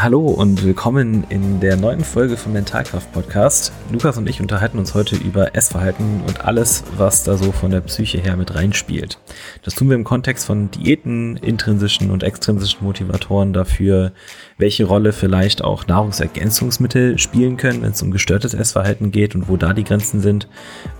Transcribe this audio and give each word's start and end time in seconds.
Hallo 0.00 0.28
und 0.28 0.62
willkommen 0.64 1.24
in 1.28 1.58
der 1.58 1.76
neuen 1.76 2.04
Folge 2.04 2.36
vom 2.36 2.52
Mentalkraft 2.52 3.10
Podcast. 3.10 3.72
Lukas 3.90 4.16
und 4.16 4.28
ich 4.28 4.40
unterhalten 4.40 4.78
uns 4.78 4.94
heute 4.94 5.16
über 5.16 5.56
Essverhalten 5.56 6.20
und 6.24 6.44
alles, 6.44 6.84
was 6.96 7.24
da 7.24 7.36
so 7.36 7.50
von 7.50 7.72
der 7.72 7.80
Psyche 7.80 8.18
her 8.18 8.36
mit 8.36 8.54
reinspielt. 8.54 9.18
Das 9.64 9.74
tun 9.74 9.88
wir 9.88 9.96
im 9.96 10.04
Kontext 10.04 10.46
von 10.46 10.70
Diäten, 10.70 11.36
intrinsischen 11.38 12.12
und 12.12 12.22
extrinsischen 12.22 12.84
Motivatoren 12.84 13.52
dafür, 13.52 14.12
welche 14.58 14.84
Rolle 14.84 15.12
vielleicht 15.12 15.62
auch 15.62 15.86
Nahrungsergänzungsmittel 15.86 17.18
spielen 17.18 17.56
können, 17.56 17.82
wenn 17.82 17.92
es 17.92 18.02
um 18.02 18.10
gestörtes 18.10 18.54
Essverhalten 18.54 19.12
geht 19.12 19.34
und 19.34 19.48
wo 19.48 19.56
da 19.56 19.72
die 19.72 19.84
Grenzen 19.84 20.20
sind, 20.20 20.48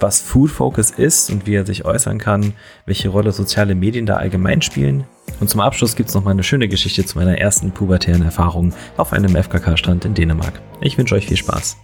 was 0.00 0.20
Food 0.20 0.50
Focus 0.50 0.92
ist 0.92 1.30
und 1.30 1.46
wie 1.46 1.54
er 1.54 1.66
sich 1.66 1.84
äußern 1.84 2.18
kann, 2.18 2.54
welche 2.86 3.08
Rolle 3.08 3.32
soziale 3.32 3.74
Medien 3.74 4.06
da 4.06 4.16
allgemein 4.16 4.62
spielen, 4.62 5.04
und 5.40 5.48
zum 5.48 5.60
Abschluss 5.60 5.94
gibt 5.94 6.08
es 6.08 6.14
noch 6.14 6.24
mal 6.24 6.32
eine 6.32 6.42
schöne 6.42 6.68
Geschichte 6.68 7.04
zu 7.04 7.16
meiner 7.16 7.38
ersten 7.38 7.70
pubertären 7.70 8.22
Erfahrung 8.22 8.72
auf 8.96 9.12
einem 9.12 9.36
FKK-Strand 9.36 10.04
in 10.04 10.14
Dänemark. 10.14 10.60
Ich 10.80 10.98
wünsche 10.98 11.14
euch 11.14 11.26
viel 11.26 11.36
Spaß. 11.36 11.76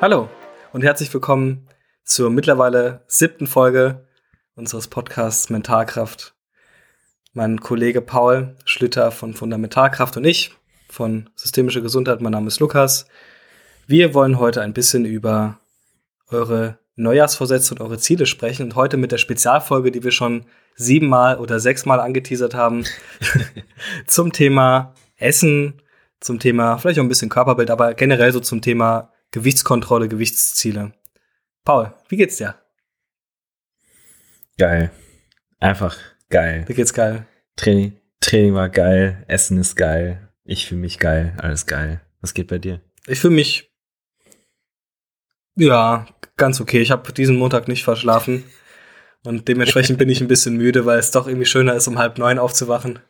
Hallo 0.00 0.28
und 0.72 0.82
herzlich 0.82 1.12
willkommen 1.14 1.66
zur 2.04 2.30
mittlerweile 2.30 3.02
siebten 3.06 3.46
Folge 3.46 4.06
unseres 4.54 4.88
Podcasts 4.88 5.48
Mentalkraft. 5.48 6.34
Mein 7.32 7.60
Kollege 7.60 8.02
Paul 8.02 8.56
Schlüter 8.64 9.10
von 9.10 9.34
Fundamentalkraft 9.34 10.16
und 10.16 10.24
ich 10.24 10.54
von 10.90 11.30
Systemische 11.36 11.80
Gesundheit. 11.80 12.20
Mein 12.20 12.32
Name 12.32 12.48
ist 12.48 12.60
Lukas. 12.60 13.06
Wir 13.86 14.12
wollen 14.12 14.38
heute 14.38 14.60
ein 14.60 14.74
bisschen 14.74 15.04
über 15.06 15.58
eure 16.28 16.78
Neujahrsvorsätze 16.96 17.74
und 17.74 17.80
eure 17.80 17.98
Ziele 17.98 18.26
sprechen 18.26 18.64
und 18.64 18.74
heute 18.74 18.96
mit 18.96 19.12
der 19.12 19.18
Spezialfolge, 19.18 19.90
die 19.90 20.04
wir 20.04 20.10
schon 20.10 20.44
siebenmal 20.74 21.38
oder 21.38 21.60
sechsmal 21.60 22.00
angeteasert 22.00 22.54
haben, 22.54 22.84
zum 24.06 24.32
Thema 24.32 24.92
Essen, 25.16 25.80
zum 26.20 26.38
Thema 26.38 26.76
vielleicht 26.76 26.98
auch 26.98 27.04
ein 27.04 27.08
bisschen 27.08 27.30
Körperbild, 27.30 27.70
aber 27.70 27.94
generell 27.94 28.32
so 28.32 28.40
zum 28.40 28.60
Thema 28.60 29.12
Gewichtskontrolle, 29.30 30.08
Gewichtsziele. 30.08 30.92
Paul, 31.64 31.92
wie 32.08 32.16
geht's 32.16 32.36
dir? 32.36 32.54
Geil. 34.56 34.90
Einfach 35.60 35.96
geil. 36.30 36.64
Wie 36.66 36.74
geht's 36.74 36.94
geil? 36.94 37.26
Training, 37.56 37.98
Training 38.20 38.54
war 38.54 38.68
geil, 38.68 39.24
Essen 39.28 39.58
ist 39.58 39.76
geil, 39.76 40.28
ich 40.44 40.66
fühle 40.66 40.80
mich 40.80 40.98
geil, 40.98 41.34
alles 41.38 41.66
geil. 41.66 42.00
Was 42.20 42.34
geht 42.34 42.46
bei 42.46 42.58
dir? 42.58 42.80
Ich 43.06 43.20
fühle 43.20 43.34
mich 43.34 43.70
ja 45.56 46.06
ganz 46.36 46.60
okay. 46.60 46.80
Ich 46.80 46.90
habe 46.90 47.12
diesen 47.12 47.36
Montag 47.36 47.68
nicht 47.68 47.84
verschlafen 47.84 48.44
und 49.24 49.48
dementsprechend 49.48 49.98
bin 49.98 50.08
ich 50.08 50.20
ein 50.20 50.28
bisschen 50.28 50.56
müde, 50.56 50.86
weil 50.86 50.98
es 50.98 51.10
doch 51.10 51.26
irgendwie 51.26 51.46
schöner 51.46 51.74
ist, 51.74 51.88
um 51.88 51.98
halb 51.98 52.18
neun 52.18 52.38
aufzuwachen. 52.38 53.00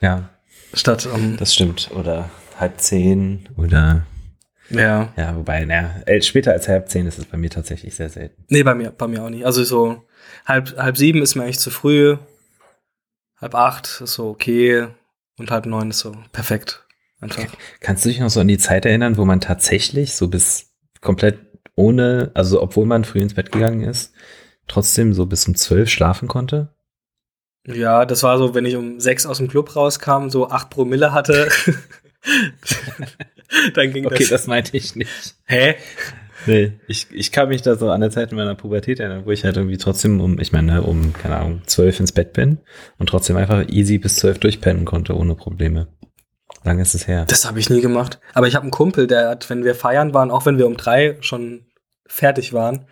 ja. 0.00 0.28
Statt 0.74 1.06
um. 1.06 1.36
Das 1.36 1.54
stimmt. 1.54 1.90
Oder 1.92 2.30
halb 2.58 2.80
zehn 2.80 3.48
oder. 3.56 4.06
Ja. 4.72 5.12
Ja, 5.16 5.36
wobei, 5.36 5.64
naja, 5.64 5.94
später 6.22 6.52
als 6.52 6.68
halb 6.68 6.88
zehn 6.88 7.06
ist 7.06 7.18
es 7.18 7.26
bei 7.26 7.36
mir 7.36 7.50
tatsächlich 7.50 7.94
sehr 7.94 8.08
selten. 8.08 8.44
Nee, 8.48 8.62
bei 8.62 8.74
mir, 8.74 8.90
bei 8.90 9.06
mir 9.06 9.22
auch 9.22 9.30
nicht. 9.30 9.44
Also 9.44 9.64
so 9.64 10.02
halb, 10.46 10.76
halb 10.76 10.96
sieben 10.96 11.22
ist 11.22 11.34
mir 11.34 11.44
eigentlich 11.44 11.58
zu 11.58 11.70
früh. 11.70 12.16
Halb 13.40 13.54
acht 13.54 14.00
ist 14.02 14.14
so 14.14 14.28
okay 14.28 14.88
und 15.38 15.50
halb 15.50 15.66
neun 15.66 15.90
ist 15.90 15.98
so 15.98 16.16
perfekt. 16.32 16.86
Einfach. 17.20 17.44
Kannst 17.80 18.04
du 18.04 18.08
dich 18.08 18.18
noch 18.18 18.30
so 18.30 18.40
an 18.40 18.48
die 18.48 18.58
Zeit 18.58 18.84
erinnern, 18.84 19.16
wo 19.16 19.24
man 19.24 19.40
tatsächlich 19.40 20.14
so 20.14 20.28
bis 20.28 20.72
komplett 21.00 21.38
ohne, 21.76 22.30
also 22.34 22.60
obwohl 22.60 22.86
man 22.86 23.04
früh 23.04 23.20
ins 23.20 23.34
Bett 23.34 23.52
gegangen 23.52 23.82
ist, 23.82 24.12
trotzdem 24.66 25.14
so 25.14 25.26
bis 25.26 25.46
um 25.46 25.54
zwölf 25.54 25.88
schlafen 25.88 26.28
konnte? 26.28 26.74
Ja, 27.64 28.06
das 28.06 28.24
war 28.24 28.38
so, 28.38 28.54
wenn 28.54 28.66
ich 28.66 28.74
um 28.74 28.98
sechs 28.98 29.24
aus 29.24 29.38
dem 29.38 29.46
Club 29.46 29.76
rauskam, 29.76 30.28
so 30.30 30.50
acht 30.50 30.70
Promille 30.70 31.12
hatte. 31.12 31.48
dann 33.74 33.92
ging 33.92 34.06
okay, 34.06 34.14
das. 34.14 34.24
Okay, 34.24 34.30
das 34.30 34.46
meinte 34.46 34.76
ich 34.76 34.96
nicht. 34.96 35.36
Hä? 35.44 35.76
Nee, 36.46 36.72
ich, 36.88 37.06
ich 37.12 37.30
kann 37.30 37.48
mich 37.48 37.62
da 37.62 37.76
so 37.76 37.90
an 37.90 38.00
der 38.00 38.10
Zeit 38.10 38.32
in 38.32 38.36
meiner 38.36 38.56
Pubertät 38.56 38.98
erinnern, 38.98 39.24
wo 39.26 39.30
ich 39.30 39.44
halt 39.44 39.56
irgendwie 39.56 39.76
trotzdem 39.76 40.20
um, 40.20 40.40
ich 40.40 40.52
meine, 40.52 40.82
um, 40.82 41.12
keine 41.12 41.36
Ahnung, 41.36 41.62
zwölf 41.66 42.00
ins 42.00 42.12
Bett 42.12 42.32
bin 42.32 42.58
und 42.98 43.08
trotzdem 43.08 43.36
einfach 43.36 43.68
easy 43.68 43.98
bis 43.98 44.16
zwölf 44.16 44.38
durchpennen 44.38 44.84
konnte, 44.84 45.16
ohne 45.16 45.36
Probleme. 45.36 45.88
Lange 46.64 46.82
ist 46.82 46.94
es 46.94 47.06
her. 47.06 47.24
Das 47.26 47.44
habe 47.44 47.58
ich 47.58 47.70
nie 47.70 47.80
gemacht. 47.80 48.20
Aber 48.34 48.46
ich 48.46 48.54
habe 48.54 48.62
einen 48.62 48.70
Kumpel, 48.70 49.06
der 49.06 49.28
hat, 49.28 49.50
wenn 49.50 49.64
wir 49.64 49.74
feiern 49.74 50.14
waren, 50.14 50.30
auch 50.30 50.46
wenn 50.46 50.58
wir 50.58 50.66
um 50.66 50.76
drei 50.76 51.16
schon 51.20 51.66
fertig 52.06 52.52
waren, 52.52 52.86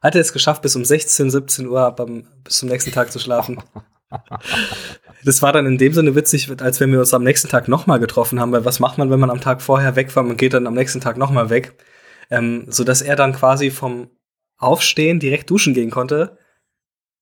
hat 0.00 0.14
er 0.14 0.20
es 0.20 0.32
geschafft, 0.32 0.62
bis 0.62 0.74
um 0.74 0.84
16, 0.84 1.30
17 1.30 1.66
Uhr 1.66 1.90
beim, 1.92 2.26
bis 2.42 2.58
zum 2.58 2.68
nächsten 2.68 2.92
Tag 2.92 3.12
zu 3.12 3.18
schlafen. 3.18 3.58
Das 5.24 5.40
war 5.40 5.52
dann 5.52 5.66
in 5.66 5.78
dem 5.78 5.92
Sinne 5.92 6.14
witzig, 6.14 6.50
als 6.60 6.80
wenn 6.80 6.90
wir 6.90 6.98
uns 6.98 7.14
am 7.14 7.22
nächsten 7.22 7.48
Tag 7.48 7.68
nochmal 7.68 8.00
getroffen 8.00 8.40
haben, 8.40 8.50
weil 8.50 8.64
was 8.64 8.80
macht 8.80 8.98
man, 8.98 9.10
wenn 9.10 9.20
man 9.20 9.30
am 9.30 9.40
Tag 9.40 9.62
vorher 9.62 9.94
weg 9.94 10.14
war? 10.16 10.22
Man 10.24 10.36
geht 10.36 10.52
dann 10.54 10.66
am 10.66 10.74
nächsten 10.74 11.00
Tag 11.00 11.16
nochmal 11.16 11.48
weg 11.48 11.74
ähm, 12.32 12.64
so 12.68 12.82
dass 12.82 13.02
er 13.02 13.14
dann 13.14 13.34
quasi 13.34 13.70
vom 13.70 14.10
Aufstehen 14.56 15.20
direkt 15.20 15.50
duschen 15.50 15.74
gehen 15.74 15.90
konnte, 15.90 16.38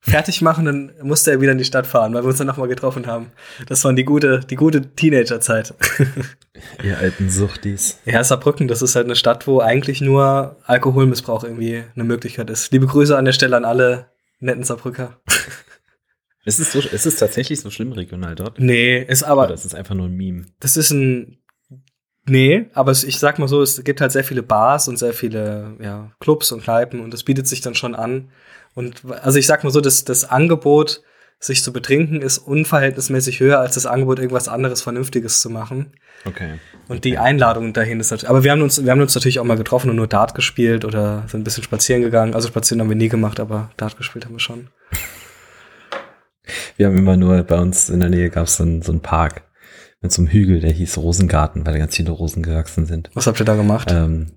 fertig 0.00 0.40
machen, 0.40 0.64
dann 0.64 0.92
musste 1.02 1.30
er 1.30 1.40
wieder 1.40 1.52
in 1.52 1.58
die 1.58 1.64
Stadt 1.64 1.86
fahren, 1.86 2.14
weil 2.14 2.22
wir 2.22 2.28
uns 2.28 2.38
dann 2.38 2.46
nochmal 2.46 2.68
getroffen 2.68 3.06
haben. 3.06 3.32
Das 3.66 3.84
war 3.84 3.92
die 3.92 4.04
gute, 4.04 4.40
die 4.40 4.56
gute 4.56 4.94
Teenagerzeit. 4.94 5.74
Ihr 6.82 6.96
alten 6.98 7.28
Suchtis. 7.28 7.98
Ja, 8.04 8.22
Saarbrücken, 8.22 8.68
das 8.68 8.82
ist 8.82 8.94
halt 8.94 9.06
eine 9.06 9.16
Stadt, 9.16 9.46
wo 9.46 9.60
eigentlich 9.60 10.00
nur 10.00 10.56
Alkoholmissbrauch 10.64 11.44
irgendwie 11.44 11.82
eine 11.94 12.04
Möglichkeit 12.04 12.48
ist. 12.50 12.72
Liebe 12.72 12.86
Grüße 12.86 13.16
an 13.16 13.24
der 13.24 13.32
Stelle 13.32 13.56
an 13.56 13.64
alle 13.64 14.06
netten 14.38 14.64
Saarbrücker. 14.64 15.20
Ist 16.44 16.58
es, 16.58 16.72
so, 16.72 16.80
ist 16.80 17.06
es 17.06 17.16
tatsächlich 17.16 17.60
so 17.60 17.70
schlimm 17.70 17.92
regional 17.92 18.34
dort? 18.34 18.58
Nee, 18.58 19.02
ist 19.02 19.22
aber. 19.22 19.44
Oder 19.44 19.54
ist 19.54 19.66
es 19.66 19.74
einfach 19.74 19.94
nur 19.94 20.06
ein 20.06 20.16
Meme? 20.16 20.46
Das 20.58 20.76
ist 20.76 20.90
ein 20.90 21.40
Nee, 22.26 22.66
aber 22.74 22.92
ich 22.92 23.18
sag 23.18 23.38
mal 23.38 23.48
so, 23.48 23.62
es 23.62 23.82
gibt 23.82 24.00
halt 24.00 24.12
sehr 24.12 24.24
viele 24.24 24.42
Bars 24.42 24.88
und 24.88 24.98
sehr 24.98 25.12
viele 25.12 25.76
ja, 25.80 26.12
Clubs 26.20 26.52
und 26.52 26.62
Kneipen 26.62 27.00
und 27.00 27.12
das 27.12 27.24
bietet 27.24 27.48
sich 27.48 27.60
dann 27.60 27.74
schon 27.74 27.94
an. 27.94 28.30
Und 28.74 29.02
also 29.22 29.38
ich 29.38 29.46
sag 29.46 29.64
mal 29.64 29.70
so, 29.70 29.80
das, 29.80 30.04
das 30.04 30.24
Angebot, 30.24 31.02
sich 31.42 31.64
zu 31.64 31.72
betrinken, 31.72 32.20
ist 32.20 32.38
unverhältnismäßig 32.38 33.40
höher 33.40 33.58
als 33.58 33.74
das 33.74 33.86
Angebot, 33.86 34.18
irgendwas 34.18 34.46
anderes 34.46 34.82
Vernünftiges 34.82 35.40
zu 35.40 35.48
machen. 35.48 35.94
Okay. 36.26 36.58
Und 36.86 36.98
okay. 36.98 37.00
die 37.00 37.18
Einladung 37.18 37.72
dahin 37.72 37.98
ist 37.98 38.10
natürlich. 38.10 38.28
Aber 38.28 38.44
wir 38.44 38.52
haben 38.52 38.60
uns, 38.60 38.84
wir 38.84 38.92
haben 38.92 39.00
uns 39.00 39.14
natürlich 39.14 39.40
auch 39.40 39.44
mal 39.44 39.56
getroffen 39.56 39.88
und 39.88 39.96
nur 39.96 40.06
Dart 40.06 40.34
gespielt 40.34 40.84
oder 40.84 41.24
sind 41.28 41.40
ein 41.40 41.44
bisschen 41.44 41.64
spazieren 41.64 42.02
gegangen. 42.02 42.34
Also 42.34 42.48
spazieren 42.48 42.80
haben 42.82 42.90
wir 42.90 42.96
nie 42.96 43.08
gemacht, 43.08 43.40
aber 43.40 43.70
Dart 43.78 43.96
gespielt 43.96 44.26
haben 44.26 44.34
wir 44.34 44.40
schon. 44.40 44.68
Wir 46.77 46.87
haben 46.87 46.97
immer 46.97 47.16
nur, 47.16 47.43
bei 47.43 47.59
uns 47.59 47.91
in 47.91 48.00
der 48.00 48.11
Nähe 48.11 48.31
gab 48.31 48.47
es 48.47 48.56
so, 48.56 48.65
so 48.83 48.93
einen 48.93 49.00
Park 49.00 49.43
mit 50.03 50.12
so 50.12 50.22
einem 50.22 50.31
Hügel, 50.31 50.61
der 50.61 50.72
hieß 50.72 50.99
Rosengarten, 50.99 51.66
weil 51.66 51.75
da 51.75 51.78
ganz 51.78 51.97
viele 51.97 52.11
Rosen 52.11 52.43
gewachsen 52.43 52.87
sind. 52.87 53.11
Was 53.15 53.27
habt 53.27 53.41
ihr 53.41 53.44
da 53.44 53.55
gemacht? 53.55 53.91
Ähm, 53.93 54.28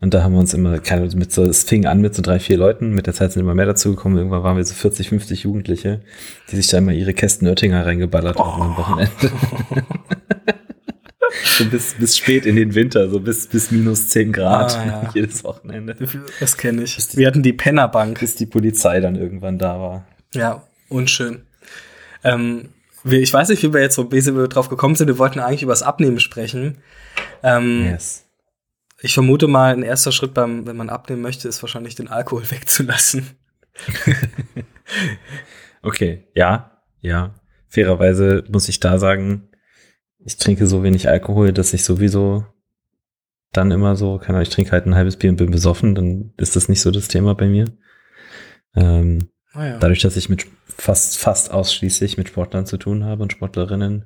und 0.00 0.14
da 0.14 0.22
haben 0.22 0.32
wir 0.32 0.38
uns 0.38 0.54
immer, 0.54 0.78
keine, 0.78 1.08
mit 1.16 1.32
so, 1.32 1.42
es 1.44 1.64
fing 1.64 1.86
an 1.86 2.00
mit 2.00 2.14
so 2.14 2.22
drei, 2.22 2.38
vier 2.38 2.56
Leuten, 2.56 2.92
mit 2.92 3.08
der 3.08 3.14
Zeit 3.14 3.32
sind 3.32 3.42
immer 3.42 3.54
mehr 3.54 3.66
dazugekommen, 3.66 4.16
irgendwann 4.16 4.44
waren 4.44 4.56
wir 4.56 4.64
so 4.64 4.74
40, 4.74 5.08
50 5.08 5.42
Jugendliche, 5.42 6.02
die 6.50 6.56
sich 6.56 6.68
da 6.68 6.78
immer 6.78 6.92
ihre 6.92 7.14
Kästen 7.14 7.48
Oettinger 7.48 7.84
reingeballert 7.84 8.36
oh. 8.38 8.44
haben 8.46 8.62
am 8.62 8.76
Wochenende. 8.76 9.10
so 11.44 11.64
bis, 11.64 11.94
bis 11.94 12.16
spät 12.16 12.46
in 12.46 12.54
den 12.54 12.76
Winter, 12.76 13.10
so 13.10 13.18
bis, 13.18 13.48
bis 13.48 13.72
minus 13.72 14.08
10 14.10 14.32
Grad 14.32 14.76
ah, 14.76 14.86
ja. 14.86 15.10
jedes 15.14 15.42
Wochenende. 15.42 15.96
Das 16.38 16.56
kenne 16.56 16.84
ich. 16.84 16.96
Die, 17.08 17.16
wir 17.16 17.26
hatten 17.26 17.42
die 17.42 17.52
Pennerbank. 17.52 18.20
Bis 18.20 18.36
die 18.36 18.46
Polizei 18.46 19.00
dann 19.00 19.16
irgendwann 19.16 19.58
da 19.58 19.80
war. 19.80 20.06
Ja, 20.32 20.62
unschön. 20.88 21.42
Ähm, 22.24 22.70
ich 23.04 23.32
weiß 23.32 23.48
nicht, 23.48 23.62
wie 23.62 23.72
wir 23.72 23.80
jetzt 23.80 23.94
so 23.94 24.04
bisschen 24.04 24.48
drauf 24.48 24.68
gekommen 24.68 24.94
sind. 24.94 25.08
Wir 25.08 25.18
wollten 25.18 25.38
eigentlich 25.38 25.62
über 25.62 25.72
das 25.72 25.82
Abnehmen 25.82 26.20
sprechen. 26.20 26.78
Ähm, 27.42 27.84
yes. 27.84 28.24
Ich 29.00 29.14
vermute 29.14 29.46
mal, 29.46 29.72
ein 29.72 29.82
erster 29.82 30.10
Schritt 30.10 30.34
beim, 30.34 30.66
wenn 30.66 30.76
man 30.76 30.90
abnehmen 30.90 31.22
möchte, 31.22 31.48
ist 31.48 31.62
wahrscheinlich 31.62 31.94
den 31.94 32.08
Alkohol 32.08 32.42
wegzulassen. 32.50 33.26
okay, 35.82 36.26
ja, 36.34 36.82
ja. 37.00 37.34
Fairerweise 37.68 38.44
muss 38.50 38.68
ich 38.68 38.80
da 38.80 38.98
sagen, 38.98 39.50
ich 40.18 40.36
trinke 40.36 40.66
so 40.66 40.82
wenig 40.82 41.08
Alkohol, 41.08 41.52
dass 41.52 41.74
ich 41.74 41.84
sowieso 41.84 42.46
dann 43.52 43.70
immer 43.70 43.94
so, 43.94 44.18
keine 44.18 44.30
Ahnung, 44.30 44.42
ich 44.42 44.50
trinke 44.50 44.72
halt 44.72 44.86
ein 44.86 44.94
halbes 44.94 45.16
Bier 45.16 45.30
und 45.30 45.36
bin 45.36 45.50
besoffen, 45.50 45.94
dann 45.94 46.32
ist 46.36 46.56
das 46.56 46.68
nicht 46.68 46.80
so 46.80 46.90
das 46.90 47.08
Thema 47.08 47.34
bei 47.34 47.46
mir. 47.46 47.66
Ähm, 48.74 49.28
oh 49.58 49.62
ja. 49.62 49.78
Dadurch, 49.78 50.00
dass 50.00 50.16
ich 50.16 50.28
mit 50.28 50.46
fast, 50.66 51.18
fast 51.18 51.50
ausschließlich 51.50 52.16
mit 52.16 52.28
Sportlern 52.28 52.66
zu 52.66 52.76
tun 52.76 53.04
habe 53.04 53.22
und 53.22 53.32
Sportlerinnen, 53.32 54.04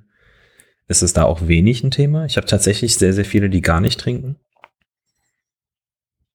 ist 0.89 1.03
es 1.03 1.13
da 1.13 1.25
auch 1.25 1.47
wenig 1.47 1.83
ein 1.85 1.91
Thema. 1.91 2.25
Ich 2.25 2.37
habe 2.37 2.47
tatsächlich 2.47 2.97
sehr, 2.97 3.13
sehr 3.13 3.25
viele, 3.25 3.51
die 3.51 3.61
gar 3.61 3.81
nicht 3.81 4.01
trinken. 4.01 4.37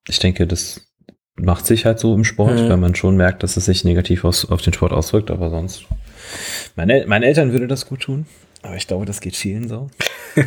Ich 0.08 0.20
denke, 0.20 0.48
das 0.48 0.88
macht 1.36 1.66
sich 1.66 1.86
halt 1.86 2.00
so 2.00 2.16
im 2.16 2.24
Sport, 2.24 2.56
mhm. 2.56 2.70
weil 2.70 2.78
man 2.78 2.96
schon 2.96 3.16
merkt, 3.16 3.44
dass 3.44 3.58
es 3.58 3.66
sich 3.66 3.84
negativ 3.84 4.26
aus, 4.26 4.50
auf 4.50 4.62
den 4.62 4.74
Sport 4.74 4.94
auswirkt, 4.94 5.32
aber 5.32 5.50
sonst. 5.50 5.86
Meine, 6.76 7.06
meine 7.08 7.26
Eltern 7.26 7.52
würde 7.52 7.68
das 7.68 7.86
gut 7.86 8.02
tun, 8.02 8.26
aber 8.64 8.76
ich 8.76 8.88
glaube, 8.88 9.06
das 9.06 9.22
geht 9.22 9.36
vielen 9.36 9.68
so. 9.68 9.90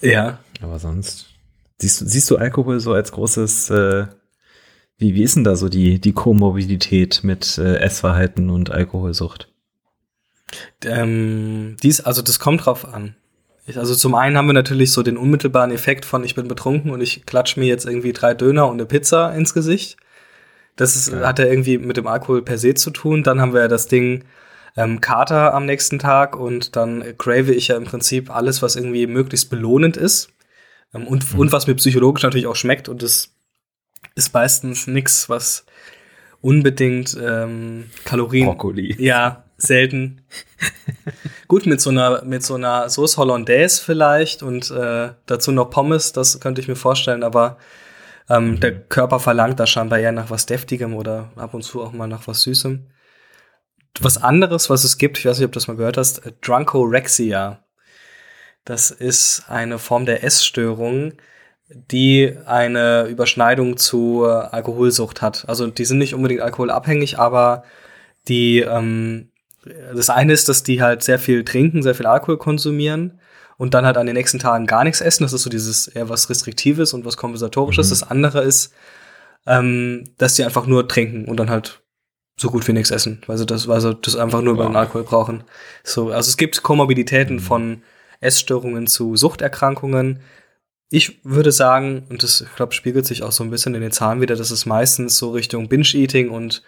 ja. 0.00 0.40
Aber 0.60 0.78
sonst. 0.78 1.30
Siehst 1.78 2.00
du, 2.00 2.06
siehst 2.06 2.30
du 2.30 2.36
Alkohol 2.36 2.80
so 2.80 2.92
als 2.92 3.12
großes, 3.12 3.70
äh, 3.70 4.06
wie, 4.98 5.14
wie 5.14 5.22
ist 5.22 5.36
denn 5.36 5.44
da 5.44 5.56
so 5.56 5.68
die, 5.68 6.00
die 6.00 6.12
Komorbidität 6.12 7.22
mit 7.24 7.58
äh, 7.58 7.76
Essverhalten 7.76 8.50
und 8.50 8.70
Alkoholsucht? 8.70 9.52
Ähm, 10.84 11.76
dies, 11.82 12.00
also 12.00 12.22
das 12.22 12.38
kommt 12.38 12.66
drauf 12.66 12.86
an. 12.86 13.16
Ich, 13.66 13.78
also 13.78 13.94
zum 13.94 14.14
einen 14.14 14.36
haben 14.36 14.46
wir 14.46 14.52
natürlich 14.52 14.92
so 14.92 15.02
den 15.02 15.16
unmittelbaren 15.16 15.70
Effekt 15.70 16.04
von 16.04 16.22
ich 16.22 16.34
bin 16.34 16.48
betrunken 16.48 16.90
und 16.90 17.00
ich 17.00 17.26
klatsch 17.26 17.56
mir 17.56 17.66
jetzt 17.66 17.86
irgendwie 17.86 18.12
drei 18.12 18.34
Döner 18.34 18.66
und 18.66 18.74
eine 18.74 18.86
Pizza 18.86 19.34
ins 19.34 19.54
Gesicht. 19.54 19.96
Das 20.76 20.96
ist, 20.96 21.12
ja. 21.12 21.26
hat 21.26 21.38
ja 21.38 21.46
irgendwie 21.46 21.78
mit 21.78 21.96
dem 21.96 22.06
Alkohol 22.06 22.42
per 22.42 22.58
se 22.58 22.74
zu 22.74 22.90
tun. 22.90 23.22
Dann 23.22 23.40
haben 23.40 23.54
wir 23.54 23.62
ja 23.62 23.68
das 23.68 23.86
Ding 23.86 24.24
ähm, 24.76 25.00
Kater 25.00 25.54
am 25.54 25.66
nächsten 25.66 25.98
Tag 25.98 26.36
und 26.36 26.76
dann 26.76 27.16
crave 27.16 27.52
ich 27.52 27.68
ja 27.68 27.76
im 27.76 27.84
Prinzip 27.84 28.30
alles, 28.30 28.60
was 28.60 28.76
irgendwie 28.76 29.06
möglichst 29.06 29.50
belohnend 29.50 29.96
ist 29.96 30.30
ähm, 30.92 31.06
und, 31.06 31.32
mhm. 31.32 31.40
und 31.40 31.52
was 31.52 31.66
mir 31.66 31.74
psychologisch 31.74 32.22
natürlich 32.22 32.46
auch 32.46 32.56
schmeckt 32.56 32.88
und 32.88 33.02
das 33.02 33.33
ist 34.14 34.32
meistens 34.32 34.86
nichts, 34.86 35.28
was 35.28 35.66
unbedingt 36.40 37.16
ähm, 37.20 37.90
Kalorien. 38.04 38.46
Brokkoli. 38.46 38.94
Ja, 38.98 39.44
selten. 39.56 40.22
Gut, 41.48 41.66
mit 41.66 41.80
so 41.80 41.90
einer, 41.90 42.24
mit 42.24 42.42
so 42.42 42.54
einer 42.54 42.88
Sauce 42.88 43.16
Hollandaise 43.16 43.82
vielleicht 43.82 44.42
und 44.42 44.70
äh, 44.70 45.10
dazu 45.26 45.52
noch 45.52 45.70
Pommes, 45.70 46.12
das 46.12 46.40
könnte 46.40 46.60
ich 46.60 46.68
mir 46.68 46.76
vorstellen, 46.76 47.22
aber 47.22 47.58
ähm, 48.28 48.52
mhm. 48.52 48.60
der 48.60 48.80
Körper 48.80 49.20
verlangt 49.20 49.60
da 49.60 49.66
scheinbar 49.66 49.98
eher 49.98 50.12
nach 50.12 50.30
was 50.30 50.46
Deftigem 50.46 50.94
oder 50.94 51.30
ab 51.36 51.54
und 51.54 51.62
zu 51.62 51.82
auch 51.82 51.92
mal 51.92 52.06
nach 52.06 52.26
was 52.26 52.42
Süßem. 52.42 52.86
Was 54.00 54.18
anderes, 54.18 54.70
was 54.70 54.82
es 54.82 54.98
gibt, 54.98 55.18
ich 55.18 55.26
weiß 55.26 55.38
nicht, 55.38 55.46
ob 55.46 55.52
du 55.52 55.58
das 55.58 55.68
mal 55.68 55.76
gehört 55.76 55.96
hast, 55.96 56.26
äh, 56.26 56.32
Drunkorexia. 56.40 57.64
Das 58.64 58.90
ist 58.90 59.44
eine 59.48 59.78
Form 59.78 60.06
der 60.06 60.24
Essstörung, 60.24 61.12
die 61.68 62.36
eine 62.46 63.06
Überschneidung 63.08 63.76
zu 63.76 64.24
Alkoholsucht 64.24 65.22
hat. 65.22 65.44
Also 65.48 65.66
die 65.66 65.84
sind 65.84 65.98
nicht 65.98 66.14
unbedingt 66.14 66.42
alkoholabhängig, 66.42 67.18
aber 67.18 67.64
die 68.28 68.60
ähm, 68.60 69.30
das 69.94 70.10
eine 70.10 70.32
ist, 70.32 70.48
dass 70.48 70.62
die 70.62 70.82
halt 70.82 71.02
sehr 71.02 71.18
viel 71.18 71.44
trinken, 71.44 71.82
sehr 71.82 71.94
viel 71.94 72.06
Alkohol 72.06 72.36
konsumieren 72.36 73.20
und 73.56 73.74
dann 73.74 73.86
halt 73.86 73.96
an 73.96 74.06
den 74.06 74.14
nächsten 74.14 74.38
Tagen 74.38 74.66
gar 74.66 74.84
nichts 74.84 75.00
essen. 75.00 75.22
Das 75.22 75.32
ist 75.32 75.42
so 75.42 75.50
dieses 75.50 75.88
eher 75.88 76.08
was 76.08 76.28
Restriktives 76.28 76.92
und 76.92 77.04
was 77.04 77.16
Kompensatorisches. 77.16 77.86
Mhm. 77.86 77.90
Das 77.90 78.02
andere 78.02 78.42
ist, 78.42 78.72
ähm, 79.46 80.10
dass 80.18 80.34
die 80.34 80.44
einfach 80.44 80.66
nur 80.66 80.88
trinken 80.88 81.26
und 81.26 81.38
dann 81.38 81.50
halt 81.50 81.82
so 82.36 82.50
gut 82.50 82.66
wie 82.66 82.72
nichts 82.72 82.90
essen, 82.90 83.22
weil 83.26 83.38
sie 83.38 83.46
das, 83.46 83.68
weil 83.68 83.80
sie 83.80 83.94
das 83.94 84.16
einfach 84.16 84.42
nur 84.42 84.56
wow. 84.56 84.64
beim 84.64 84.76
Alkohol 84.76 85.04
brauchen. 85.04 85.44
So, 85.84 86.10
also 86.10 86.28
es 86.28 86.36
gibt 86.36 86.62
Komorbiditäten 86.62 87.36
mhm. 87.36 87.40
von 87.40 87.82
Essstörungen 88.20 88.86
zu 88.86 89.16
Suchterkrankungen. 89.16 90.20
Ich 90.90 91.24
würde 91.24 91.50
sagen, 91.50 92.04
und 92.08 92.22
das, 92.22 92.42
ich 92.42 92.56
glaube, 92.56 92.72
spiegelt 92.72 93.06
sich 93.06 93.22
auch 93.22 93.32
so 93.32 93.42
ein 93.42 93.50
bisschen 93.50 93.74
in 93.74 93.80
den 93.80 93.92
Zahlen 93.92 94.20
wieder, 94.20 94.36
dass 94.36 94.50
es 94.50 94.66
meistens 94.66 95.16
so 95.16 95.30
Richtung 95.30 95.68
Binge-Eating 95.68 96.30
und 96.30 96.62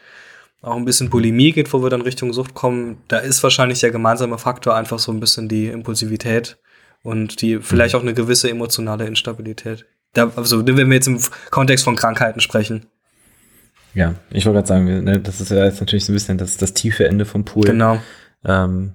auch 0.62 0.76
ein 0.76 0.84
bisschen 0.84 1.10
Bulimie 1.10 1.52
geht, 1.52 1.72
wo 1.72 1.82
wir 1.82 1.90
dann 1.90 2.00
Richtung 2.00 2.32
Sucht 2.32 2.54
kommen, 2.54 2.98
da 3.08 3.18
ist 3.18 3.42
wahrscheinlich 3.42 3.80
der 3.80 3.90
gemeinsame 3.90 4.38
Faktor 4.38 4.74
einfach 4.74 4.98
so 4.98 5.12
ein 5.12 5.20
bisschen 5.20 5.48
die 5.48 5.68
Impulsivität 5.68 6.58
und 7.02 7.40
die 7.40 7.60
vielleicht 7.60 7.94
mhm. 7.94 8.00
auch 8.00 8.02
eine 8.02 8.14
gewisse 8.14 8.50
emotionale 8.50 9.06
Instabilität. 9.06 9.86
Da, 10.12 10.32
also 10.34 10.66
wenn 10.66 10.76
wir 10.76 10.94
jetzt 10.94 11.08
im 11.08 11.20
Kontext 11.50 11.84
von 11.84 11.94
Krankheiten 11.94 12.40
sprechen. 12.40 12.86
Ja, 13.94 14.14
ich 14.30 14.44
wollte 14.44 14.56
gerade 14.56 14.68
sagen, 14.68 15.04
ne, 15.04 15.20
das 15.20 15.40
ist 15.40 15.50
ja 15.50 15.64
jetzt 15.64 15.80
natürlich 15.80 16.04
so 16.04 16.12
ein 16.12 16.14
bisschen 16.14 16.38
das, 16.38 16.56
das 16.56 16.74
tiefe 16.74 17.06
Ende 17.06 17.24
vom 17.24 17.44
Pool. 17.44 17.64
Genau. 17.64 18.00
Ähm, 18.44 18.92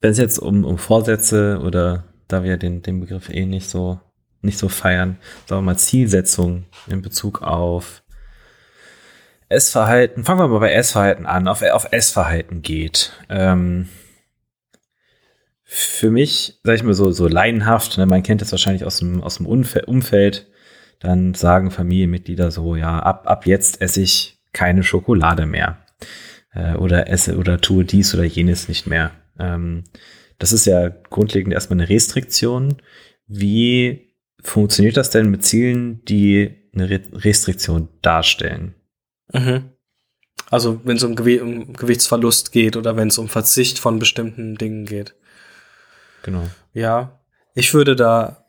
wenn 0.00 0.10
es 0.10 0.18
jetzt 0.18 0.38
um, 0.38 0.64
um 0.64 0.78
Vorsätze 0.78 1.60
oder 1.62 2.04
da 2.28 2.42
wir 2.44 2.56
den, 2.56 2.82
den 2.82 3.00
Begriff 3.00 3.28
eh 3.28 3.46
nicht 3.46 3.68
so, 3.68 4.00
nicht 4.44 4.58
so 4.58 4.68
feiern, 4.68 5.18
sagen 5.46 5.62
wir 5.62 5.72
mal 5.72 5.78
Zielsetzungen 5.78 6.66
in 6.86 7.02
Bezug 7.02 7.42
auf 7.42 8.02
Essverhalten, 9.48 10.24
fangen 10.24 10.40
wir 10.40 10.48
mal 10.48 10.60
bei 10.60 10.72
Essverhalten 10.72 11.26
an, 11.26 11.48
auf, 11.48 11.62
auf 11.62 11.88
Essverhalten 11.90 12.62
geht. 12.62 13.12
Ähm, 13.28 13.88
für 15.62 16.10
mich, 16.10 16.60
sag 16.62 16.76
ich 16.76 16.82
mal 16.82 16.94
so, 16.94 17.10
so 17.10 17.26
laienhaft, 17.26 17.98
ne, 17.98 18.06
man 18.06 18.22
kennt 18.22 18.40
das 18.40 18.52
wahrscheinlich 18.52 18.84
aus 18.84 18.98
dem, 18.98 19.22
aus 19.22 19.36
dem 19.36 19.46
Umfeld, 19.46 20.46
dann 21.00 21.34
sagen 21.34 21.70
Familienmitglieder 21.70 22.50
so, 22.50 22.76
ja, 22.76 22.98
ab, 22.98 23.26
ab 23.26 23.46
jetzt 23.46 23.80
esse 23.80 24.00
ich 24.00 24.38
keine 24.52 24.82
Schokolade 24.82 25.46
mehr. 25.46 25.78
Äh, 26.54 26.74
oder 26.76 27.08
esse 27.08 27.36
oder 27.36 27.60
tue 27.60 27.84
dies 27.84 28.14
oder 28.14 28.24
jenes 28.24 28.68
nicht 28.68 28.86
mehr. 28.86 29.10
Ähm, 29.38 29.84
das 30.38 30.52
ist 30.52 30.66
ja 30.66 30.88
grundlegend 30.88 31.52
erstmal 31.52 31.80
eine 31.80 31.88
Restriktion. 31.88 32.76
Wie 33.26 34.13
funktioniert 34.44 34.96
das 34.96 35.10
denn 35.10 35.30
mit 35.30 35.44
Zielen, 35.44 36.04
die 36.04 36.54
eine 36.74 36.88
Re 36.88 37.00
Restriktion 37.12 37.88
darstellen? 38.02 38.74
Mhm. 39.32 39.70
Also 40.50 40.80
wenn 40.84 40.96
es 40.96 41.02
um, 41.02 41.16
Gew 41.16 41.42
um, 41.42 41.72
Gewichtsverlust 41.72 42.52
geht 42.52 42.76
oder 42.76 42.96
wenn 42.96 43.08
es 43.08 43.18
um 43.18 43.28
Verzicht 43.28 43.78
von 43.78 43.98
bestimmten 43.98 44.56
Dingen 44.56 44.84
geht. 44.84 45.14
Genau. 46.22 46.44
Ja, 46.72 47.20
ich 47.54 47.74
würde 47.74 47.96
da 47.96 48.44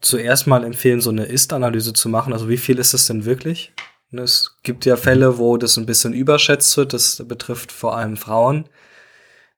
zuerst 0.00 0.46
mal 0.46 0.64
empfehlen, 0.64 1.00
so 1.00 1.10
eine 1.10 1.24
Ist-Analyse 1.24 1.92
zu 1.92 2.08
machen. 2.08 2.32
Also 2.32 2.48
wie 2.48 2.56
viel 2.56 2.78
ist 2.78 2.94
es 2.94 3.06
denn 3.06 3.24
wirklich? 3.24 3.72
Es 4.10 4.56
gibt 4.62 4.84
ja 4.84 4.96
Fälle, 4.96 5.38
wo 5.38 5.56
das 5.56 5.78
ein 5.78 5.86
bisschen 5.86 6.12
überschätzt 6.12 6.76
wird. 6.76 6.92
Das 6.92 7.22
betrifft 7.26 7.72
vor 7.72 7.96
allem 7.96 8.16
Frauen, 8.16 8.68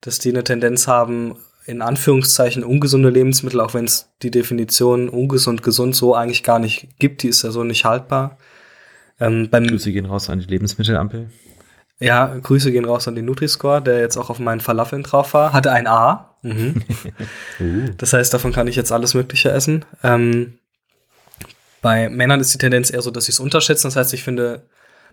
dass 0.00 0.18
die 0.18 0.30
eine 0.30 0.44
Tendenz 0.44 0.86
haben, 0.86 1.36
in 1.66 1.82
Anführungszeichen 1.82 2.62
ungesunde 2.62 3.10
Lebensmittel, 3.10 3.60
auch 3.60 3.74
wenn 3.74 3.86
es 3.86 4.10
die 4.22 4.30
Definition 4.30 5.08
ungesund, 5.08 5.62
gesund 5.62 5.96
so 5.96 6.14
eigentlich 6.14 6.42
gar 6.42 6.58
nicht 6.58 6.98
gibt, 6.98 7.22
die 7.22 7.28
ist 7.28 7.42
ja 7.42 7.50
so 7.50 7.64
nicht 7.64 7.84
haltbar. 7.84 8.38
Ähm, 9.18 9.48
beim, 9.50 9.66
Grüße 9.66 9.92
gehen 9.92 10.06
raus 10.06 10.28
an 10.28 10.40
die 10.40 10.46
Lebensmittelampel. 10.46 11.30
Ja, 12.00 12.36
Grüße 12.36 12.72
gehen 12.72 12.84
raus 12.84 13.08
an 13.08 13.14
den 13.14 13.24
Nutri-Score, 13.24 13.80
der 13.80 14.00
jetzt 14.00 14.16
auch 14.16 14.28
auf 14.28 14.38
meinen 14.38 14.60
Falafeln 14.60 15.04
drauf 15.04 15.32
war. 15.32 15.52
Hatte 15.52 15.72
ein 15.72 15.86
A. 15.86 16.36
Mhm. 16.42 16.82
uh. 17.60 17.88
Das 17.96 18.12
heißt, 18.12 18.34
davon 18.34 18.52
kann 18.52 18.66
ich 18.66 18.76
jetzt 18.76 18.92
alles 18.92 19.14
Mögliche 19.14 19.50
essen. 19.50 19.84
Ähm, 20.02 20.58
bei 21.80 22.08
Männern 22.08 22.40
ist 22.40 22.52
die 22.52 22.58
Tendenz 22.58 22.90
eher 22.90 23.02
so, 23.02 23.10
dass 23.10 23.26
sie 23.26 23.32
es 23.32 23.40
unterschätzen. 23.40 23.86
Das 23.86 23.96
heißt, 23.96 24.12
ich 24.12 24.24
finde 24.24 24.66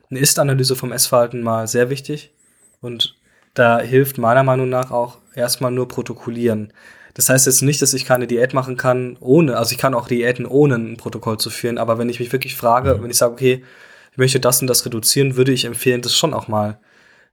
eine 0.10 0.20
Ist-Analyse 0.20 0.76
vom 0.76 0.92
Essverhalten 0.92 1.44
mal 1.44 1.68
sehr 1.68 1.90
wichtig. 1.90 2.34
Und 2.82 3.16
da 3.54 3.80
hilft 3.80 4.18
meiner 4.18 4.44
Meinung 4.44 4.70
nach 4.70 4.92
auch 4.92 5.18
erstmal 5.36 5.72
nur 5.72 5.88
protokollieren. 5.88 6.74
Das 7.14 7.30
heißt 7.30 7.46
jetzt 7.46 7.62
nicht, 7.62 7.82
dass 7.82 7.94
ich 7.94 8.06
keine 8.06 8.28
Diät 8.28 8.54
machen 8.54 8.78
kann, 8.78 9.18
ohne, 9.20 9.58
also 9.58 9.74
ich 9.74 9.78
kann 9.78 9.94
auch 9.94 10.08
Diäten 10.08 10.46
ohne 10.46 10.76
ein 10.76 10.98
Protokoll 10.98 11.38
zu 11.38 11.50
führen, 11.50 11.78
aber 11.78 11.98
wenn 11.98 12.10
ich 12.10 12.20
mich 12.20 12.32
wirklich 12.32 12.56
frage, 12.56 12.96
mhm. 12.96 13.04
wenn 13.04 13.12
ich 13.12 13.18
sage, 13.18 13.34
okay, 13.34 13.64
ich 14.12 14.18
möchte 14.18 14.40
das 14.40 14.62
und 14.62 14.68
das 14.68 14.86
reduzieren, 14.86 15.36
würde 15.36 15.52
ich 15.52 15.66
empfehlen, 15.66 16.02
das 16.02 16.16
schon 16.16 16.34
auch 16.34 16.48
mal 16.48 16.80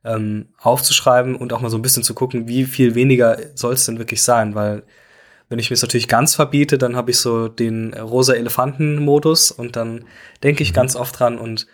ähm, 0.05 0.49
aufzuschreiben 0.59 1.37
und 1.37 1.53
auch 1.53 1.61
mal 1.61 1.71
so 1.71 1.79
ein 1.79 1.83
bisschen 1.83 2.03
zu 2.03 2.15
gucken, 2.15 2.49
wie 2.49 2.65
viel 2.65 2.95
weniger 2.95 3.39
soll 3.55 3.75
es 3.75 3.87
denn 3.87 3.99
wirklich 3.99 4.23
sein, 4.23 4.55
weil 4.55 4.83
wenn 5.49 5.59
ich 5.59 5.71
mir 5.71 5.75
es 5.75 5.83
natürlich 5.83 6.09
ganz 6.09 6.35
verbiete, 6.35 6.77
dann 6.77 6.95
habe 6.95 7.11
ich 7.11 7.19
so 7.19 7.49
den 7.49 7.95
rosa 7.95 8.35
Elefanten-Modus 8.35 9.51
und 9.51 9.77
dann 9.77 10.05
denke 10.43 10.63
ich 10.63 10.71
mhm. 10.71 10.77
ganz 10.77 10.97
oft 10.97 11.19
dran 11.19 11.39
und 11.39 11.67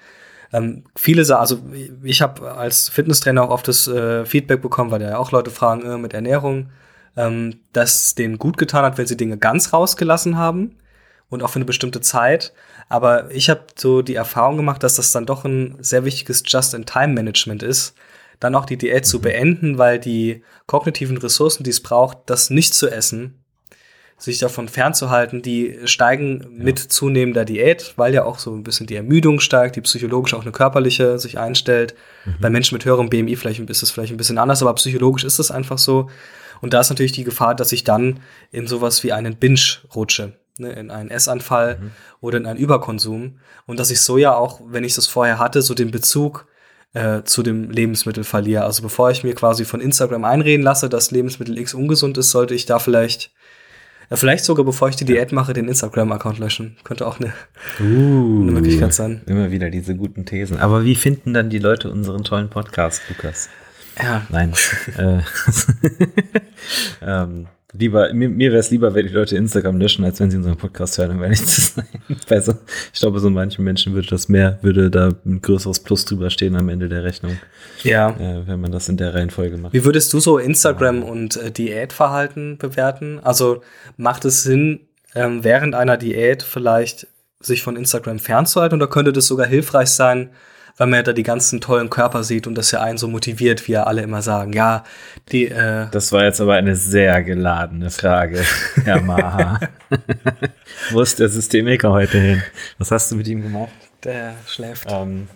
ähm, 0.55 0.85
viele 0.95 1.25
sagen, 1.25 1.41
also 1.41 1.59
ich 2.05 2.23
habe 2.23 2.53
als 2.53 2.89
Fitnesstrainer 2.89 3.43
auch 3.43 3.51
oft 3.51 3.67
das 3.67 3.89
äh, 3.89 4.25
Feedback 4.25 4.63
bekommen, 4.63 4.93
weil 4.93 5.03
ja 5.03 5.19
auch 5.19 5.33
Leute 5.33 5.51
fragen 5.51 5.85
äh, 5.85 5.99
mit 5.99 6.15
Ernährung, 6.15 6.71
ähm, 7.17 7.59
dass 7.73 8.15
denen 8.15 8.39
gut 8.39 8.57
getan 8.57 8.85
hat, 8.85 8.97
wenn 8.97 9.07
sie 9.07 9.17
Dinge 9.17 9.37
ganz 9.37 9.73
rausgelassen 9.73 10.39
haben 10.39 10.77
und 11.29 11.43
auch 11.43 11.51
für 11.51 11.57
eine 11.57 11.65
bestimmte 11.65 12.01
Zeit. 12.01 12.53
Aber 12.89 13.33
ich 13.33 13.51
habe 13.51 13.63
so 13.75 14.01
die 14.01 14.15
Erfahrung 14.15 14.57
gemacht, 14.57 14.85
dass 14.85 14.95
das 14.95 15.11
dann 15.11 15.27
doch 15.27 15.45
ein 15.45 15.77
sehr 15.81 16.05
wichtiges 16.05 16.45
Just-in-Time-Management 16.47 17.65
ist, 17.65 17.97
dann 18.39 18.55
auch 18.55 18.65
die 18.65 18.79
Diät 18.79 19.03
mhm. 19.03 19.09
zu 19.09 19.21
beenden, 19.21 19.79
weil 19.79 19.99
die 19.99 20.45
kognitiven 20.67 21.19
Ressourcen, 21.19 21.65
die 21.65 21.71
es 21.71 21.83
braucht, 21.83 22.19
das 22.27 22.51
nicht 22.51 22.75
zu 22.75 22.89
essen, 22.89 23.44
sich 24.25 24.38
davon 24.38 24.69
fernzuhalten, 24.69 25.43
die 25.43 25.78
steigen 25.85 26.47
mit 26.57 26.78
zunehmender 26.78 27.45
Diät, 27.45 27.93
weil 27.97 28.14
ja 28.14 28.25
auch 28.25 28.38
so 28.38 28.54
ein 28.54 28.64
bisschen 28.64 28.87
die 28.87 28.97
Ermüdung 28.97 29.40
steigt, 29.40 29.76
die 29.76 29.81
psychologisch 29.83 30.35
auch 30.35 30.43
eine 30.43 30.52
körperliche 30.52 31.19
sich 31.19 31.38
einstellt. 31.38 31.95
Mhm. 32.25 32.35
Bei 32.40 32.50
Menschen 32.50 32.75
mit 32.75 32.85
höherem 32.85 33.11
BMI 33.11 33.37
vielleicht 33.37 33.61
ist 33.61 33.83
es 33.83 33.90
vielleicht 33.90 34.12
ein 34.12 34.16
bisschen 34.16 34.38
anders, 34.38 34.62
aber 34.62 34.75
psychologisch 34.75 35.25
ist 35.25 35.38
es 35.38 35.50
einfach 35.50 35.78
so. 35.78 36.09
Und 36.61 36.73
da 36.73 36.81
ist 36.81 36.88
natürlich 36.88 37.12
die 37.12 37.25
Gefahr, 37.25 37.54
dass 37.54 37.73
ich 37.73 37.85
dann 37.85 38.21
in 38.50 38.66
sowas 38.66 39.04
wie 39.04 39.12
einen 39.12 39.37
Binge 39.37 39.61
rutsche 39.95 40.33
ne, 40.59 40.73
in 40.73 40.90
einen 40.90 41.11
Essanfall 41.11 41.78
mhm. 41.78 41.90
oder 42.21 42.38
in 42.38 42.47
einen 42.47 42.59
Überkonsum. 42.59 43.38
Und 43.66 43.78
dass 43.78 43.90
ich 43.90 44.00
so 44.00 44.19
ja 44.19 44.35
auch, 44.35 44.61
wenn 44.66 44.85
ich 44.85 44.95
das 44.95 45.07
vorher 45.07 45.38
hatte, 45.38 45.62
so 45.62 45.75
den 45.75 45.90
Bezug 45.90 46.47
äh, 46.95 47.23
zu 47.25 47.43
dem 47.43 47.71
Lebensmittel 47.71 48.25
verliere. 48.25 48.64
Also 48.64 48.83
bevor 48.83 49.11
ich 49.11 49.25
mir 49.25 49.35
quasi 49.35 49.64
von 49.64 49.81
Instagram 49.81 50.25
einreden 50.25 50.62
lasse, 50.62 50.88
dass 50.88 51.11
Lebensmittel 51.11 51.59
X 51.59 51.75
ungesund 51.75 52.16
ist, 52.19 52.31
sollte 52.31 52.54
ich 52.54 52.66
da 52.66 52.78
vielleicht, 52.78 53.33
ja, 54.11 54.17
vielleicht 54.17 54.45
sogar 54.45 54.65
bevor 54.65 54.89
ich 54.89 54.97
die 54.97 55.05
Diät 55.05 55.33
mache, 55.33 55.53
den 55.53 55.69
Instagram-Account 55.69 56.39
löschen. 56.39 56.77
Könnte 56.85 57.07
auch 57.07 57.19
eine, 57.19 57.33
uh, 57.81 58.43
eine 58.43 58.53
Möglichkeit 58.53 58.93
sein. 58.93 59.23
Immer 59.27 59.51
wieder 59.51 59.71
diese 59.71 59.95
guten 59.95 60.25
Thesen. 60.27 60.59
Aber 60.59 60.85
wie 60.85 60.95
finden 60.95 61.35
dann 61.35 61.51
die 61.51 61.59
Leute 61.59 61.91
unseren 61.91 62.25
tollen 62.25 62.51
Podcast, 62.51 63.03
Lukas? 63.09 63.49
Ja. 64.01 64.27
Nein. 64.29 64.53
äh, 64.99 65.21
ähm, 67.03 67.47
lieber, 67.76 68.12
mir, 68.12 68.28
mir 68.28 68.50
wäre 68.50 68.61
es 68.61 68.71
lieber, 68.71 68.95
wenn 68.95 69.07
die 69.07 69.12
Leute 69.12 69.37
Instagram 69.37 69.78
löschen, 69.78 70.04
als 70.04 70.21
wenn 70.21 70.31
sie 70.31 70.37
unseren 70.37 70.57
Podcast 70.57 70.99
hören, 70.99 71.12
um 71.12 71.23
ehrlich 71.23 71.45
zu 71.45 71.61
sein. 71.61 71.85
So, 72.45 72.54
ich 72.93 73.00
glaube, 73.00 73.21
so 73.21 73.31
manchen 73.31 73.64
Menschen 73.64 73.95
würde 73.95 74.09
das 74.09 74.28
mehr, 74.28 74.59
würde 74.62 74.90
da 74.90 75.11
ein 75.25 75.40
größeres 75.40 75.81
Plus 75.81 76.04
drüber 76.04 76.31
stehen 76.31 76.57
am 76.57 76.69
Ende 76.69 76.88
der 76.88 77.04
Rechnung. 77.04 77.38
Ja. 77.83 78.11
Äh, 78.11 78.47
wenn 78.47 78.61
man 78.61 78.73
das 78.73 78.88
in 78.88 78.97
der 78.97 79.14
Reihenfolge 79.14 79.57
macht. 79.57 79.73
Wie 79.73 79.85
würdest 79.85 80.12
du 80.12 80.21
so 80.21 80.38
Instagram 80.38 81.02
und 81.02 81.37
äh, 81.37 81.50
Diätverhalten 81.50 82.59
bewerten? 82.59 83.21
Also 83.23 83.62
macht 83.97 84.25
es 84.25 84.43
Sinn, 84.43 84.81
ähm, 85.14 85.45
während 85.45 85.75
einer 85.75 85.97
Diät 85.97 86.43
vielleicht 86.43 87.07
sich 87.40 87.62
von 87.62 87.76
Instagram 87.76 88.19
fernzuhalten 88.19 88.81
oder 88.81 88.90
könnte 88.90 89.12
das 89.12 89.26
sogar 89.26 89.47
hilfreich 89.47 89.88
sein, 89.88 90.31
weil 90.76 90.88
man 90.88 90.99
ja 90.99 91.02
da 91.02 91.12
die 91.12 91.23
ganzen 91.23 91.61
tollen 91.61 91.90
Körper 91.90 92.25
sieht 92.25 92.47
und 92.47 92.57
das 92.57 92.71
ja 92.71 92.83
einen 92.83 92.99
so 92.99 93.07
motiviert, 93.09 93.69
wie 93.69 93.73
ja 93.73 93.85
alle 93.85 94.02
immer 94.02 94.23
sagen. 94.23 94.52
Ja, 94.52 94.85
die. 95.31 95.47
Äh 95.47 95.87
das 95.90 96.11
war 96.12 96.25
jetzt 96.25 96.40
aber 96.40 96.54
eine 96.54 96.75
sehr 96.75 97.23
geladene 97.23 97.90
Frage, 97.90 98.43
Herr 98.85 99.00
Maha. 99.00 99.61
Wo 100.90 101.00
ist 101.00 101.21
der 101.21 101.28
Systemiker 101.28 101.93
heute 101.93 102.19
hin? 102.19 102.43
Was 102.78 102.90
hast 102.90 103.12
du 103.12 103.16
mit 103.16 103.28
ihm 103.28 103.43
gemacht? 103.43 103.73
Der 104.02 104.35
schläft. 104.47 104.87
Ähm, 104.90 105.28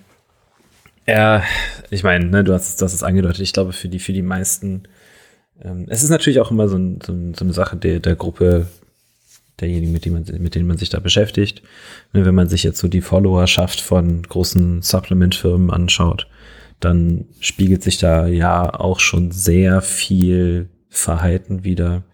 ja, 1.06 1.42
ich 1.90 2.02
meine, 2.02 2.26
ne, 2.26 2.44
du 2.44 2.52
hast, 2.52 2.80
du 2.80 2.84
hast 2.84 2.92
es 2.92 3.02
angedeutet. 3.02 3.40
Ich 3.40 3.52
glaube, 3.52 3.72
für 3.72 3.88
die, 3.88 3.98
für 3.98 4.12
die 4.12 4.22
meisten. 4.22 4.82
Ähm, 5.62 5.86
es 5.88 6.02
ist 6.02 6.10
natürlich 6.10 6.40
auch 6.40 6.50
immer 6.50 6.68
so, 6.68 6.76
ein, 6.76 7.00
so, 7.04 7.12
ein, 7.12 7.34
so 7.34 7.44
eine 7.44 7.54
Sache 7.54 7.76
der, 7.76 8.00
der 8.00 8.16
Gruppe 8.16 8.66
derjenigen, 9.60 9.92
mit, 9.92 10.04
denen 10.04 10.24
man, 10.24 10.42
mit 10.42 10.54
denen 10.54 10.66
man 10.66 10.78
sich 10.78 10.90
da 10.90 11.00
beschäftigt. 11.00 11.62
Ne, 12.12 12.24
wenn 12.24 12.34
man 12.34 12.48
sich 12.48 12.62
jetzt 12.62 12.78
so 12.78 12.88
die 12.88 13.00
Followerschaft 13.00 13.80
von 13.80 14.22
großen 14.22 14.82
Supplement-Firmen 14.82 15.70
anschaut, 15.70 16.28
dann 16.80 17.26
spiegelt 17.40 17.82
sich 17.82 17.98
da 17.98 18.26
ja 18.26 18.72
auch 18.72 19.00
schon 19.00 19.30
sehr 19.30 19.82
viel 19.82 20.68
Verhalten 20.88 21.64
wieder. 21.64 22.04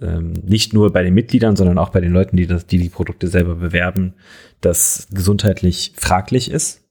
Ähm, 0.00 0.34
nicht 0.44 0.74
nur 0.74 0.92
bei 0.92 1.02
den 1.02 1.14
Mitgliedern, 1.14 1.56
sondern 1.56 1.78
auch 1.78 1.88
bei 1.88 2.00
den 2.00 2.12
Leuten, 2.12 2.36
die, 2.36 2.46
das, 2.46 2.66
die 2.66 2.78
die 2.78 2.90
Produkte 2.90 3.28
selber 3.28 3.56
bewerben, 3.56 4.14
das 4.60 5.08
gesundheitlich 5.10 5.92
fraglich 5.96 6.50
ist. 6.50 6.84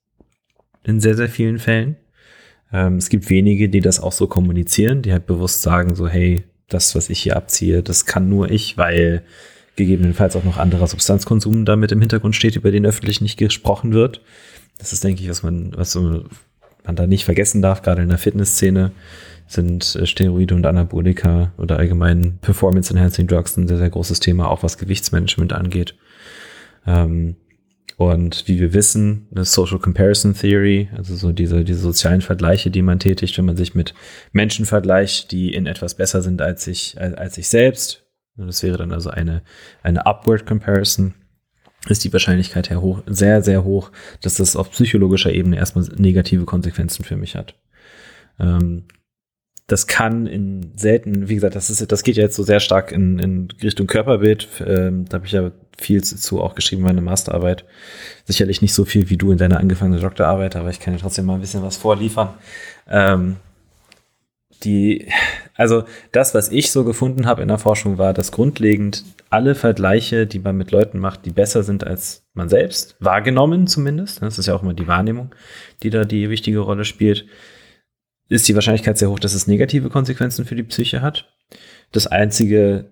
In 0.83 0.99
sehr, 0.99 1.15
sehr 1.15 1.29
vielen 1.29 1.59
Fällen. 1.59 1.97
Ähm, 2.71 2.95
es 2.95 3.09
gibt 3.09 3.29
wenige, 3.29 3.69
die 3.69 3.79
das 3.79 3.99
auch 3.99 4.11
so 4.11 4.27
kommunizieren, 4.27 5.01
die 5.01 5.11
halt 5.11 5.25
bewusst 5.25 5.61
sagen 5.61 5.95
so, 5.95 6.07
hey, 6.07 6.43
das, 6.67 6.95
was 6.95 7.09
ich 7.09 7.19
hier 7.21 7.37
abziehe, 7.37 7.81
das 7.81 8.05
kann 8.05 8.27
nur 8.27 8.51
ich, 8.51 8.77
weil 8.77 9.23
gegebenenfalls 9.77 10.35
auch 10.35 10.43
noch 10.43 10.57
anderer 10.57 10.87
Substanzkonsum 10.87 11.63
damit 11.63 11.93
im 11.93 12.01
Hintergrund 12.01 12.35
steht, 12.35 12.57
über 12.57 12.71
den 12.71 12.85
öffentlich 12.85 13.21
nicht 13.21 13.37
gesprochen 13.37 13.93
wird. 13.93 14.21
Das 14.77 14.91
ist, 14.91 15.03
denke 15.03 15.23
ich, 15.23 15.29
was 15.29 15.43
man, 15.43 15.71
was 15.75 15.95
man 15.95 16.95
da 16.95 17.07
nicht 17.07 17.25
vergessen 17.25 17.61
darf, 17.61 17.81
gerade 17.81 18.01
in 18.01 18.09
der 18.09 18.17
Fitnessszene 18.17 18.91
sind 19.47 19.95
äh, 19.95 20.05
Steroide 20.05 20.55
und 20.55 20.65
Anabolika 20.65 21.53
oder 21.57 21.77
allgemein 21.77 22.37
Performance 22.41 22.93
Enhancing 22.93 23.27
Drugs 23.27 23.55
ein 23.55 23.67
sehr, 23.67 23.77
sehr 23.77 23.89
großes 23.89 24.19
Thema, 24.19 24.49
auch 24.49 24.63
was 24.63 24.77
Gewichtsmanagement 24.77 25.53
angeht. 25.53 25.95
Ähm, 26.85 27.37
und 27.95 28.47
wie 28.47 28.59
wir 28.59 28.73
wissen, 28.73 29.27
eine 29.33 29.45
Social 29.45 29.79
Comparison 29.79 30.35
Theory, 30.35 30.89
also 30.95 31.15
so 31.15 31.31
diese, 31.31 31.63
diese 31.63 31.79
sozialen 31.79 32.21
Vergleiche, 32.21 32.69
die 32.69 32.83
man 32.83 32.99
tätigt, 32.99 33.37
wenn 33.37 33.45
man 33.45 33.57
sich 33.57 33.73
mit 33.73 33.95
Menschen 34.33 34.65
vergleicht, 34.65 35.31
die 35.31 35.53
in 35.53 35.65
etwas 35.65 35.95
besser 35.95 36.21
sind 36.21 36.41
als 36.41 36.63
sich, 36.63 36.95
als, 36.99 37.15
als 37.15 37.35
sich 37.35 37.47
selbst, 37.47 38.06
das 38.45 38.63
wäre 38.63 38.77
dann 38.77 38.91
also 38.91 39.09
eine, 39.09 39.41
eine 39.83 40.05
Upward 40.05 40.45
Comparison. 40.45 41.13
Ist 41.87 42.03
die 42.03 42.11
Wahrscheinlichkeit 42.11 42.69
her 42.69 42.81
hoch, 42.81 43.01
sehr, 43.05 43.41
sehr 43.41 43.63
hoch, 43.63 43.91
dass 44.21 44.35
das 44.35 44.55
auf 44.55 44.71
psychologischer 44.71 45.31
Ebene 45.31 45.57
erstmal 45.57 45.85
negative 45.95 46.45
Konsequenzen 46.45 47.03
für 47.03 47.15
mich 47.15 47.35
hat. 47.35 47.55
Ähm, 48.39 48.85
das 49.67 49.85
kann 49.85 50.27
in 50.27 50.71
selten, 50.77 51.27
wie 51.27 51.35
gesagt, 51.35 51.55
das 51.55 51.69
ist, 51.69 51.91
das 51.91 52.03
geht 52.03 52.15
ja 52.15 52.23
jetzt 52.23 52.37
so 52.37 52.43
sehr 52.43 52.61
stark 52.61 52.91
in, 52.93 53.19
in 53.19 53.49
Richtung 53.61 53.85
Körperbild. 53.85 54.47
Ähm, 54.65 55.05
da 55.09 55.15
habe 55.15 55.25
ich 55.25 55.33
ja 55.33 55.51
viel 55.77 56.03
zu 56.03 56.41
auch 56.41 56.55
geschrieben, 56.55 56.83
meine 56.83 57.01
Masterarbeit. 57.01 57.65
Sicherlich 58.25 58.61
nicht 58.61 58.73
so 58.73 58.85
viel 58.85 59.09
wie 59.09 59.17
du 59.17 59.31
in 59.31 59.37
deiner 59.37 59.59
angefangenen 59.59 60.01
Doktorarbeit, 60.01 60.55
aber 60.55 60.69
ich 60.69 60.79
kann 60.79 60.93
dir 60.93 60.99
trotzdem 60.99 61.25
mal 61.25 61.35
ein 61.35 61.41
bisschen 61.41 61.63
was 61.63 61.75
vorliefern. 61.75 62.29
Ähm, 62.89 63.35
die, 64.63 65.07
also 65.55 65.83
das, 66.11 66.33
was 66.33 66.49
ich 66.49 66.71
so 66.71 66.83
gefunden 66.83 67.25
habe 67.25 67.41
in 67.41 67.47
der 67.47 67.57
Forschung, 67.57 67.97
war, 67.97 68.13
dass 68.13 68.31
grundlegend 68.31 69.03
alle 69.29 69.55
Vergleiche, 69.55 70.27
die 70.27 70.39
man 70.39 70.57
mit 70.57 70.71
Leuten 70.71 70.99
macht, 70.99 71.25
die 71.25 71.31
besser 71.31 71.63
sind 71.63 71.85
als 71.85 72.25
man 72.33 72.49
selbst, 72.49 72.95
wahrgenommen 72.99 73.67
zumindest, 73.67 74.21
das 74.21 74.39
ist 74.39 74.45
ja 74.45 74.55
auch 74.55 74.63
immer 74.63 74.73
die 74.73 74.87
Wahrnehmung, 74.87 75.33
die 75.83 75.89
da 75.89 76.05
die 76.05 76.29
wichtige 76.29 76.59
Rolle 76.59 76.85
spielt, 76.85 77.25
ist 78.29 78.47
die 78.47 78.55
Wahrscheinlichkeit 78.55 78.97
sehr 78.97 79.09
hoch, 79.09 79.19
dass 79.19 79.33
es 79.33 79.47
negative 79.47 79.89
Konsequenzen 79.89 80.45
für 80.45 80.55
die 80.55 80.63
Psyche 80.63 81.01
hat. 81.01 81.29
Das 81.91 82.07
einzige 82.07 82.91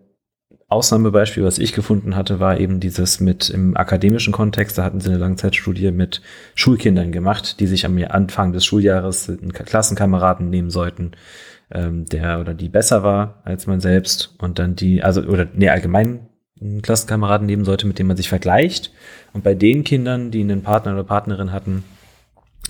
Ausnahmebeispiel, 0.68 1.44
was 1.44 1.60
ich 1.60 1.74
gefunden 1.74 2.16
hatte, 2.16 2.40
war 2.40 2.60
eben 2.60 2.80
dieses 2.80 3.20
mit 3.20 3.50
im 3.50 3.78
akademischen 3.78 4.34
Kontext. 4.34 4.78
Da 4.78 4.84
hatten 4.84 5.00
sie 5.00 5.10
eine 5.10 5.20
Langzeitstudie 5.20 5.92
mit 5.92 6.22
Schulkindern 6.56 7.12
gemacht, 7.12 7.60
die 7.60 7.68
sich 7.68 7.86
am 7.86 7.98
Anfang 8.10 8.52
des 8.52 8.66
Schuljahres 8.66 9.30
einen 9.30 9.54
Klassenkameraden 9.54 10.50
nehmen 10.50 10.72
sollten, 10.72 11.12
ähm, 11.76 12.06
der 12.06 12.40
oder 12.40 12.54
die 12.54 12.70
besser 12.70 13.04
war 13.04 13.42
als 13.44 13.68
man 13.68 13.82
selbst 13.82 14.34
und 14.40 14.58
dann 14.58 14.76
die, 14.76 15.04
also 15.04 15.22
oder 15.22 15.48
nee, 15.54 15.70
allgemein 15.70 16.28
einen 16.60 16.82
Klassenkameraden 16.82 17.46
nehmen 17.46 17.66
sollte, 17.66 17.86
mit 17.86 18.00
dem 18.00 18.08
man 18.08 18.18
sich 18.18 18.30
vergleicht. 18.30 18.92
Und 19.34 19.44
bei 19.44 19.54
den 19.54 19.84
Kindern, 19.84 20.32
die 20.32 20.42
einen 20.42 20.64
Partner 20.64 20.94
oder 20.94 21.04
Partnerin 21.04 21.52
hatten, 21.52 21.84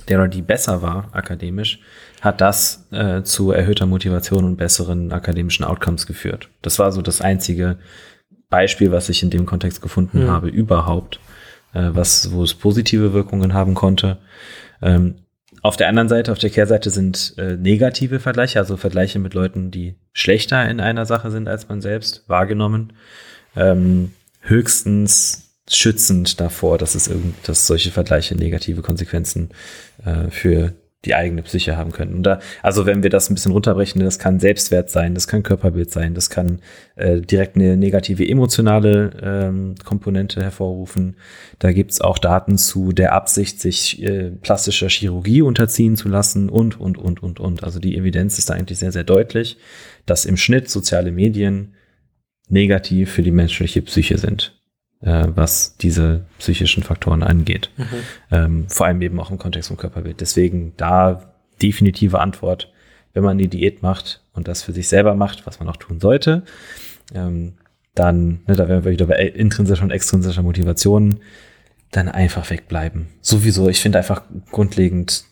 der 0.07 0.19
oder 0.19 0.27
die 0.27 0.41
besser 0.41 0.81
war 0.81 1.09
akademisch, 1.13 1.79
hat 2.21 2.41
das 2.41 2.87
äh, 2.91 3.21
zu 3.21 3.51
erhöhter 3.51 3.85
Motivation 3.85 4.43
und 4.43 4.57
besseren 4.57 5.11
akademischen 5.11 5.63
Outcomes 5.63 6.07
geführt. 6.07 6.49
Das 6.63 6.79
war 6.79 6.91
so 6.91 7.01
das 7.01 7.21
einzige 7.21 7.77
Beispiel, 8.49 8.91
was 8.91 9.09
ich 9.09 9.21
in 9.21 9.29
dem 9.29 9.45
Kontext 9.45 9.81
gefunden 9.81 10.23
mhm. 10.23 10.29
habe, 10.29 10.49
überhaupt, 10.49 11.19
äh, 11.73 11.89
was, 11.91 12.31
wo 12.31 12.43
es 12.43 12.55
positive 12.55 13.13
Wirkungen 13.13 13.53
haben 13.53 13.75
konnte. 13.75 14.17
Ähm, 14.81 15.24
auf 15.65 15.77
der 15.77 15.87
anderen 15.87 16.09
Seite, 16.09 16.31
auf 16.31 16.37
der 16.37 16.51
Kehrseite 16.51 16.91
sind 16.91 17.33
äh, 17.39 17.57
negative 17.57 18.19
Vergleiche, 18.19 18.59
also 18.59 18.77
Vergleiche 18.77 19.17
mit 19.17 19.33
Leuten, 19.33 19.71
die 19.71 19.95
schlechter 20.13 20.69
in 20.69 20.79
einer 20.79 21.07
Sache 21.07 21.31
sind 21.31 21.47
als 21.47 21.67
man 21.67 21.81
selbst, 21.81 22.23
wahrgenommen. 22.27 22.93
Ähm, 23.55 24.13
höchstens 24.41 25.55
schützend 25.67 26.39
davor, 26.39 26.77
dass 26.77 26.93
es 26.93 27.07
irgend, 27.07 27.35
dass 27.47 27.65
solche 27.65 27.89
Vergleiche 27.89 28.35
negative 28.35 28.83
Konsequenzen 28.83 29.49
äh, 30.05 30.29
für 30.29 30.73
die 31.05 31.15
eigene 31.15 31.41
Psyche 31.43 31.77
haben 31.77 31.91
können. 31.91 32.15
Und 32.15 32.23
da, 32.23 32.39
also 32.61 32.85
wenn 32.85 33.03
wir 33.03 33.09
das 33.09 33.29
ein 33.29 33.35
bisschen 33.35 33.51
runterbrechen, 33.51 34.03
das 34.03 34.19
kann 34.19 34.39
Selbstwert 34.39 34.89
sein, 34.89 35.13
das 35.13 35.27
kann 35.27 35.43
Körperbild 35.43 35.91
sein, 35.91 36.13
das 36.13 36.29
kann 36.29 36.59
äh, 36.95 37.21
direkt 37.21 37.55
eine 37.55 37.77
negative 37.77 38.27
emotionale 38.27 39.11
ähm, 39.21 39.75
Komponente 39.83 40.41
hervorrufen. 40.41 41.15
Da 41.59 41.71
gibt's 41.71 42.01
auch 42.01 42.17
Daten 42.17 42.57
zu 42.57 42.91
der 42.91 43.13
Absicht, 43.13 43.59
sich 43.59 44.01
äh, 44.03 44.31
plastischer 44.31 44.89
Chirurgie 44.89 45.41
unterziehen 45.41 45.95
zu 45.95 46.09
lassen 46.09 46.49
und, 46.49 46.79
und, 46.79 46.97
und, 46.97 47.21
und, 47.21 47.39
und. 47.39 47.63
Also 47.63 47.79
die 47.79 47.97
Evidenz 47.97 48.37
ist 48.37 48.49
da 48.49 48.55
eigentlich 48.55 48.79
sehr, 48.79 48.91
sehr 48.91 49.03
deutlich, 49.03 49.57
dass 50.05 50.25
im 50.25 50.37
Schnitt 50.37 50.69
soziale 50.69 51.11
Medien 51.11 51.73
negativ 52.49 53.11
für 53.11 53.23
die 53.23 53.31
menschliche 53.31 53.81
Psyche 53.81 54.17
sind 54.17 54.54
äh, 55.05 55.27
was 55.33 55.77
diese 55.77 56.25
psychischen 56.39 56.83
Faktoren 56.83 57.23
angeht. 57.23 57.69
Mhm. 57.77 57.85
Ähm, 58.31 58.65
vor 58.67 58.87
allem 58.87 59.01
eben 59.01 59.19
auch 59.19 59.31
im 59.31 59.37
Kontext 59.37 59.69
vom 59.69 59.77
Körperbild. 59.77 60.19
Deswegen 60.19 60.73
da 60.77 61.31
definitive 61.61 62.19
Antwort, 62.19 62.71
wenn 63.13 63.23
man 63.23 63.37
die 63.37 63.47
Diät 63.47 63.81
macht 63.81 64.21
und 64.33 64.47
das 64.47 64.63
für 64.63 64.73
sich 64.73 64.89
selber 64.89 65.15
macht, 65.15 65.45
was 65.45 65.59
man 65.59 65.69
auch 65.69 65.77
tun 65.77 65.99
sollte, 65.99 66.43
ähm, 67.13 67.53
dann, 67.93 68.41
ne, 68.47 68.55
da 68.55 68.67
wären 68.67 68.83
wir 68.83 68.91
wieder 68.91 69.05
bei 69.05 69.15
intrinsischer 69.15 69.83
und 69.83 69.91
extrinsischer 69.91 70.41
Motivation, 70.41 71.19
dann 71.91 72.09
einfach 72.09 72.49
wegbleiben. 72.49 73.07
Sowieso, 73.21 73.69
ich 73.69 73.79
finde 73.79 73.99
einfach 73.99 74.23
grundlegend 74.51 75.23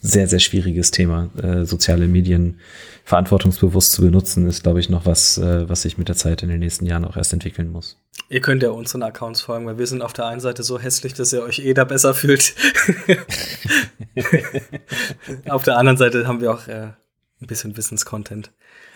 sehr, 0.00 0.28
sehr 0.28 0.38
schwieriges 0.38 0.90
Thema. 0.90 1.30
Äh, 1.42 1.64
soziale 1.64 2.06
Medien 2.06 2.60
verantwortungsbewusst 3.04 3.92
zu 3.92 4.02
benutzen, 4.02 4.48
ist, 4.48 4.62
glaube 4.62 4.80
ich, 4.80 4.90
noch 4.90 5.06
was, 5.06 5.38
äh, 5.38 5.68
was 5.68 5.82
sich 5.82 5.96
mit 5.96 6.08
der 6.08 6.16
Zeit 6.16 6.42
in 6.42 6.48
den 6.48 6.58
nächsten 6.58 6.86
Jahren 6.86 7.04
auch 7.04 7.16
erst 7.16 7.32
entwickeln 7.32 7.70
muss. 7.70 7.96
Ihr 8.28 8.40
könnt 8.40 8.62
ja 8.62 8.70
unseren 8.70 9.02
Accounts 9.02 9.40
folgen, 9.40 9.66
weil 9.66 9.78
wir 9.78 9.86
sind 9.86 10.02
auf 10.02 10.12
der 10.12 10.26
einen 10.26 10.40
Seite 10.40 10.62
so 10.64 10.78
hässlich, 10.78 11.14
dass 11.14 11.32
ihr 11.32 11.42
euch 11.42 11.60
eh 11.60 11.74
da 11.74 11.84
besser 11.84 12.14
fühlt. 12.14 12.54
auf 15.48 15.62
der 15.62 15.78
anderen 15.78 15.96
Seite 15.96 16.26
haben 16.26 16.40
wir 16.40 16.52
auch 16.52 16.66
äh, 16.66 16.88
ein 17.40 17.46
bisschen 17.46 17.76
Wissenscontent. 17.76 18.50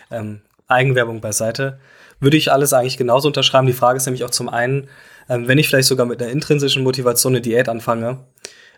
Ähm, 0.09 0.41
Eigenwerbung 0.67 1.21
beiseite. 1.21 1.79
Würde 2.19 2.37
ich 2.37 2.51
alles 2.51 2.73
eigentlich 2.73 2.97
genauso 2.97 3.27
unterschreiben. 3.27 3.67
Die 3.67 3.73
Frage 3.73 3.97
ist 3.97 4.05
nämlich 4.05 4.23
auch 4.23 4.29
zum 4.29 4.49
einen, 4.49 4.89
ähm, 5.29 5.47
wenn 5.47 5.57
ich 5.57 5.69
vielleicht 5.69 5.87
sogar 5.87 6.05
mit 6.05 6.21
einer 6.21 6.31
intrinsischen 6.31 6.83
Motivation 6.83 7.33
eine 7.33 7.41
Diät 7.41 7.69
anfange, 7.69 8.25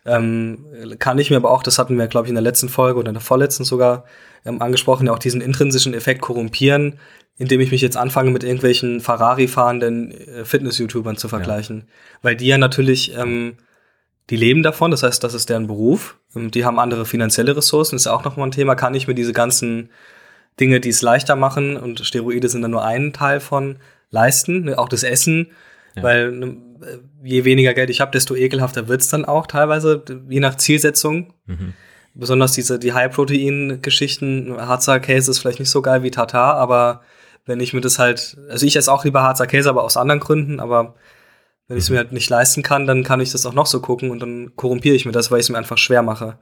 ähm, 0.05 0.65
kann 0.99 1.17
ich 1.17 1.29
mir 1.29 1.37
aber 1.37 1.51
auch, 1.51 1.63
das 1.63 1.79
hatten 1.79 1.97
wir, 1.97 2.07
glaube 2.07 2.27
ich, 2.27 2.29
in 2.29 2.35
der 2.35 2.41
letzten 2.41 2.69
Folge 2.69 2.99
oder 2.99 3.09
in 3.09 3.15
der 3.15 3.21
vorletzten 3.21 3.63
sogar 3.63 4.05
ähm, 4.45 4.61
angesprochen, 4.61 5.07
ja 5.07 5.13
auch 5.13 5.19
diesen 5.19 5.41
intrinsischen 5.41 5.93
Effekt 5.93 6.21
korrumpieren, 6.21 6.99
indem 7.37 7.61
ich 7.61 7.71
mich 7.71 7.81
jetzt 7.81 7.97
anfange, 7.97 8.31
mit 8.31 8.43
irgendwelchen 8.43 9.01
Ferrari-fahrenden 9.01 10.11
äh, 10.11 10.45
Fitness-YouTubern 10.45 11.17
zu 11.17 11.29
vergleichen. 11.29 11.85
Ja. 11.85 12.17
Weil 12.23 12.35
die 12.35 12.47
ja 12.47 12.57
natürlich, 12.57 13.15
ähm, 13.17 13.55
die 14.29 14.37
leben 14.37 14.63
davon, 14.63 14.91
das 14.91 15.03
heißt, 15.03 15.23
das 15.23 15.33
ist 15.33 15.49
deren 15.49 15.67
Beruf. 15.67 16.17
Ähm, 16.35 16.51
die 16.51 16.65
haben 16.65 16.79
andere 16.79 17.05
finanzielle 17.05 17.55
Ressourcen, 17.55 17.95
ist 17.95 18.05
ja 18.05 18.13
auch 18.13 18.25
nochmal 18.25 18.47
ein 18.47 18.51
Thema. 18.51 18.75
Kann 18.75 18.95
ich 18.95 19.07
mir 19.07 19.15
diese 19.15 19.33
ganzen 19.33 19.89
Dinge, 20.59 20.79
die 20.79 20.89
es 20.89 21.01
leichter 21.01 21.35
machen 21.35 21.77
und 21.77 22.05
Steroide 22.05 22.47
sind 22.47 22.61
dann 22.61 22.71
nur 22.71 22.85
ein 22.85 23.13
Teil 23.13 23.39
von 23.39 23.77
leisten, 24.11 24.65
ne, 24.65 24.77
auch 24.77 24.89
das 24.89 25.03
Essen, 25.03 25.47
ja. 25.95 26.03
weil 26.03 26.31
ne, 26.31 26.57
je 27.23 27.45
weniger 27.45 27.73
Geld 27.73 27.89
ich 27.89 28.01
habe, 28.01 28.11
desto 28.11 28.35
ekelhafter 28.35 28.87
wird's 28.87 29.09
dann 29.09 29.25
auch 29.25 29.47
teilweise, 29.47 30.03
je 30.29 30.39
nach 30.39 30.55
Zielsetzung. 30.55 31.33
Mhm. 31.45 31.73
Besonders 32.15 32.51
diese 32.53 32.77
die 32.77 32.93
High-Protein-Geschichten, 32.93 34.55
Harzer 34.57 34.99
Käse 34.99 35.31
ist 35.31 35.39
vielleicht 35.39 35.59
nicht 35.59 35.69
so 35.69 35.81
geil 35.81 36.03
wie 36.03 36.11
Tatar, 36.11 36.55
aber 36.55 37.01
wenn 37.45 37.59
ich 37.59 37.73
mir 37.73 37.81
das 37.81 37.99
halt, 37.99 38.37
also 38.49 38.65
ich 38.65 38.75
esse 38.75 38.91
auch 38.91 39.03
lieber 39.03 39.23
Harzer 39.23 39.47
Käse, 39.47 39.69
aber 39.69 39.83
aus 39.83 39.97
anderen 39.97 40.19
Gründen, 40.19 40.59
aber 40.59 40.95
wenn 41.67 41.77
ich 41.77 41.85
es 41.85 41.89
mir 41.89 41.97
halt 41.97 42.11
nicht 42.11 42.29
leisten 42.29 42.61
kann, 42.61 42.85
dann 42.85 43.03
kann 43.03 43.19
ich 43.19 43.31
das 43.31 43.45
auch 43.45 43.53
noch 43.53 43.65
so 43.65 43.79
gucken 43.79 44.11
und 44.11 44.19
dann 44.19 44.55
korrumpiere 44.55 44.95
ich 44.95 45.05
mir 45.05 45.11
das, 45.11 45.31
weil 45.31 45.39
ich 45.39 45.45
es 45.45 45.49
mir 45.49 45.57
einfach 45.57 45.77
schwer 45.77 46.03
mache. 46.03 46.37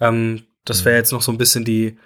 Ähm, 0.00 0.42
das 0.64 0.84
wäre 0.84 0.96
jetzt 0.96 1.12
noch 1.12 1.22
so 1.22 1.32
ein 1.32 1.38
bisschen 1.38 1.64
die, 1.64 1.98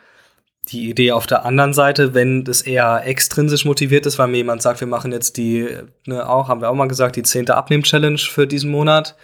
die 0.69 0.89
Idee 0.89 1.13
auf 1.13 1.27
der 1.27 1.45
anderen 1.45 1.75
Seite, 1.75 2.15
wenn 2.15 2.45
das 2.45 2.63
eher 2.63 3.07
extrinsisch 3.07 3.65
motiviert 3.65 4.07
ist, 4.07 4.19
weil 4.19 4.29
mir 4.29 4.39
jemand 4.39 4.63
sagt, 4.63 4.81
wir 4.81 4.87
machen 4.87 5.13
jetzt 5.13 5.37
die, 5.37 5.69
ne, 6.07 6.29
auch, 6.29 6.49
haben 6.49 6.61
wir 6.61 6.71
auch 6.71 6.75
mal 6.75 6.89
gesagt, 6.89 7.17
die 7.17 7.23
zehnte 7.23 7.57
Abnehm-Challenge 7.57 8.19
für 8.19 8.47
diesen 8.47 8.71
Monat, 8.71 9.17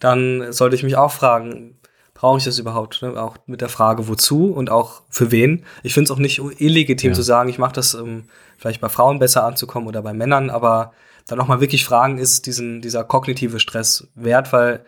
dann 0.00 0.52
sollte 0.52 0.74
ich 0.74 0.82
mich 0.82 0.96
auch 0.96 1.12
fragen, 1.12 1.76
brauche 2.14 2.38
ich 2.38 2.44
das 2.44 2.58
überhaupt? 2.58 3.02
Ne? 3.02 3.20
Auch 3.20 3.36
mit 3.46 3.60
der 3.60 3.68
Frage, 3.68 4.08
wozu 4.08 4.52
und 4.52 4.70
auch 4.70 5.02
für 5.10 5.30
wen. 5.30 5.64
Ich 5.82 5.92
finde 5.92 6.04
es 6.06 6.10
auch 6.10 6.20
nicht 6.20 6.40
illegitim 6.58 7.10
ja. 7.10 7.14
zu 7.14 7.22
sagen, 7.22 7.48
ich 7.48 7.58
mache 7.58 7.74
das, 7.74 7.94
um 7.94 8.24
vielleicht 8.58 8.80
bei 8.80 8.88
Frauen 8.88 9.18
besser 9.18 9.44
anzukommen 9.44 9.88
oder 9.88 10.02
bei 10.02 10.12
Männern, 10.12 10.48
aber 10.48 10.92
dann 11.26 11.40
auch 11.40 11.48
mal 11.48 11.60
wirklich 11.60 11.84
fragen, 11.84 12.18
ist 12.18 12.46
diesen, 12.46 12.80
dieser 12.80 13.04
kognitive 13.04 13.60
Stress 13.60 14.08
wert, 14.14 14.52
weil 14.52 14.84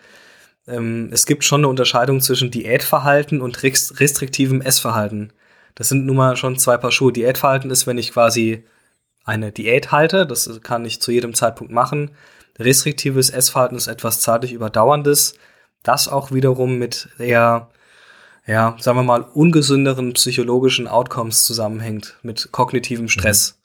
ähm, 0.66 1.10
es 1.12 1.26
gibt 1.26 1.44
schon 1.44 1.60
eine 1.60 1.68
Unterscheidung 1.68 2.20
zwischen 2.20 2.50
Diätverhalten 2.50 3.40
und 3.40 3.62
restriktivem 3.62 4.60
Essverhalten. 4.60 5.32
Das 5.74 5.88
sind 5.88 6.06
nun 6.06 6.16
mal 6.16 6.36
schon 6.36 6.58
zwei 6.58 6.76
Paar 6.76 6.92
Schuhe. 6.92 7.12
Diätverhalten 7.12 7.70
ist, 7.70 7.86
wenn 7.86 7.98
ich 7.98 8.12
quasi 8.12 8.64
eine 9.24 9.52
Diät 9.52 9.90
halte, 9.90 10.26
das 10.26 10.60
kann 10.62 10.84
ich 10.84 11.00
zu 11.00 11.10
jedem 11.10 11.34
Zeitpunkt 11.34 11.72
machen. 11.72 12.10
Restriktives 12.58 13.30
Essverhalten 13.30 13.76
ist 13.76 13.88
etwas 13.88 14.20
zeitlich 14.20 14.52
überdauerndes, 14.52 15.34
das 15.82 16.08
auch 16.08 16.30
wiederum 16.30 16.78
mit 16.78 17.08
eher, 17.18 17.70
ja, 18.46 18.76
sagen 18.78 18.98
wir 18.98 19.02
mal, 19.02 19.22
ungesünderen 19.22 20.12
psychologischen 20.12 20.86
Outcomes 20.86 21.44
zusammenhängt, 21.44 22.16
mit 22.22 22.52
kognitivem 22.52 23.08
Stress. 23.08 23.52
Mhm. 23.52 23.60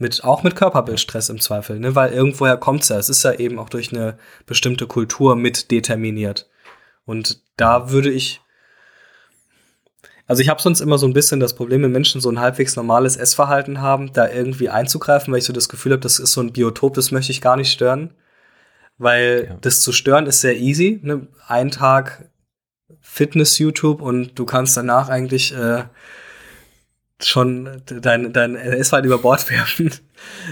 Mit, 0.00 0.22
auch 0.22 0.44
mit 0.44 0.54
Körperbildstress 0.54 1.28
im 1.28 1.40
Zweifel, 1.40 1.80
ne? 1.80 1.96
weil 1.96 2.12
irgendwoher 2.12 2.56
kommt's 2.56 2.88
ja. 2.88 2.98
Es 2.98 3.08
ist 3.08 3.24
ja 3.24 3.32
eben 3.32 3.58
auch 3.58 3.68
durch 3.68 3.92
eine 3.92 4.16
bestimmte 4.46 4.86
Kultur 4.86 5.34
mit 5.34 5.72
determiniert. 5.72 6.48
Und 7.04 7.42
da 7.56 7.90
würde 7.90 8.12
ich 8.12 8.40
also 10.28 10.42
ich 10.42 10.50
habe 10.50 10.60
sonst 10.60 10.80
immer 10.80 10.98
so 10.98 11.06
ein 11.06 11.14
bisschen 11.14 11.40
das 11.40 11.54
Problem, 11.54 11.82
wenn 11.82 11.90
Menschen 11.90 12.20
so 12.20 12.28
ein 12.28 12.38
halbwegs 12.38 12.76
normales 12.76 13.16
Essverhalten 13.16 13.80
haben, 13.80 14.12
da 14.12 14.28
irgendwie 14.28 14.68
einzugreifen, 14.68 15.32
weil 15.32 15.38
ich 15.38 15.46
so 15.46 15.54
das 15.54 15.70
Gefühl 15.70 15.92
habe, 15.92 16.02
das 16.02 16.18
ist 16.18 16.32
so 16.32 16.42
ein 16.42 16.52
Biotop, 16.52 16.92
das 16.94 17.10
möchte 17.10 17.32
ich 17.32 17.40
gar 17.40 17.56
nicht 17.56 17.72
stören. 17.72 18.10
Weil 18.98 19.46
ja. 19.48 19.56
das 19.62 19.80
zu 19.80 19.90
stören 19.90 20.26
ist 20.26 20.42
sehr 20.42 20.58
easy. 20.58 21.00
Ne? 21.02 21.28
Ein 21.46 21.70
Tag 21.70 22.28
Fitness-YouTube 23.00 24.02
und 24.02 24.38
du 24.38 24.44
kannst 24.44 24.76
danach 24.76 25.08
eigentlich 25.08 25.54
äh, 25.54 25.84
schon 27.22 27.82
dein, 27.86 28.32
dein 28.34 28.54
Essverhalten 28.54 29.10
über 29.10 29.22
Bord 29.22 29.50
werfen. 29.50 29.92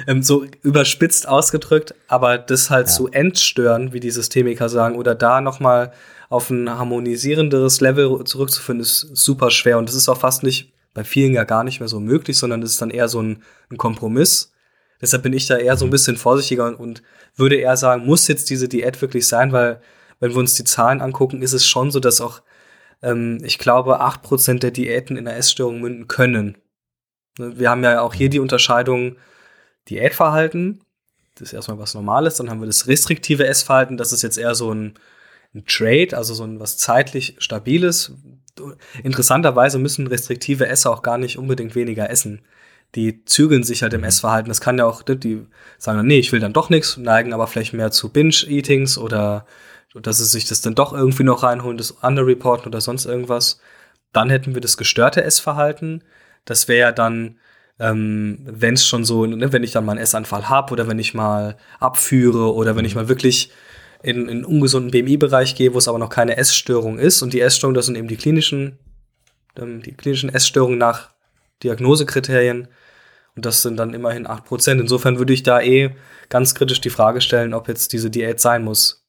ähm, 0.07 0.23
so 0.23 0.47
überspitzt 0.63 1.29
ausgedrückt, 1.29 1.95
aber 2.09 2.39
das 2.39 2.71
halt 2.71 2.87
ja. 2.87 2.93
zu 2.95 3.09
entstören, 3.09 3.93
wie 3.93 4.01
die 4.01 4.11
Systemiker 4.11 4.71
sagen, 4.71 4.97
oder 4.97 5.15
da 5.15 5.43
noch 5.43 5.61
mal 5.61 5.93
auf 6.29 6.51
ein 6.51 6.69
harmonisierenderes 6.69 7.81
Level 7.81 8.25
zurückzuführen, 8.25 8.81
ist 8.81 9.01
super 9.15 9.51
schwer. 9.51 9.79
Und 9.79 9.89
das 9.89 9.97
ist 9.97 10.09
auch 10.09 10.19
fast 10.19 10.43
nicht, 10.43 10.73
bei 10.95 11.05
vielen 11.05 11.35
ja 11.35 11.45
gar 11.45 11.63
nicht 11.63 11.81
mehr 11.81 11.89
so 11.89 12.01
möglich, 12.01 12.39
sondern 12.39 12.61
das 12.61 12.71
ist 12.71 12.83
dann 12.83 12.91
eher 12.91 13.09
so 13.09 13.21
ein, 13.23 13.43
ein 13.71 13.77
Kompromiss. 13.77 14.53
Deshalb 15.01 15.23
bin 15.23 15.35
ich 15.35 15.47
da 15.47 15.57
eher 15.57 15.77
so 15.77 15.85
ein 15.85 15.89
mhm. 15.89 15.93
bisschen 15.93 16.17
vorsichtiger 16.17 16.67
und, 16.67 16.77
und 16.77 17.03
würde 17.37 17.57
eher 17.57 17.77
sagen, 17.77 18.07
muss 18.07 18.29
jetzt 18.29 18.49
diese 18.49 18.69
Diät 18.69 19.01
wirklich 19.03 19.29
sein, 19.29 19.53
weil 19.53 19.81
wenn 20.21 20.31
wir 20.31 20.39
uns 20.39 20.55
die 20.55 20.65
Zahlen 20.65 21.03
angucken, 21.03 21.43
ist 21.43 21.53
es 21.53 21.67
schon 21.67 21.91
so, 21.91 22.01
dass 22.01 22.21
auch, 22.21 22.41
ähm, 23.03 23.39
ich 23.45 23.59
glaube, 23.59 24.01
acht 24.01 24.23
Prozent 24.23 24.63
der 24.63 24.71
Diäten 24.71 25.17
in 25.17 25.29
einer 25.29 25.37
Essstörung 25.37 25.81
münden 25.81 26.09
können. 26.09 26.57
Ne, 27.39 27.59
wir 27.59 27.71
haben 27.71 27.85
ja 27.85 28.01
auch 28.01 28.15
hier 28.15 28.31
die 28.31 28.41
Unterscheidung 28.41 29.17
Diätverhalten, 29.91 30.81
das 31.35 31.49
ist 31.49 31.53
erstmal 31.53 31.79
was 31.79 31.95
Normales, 31.95 32.37
dann 32.37 32.49
haben 32.49 32.61
wir 32.61 32.67
das 32.67 32.87
restriktive 32.89 33.47
Essverhalten, 33.47 33.99
das 33.99 34.13
ist 34.13 34.23
jetzt 34.23 34.39
eher 34.39 34.55
so 34.55 34.73
ein 34.73 34.95
ein 35.57 35.65
Trade, 35.67 36.17
also 36.17 36.35
so 36.35 36.45
ein 36.45 36.61
was 36.61 36.77
zeitlich 36.77 37.37
Stabiles. 37.39 38.13
Interessanterweise 39.03 39.79
müssen 39.79 40.07
restriktive 40.07 40.67
Esser 40.67 40.91
auch 40.91 41.03
gar 41.03 41.19
nicht 41.19 41.39
unbedingt 41.39 41.75
weniger 41.75 42.11
essen. 42.11 42.43
Die 42.95 43.25
zügeln 43.25 43.65
sich 43.65 43.83
halt 43.83 43.93
im 43.95 44.01
mhm. 44.01 44.07
Essverhalten. 44.07 44.49
Das 44.49 44.61
kann 44.61 44.79
ja 44.79 44.87
auch, 44.87 45.03
die 45.03 45.47
sagen 45.79 45.99
dann, 45.99 46.07
nee, 46.07 46.19
ich 46.19 46.33
will 46.33 46.41
dann 46.41 46.53
doch 46.53 46.71
nichts, 46.71 46.97
neigen 46.97 47.33
aber 47.33 47.47
vielleicht 47.47 47.73
mehr 47.73 47.91
zu 47.91 48.11
Binge-Eatings 48.11 48.99
oder 48.99 49.47
dass 49.95 50.19
sie 50.19 50.27
sich 50.27 50.47
das 50.47 50.61
dann 50.61 50.75
doch 50.75 50.93
irgendwie 50.93 51.23
noch 51.23 51.43
reinholen, 51.43 51.79
das 51.79 51.91
Underreporten 51.91 52.67
oder 52.67 52.81
sonst 52.81 53.07
irgendwas. 53.07 53.61
Dann 54.13 54.31
hätten 54.31 54.55
wir 54.55 54.61
das 54.61 54.77
gestörte 54.77 55.25
Essverhalten. 55.25 56.05
Das 56.45 56.69
wäre 56.69 56.89
ja 56.89 56.93
dann, 56.93 57.39
ähm, 57.79 58.39
wenn 58.45 58.75
es 58.75 58.87
schon 58.87 59.05
so, 59.05 59.27
ne, 59.27 59.53
wenn 59.53 59.63
ich 59.63 59.73
dann 59.73 59.85
mal 59.85 59.93
einen 59.93 60.03
Essanfall 60.03 60.49
habe 60.49 60.73
oder 60.73 60.89
wenn 60.89 60.99
ich 60.99 61.15
mal 61.15 61.57
abführe 61.81 62.55
oder 62.55 62.77
wenn 62.77 62.85
ich 62.85 62.95
mhm. 62.95 63.03
mal 63.03 63.09
wirklich 63.09 63.51
in, 64.07 64.29
in 64.29 64.45
ungesunden 64.45 64.93
BMI-Bereich 64.93 65.57
gehe, 65.57 65.75
wo 65.75 65.79
es 65.79 65.89
aber 65.89 65.99
noch 65.99 66.11
keine 66.11 66.37
Essstörung 66.37 66.97
ist. 66.97 67.23
Und 67.23 67.33
die 67.33 67.41
Essstörung, 67.41 67.75
das 67.75 67.87
sind 67.87 67.97
eben 67.97 68.07
die 68.07 68.17
klinischen, 68.17 68.79
ähm, 69.57 69.83
die 69.83 69.95
klinischen 69.95 70.33
Essstörungen 70.33 70.79
nach 70.79 71.11
Diagnosekriterien. 71.65 72.69
Und 73.35 73.45
das 73.45 73.63
sind 73.63 73.77
dann 73.77 73.95
immerhin 73.95 74.29
8%. 74.29 74.79
Insofern 74.79 75.19
würde 75.19 75.33
ich 75.33 75.43
da 75.43 75.61
eh 75.61 75.91
ganz 76.29 76.55
kritisch 76.55 76.81
die 76.81 76.91
Frage 76.91 77.21
stellen, 77.21 77.53
ob 77.53 77.67
jetzt 77.67 77.93
diese 77.93 78.09
Diät 78.09 78.39
sein 78.39 78.63
muss. 78.63 79.05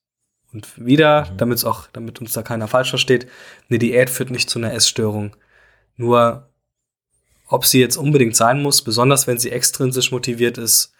Und 0.52 0.84
wieder, 0.84 1.26
mhm. 1.26 1.38
damit 1.38 1.64
auch, 1.64 1.88
damit 1.94 2.20
uns 2.20 2.34
da 2.34 2.42
keiner 2.42 2.68
falsch 2.68 2.90
versteht, 2.90 3.28
eine 3.70 3.78
Diät 3.78 4.10
führt 4.10 4.32
nicht 4.32 4.50
zu 4.50 4.58
einer 4.58 4.74
Essstörung. 4.74 5.36
Nur, 5.96 6.50
ob 7.48 7.68
sie 7.68 7.80
jetzt 7.80 7.98
unbedingt 7.98 8.36
sein 8.36 8.64
muss, 8.64 8.82
besonders 8.82 9.28
wenn 9.28 9.38
sie 9.38 9.52
extrinsisch 9.52 10.12
motiviert 10.12 10.58
ist, 10.58 10.94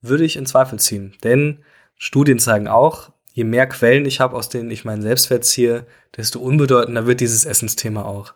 würde 0.00 0.24
ich 0.24 0.34
in 0.34 0.46
Zweifel 0.46 0.80
ziehen. 0.80 1.16
Denn 1.22 1.62
Studien 1.96 2.40
zeigen 2.40 2.66
auch, 2.66 3.12
je 3.32 3.44
mehr 3.44 3.66
Quellen 3.66 4.06
ich 4.06 4.20
habe, 4.20 4.36
aus 4.36 4.48
denen 4.48 4.70
ich 4.70 4.84
meinen 4.84 5.02
Selbstwert 5.02 5.44
ziehe, 5.44 5.86
desto 6.16 6.40
unbedeutender 6.40 7.06
wird 7.06 7.20
dieses 7.20 7.44
Essensthema 7.44 8.02
auch. 8.02 8.34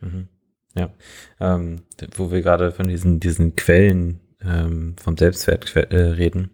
Mhm. 0.00 0.28
Ja, 0.74 0.90
ähm, 1.38 1.82
wo 2.16 2.30
wir 2.30 2.40
gerade 2.40 2.72
von 2.72 2.88
diesen, 2.88 3.20
diesen 3.20 3.56
Quellen 3.56 4.20
ähm, 4.42 4.96
vom 5.00 5.16
Selbstwert 5.16 5.74
äh, 5.76 5.96
reden, 5.96 6.50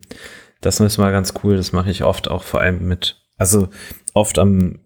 das 0.60 0.80
ist 0.80 0.98
mal 0.98 1.12
ganz 1.12 1.34
cool. 1.42 1.56
Das 1.56 1.72
mache 1.72 1.90
ich 1.90 2.02
oft 2.02 2.28
auch 2.28 2.42
vor 2.42 2.60
allem 2.60 2.88
mit, 2.88 3.22
also 3.36 3.68
oft 4.14 4.38
am 4.38 4.80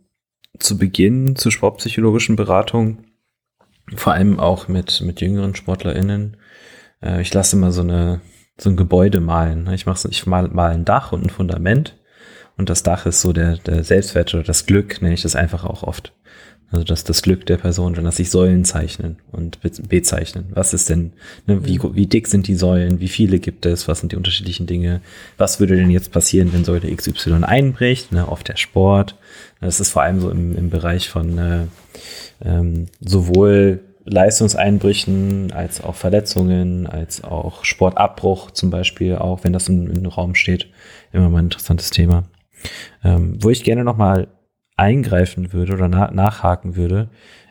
zu 0.58 0.76
Beginn 0.76 1.34
zur 1.34 1.50
sportpsychologischen 1.50 2.36
Beratung, 2.36 3.04
vor 3.96 4.12
allem 4.12 4.38
auch 4.38 4.68
mit, 4.68 5.00
mit 5.00 5.22
jüngeren 5.22 5.54
SportlerInnen. 5.54 6.36
Äh, 7.02 7.22
ich 7.22 7.32
lasse 7.32 7.56
immer 7.56 7.72
so 7.72 7.80
eine 7.80 8.20
so 8.58 8.68
ein 8.68 8.76
Gebäude 8.76 9.20
malen. 9.20 9.70
Ich 9.72 9.86
mache 9.86 10.08
ich 10.10 10.26
mal, 10.26 10.48
mal 10.48 10.72
ein 10.72 10.84
Dach 10.84 11.12
und 11.12 11.24
ein 11.24 11.30
Fundament 11.30 11.98
und 12.56 12.68
das 12.68 12.82
Dach 12.82 13.06
ist 13.06 13.20
so 13.20 13.32
der, 13.32 13.56
der 13.56 13.84
Selbstwert 13.84 14.34
oder 14.34 14.42
das 14.42 14.66
Glück, 14.66 15.02
nenne 15.02 15.14
ich 15.14 15.22
das 15.22 15.36
einfach 15.36 15.64
auch 15.64 15.82
oft. 15.82 16.12
Also 16.72 16.84
das, 16.84 17.04
das 17.04 17.20
Glück 17.20 17.44
der 17.44 17.58
Person, 17.58 17.92
dann 17.92 18.04
lasse 18.04 18.22
ich 18.22 18.30
Säulen 18.30 18.64
zeichnen 18.64 19.16
und 19.30 19.58
bezeichnen. 19.60 20.46
Was 20.54 20.72
ist 20.72 20.88
denn, 20.88 21.12
ne, 21.46 21.66
wie, 21.66 21.78
wie 21.92 22.06
dick 22.06 22.26
sind 22.26 22.48
die 22.48 22.54
Säulen, 22.54 22.98
wie 22.98 23.08
viele 23.08 23.40
gibt 23.40 23.66
es, 23.66 23.88
was 23.88 24.00
sind 24.00 24.12
die 24.12 24.16
unterschiedlichen 24.16 24.66
Dinge, 24.66 25.02
was 25.36 25.60
würde 25.60 25.76
denn 25.76 25.90
jetzt 25.90 26.12
passieren, 26.12 26.50
wenn 26.54 26.64
Säule 26.64 26.94
XY 26.94 27.44
einbricht, 27.44 28.10
ne, 28.10 28.26
oft 28.26 28.48
der 28.48 28.56
Sport. 28.56 29.16
Das 29.60 29.80
ist 29.80 29.90
vor 29.90 30.02
allem 30.02 30.20
so 30.20 30.30
im, 30.30 30.56
im 30.56 30.70
Bereich 30.70 31.10
von 31.10 31.36
äh, 31.36 31.66
ähm, 32.42 32.86
sowohl 33.00 33.80
Leistungseinbrüchen, 34.06 35.52
als 35.52 35.84
auch 35.84 35.94
Verletzungen, 35.94 36.86
als 36.86 37.22
auch 37.22 37.64
Sportabbruch 37.64 38.50
zum 38.50 38.70
Beispiel, 38.70 39.16
auch 39.16 39.44
wenn 39.44 39.52
das 39.52 39.68
im, 39.68 39.90
im 39.90 40.06
Raum 40.06 40.34
steht, 40.34 40.68
immer 41.12 41.28
mal 41.28 41.40
ein 41.40 41.46
interessantes 41.46 41.90
Thema. 41.90 42.24
Ähm, 43.04 43.38
wo 43.42 43.50
ich 43.50 43.64
gerne 43.64 43.84
nochmal 43.84 44.28
eingreifen 44.76 45.52
würde 45.52 45.74
oder 45.74 45.88
na 45.88 46.10
nachhaken 46.10 46.76
würde, 46.76 47.10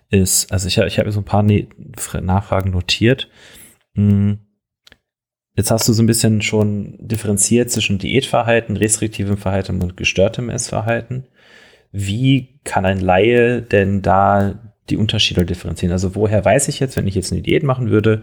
ist, 0.10 0.52
also 0.52 0.68
ich, 0.68 0.78
ich 0.78 0.98
habe 0.98 1.08
mir 1.08 1.14
so 1.14 1.22
ein 1.22 1.26
paar 1.26 1.44
ne 1.44 1.68
Nachfragen 2.22 2.72
notiert. 2.72 3.30
Hm. 3.96 4.40
Jetzt 5.56 5.72
hast 5.72 5.88
du 5.88 5.94
so 5.94 6.02
ein 6.02 6.08
bisschen 6.08 6.42
schon 6.42 6.98
differenziert 7.00 7.70
zwischen 7.70 7.98
Diätverhalten, 7.98 8.78
restriktivem 8.78 9.38
Verhalten 9.38 9.82
und 9.82 9.98
gestörtem 9.98 10.50
Essverhalten. 10.50 11.28
Wie 11.92 12.62
kann 12.64 12.86
ein 12.86 13.02
Laie 13.02 13.62
denn 13.62 14.02
da 14.02 14.72
die 14.92 14.98
Unterschiede 14.98 15.46
differenzieren. 15.46 15.94
Also 15.94 16.16
woher 16.16 16.44
weiß 16.44 16.68
ich 16.68 16.80
jetzt, 16.80 16.98
wenn 16.98 17.08
ich 17.08 17.16
jetzt 17.16 17.32
eine 17.32 17.42
Diät 17.42 17.64
machen 17.64 17.90
würde, 17.90 18.22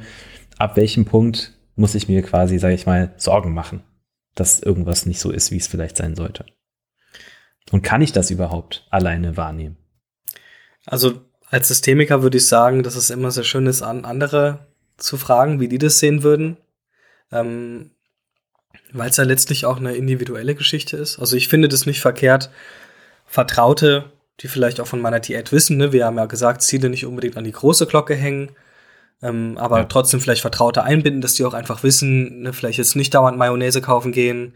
ab 0.58 0.76
welchem 0.76 1.04
Punkt 1.04 1.54
muss 1.74 1.94
ich 1.94 2.08
mir 2.08 2.22
quasi, 2.22 2.58
sage 2.58 2.74
ich 2.74 2.86
mal, 2.86 3.12
Sorgen 3.16 3.52
machen, 3.54 3.82
dass 4.34 4.60
irgendwas 4.60 5.06
nicht 5.06 5.20
so 5.20 5.30
ist, 5.30 5.50
wie 5.50 5.56
es 5.56 5.66
vielleicht 5.66 5.96
sein 5.96 6.14
sollte. 6.14 6.44
Und 7.70 7.82
kann 7.82 8.02
ich 8.02 8.12
das 8.12 8.30
überhaupt 8.30 8.86
alleine 8.90 9.36
wahrnehmen? 9.36 9.76
Also 10.86 11.20
als 11.50 11.68
Systemiker 11.68 12.22
würde 12.22 12.38
ich 12.38 12.46
sagen, 12.46 12.82
dass 12.82 12.96
es 12.96 13.10
immer 13.10 13.30
sehr 13.30 13.44
schön 13.44 13.66
ist, 13.66 13.82
an 13.82 14.04
andere 14.04 14.66
zu 14.96 15.16
fragen, 15.16 15.60
wie 15.60 15.68
die 15.68 15.78
das 15.78 15.98
sehen 15.98 16.22
würden. 16.22 16.56
Ähm, 17.30 17.90
Weil 18.92 19.10
es 19.10 19.16
ja 19.16 19.24
letztlich 19.24 19.66
auch 19.66 19.76
eine 19.76 19.94
individuelle 19.94 20.54
Geschichte 20.54 20.96
ist. 20.96 21.18
Also 21.18 21.36
ich 21.36 21.48
finde 21.48 21.68
das 21.68 21.86
nicht 21.86 22.00
verkehrt, 22.00 22.50
Vertraute, 23.26 24.10
die 24.40 24.48
vielleicht 24.48 24.80
auch 24.80 24.86
von 24.86 25.00
meiner 25.00 25.20
Diät 25.20 25.52
wissen, 25.52 25.76
ne? 25.76 25.92
wir 25.92 26.06
haben 26.06 26.16
ja 26.16 26.26
gesagt, 26.26 26.62
Ziele 26.62 26.88
nicht 26.88 27.04
unbedingt 27.04 27.36
an 27.36 27.44
die 27.44 27.52
große 27.52 27.86
Glocke 27.86 28.14
hängen, 28.14 28.52
ähm, 29.20 29.58
aber 29.58 29.78
ja. 29.80 29.84
trotzdem 29.84 30.20
vielleicht 30.20 30.40
Vertraute 30.40 30.84
einbinden, 30.84 31.20
dass 31.20 31.34
die 31.34 31.44
auch 31.44 31.52
einfach 31.52 31.82
wissen, 31.82 32.42
ne? 32.42 32.52
vielleicht 32.54 32.78
jetzt 32.78 32.96
nicht 32.96 33.14
dauernd 33.14 33.36
Mayonnaise 33.36 33.82
kaufen 33.82 34.12
gehen 34.12 34.54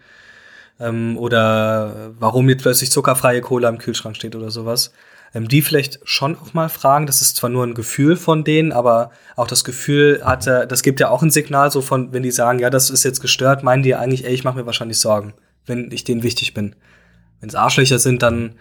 ähm, 0.81 1.17
oder 1.19 2.13
warum 2.19 2.49
jetzt 2.49 2.63
plötzlich 2.63 2.91
zuckerfreie 2.91 3.41
Cola 3.41 3.69
im 3.69 3.79
Kühlschrank 3.79 4.17
steht 4.17 4.37
oder 4.37 4.51
sowas 4.51 4.93
ähm, 5.35 5.49
die 5.49 5.63
vielleicht 5.63 6.01
schon 6.05 6.37
auch 6.37 6.53
mal 6.55 6.69
fragen. 6.69 7.07
Das 7.07 7.23
ist 7.23 7.37
zwar 7.37 7.51
nur 7.51 7.65
ein 7.65 7.75
Gefühl 7.75 8.17
von 8.17 8.45
denen, 8.45 8.73
aber 8.73 9.11
auch 9.37 9.47
das 9.47 9.65
Gefühl 9.65 10.21
hat, 10.25 10.47
das 10.47 10.83
gibt 10.83 11.01
ja 11.01 11.09
auch 11.09 11.23
ein 11.23 11.31
Signal 11.31 11.71
so 11.71 11.81
von, 11.81 12.13
wenn 12.13 12.23
die 12.23 12.31
sagen, 12.31 12.59
ja, 12.59 12.71
das 12.71 12.91
ist 12.91 13.05
jetzt 13.05 13.21
gestört, 13.21 13.63
meinen 13.63 13.83
die 13.83 13.95
eigentlich, 13.95 14.25
ey, 14.25 14.35
ich 14.35 14.45
mache 14.45 14.59
mir 14.59 14.67
wahrscheinlich 14.67 14.99
Sorgen, 14.99 15.35
wenn 15.67 15.91
ich 15.91 16.05
denen 16.05 16.23
wichtig 16.23 16.55
bin. 16.55 16.77
Wenn 17.41 17.49
es 17.49 17.55
Arschlöcher 17.55 17.99
sind, 17.99 18.23
dann 18.23 18.57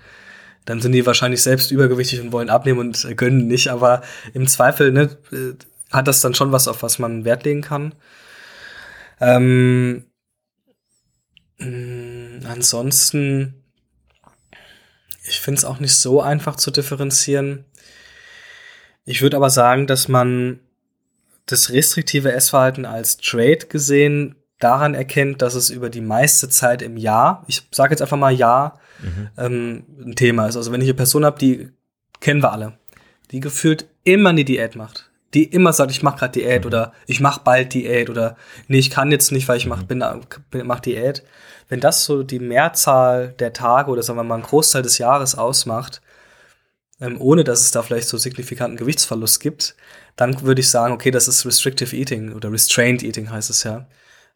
dann 0.65 0.80
sind 0.80 0.91
die 0.91 1.08
wahrscheinlich 1.08 1.41
selbst 1.41 1.71
übergewichtig 1.71 2.21
und 2.21 2.32
wollen 2.32 2.52
abnehmen 2.52 2.80
und 2.80 3.04
äh, 3.06 3.15
gönnen 3.15 3.47
nicht. 3.47 3.69
Aber 3.69 4.02
im 4.34 4.47
Zweifel 4.47 4.91
ne, 4.91 5.10
äh, 5.32 5.54
hat 5.91 6.08
das 6.08 6.21
dann 6.21 6.36
schon 6.36 6.52
was, 6.52 6.67
auf 6.67 6.84
was 6.84 7.00
man 7.00 7.26
Wert 7.26 7.45
legen 7.45 7.62
kann. 7.62 7.95
Ähm, 9.19 10.06
mh, 11.62 11.67
mm, 11.67 12.45
ansonsten 12.45 13.62
ich 15.24 15.39
finde 15.39 15.60
es 15.60 15.65
auch 15.65 15.80
nicht 15.80 15.95
so 15.95 16.21
einfach 16.21 16.56
zu 16.56 16.71
differenzieren. 16.71 17.65
Ich 19.06 19.21
würde 19.21 19.38
aber 19.38 19.50
sagen, 19.50 19.88
dass 19.88 20.08
man 20.08 20.60
das 21.45 21.71
restriktive 21.71 22.32
Essverhalten 22.32 22.86
als 22.86 23.17
Trade 23.17 23.67
gesehen 23.67 24.36
daran 24.60 24.93
erkennt, 24.93 25.41
dass 25.41 25.56
es 25.56 25.69
über 25.69 25.89
die 25.89 26.02
meiste 26.02 26.50
Zeit 26.50 26.82
im 26.82 26.97
Jahr, 26.97 27.43
ich 27.47 27.63
sage 27.71 27.91
jetzt 27.91 28.02
einfach 28.02 28.17
mal 28.17 28.32
Jahr, 28.32 28.80
mhm. 29.02 29.30
ähm, 29.38 29.86
ein 30.06 30.15
Thema 30.15 30.47
ist. 30.47 30.56
Also 30.56 30.71
wenn 30.71 30.82
ich 30.82 30.88
eine 30.88 30.95
Person 30.95 31.26
habe, 31.26 31.39
die 31.39 31.69
kennen 32.19 32.43
wir 32.43 32.52
alle, 32.52 32.74
die 33.32 33.39
gefühlt 33.39 33.88
immer 34.04 34.30
eine 34.30 34.45
Diät 34.45 34.76
macht, 34.76 35.10
die 35.34 35.45
immer 35.45 35.74
sagt, 35.74 35.91
ich 35.91 36.04
mache 36.04 36.19
gerade 36.19 36.39
Diät 36.39 36.62
mhm. 36.62 36.67
oder 36.67 36.93
ich 37.08 37.19
mache 37.21 37.41
bald 37.43 37.74
Diät 37.74 38.10
oder 38.10 38.38
nee, 38.67 38.80
ich 38.80 38.91
kann 38.91 39.12
jetzt 39.12 39.32
nicht, 39.32 39.47
weil 39.47 39.58
ich 39.58 39.65
mach, 39.65 39.82
mhm. 39.84 39.88
bin, 39.88 40.04
bin, 40.52 40.67
mach 40.67 40.80
Diät. 40.80 41.24
Wenn 41.72 41.80
das 41.80 42.04
so 42.04 42.22
die 42.22 42.40
Mehrzahl 42.40 43.30
der 43.40 43.54
Tage 43.54 43.92
oder 43.92 44.04
sagen 44.04 44.20
wir 44.20 44.26
mal 44.26 44.36
einen 44.36 44.44
Großteil 44.44 44.82
des 44.82 44.98
Jahres 44.98 45.38
ausmacht, 45.38 46.02
ähm, 47.00 47.16
ohne 47.22 47.46
dass 47.46 47.62
es 47.62 47.72
da 47.72 47.82
vielleicht 47.82 48.10
so 48.10 48.18
signifikanten 48.18 48.76
Gewichtsverlust 48.76 49.40
gibt, 49.40 49.78
dann 50.18 50.42
würde 50.42 50.60
ich 50.60 50.70
sagen, 50.70 50.94
okay, 50.94 51.12
das 51.12 51.30
ist 51.30 51.46
Restrictive 51.46 51.96
Eating 51.96 52.34
oder 52.34 52.52
Restrained 52.52 53.04
Eating 53.04 53.32
heißt 53.32 53.50
es 53.50 53.64
ja. 53.64 53.88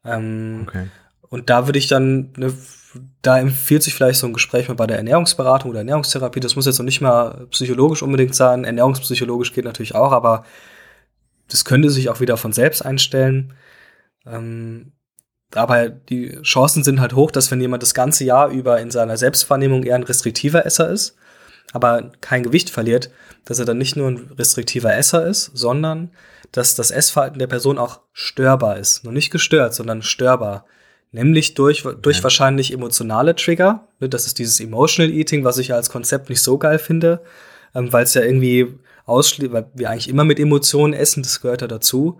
Ähm, 0.05 0.63
okay. 0.65 0.87
Und 1.23 1.49
da 1.49 1.67
würde 1.67 1.77
ich 1.77 1.87
dann, 1.87 2.31
ne, 2.37 2.53
da 3.21 3.37
empfiehlt 3.37 3.83
sich 3.83 3.95
vielleicht 3.95 4.21
so 4.21 4.27
ein 4.27 4.33
Gespräch 4.33 4.69
mal 4.69 4.75
bei 4.75 4.87
der 4.87 4.95
Ernährungsberatung 4.95 5.71
oder 5.71 5.79
Ernährungstherapie. 5.79 6.39
Das 6.39 6.55
muss 6.55 6.67
jetzt 6.67 6.77
noch 6.77 6.85
nicht 6.85 7.01
mal 7.01 7.47
psychologisch 7.51 8.01
unbedingt 8.01 8.33
sein. 8.33 8.63
Ernährungspsychologisch 8.63 9.51
geht 9.51 9.65
natürlich 9.65 9.93
auch, 9.93 10.13
aber 10.13 10.45
das 11.49 11.65
könnte 11.65 11.89
sich 11.89 12.07
auch 12.07 12.21
wieder 12.21 12.37
von 12.37 12.53
selbst 12.53 12.81
einstellen. 12.85 13.55
Ähm, 14.25 14.93
aber 15.55 15.89
die 15.89 16.41
Chancen 16.41 16.83
sind 16.83 16.99
halt 16.99 17.13
hoch, 17.13 17.31
dass 17.31 17.51
wenn 17.51 17.61
jemand 17.61 17.83
das 17.83 17.93
ganze 17.93 18.23
Jahr 18.23 18.49
über 18.49 18.79
in 18.79 18.91
seiner 18.91 19.17
Selbstwahrnehmung 19.17 19.83
eher 19.83 19.95
ein 19.95 20.03
restriktiver 20.03 20.65
Esser 20.65 20.89
ist, 20.89 21.15
aber 21.73 22.11
kein 22.21 22.43
Gewicht 22.43 22.69
verliert, 22.69 23.09
dass 23.45 23.59
er 23.59 23.65
dann 23.65 23.77
nicht 23.77 23.95
nur 23.95 24.09
ein 24.09 24.31
restriktiver 24.37 24.95
Esser 24.95 25.25
ist, 25.25 25.51
sondern 25.53 26.11
dass 26.51 26.75
das 26.75 26.91
Essverhalten 26.91 27.39
der 27.39 27.47
Person 27.47 27.77
auch 27.77 28.01
störbar 28.13 28.77
ist. 28.77 29.03
Nur 29.03 29.13
nicht 29.13 29.29
gestört, 29.29 29.73
sondern 29.73 30.01
störbar. 30.01 30.65
Nämlich 31.11 31.53
durch, 31.53 31.85
durch 32.01 32.23
wahrscheinlich 32.23 32.73
emotionale 32.73 33.35
Trigger. 33.35 33.87
Ne, 33.99 34.09
das 34.09 34.25
ist 34.25 34.39
dieses 34.39 34.59
Emotional 34.59 35.11
Eating, 35.11 35.43
was 35.43 35.57
ich 35.57 35.73
als 35.73 35.89
Konzept 35.89 36.29
nicht 36.29 36.41
so 36.41 36.57
geil 36.57 36.79
finde, 36.79 37.21
ähm, 37.73 37.91
weil 37.93 38.03
es 38.03 38.13
ja 38.13 38.21
irgendwie 38.21 38.77
ausschließt, 39.05 39.53
weil 39.53 39.69
wir 39.73 39.89
eigentlich 39.89 40.09
immer 40.09 40.23
mit 40.23 40.39
Emotionen 40.39 40.93
essen, 40.93 41.23
das 41.23 41.41
gehört 41.41 41.61
ja 41.61 41.67
dazu. 41.67 42.19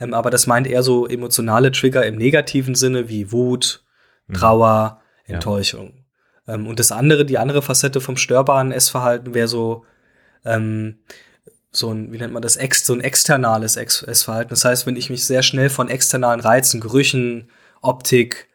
Ähm, 0.00 0.14
aber 0.14 0.30
das 0.30 0.46
meint 0.46 0.66
eher 0.66 0.82
so 0.82 1.06
emotionale 1.06 1.72
Trigger 1.72 2.04
im 2.06 2.16
negativen 2.16 2.74
Sinne 2.74 3.08
wie 3.08 3.32
Wut, 3.32 3.84
mhm. 4.26 4.34
Trauer, 4.34 5.00
mhm. 5.26 5.34
Enttäuschung. 5.34 6.04
Ja. 6.46 6.54
Ähm, 6.54 6.66
und 6.66 6.78
das 6.78 6.92
andere, 6.92 7.24
die 7.24 7.38
andere 7.38 7.62
Facette 7.62 8.00
vom 8.00 8.16
störbaren 8.16 8.72
Essverhalten 8.72 9.34
wäre 9.34 9.48
so, 9.48 9.84
ähm, 10.44 10.98
so 11.70 11.90
ein, 11.90 12.12
wie 12.12 12.18
nennt 12.18 12.32
man 12.32 12.42
das, 12.42 12.56
Ex, 12.56 12.86
so 12.86 12.92
ein 12.92 13.00
externales 13.00 13.76
Essverhalten. 13.76 14.50
Das 14.50 14.64
heißt, 14.64 14.86
wenn 14.86 14.96
ich 14.96 15.10
mich 15.10 15.24
sehr 15.24 15.42
schnell 15.42 15.70
von 15.70 15.88
externalen 15.88 16.40
Reizen, 16.40 16.80
Gerüchen, 16.80 17.50
Optik, 17.80 18.48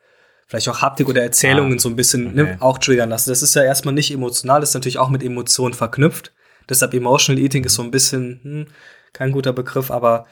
vielleicht 0.48 0.70
auch 0.70 0.82
Haptik 0.82 1.08
oder 1.10 1.22
Erzählungen 1.22 1.78
ah, 1.78 1.80
so 1.80 1.90
ein 1.90 1.96
bisschen 1.96 2.34
ne, 2.34 2.42
okay. 2.42 2.52
ne, 2.54 2.62
auch 2.62 2.78
triggern 2.80 3.10
lasse. 3.10 3.30
Das 3.30 3.44
ist 3.44 3.56
ja 3.56 3.64
erstmal 3.64 3.94
nicht 3.94 4.12
emotional, 4.12 4.62
das 4.62 4.70
ist 4.70 4.76
natürlich 4.76 4.98
auch 4.98 5.10
mit 5.10 5.24
Emotionen 5.24 5.76
verknüpft. 5.76 6.34
Deshalb 6.68 6.94
Emotional 6.94 7.42
Eating 7.42 7.64
ist 7.64 7.76
so 7.76 7.84
ein 7.84 7.92
bisschen 7.92 8.40
hm, 8.44 8.68
kein 9.14 9.32
guter 9.32 9.54
Begriff, 9.54 9.92
aber 9.92 10.26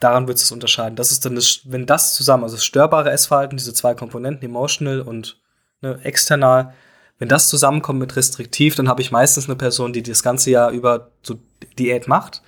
daran 0.00 0.26
wird 0.28 0.38
es 0.38 0.50
unterscheiden. 0.50 0.96
Das 0.96 1.12
ist 1.12 1.24
dann, 1.24 1.34
das, 1.34 1.60
wenn 1.64 1.86
das 1.86 2.14
zusammen, 2.14 2.44
also 2.44 2.56
das 2.56 2.64
störbare 2.64 3.10
Essverhalten, 3.10 3.56
diese 3.56 3.74
zwei 3.74 3.94
Komponenten, 3.94 4.48
emotional 4.48 5.00
und 5.00 5.40
ne, 5.80 5.98
external, 6.02 6.74
wenn 7.18 7.28
das 7.28 7.48
zusammenkommt 7.48 7.98
mit 7.98 8.16
restriktiv, 8.16 8.74
dann 8.74 8.88
habe 8.88 9.02
ich 9.02 9.10
meistens 9.10 9.46
eine 9.46 9.56
Person, 9.56 9.92
die 9.92 10.02
das 10.02 10.22
ganze 10.22 10.50
Jahr 10.50 10.70
über 10.70 11.10
so 11.22 11.38
Diät 11.78 12.08
macht, 12.08 12.42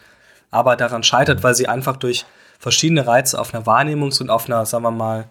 aber 0.51 0.77
daran 0.77 1.03
scheitert, 1.03 1.43
weil 1.43 1.55
sie 1.55 1.69
einfach 1.69 1.97
durch 1.97 2.25
verschiedene 2.59 3.07
Reize 3.07 3.39
auf 3.39 3.53
einer 3.53 3.67
Wahrnehmungs- 3.67 4.21
und 4.21 4.31
auf 4.31 4.47
einer, 4.47 4.65
sagen 4.65 4.85
wir 4.85 4.91
mal, 4.91 5.29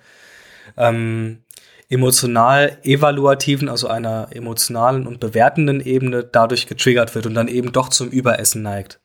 ähm, 0.78 1.44
emotional 1.90 2.78
evaluativen, 2.84 3.68
also 3.68 3.88
einer 3.88 4.28
emotionalen 4.32 5.08
und 5.08 5.20
bewertenden 5.20 5.82
Ebene 5.82 6.24
dadurch 6.24 6.68
getriggert 6.68 7.16
wird 7.16 7.26
und 7.26 7.34
dann 7.34 7.48
eben 7.48 7.72
doch 7.72 7.90
zum 7.90 8.10
Überessen 8.10 8.62
neigt. 8.62 9.02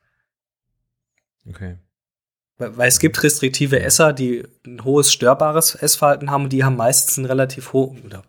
Okay. 1.49 1.79
Weil 2.59 2.89
es 2.89 3.01
gibt 3.01 3.23
restriktive 3.23 3.81
Esser, 3.81 4.13
die 4.13 4.45
ein 4.67 4.83
hohes 4.83 5.13
störbares 5.13 5.75
Essverhalten 5.75 6.31
haben 6.31 6.45
und 6.45 6.53
die 6.53 6.65
haben 6.65 6.77
meistens 6.77 7.19
einen 7.19 7.27
relativ 7.27 7.75
hohen, 7.75 8.03
oder 8.05 8.23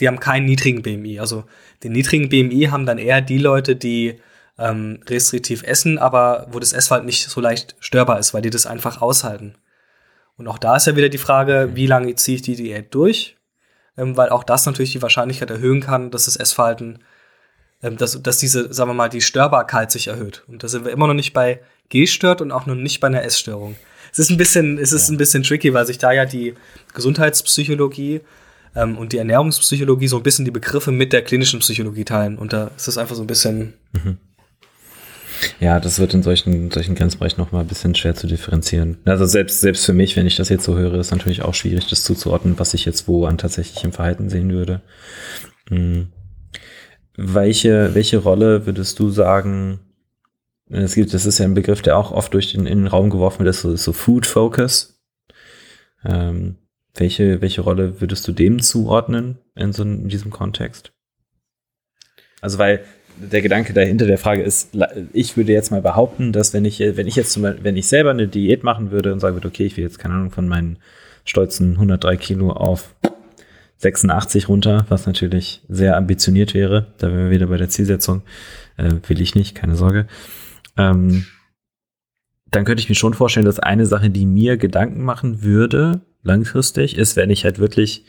die 0.00 0.08
haben 0.08 0.20
keinen 0.20 0.46
niedrigen 0.46 0.82
BMI. 0.82 1.20
Also 1.20 1.44
den 1.82 1.92
niedrigen 1.92 2.28
BMI 2.28 2.68
haben 2.70 2.86
dann 2.86 2.98
eher 2.98 3.20
die 3.20 3.38
Leute, 3.38 3.76
die 3.76 4.20
ähm, 4.58 5.00
restriktiv 5.06 5.62
essen, 5.62 5.98
aber 5.98 6.46
wo 6.50 6.58
das 6.58 6.72
Essverhalten 6.72 7.06
nicht 7.06 7.28
so 7.28 7.40
leicht 7.40 7.76
störbar 7.78 8.18
ist, 8.18 8.32
weil 8.32 8.42
die 8.42 8.50
das 8.50 8.66
einfach 8.66 9.02
aushalten. 9.02 9.54
Und 10.36 10.48
auch 10.48 10.58
da 10.58 10.76
ist 10.76 10.86
ja 10.86 10.96
wieder 10.96 11.08
die 11.08 11.18
Frage, 11.18 11.70
wie 11.74 11.86
lange 11.86 12.14
ziehe 12.14 12.36
ich 12.36 12.42
die 12.42 12.56
Diät 12.56 12.94
durch? 12.94 13.36
Ähm, 13.96 14.16
weil 14.16 14.30
auch 14.30 14.44
das 14.44 14.66
natürlich 14.66 14.92
die 14.92 15.02
Wahrscheinlichkeit 15.02 15.50
erhöhen 15.50 15.80
kann, 15.80 16.10
dass 16.10 16.26
das 16.26 16.36
Essverhalten, 16.36 16.98
dass, 17.80 18.20
dass 18.22 18.38
diese, 18.38 18.72
sagen 18.72 18.90
wir 18.90 18.94
mal, 18.94 19.08
die 19.08 19.20
Störbarkeit 19.20 19.90
sich 19.90 20.08
erhöht. 20.08 20.44
Und 20.48 20.62
da 20.62 20.68
sind 20.68 20.84
wir 20.84 20.92
immer 20.92 21.06
noch 21.06 21.14
nicht 21.14 21.32
bei 21.32 21.60
Gehstört 21.88 22.40
und 22.40 22.50
auch 22.50 22.66
noch 22.66 22.74
nicht 22.74 23.00
bei 23.00 23.06
einer 23.06 23.22
Essstörung. 23.22 23.76
Es 24.12 24.18
ist 24.18 24.30
ein 24.30 24.36
bisschen, 24.36 24.78
es 24.78 24.92
ist 24.92 25.08
ja. 25.08 25.14
ein 25.14 25.18
bisschen 25.18 25.42
tricky, 25.42 25.74
weil 25.74 25.86
sich 25.86 25.98
da 25.98 26.12
ja 26.12 26.24
die 26.24 26.54
Gesundheitspsychologie 26.94 28.22
ähm, 28.74 28.96
und 28.96 29.12
die 29.12 29.18
Ernährungspsychologie 29.18 30.08
so 30.08 30.16
ein 30.16 30.22
bisschen 30.22 30.44
die 30.44 30.50
Begriffe 30.50 30.90
mit 30.90 31.12
der 31.12 31.22
klinischen 31.22 31.60
Psychologie 31.60 32.04
teilen. 32.04 32.38
Und 32.38 32.52
da 32.52 32.70
ist 32.76 32.88
es 32.88 32.98
einfach 32.98 33.14
so 33.14 33.22
ein 33.22 33.26
bisschen. 33.26 33.74
Mhm. 33.92 34.18
Ja, 35.60 35.80
das 35.80 35.98
wird 35.98 36.14
in 36.14 36.22
solchen, 36.22 36.70
solchen 36.70 36.94
Grenzbereichen 36.94 37.38
nochmal 37.38 37.60
ein 37.60 37.66
bisschen 37.66 37.94
schwer 37.94 38.14
zu 38.14 38.26
differenzieren. 38.26 38.96
Also 39.04 39.26
selbst, 39.26 39.60
selbst 39.60 39.84
für 39.84 39.92
mich, 39.92 40.16
wenn 40.16 40.26
ich 40.26 40.36
das 40.36 40.48
jetzt 40.48 40.64
so 40.64 40.76
höre, 40.76 40.94
ist 40.94 41.10
natürlich 41.10 41.42
auch 41.42 41.52
schwierig, 41.52 41.88
das 41.88 42.04
zuzuordnen, 42.04 42.58
was 42.58 42.72
ich 42.72 42.86
jetzt 42.86 43.06
wo 43.06 43.26
an 43.26 43.36
tatsächlichem 43.36 43.92
Verhalten 43.92 44.30
sehen 44.30 44.50
würde. 44.50 44.80
Hm. 45.68 46.08
Welche, 47.16 47.94
welche 47.94 48.18
Rolle 48.18 48.66
würdest 48.66 48.98
du 48.98 49.10
sagen, 49.10 49.80
es 50.68 50.94
gibt, 50.94 51.14
das 51.14 51.26
ist 51.26 51.38
ja 51.38 51.44
ein 51.44 51.54
Begriff, 51.54 51.80
der 51.80 51.96
auch 51.96 52.12
oft 52.12 52.34
durch 52.34 52.52
den, 52.52 52.66
in 52.66 52.78
den 52.78 52.86
Raum 52.86 53.10
geworfen 53.10 53.44
wird, 53.44 53.54
so, 53.54 53.74
so 53.76 53.92
Food 53.92 54.26
Focus. 54.26 55.00
Ähm, 56.04 56.56
welche, 56.94 57.40
welche 57.40 57.60
Rolle 57.60 58.00
würdest 58.00 58.26
du 58.26 58.32
dem 58.32 58.60
zuordnen 58.60 59.38
in 59.54 59.72
so 59.72 59.82
in 59.82 60.08
diesem 60.08 60.30
Kontext? 60.30 60.92
Also, 62.40 62.58
weil 62.58 62.84
der 63.16 63.42
Gedanke 63.42 63.72
dahinter 63.72 64.06
der 64.06 64.18
Frage 64.18 64.42
ist, 64.42 64.76
ich 65.12 65.36
würde 65.36 65.52
jetzt 65.52 65.70
mal 65.70 65.82
behaupten, 65.82 66.32
dass 66.32 66.52
wenn 66.52 66.64
ich, 66.64 66.80
wenn 66.80 67.06
ich 67.06 67.16
jetzt 67.16 67.32
zum 67.32 67.42
Beispiel, 67.42 67.64
wenn 67.64 67.76
ich 67.76 67.88
selber 67.88 68.10
eine 68.10 68.28
Diät 68.28 68.62
machen 68.62 68.90
würde 68.90 69.12
und 69.12 69.20
sagen 69.20 69.36
würde, 69.36 69.48
okay, 69.48 69.64
ich 69.64 69.76
will 69.76 69.84
jetzt 69.84 69.98
keine 69.98 70.14
Ahnung 70.14 70.30
von 70.30 70.48
meinen 70.48 70.78
stolzen 71.24 71.72
103 71.72 72.16
Kilo 72.16 72.50
auf 72.52 72.94
86 73.78 74.48
runter, 74.48 74.86
was 74.88 75.06
natürlich 75.06 75.62
sehr 75.68 75.96
ambitioniert 75.96 76.54
wäre, 76.54 76.94
da 76.98 77.08
wären 77.08 77.24
wir 77.24 77.30
wieder 77.30 77.46
bei 77.46 77.56
der 77.58 77.68
Zielsetzung, 77.68 78.22
äh, 78.76 78.90
will 79.06 79.20
ich 79.20 79.34
nicht, 79.34 79.54
keine 79.54 79.76
Sorge. 79.76 80.06
Ähm, 80.76 81.26
dann 82.50 82.64
könnte 82.64 82.82
ich 82.82 82.88
mir 82.88 82.94
schon 82.94 83.14
vorstellen, 83.14 83.46
dass 83.46 83.58
eine 83.58 83.86
Sache, 83.86 84.08
die 84.10 84.24
mir 84.24 84.56
Gedanken 84.56 85.02
machen 85.02 85.42
würde, 85.42 86.00
langfristig, 86.22 86.96
ist, 86.96 87.16
wenn 87.16 87.30
ich 87.30 87.44
halt 87.44 87.58
wirklich 87.58 88.04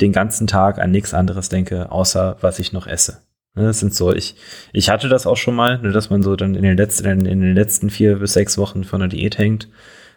den 0.00 0.12
ganzen 0.12 0.46
Tag 0.46 0.78
an 0.78 0.90
nichts 0.90 1.14
anderes 1.14 1.48
denke, 1.48 1.92
außer 1.92 2.36
was 2.40 2.58
ich 2.58 2.72
noch 2.72 2.86
esse. 2.86 3.22
Ne, 3.54 3.64
das 3.64 3.80
sind 3.80 3.94
so, 3.94 4.12
ich, 4.12 4.36
ich 4.72 4.88
hatte 4.88 5.08
das 5.08 5.26
auch 5.26 5.36
schon 5.36 5.54
mal, 5.54 5.78
ne, 5.78 5.92
dass 5.92 6.10
man 6.10 6.22
so 6.22 6.36
dann 6.36 6.54
in 6.54 6.62
den 6.62 6.76
letzten, 6.76 7.26
in 7.26 7.40
den 7.40 7.54
letzten 7.54 7.90
vier 7.90 8.16
bis 8.18 8.32
sechs 8.32 8.56
Wochen 8.56 8.84
von 8.84 9.00
der 9.00 9.08
Diät 9.08 9.36
hängt 9.36 9.68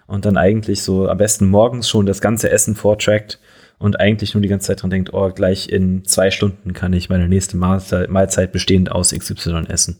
und 0.07 0.25
dann 0.25 0.37
eigentlich 0.37 0.83
so 0.83 1.09
am 1.09 1.17
besten 1.17 1.47
morgens 1.47 1.89
schon 1.89 2.05
das 2.05 2.21
ganze 2.21 2.49
Essen 2.49 2.75
vortrackt 2.75 3.39
und 3.77 3.99
eigentlich 3.99 4.33
nur 4.33 4.41
die 4.41 4.47
ganze 4.47 4.67
Zeit 4.67 4.81
dran 4.81 4.89
denkt, 4.89 5.13
oh, 5.13 5.29
gleich 5.29 5.69
in 5.69 6.05
zwei 6.05 6.31
Stunden 6.31 6.73
kann 6.73 6.93
ich 6.93 7.09
meine 7.09 7.27
nächste 7.27 7.57
Mahlzeit, 7.57 8.09
Mahlzeit 8.09 8.51
bestehend 8.51 8.91
aus 8.91 9.11
XY 9.11 9.65
essen. 9.67 9.99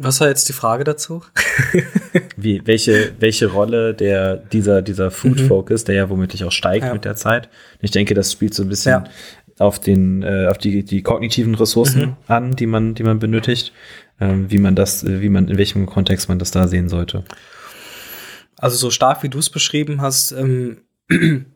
Was 0.00 0.20
war 0.20 0.28
jetzt 0.28 0.48
die 0.48 0.52
Frage 0.52 0.84
dazu? 0.84 1.24
Wie, 2.36 2.62
welche, 2.64 3.12
welche 3.18 3.46
Rolle 3.46 3.94
der, 3.94 4.36
dieser, 4.36 4.80
dieser 4.80 5.10
Food 5.10 5.40
mhm. 5.40 5.48
Focus, 5.48 5.82
der 5.82 5.96
ja 5.96 6.08
womöglich 6.08 6.44
auch 6.44 6.52
steigt 6.52 6.86
ja. 6.86 6.92
mit 6.92 7.04
der 7.04 7.16
Zeit. 7.16 7.48
Ich 7.80 7.90
denke, 7.90 8.14
das 8.14 8.30
spielt 8.30 8.54
so 8.54 8.62
ein 8.62 8.68
bisschen 8.68 8.92
ja. 8.92 9.04
auf 9.58 9.80
den, 9.80 10.22
äh, 10.22 10.46
auf 10.46 10.56
die, 10.56 10.84
die 10.84 11.02
kognitiven 11.02 11.56
Ressourcen 11.56 12.00
mhm. 12.00 12.16
an, 12.28 12.52
die 12.52 12.66
man, 12.66 12.94
die 12.94 13.02
man 13.02 13.18
benötigt, 13.18 13.72
ähm, 14.20 14.48
wie 14.52 14.58
man 14.58 14.76
das, 14.76 15.04
wie 15.04 15.28
man, 15.28 15.48
in 15.48 15.58
welchem 15.58 15.86
Kontext 15.86 16.28
man 16.28 16.38
das 16.38 16.52
da 16.52 16.68
sehen 16.68 16.88
sollte. 16.88 17.24
Also 18.58 18.76
so 18.76 18.90
stark 18.90 19.22
wie 19.22 19.28
du 19.28 19.38
es 19.38 19.50
beschrieben 19.50 20.00
hast, 20.00 20.32
ähm, 20.32 20.82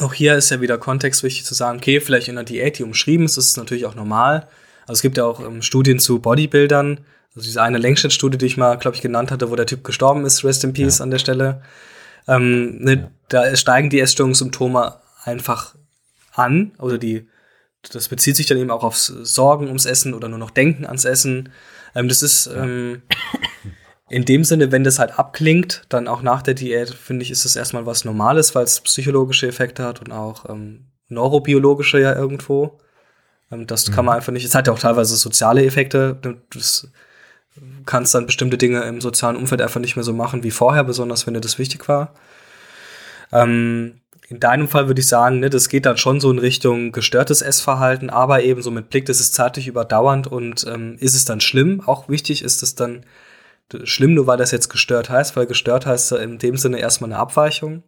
auch 0.00 0.12
hier 0.12 0.34
ist 0.36 0.50
ja 0.50 0.60
wieder 0.60 0.78
Kontext 0.78 1.22
wichtig 1.22 1.44
zu 1.44 1.54
sagen, 1.54 1.78
okay, 1.78 2.00
vielleicht 2.00 2.28
in 2.28 2.34
der 2.34 2.44
Diät, 2.44 2.78
die 2.78 2.82
umschrieben 2.82 3.26
ist, 3.26 3.36
ist 3.36 3.50
es 3.50 3.56
natürlich 3.56 3.86
auch 3.86 3.94
normal. 3.94 4.48
Also 4.82 4.98
es 4.98 5.02
gibt 5.02 5.16
ja 5.16 5.24
auch 5.24 5.40
ähm, 5.40 5.62
Studien 5.62 5.98
zu 5.98 6.18
Bodybuildern, 6.18 7.00
also 7.34 7.46
diese 7.46 7.62
eine 7.62 7.78
Längsschnittstudie, 7.78 8.38
die 8.38 8.46
ich 8.46 8.56
mal, 8.56 8.76
glaube 8.76 8.96
ich, 8.96 9.02
genannt 9.02 9.30
hatte, 9.30 9.50
wo 9.50 9.56
der 9.56 9.66
Typ 9.66 9.84
gestorben 9.84 10.24
ist, 10.24 10.44
Rest 10.44 10.64
in 10.64 10.72
Peace 10.72 10.98
ja. 10.98 11.04
an 11.04 11.10
der 11.10 11.18
Stelle. 11.18 11.62
Ähm, 12.28 12.78
ne, 12.78 12.94
ja. 12.94 13.10
Da 13.28 13.56
steigen 13.56 13.90
die 13.90 14.00
Essstörungssymptome 14.00 15.00
einfach 15.24 15.74
an, 16.32 16.72
oder 16.78 16.98
die, 16.98 17.28
das 17.90 18.08
bezieht 18.08 18.36
sich 18.36 18.46
dann 18.46 18.58
eben 18.58 18.70
auch 18.70 18.84
aufs 18.84 19.06
Sorgen 19.06 19.66
ums 19.66 19.86
Essen 19.86 20.14
oder 20.14 20.28
nur 20.28 20.38
noch 20.38 20.50
Denken 20.50 20.84
ans 20.86 21.04
Essen. 21.04 21.50
Ähm, 21.94 22.08
das 22.08 22.22
ist 22.22 22.46
ähm, 22.46 23.02
in 24.14 24.24
dem 24.24 24.44
Sinne, 24.44 24.70
wenn 24.70 24.84
das 24.84 25.00
halt 25.00 25.18
abklingt, 25.18 25.82
dann 25.88 26.06
auch 26.06 26.22
nach 26.22 26.40
der 26.40 26.54
Diät, 26.54 26.88
finde 26.90 27.24
ich, 27.24 27.32
ist 27.32 27.44
das 27.44 27.56
erstmal 27.56 27.84
was 27.84 28.04
Normales, 28.04 28.54
weil 28.54 28.62
es 28.62 28.80
psychologische 28.80 29.48
Effekte 29.48 29.82
hat 29.82 30.00
und 30.00 30.12
auch 30.12 30.48
ähm, 30.48 30.84
neurobiologische 31.08 31.98
ja 31.98 32.14
irgendwo. 32.14 32.78
Ähm, 33.50 33.66
das 33.66 33.88
mhm. 33.88 33.92
kann 33.92 34.04
man 34.04 34.14
einfach 34.14 34.32
nicht. 34.32 34.44
Es 34.44 34.54
hat 34.54 34.68
ja 34.68 34.72
auch 34.72 34.78
teilweise 34.78 35.16
soziale 35.16 35.64
Effekte. 35.64 36.16
Das 36.52 36.86
kannst 37.86 38.14
dann 38.14 38.26
bestimmte 38.26 38.56
Dinge 38.56 38.84
im 38.84 39.00
sozialen 39.00 39.34
Umfeld 39.34 39.60
einfach 39.60 39.80
nicht 39.80 39.96
mehr 39.96 40.04
so 40.04 40.12
machen 40.12 40.44
wie 40.44 40.52
vorher, 40.52 40.84
besonders 40.84 41.26
wenn 41.26 41.34
dir 41.34 41.40
das 41.40 41.58
wichtig 41.58 41.88
war. 41.88 42.14
Ähm, 43.32 44.00
in 44.28 44.38
deinem 44.38 44.68
Fall 44.68 44.86
würde 44.86 45.00
ich 45.00 45.08
sagen, 45.08 45.40
ne, 45.40 45.50
das 45.50 45.68
geht 45.68 45.86
dann 45.86 45.96
schon 45.96 46.20
so 46.20 46.30
in 46.30 46.38
Richtung 46.38 46.92
gestörtes 46.92 47.42
Essverhalten, 47.42 48.10
aber 48.10 48.44
eben 48.44 48.62
so 48.62 48.70
mit 48.70 48.90
Blick, 48.90 49.06
das 49.06 49.18
ist 49.18 49.34
zeitlich 49.34 49.66
überdauernd 49.66 50.28
und 50.28 50.64
ähm, 50.68 50.96
ist 51.00 51.16
es 51.16 51.24
dann 51.24 51.40
schlimm? 51.40 51.82
Auch 51.84 52.08
wichtig 52.08 52.44
ist 52.44 52.62
es 52.62 52.76
dann 52.76 53.04
schlimm, 53.84 54.14
nur 54.14 54.26
weil 54.26 54.36
das 54.36 54.50
jetzt 54.50 54.68
gestört 54.68 55.10
heißt, 55.10 55.36
weil 55.36 55.46
gestört 55.46 55.86
heißt 55.86 56.12
in 56.12 56.38
dem 56.38 56.56
Sinne 56.56 56.78
erstmal 56.78 57.10
eine 57.10 57.20
Abweichung. 57.20 57.82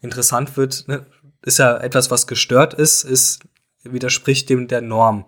Interessant 0.00 0.56
wird, 0.56 0.88
ne, 0.88 1.06
ist 1.42 1.58
ja 1.58 1.76
etwas, 1.76 2.10
was 2.10 2.26
gestört 2.26 2.74
ist, 2.74 3.04
ist 3.04 3.40
widerspricht 3.84 4.48
dem 4.48 4.68
der 4.68 4.80
Norm. 4.80 5.26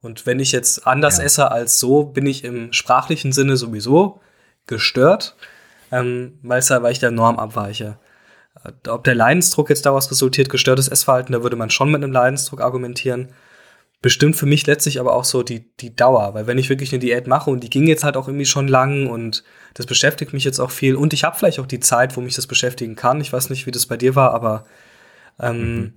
Und 0.00 0.26
wenn 0.26 0.40
ich 0.40 0.52
jetzt 0.52 0.86
anders 0.86 1.18
ja. 1.18 1.24
esse 1.24 1.50
als 1.50 1.80
so, 1.80 2.04
bin 2.04 2.26
ich 2.26 2.44
im 2.44 2.72
sprachlichen 2.72 3.32
Sinne 3.32 3.56
sowieso 3.56 4.20
gestört, 4.66 5.36
ähm, 5.90 6.38
weil 6.42 6.60
ich 6.92 6.98
der 6.98 7.10
Norm 7.10 7.38
abweiche. 7.38 7.98
Ob 8.88 9.04
der 9.04 9.14
Leidensdruck 9.14 9.68
jetzt 9.70 9.86
daraus 9.86 10.10
resultiert, 10.10 10.48
gestörtes 10.48 10.88
Essverhalten, 10.88 11.32
da 11.32 11.42
würde 11.42 11.56
man 11.56 11.70
schon 11.70 11.90
mit 11.90 12.02
einem 12.02 12.12
Leidensdruck 12.12 12.60
argumentieren. 12.60 13.28
Bestimmt 14.02 14.36
für 14.36 14.46
mich 14.46 14.66
letztlich 14.66 15.00
aber 15.00 15.14
auch 15.14 15.24
so 15.24 15.42
die, 15.42 15.74
die 15.78 15.96
Dauer, 15.96 16.34
weil 16.34 16.46
wenn 16.46 16.58
ich 16.58 16.68
wirklich 16.68 16.92
eine 16.92 17.00
Diät 17.00 17.26
mache 17.26 17.50
und 17.50 17.64
die 17.64 17.70
ging 17.70 17.86
jetzt 17.86 18.04
halt 18.04 18.16
auch 18.16 18.28
irgendwie 18.28 18.46
schon 18.46 18.68
lang 18.68 19.08
und 19.08 19.42
das 19.74 19.86
beschäftigt 19.86 20.32
mich 20.32 20.44
jetzt 20.44 20.60
auch 20.60 20.70
viel 20.70 20.96
und 20.96 21.12
ich 21.12 21.24
habe 21.24 21.36
vielleicht 21.36 21.58
auch 21.58 21.66
die 21.66 21.80
Zeit, 21.80 22.16
wo 22.16 22.20
mich 22.20 22.34
das 22.34 22.46
beschäftigen 22.46 22.94
kann. 22.94 23.20
Ich 23.20 23.32
weiß 23.32 23.50
nicht, 23.50 23.66
wie 23.66 23.70
das 23.70 23.86
bei 23.86 23.96
dir 23.96 24.14
war, 24.14 24.32
aber 24.32 24.66
ähm, 25.40 25.76
mhm 25.76 25.92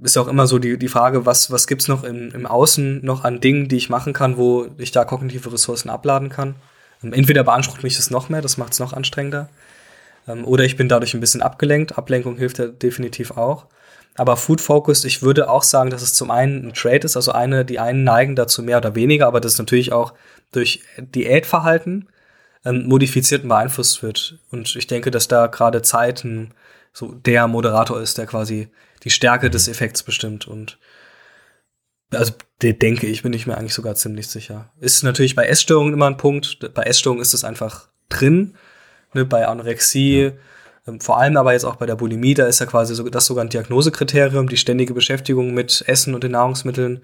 ist 0.00 0.16
auch 0.16 0.28
immer 0.28 0.46
so 0.46 0.58
die, 0.58 0.78
die 0.78 0.88
Frage, 0.88 1.26
was, 1.26 1.50
was 1.50 1.66
gibt's 1.66 1.88
noch 1.88 2.04
im, 2.04 2.30
im 2.30 2.46
Außen 2.46 3.04
noch 3.04 3.24
an 3.24 3.40
Dingen, 3.40 3.68
die 3.68 3.76
ich 3.76 3.90
machen 3.90 4.12
kann, 4.12 4.36
wo 4.36 4.68
ich 4.78 4.92
da 4.92 5.04
kognitive 5.04 5.52
Ressourcen 5.52 5.90
abladen 5.90 6.28
kann. 6.28 6.56
Ähm, 7.02 7.12
entweder 7.12 7.44
beansprucht 7.44 7.82
mich 7.82 7.96
das 7.96 8.10
noch 8.10 8.28
mehr, 8.28 8.42
das 8.42 8.58
macht 8.58 8.72
es 8.72 8.78
noch 8.78 8.92
anstrengender. 8.92 9.48
Ähm, 10.26 10.44
oder 10.44 10.64
ich 10.64 10.76
bin 10.76 10.88
dadurch 10.88 11.14
ein 11.14 11.20
bisschen 11.20 11.42
abgelenkt. 11.42 11.98
Ablenkung 11.98 12.36
hilft 12.36 12.58
ja 12.58 12.66
definitiv 12.66 13.32
auch. 13.32 13.66
Aber 14.18 14.36
Food 14.36 14.60
Focus, 14.60 15.04
ich 15.04 15.22
würde 15.22 15.48
auch 15.48 15.62
sagen, 15.62 15.90
dass 15.90 16.02
es 16.02 16.12
zum 16.12 16.32
einen 16.32 16.66
ein 16.66 16.74
Trade 16.74 17.06
ist, 17.06 17.14
also 17.16 17.30
eine, 17.30 17.64
die 17.64 17.78
einen 17.78 18.02
neigen 18.02 18.34
dazu 18.34 18.64
mehr 18.64 18.78
oder 18.78 18.96
weniger, 18.96 19.28
aber 19.28 19.40
das 19.40 19.58
natürlich 19.58 19.92
auch 19.92 20.12
durch 20.50 20.82
Diätverhalten 20.98 22.08
ähm, 22.64 22.88
modifiziert 22.88 23.44
und 23.44 23.48
beeinflusst 23.48 24.02
wird. 24.02 24.40
Und 24.50 24.74
ich 24.74 24.88
denke, 24.88 25.12
dass 25.12 25.28
da 25.28 25.46
gerade 25.46 25.82
Zeit 25.82 26.24
ein, 26.24 26.52
so 26.92 27.12
der 27.12 27.46
Moderator 27.46 28.00
ist, 28.00 28.18
der 28.18 28.26
quasi 28.26 28.68
die 29.04 29.10
Stärke 29.10 29.50
des 29.50 29.68
mhm. 29.68 29.72
Effekts 29.72 30.02
bestimmt 30.02 30.48
und 30.48 30.78
also 32.10 32.32
denke 32.60 33.06
ich, 33.06 33.22
bin 33.22 33.34
ich 33.34 33.46
mir 33.46 33.56
eigentlich 33.56 33.74
sogar 33.74 33.94
ziemlich 33.94 34.28
sicher. 34.28 34.72
Ist 34.80 35.04
natürlich 35.04 35.36
bei 35.36 35.46
Essstörungen 35.46 35.92
immer 35.92 36.06
ein 36.06 36.16
Punkt. 36.16 36.74
Bei 36.74 36.84
Essstörungen 36.84 37.22
ist 37.22 37.34
es 37.34 37.44
einfach 37.44 37.88
drin. 38.08 38.56
Ne, 39.12 39.26
bei 39.26 39.46
Anorexie, 39.46 40.22
ja. 40.22 40.32
Ähm, 40.88 41.00
vor 41.00 41.18
allem 41.18 41.36
aber 41.36 41.52
jetzt 41.52 41.64
auch 41.64 41.76
bei 41.76 41.86
der 41.86 41.96
Bulimie, 41.96 42.34
da 42.34 42.46
ist 42.46 42.58
ja 42.58 42.66
quasi 42.66 42.94
so, 42.94 43.08
das 43.08 43.26
sogar 43.26 43.44
ein 43.44 43.50
Diagnosekriterium, 43.50 44.48
die 44.48 44.56
ständige 44.56 44.94
Beschäftigung 44.94 45.54
mit 45.54 45.84
Essen 45.86 46.14
und 46.14 46.24
den 46.24 46.32
Nahrungsmitteln. 46.32 47.02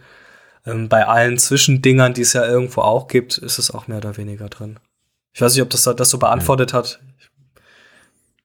Ähm, 0.66 0.88
bei 0.88 1.06
allen 1.06 1.38
Zwischendingern, 1.38 2.14
die 2.14 2.22
es 2.22 2.32
ja 2.32 2.46
irgendwo 2.46 2.80
auch 2.80 3.06
gibt, 3.06 3.38
ist 3.38 3.58
es 3.58 3.70
auch 3.70 3.86
mehr 3.86 3.98
oder 3.98 4.16
weniger 4.16 4.48
drin. 4.48 4.78
Ich 5.32 5.40
weiß 5.40 5.54
nicht, 5.54 5.62
ob 5.62 5.70
das 5.70 5.82
das 5.82 6.10
so 6.10 6.18
beantwortet 6.18 6.72
hat. 6.72 7.00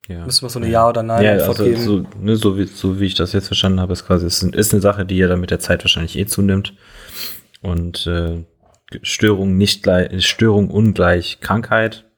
Ja. 0.08 0.24
Müssen 0.24 0.42
wir 0.42 0.50
so 0.50 0.58
eine 0.58 0.68
Ja, 0.68 0.88
oder 0.88 1.04
Nein 1.04 1.24
ja, 1.24 1.32
also 1.46 1.64
geben. 1.64 1.80
So, 1.80 2.04
ne, 2.20 2.36
so, 2.36 2.58
wie, 2.58 2.66
so 2.66 2.98
wie 2.98 3.06
ich 3.06 3.14
das 3.14 3.32
jetzt 3.32 3.46
verstanden 3.46 3.80
habe, 3.80 3.92
ist 3.92 4.06
quasi, 4.06 4.26
ist, 4.26 4.42
ist 4.42 4.72
eine 4.72 4.82
Sache, 4.82 5.06
die 5.06 5.16
ja 5.16 5.28
dann 5.28 5.40
mit 5.40 5.52
der 5.52 5.60
Zeit 5.60 5.84
wahrscheinlich 5.84 6.18
eh 6.18 6.26
zunimmt. 6.26 6.74
Und 7.62 8.08
äh, 8.08 8.44
Störung 9.02 9.56
nicht 9.56 9.84
gleich, 9.84 10.26
Störung 10.26 10.68
ungleich 10.68 11.38
Krankheit, 11.40 12.09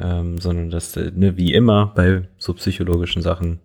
ähm, 0.00 0.38
sondern 0.38 0.70
das, 0.70 0.96
äh, 0.96 1.10
ne, 1.14 1.36
wie 1.36 1.54
immer 1.54 1.92
bei 1.94 2.22
so 2.38 2.54
psychologischen 2.54 3.22
Sachen, 3.22 3.60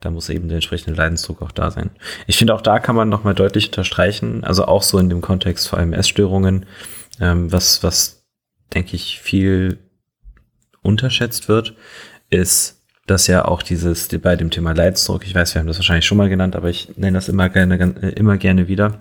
da 0.00 0.10
muss 0.10 0.28
eben 0.28 0.48
der 0.48 0.56
entsprechende 0.56 0.96
Leidensdruck 0.96 1.42
auch 1.42 1.52
da 1.52 1.70
sein. 1.70 1.90
Ich 2.26 2.38
finde 2.38 2.54
auch 2.54 2.62
da 2.62 2.78
kann 2.78 2.96
man 2.96 3.08
nochmal 3.08 3.34
deutlich 3.34 3.66
unterstreichen, 3.66 4.44
also 4.44 4.64
auch 4.64 4.82
so 4.82 4.98
in 4.98 5.08
dem 5.10 5.20
Kontext 5.20 5.68
vor 5.68 5.78
allem 5.78 5.92
Essstörungen, 5.92 6.66
ähm, 7.20 7.52
was, 7.52 7.82
was 7.82 8.24
denke 8.72 8.96
ich 8.96 9.20
viel 9.20 9.78
unterschätzt 10.82 11.48
wird, 11.48 11.74
ist 12.30 12.80
dass 13.10 13.26
ja 13.26 13.44
auch 13.44 13.62
dieses 13.62 14.08
bei 14.20 14.36
dem 14.36 14.50
Thema 14.50 14.72
Leidensdruck, 14.72 15.26
ich 15.26 15.34
weiß, 15.34 15.54
wir 15.54 15.60
haben 15.60 15.66
das 15.66 15.78
wahrscheinlich 15.78 16.06
schon 16.06 16.18
mal 16.18 16.28
genannt, 16.28 16.54
aber 16.54 16.70
ich 16.70 16.96
nenne 16.96 17.18
das 17.18 17.28
immer 17.28 17.48
gerne, 17.48 17.76
äh, 18.02 18.10
immer 18.10 18.36
gerne 18.36 18.68
wieder. 18.68 18.98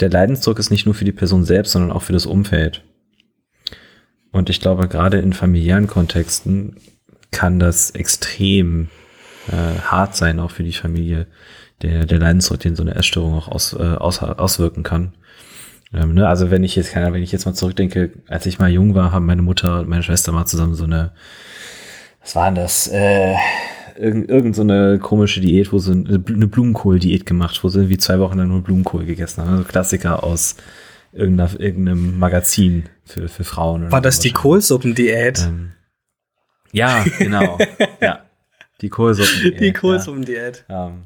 Der 0.00 0.08
Leidensdruck 0.08 0.58
ist 0.58 0.70
nicht 0.70 0.86
nur 0.86 0.94
für 0.94 1.04
die 1.04 1.12
Person 1.12 1.44
selbst, 1.44 1.72
sondern 1.72 1.90
auch 1.90 2.02
für 2.02 2.12
das 2.12 2.26
Umfeld. 2.26 2.84
Und 4.34 4.50
ich 4.50 4.60
glaube, 4.60 4.88
gerade 4.88 5.18
in 5.18 5.32
familiären 5.32 5.86
Kontexten 5.86 6.76
kann 7.30 7.58
das 7.58 7.92
extrem 7.92 8.88
äh, 9.48 9.80
hart 9.80 10.16
sein, 10.16 10.40
auch 10.40 10.50
für 10.50 10.64
die 10.64 10.72
Familie, 10.72 11.26
der, 11.82 12.04
der 12.04 12.18
Leidensdruck, 12.18 12.60
den 12.60 12.76
so 12.76 12.82
eine 12.82 12.94
Essstörung 12.94 13.34
auch 13.34 13.48
aus, 13.48 13.72
äh, 13.72 13.82
aus, 13.82 14.22
auswirken 14.22 14.82
kann. 14.82 15.14
Ähm, 15.92 16.14
ne? 16.14 16.28
Also 16.28 16.50
wenn 16.50 16.64
ich 16.64 16.76
jetzt, 16.76 16.92
keine, 16.92 17.12
wenn 17.12 17.22
ich 17.22 17.32
jetzt 17.32 17.46
mal 17.46 17.54
zurückdenke, 17.54 18.10
als 18.28 18.46
ich 18.46 18.58
mal 18.58 18.70
jung 18.70 18.94
war, 18.94 19.12
haben 19.12 19.24
meine 19.24 19.42
Mutter 19.42 19.80
und 19.80 19.88
meine 19.88 20.02
Schwester 20.02 20.32
mal 20.32 20.46
zusammen 20.46 20.74
so 20.74 20.84
eine 20.84 21.12
was 22.24 22.34
war 22.34 22.46
denn 22.46 22.54
das? 22.54 22.88
Äh, 22.88 23.34
irgend, 23.98 24.30
irgend 24.30 24.56
so 24.56 24.62
eine 24.62 24.98
komische 24.98 25.40
Diät, 25.40 25.72
wo 25.72 25.78
sie 25.78 25.92
eine 25.92 26.18
Blumenkohl-Diät 26.18 27.26
gemacht, 27.26 27.62
wo 27.62 27.68
sie 27.68 27.80
irgendwie 27.80 27.98
zwei 27.98 28.18
Wochen 28.18 28.38
lang 28.38 28.48
nur 28.48 28.62
Blumenkohl 28.62 29.04
gegessen 29.04 29.42
haben. 29.42 29.50
Also 29.50 29.64
Klassiker 29.64 30.24
aus 30.24 30.56
irgendeinem 31.14 32.18
Magazin 32.18 32.84
für, 33.04 33.28
für 33.28 33.44
Frauen. 33.44 33.90
War 33.92 34.00
das 34.00 34.18
die 34.18 34.32
Kohlsuppendiät? 34.32 35.40
Ähm, 35.46 35.72
ja, 36.72 37.04
genau. 37.18 37.58
ja. 38.00 38.24
Die 38.80 38.88
Kohlsuppendiät. 38.88 39.60
Die 39.60 39.72
Kohlsuppendiät. 39.72 40.64
Ja. 40.68 40.86
Um, 40.86 41.04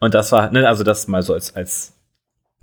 und 0.00 0.14
das 0.14 0.30
war, 0.30 0.50
ne, 0.52 0.68
also 0.68 0.84
das 0.84 1.08
mal 1.08 1.22
so 1.22 1.34
als, 1.34 1.56
als, 1.56 1.94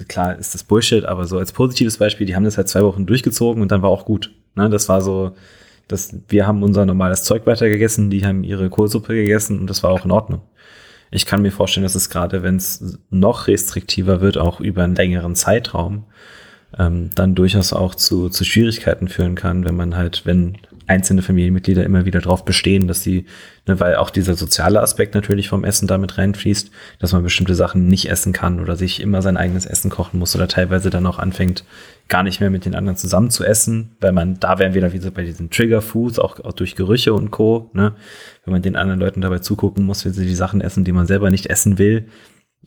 klar 0.07 0.37
ist 0.37 0.53
das 0.53 0.63
Bullshit, 0.63 1.03
aber 1.03 1.25
so 1.25 1.37
als 1.37 1.51
positives 1.51 1.97
Beispiel, 1.97 2.25
die 2.27 2.35
haben 2.35 2.45
das 2.45 2.57
halt 2.57 2.69
zwei 2.69 2.81
Wochen 2.81 3.05
durchgezogen 3.05 3.61
und 3.61 3.71
dann 3.71 3.81
war 3.81 3.89
auch 3.89 4.05
gut. 4.05 4.31
Ne, 4.55 4.69
das 4.69 4.87
war 4.87 5.01
so, 5.01 5.35
das, 5.87 6.15
wir 6.29 6.47
haben 6.47 6.63
unser 6.63 6.85
normales 6.85 7.23
Zeug 7.23 7.45
weitergegessen, 7.45 8.09
die 8.09 8.25
haben 8.25 8.43
ihre 8.43 8.69
Kohlsuppe 8.69 9.13
gegessen 9.15 9.59
und 9.59 9.69
das 9.69 9.83
war 9.83 9.91
auch 9.91 10.05
in 10.05 10.11
Ordnung. 10.11 10.41
Ich 11.15 11.25
kann 11.25 11.41
mir 11.41 11.51
vorstellen, 11.51 11.85
dass 11.85 11.95
es 11.95 12.09
gerade, 12.09 12.43
wenn 12.43 12.57
es 12.57 12.99
noch 13.09 13.47
restriktiver 13.47 14.19
wird, 14.19 14.37
auch 14.37 14.59
über 14.59 14.83
einen 14.83 14.95
längeren 14.95 15.33
Zeitraum, 15.33 16.03
ähm, 16.77 17.09
dann 17.15 17.35
durchaus 17.35 17.71
auch 17.71 17.95
zu, 17.95 18.27
zu 18.27 18.43
Schwierigkeiten 18.43 19.07
führen 19.07 19.35
kann, 19.35 19.63
wenn 19.63 19.77
man 19.77 19.95
halt, 19.95 20.25
wenn 20.25 20.57
einzelne 20.87 21.21
Familienmitglieder 21.21 21.83
immer 21.83 22.05
wieder 22.05 22.21
darauf 22.21 22.45
bestehen, 22.45 22.87
dass 22.87 23.01
sie, 23.01 23.25
ne, 23.67 23.79
weil 23.79 23.95
auch 23.95 24.09
dieser 24.09 24.35
soziale 24.35 24.81
Aspekt 24.81 25.15
natürlich 25.15 25.49
vom 25.49 25.63
Essen 25.63 25.87
damit 25.87 26.17
reinfließt, 26.17 26.71
dass 26.99 27.13
man 27.13 27.23
bestimmte 27.23 27.55
Sachen 27.55 27.87
nicht 27.87 28.09
essen 28.09 28.33
kann 28.33 28.59
oder 28.59 28.75
sich 28.75 29.01
immer 29.01 29.21
sein 29.21 29.37
eigenes 29.37 29.65
Essen 29.65 29.89
kochen 29.89 30.19
muss 30.19 30.35
oder 30.35 30.47
teilweise 30.47 30.89
dann 30.89 31.05
auch 31.07 31.19
anfängt, 31.19 31.65
gar 32.07 32.23
nicht 32.23 32.39
mehr 32.39 32.49
mit 32.49 32.65
den 32.65 32.75
anderen 32.75 32.97
zusammen 32.97 33.31
zu 33.31 33.43
essen, 33.43 33.95
weil 33.99 34.11
man, 34.11 34.39
da 34.39 34.59
wären 34.59 34.73
wir 34.73 34.81
dann 34.81 34.93
wieder 34.93 35.09
bei 35.11 35.23
diesen 35.23 35.49
Trigger 35.49 35.81
Foods, 35.81 36.19
auch, 36.19 36.39
auch 36.39 36.53
durch 36.53 36.75
Gerüche 36.75 37.13
und 37.13 37.31
Co., 37.31 37.71
ne, 37.73 37.93
wenn 38.43 38.51
man 38.51 38.61
den 38.61 38.75
anderen 38.75 38.99
Leuten 38.99 39.21
dabei 39.21 39.39
zugucken 39.39 39.85
muss, 39.85 40.05
wie 40.05 40.09
sie 40.09 40.25
die 40.25 40.35
Sachen 40.35 40.61
essen, 40.61 40.83
die 40.83 40.91
man 40.91 41.07
selber 41.07 41.31
nicht 41.31 41.47
essen 41.47 41.77
will, 41.77 42.07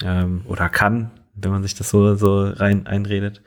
ähm, 0.02 0.42
oder 0.46 0.68
kann, 0.68 1.10
wenn 1.34 1.50
man 1.50 1.62
sich 1.62 1.74
das 1.74 1.90
so, 1.90 2.14
so 2.14 2.48
rein 2.48 2.86
einredet. 2.86 3.42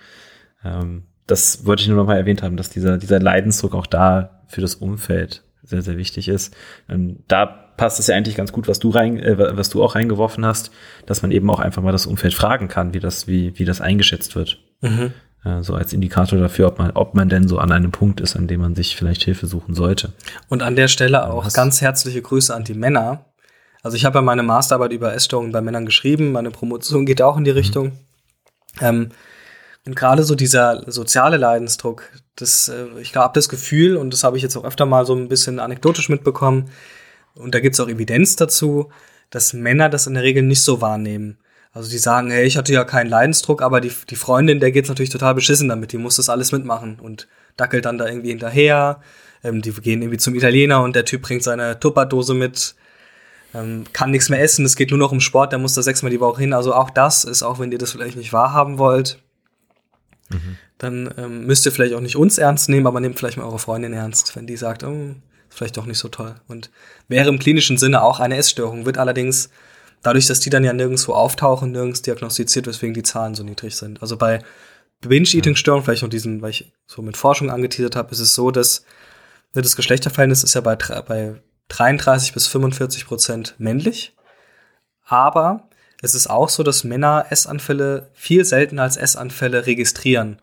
Ähm, 0.64 1.04
das 1.28 1.66
wollte 1.66 1.84
ich 1.84 1.88
nur 1.88 1.98
noch 1.98 2.08
mal 2.08 2.18
erwähnt 2.18 2.44
haben, 2.44 2.58
dass 2.58 2.70
dieser, 2.70 2.98
dieser 2.98 3.20
Leidensdruck 3.20 3.74
auch 3.74 3.88
da 3.88 4.40
für 4.52 4.62
das 4.62 4.76
Umfeld 4.76 5.44
sehr, 5.64 5.82
sehr 5.82 5.98
wichtig 5.98 6.28
ist. 6.28 6.54
Ähm, 6.90 7.18
da 7.28 7.46
passt 7.46 8.00
es 8.00 8.08
ja 8.08 8.16
eigentlich 8.16 8.36
ganz 8.36 8.52
gut, 8.52 8.68
was 8.68 8.80
du 8.80 8.90
rein, 8.90 9.20
äh, 9.20 9.58
was 9.58 9.70
du 9.70 9.84
auch 9.84 9.96
reingeworfen 9.96 10.46
hast, 10.46 10.72
dass 11.06 11.22
man 11.22 11.32
eben 11.32 11.50
auch 11.50 11.60
einfach 11.60 11.82
mal 11.82 11.92
das 11.92 12.06
Umfeld 12.06 12.34
fragen 12.34 12.68
kann, 12.68 12.94
wie 12.94 13.00
das, 13.00 13.28
wie, 13.28 13.58
wie 13.58 13.66
das 13.66 13.82
eingeschätzt 13.82 14.36
wird. 14.36 14.60
Mhm. 14.82 15.14
Äh, 15.44 15.64
so 15.64 15.74
als 15.74 15.94
Indikator 15.94 16.40
dafür, 16.40 16.68
ob 16.68 16.80
man, 16.80 16.92
ob 16.92 17.16
man 17.16 17.30
denn 17.30 17.48
so 17.48 17.58
an 17.58 17.72
einem 17.72 17.92
Punkt 17.92 18.22
ist, 18.22 18.36
an 18.36 18.48
dem 18.48 18.62
man 18.62 18.76
sich 18.76 18.96
vielleicht 18.96 19.24
Hilfe 19.24 19.48
suchen 19.48 19.74
sollte. 19.74 20.14
Und 20.50 20.62
an 20.62 20.76
der 20.76 20.88
Stelle 20.88 21.30
auch 21.32 21.46
was? 21.46 21.54
ganz 21.54 21.82
herzliche 21.82 22.22
Grüße 22.22 22.54
an 22.54 22.64
die 22.64 22.74
Männer. 22.74 23.26
Also 23.84 23.98
ich 23.98 24.06
habe 24.06 24.20
ja 24.20 24.22
meine 24.22 24.44
Masterarbeit 24.44 24.92
über 24.92 25.14
Essstörungen 25.14 25.52
bei 25.52 25.62
Männern 25.62 25.86
geschrieben, 25.86 26.32
meine 26.32 26.52
Promotion 26.52 27.06
geht 27.06 27.22
auch 27.22 27.38
in 27.38 27.44
die 27.44 27.52
mhm. 27.52 27.58
Richtung. 27.58 27.86
Mhm. 27.86 27.92
Ähm, 28.82 29.10
und 29.86 29.96
gerade 29.96 30.24
so 30.24 30.36
dieser 30.36 30.84
soziale 30.92 31.38
Leidensdruck, 31.38 32.04
das, 32.36 32.70
äh, 32.70 32.88
ich 33.02 33.15
habe 33.15 33.34
das 33.34 33.50
Gefühl, 33.50 33.98
und 33.98 34.13
das 34.13 34.24
habe 34.24 34.38
ich 34.38 34.44
jetzt 34.44 34.56
auch 34.56 34.63
öfter 34.63 34.86
mal 34.86 35.06
so 35.06 35.15
ein 35.15 35.30
bisschen 35.30 35.60
anekdotisch 35.60 36.10
mitbekommen, 36.10 36.70
und 37.34 37.56
da 37.56 37.60
gibt 37.60 37.76
es 37.76 37.80
auch 37.80 37.88
Evidenz 37.88 38.36
dazu, 38.36 38.89
dass 39.30 39.54
Männer 39.54 39.89
das 39.89 40.08
in 40.08 40.13
der 40.13 40.24
Regel 40.24 40.44
nicht 40.44 40.62
so 40.62 40.82
wahrnehmen. 40.82 41.38
Also 41.74 41.89
die 41.89 41.98
sagen, 41.98 42.30
hey, 42.32 42.46
ich 42.46 42.58
hatte 42.58 42.74
ja 42.74 42.84
keinen 42.84 43.10
Leidensdruck, 43.10 43.62
aber 43.62 43.80
die, 43.80 43.91
die 44.10 44.17
Freundin, 44.17 44.60
der 44.60 44.72
geht's 44.72 44.89
natürlich 44.89 45.10
total 45.10 45.34
beschissen 45.34 45.70
damit, 45.70 45.94
die 45.94 45.98
muss 45.98 46.17
das 46.17 46.28
alles 46.28 46.52
mitmachen 46.52 47.00
und 47.00 47.30
dackelt 47.56 47.86
dann 47.86 47.98
da 47.98 48.08
irgendwie 48.08 48.30
hinterher. 48.30 49.00
Ähm, 49.44 49.62
die 49.62 49.72
gehen 49.72 50.02
irgendwie 50.02 50.17
zum 50.17 50.36
Italiener 50.36 50.84
und 50.84 50.96
der 50.96 51.06
Typ 51.06 51.22
bringt 51.22 51.44
seine 51.44 51.80
Tupperdose 51.80 52.34
mit, 52.34 52.76
ähm, 53.54 53.86
kann 53.94 54.12
nichts 54.12 54.28
mehr 54.28 54.41
essen, 54.41 54.65
es 54.65 54.76
geht 54.76 54.89
nur 54.89 55.00
noch 55.00 55.13
um 55.13 55.22
Sport, 55.22 55.54
der 55.54 55.60
muss 55.60 55.74
da 55.74 55.82
sechsmal 55.82 56.12
die 56.12 56.20
Woche 56.20 56.41
hin. 56.41 56.54
Also 56.54 56.74
auch 56.74 56.89
das 56.89 57.24
ist, 57.24 57.41
auch 57.41 57.60
wenn 57.60 57.72
ihr 57.72 57.78
das 57.78 57.94
vielleicht 57.94 58.17
nicht 58.17 58.34
wahrhaben 58.34 58.78
wollt, 58.78 59.20
dann 60.78 61.13
ähm, 61.17 61.46
müsst 61.46 61.65
ihr 61.65 61.72
vielleicht 61.72 61.94
auch 61.94 62.02
nicht 62.02 62.15
uns 62.15 62.38
ernst 62.38 62.70
nehmen, 62.70 62.88
aber 62.88 63.00
nehmt 63.00 63.17
vielleicht 63.17 63.38
mal 63.38 63.46
eure 63.46 63.60
Freundin 63.60 63.94
ernst, 63.94 64.36
wenn 64.36 64.48
die 64.48 64.58
sagt, 64.58 64.84
oh, 64.84 65.15
vielleicht 65.50 65.78
doch 65.78 65.86
nicht 65.86 66.00
so 66.00 66.08
toll. 66.08 66.36
Und 66.48 66.72
wäre 67.08 67.30
im 67.30 67.39
klinischen 67.39 67.78
Sinne 67.78 68.02
auch 68.02 68.20
eine 68.20 68.38
Essstörung, 68.38 68.86
wird 68.86 68.98
allerdings 68.98 69.50
dadurch, 70.02 70.28
dass 70.28 70.39
die 70.39 70.50
dann 70.50 70.63
ja 70.63 70.74
nirgendwo 70.74 71.13
auftauchen, 71.13 71.72
nirgends 71.72 72.02
diagnostiziert, 72.02 72.67
weswegen 72.67 72.94
die 72.94 73.04
Zahlen 73.04 73.36
so 73.36 73.44
niedrig 73.44 73.76
sind. 73.76 74.02
Also 74.02 74.17
bei 74.17 74.41
Binge-Eating-Störungen, 75.02 75.84
vielleicht 75.84 76.04
noch 76.04 76.10
diesen, 76.10 76.41
weil 76.41 76.52
ich 76.52 76.72
so 76.88 77.02
mit 77.02 77.17
Forschung 77.17 77.50
angeteasert 77.50 77.96
habe, 77.96 78.12
ist 78.12 78.20
es 78.20 78.36
so, 78.36 78.52
dass 78.52 78.86
ne, 79.54 79.62
das 79.62 79.76
Geschlechterverhältnis 79.76 80.44
ist 80.44 80.54
ja 80.54 80.62
bei, 80.62 80.76
bei 80.76 81.41
33 81.70 82.34
bis 82.34 82.48
45 82.48 83.06
Prozent 83.06 83.56
männlich. 83.58 84.15
Aber 85.06 85.70
es 86.02 86.16
ist 86.16 86.30
auch 86.30 86.50
so, 86.50 86.64
dass 86.64 86.84
Männer 86.84 87.28
Essanfälle 87.30 88.10
viel 88.14 88.44
seltener 88.44 88.84
als 88.84 88.98
Essanfälle 88.98 89.66
registrieren, 89.66 90.38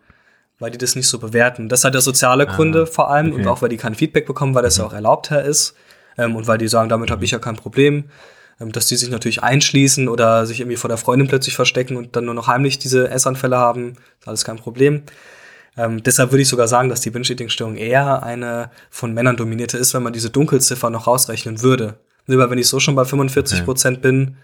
weil 0.57 0.71
die 0.71 0.77
das 0.77 0.95
nicht 0.95 1.07
so 1.07 1.19
bewerten. 1.19 1.69
Das 1.69 1.83
hat 1.83 1.93
ja 1.93 2.01
soziale 2.01 2.47
ah, 2.47 2.55
Gründe 2.55 2.83
ah, 2.83 2.85
vor 2.85 3.09
allem 3.09 3.31
okay. 3.31 3.41
und 3.41 3.47
auch 3.47 3.61
weil 3.61 3.69
die 3.69 3.77
kein 3.77 3.95
Feedback 3.95 4.25
bekommen, 4.25 4.55
weil 4.55 4.63
das 4.63 4.77
mhm. 4.77 4.83
ja 4.83 4.87
auch 4.87 4.93
erlaubter 4.93 5.43
ist 5.43 5.75
ähm, 6.17 6.35
und 6.35 6.47
weil 6.47 6.57
die 6.57 6.67
sagen, 6.67 6.89
damit 6.89 7.11
habe 7.11 7.25
ich 7.25 7.31
ja 7.31 7.39
kein 7.39 7.55
Problem. 7.55 8.05
Ähm, 8.59 8.71
dass 8.71 8.87
die 8.87 8.95
sich 8.95 9.09
natürlich 9.09 9.43
einschließen 9.43 10.07
oder 10.07 10.45
sich 10.45 10.59
irgendwie 10.59 10.77
vor 10.77 10.89
der 10.89 10.97
Freundin 10.97 11.27
plötzlich 11.27 11.55
verstecken 11.55 11.95
und 11.95 12.15
dann 12.15 12.25
nur 12.25 12.33
noch 12.33 12.47
heimlich 12.47 12.79
diese 12.79 13.09
Essanfälle 13.09 13.57
haben. 13.57 13.93
Ist 14.19 14.27
alles 14.27 14.45
kein 14.45 14.57
Problem. 14.57 15.03
Ähm, 15.77 16.03
deshalb 16.03 16.31
würde 16.31 16.41
ich 16.41 16.49
sogar 16.49 16.67
sagen, 16.67 16.89
dass 16.89 16.99
die 17.01 17.09
Binge-Eating-Störung 17.09 17.77
eher 17.77 18.23
eine 18.23 18.69
von 18.89 19.13
Männern 19.13 19.37
dominierte 19.37 19.77
ist, 19.77 19.93
wenn 19.93 20.03
man 20.03 20.13
diese 20.13 20.29
Dunkelziffer 20.29 20.89
noch 20.89 21.07
rausrechnen 21.07 21.61
würde. 21.61 21.95
Nur 22.27 22.37
weil 22.39 22.49
wenn 22.49 22.57
ich 22.57 22.67
so 22.67 22.79
schon 22.79 22.95
bei 22.95 23.05
45 23.05 23.63
Prozent 23.63 23.99
okay. 23.99 24.07
bin, 24.07 24.37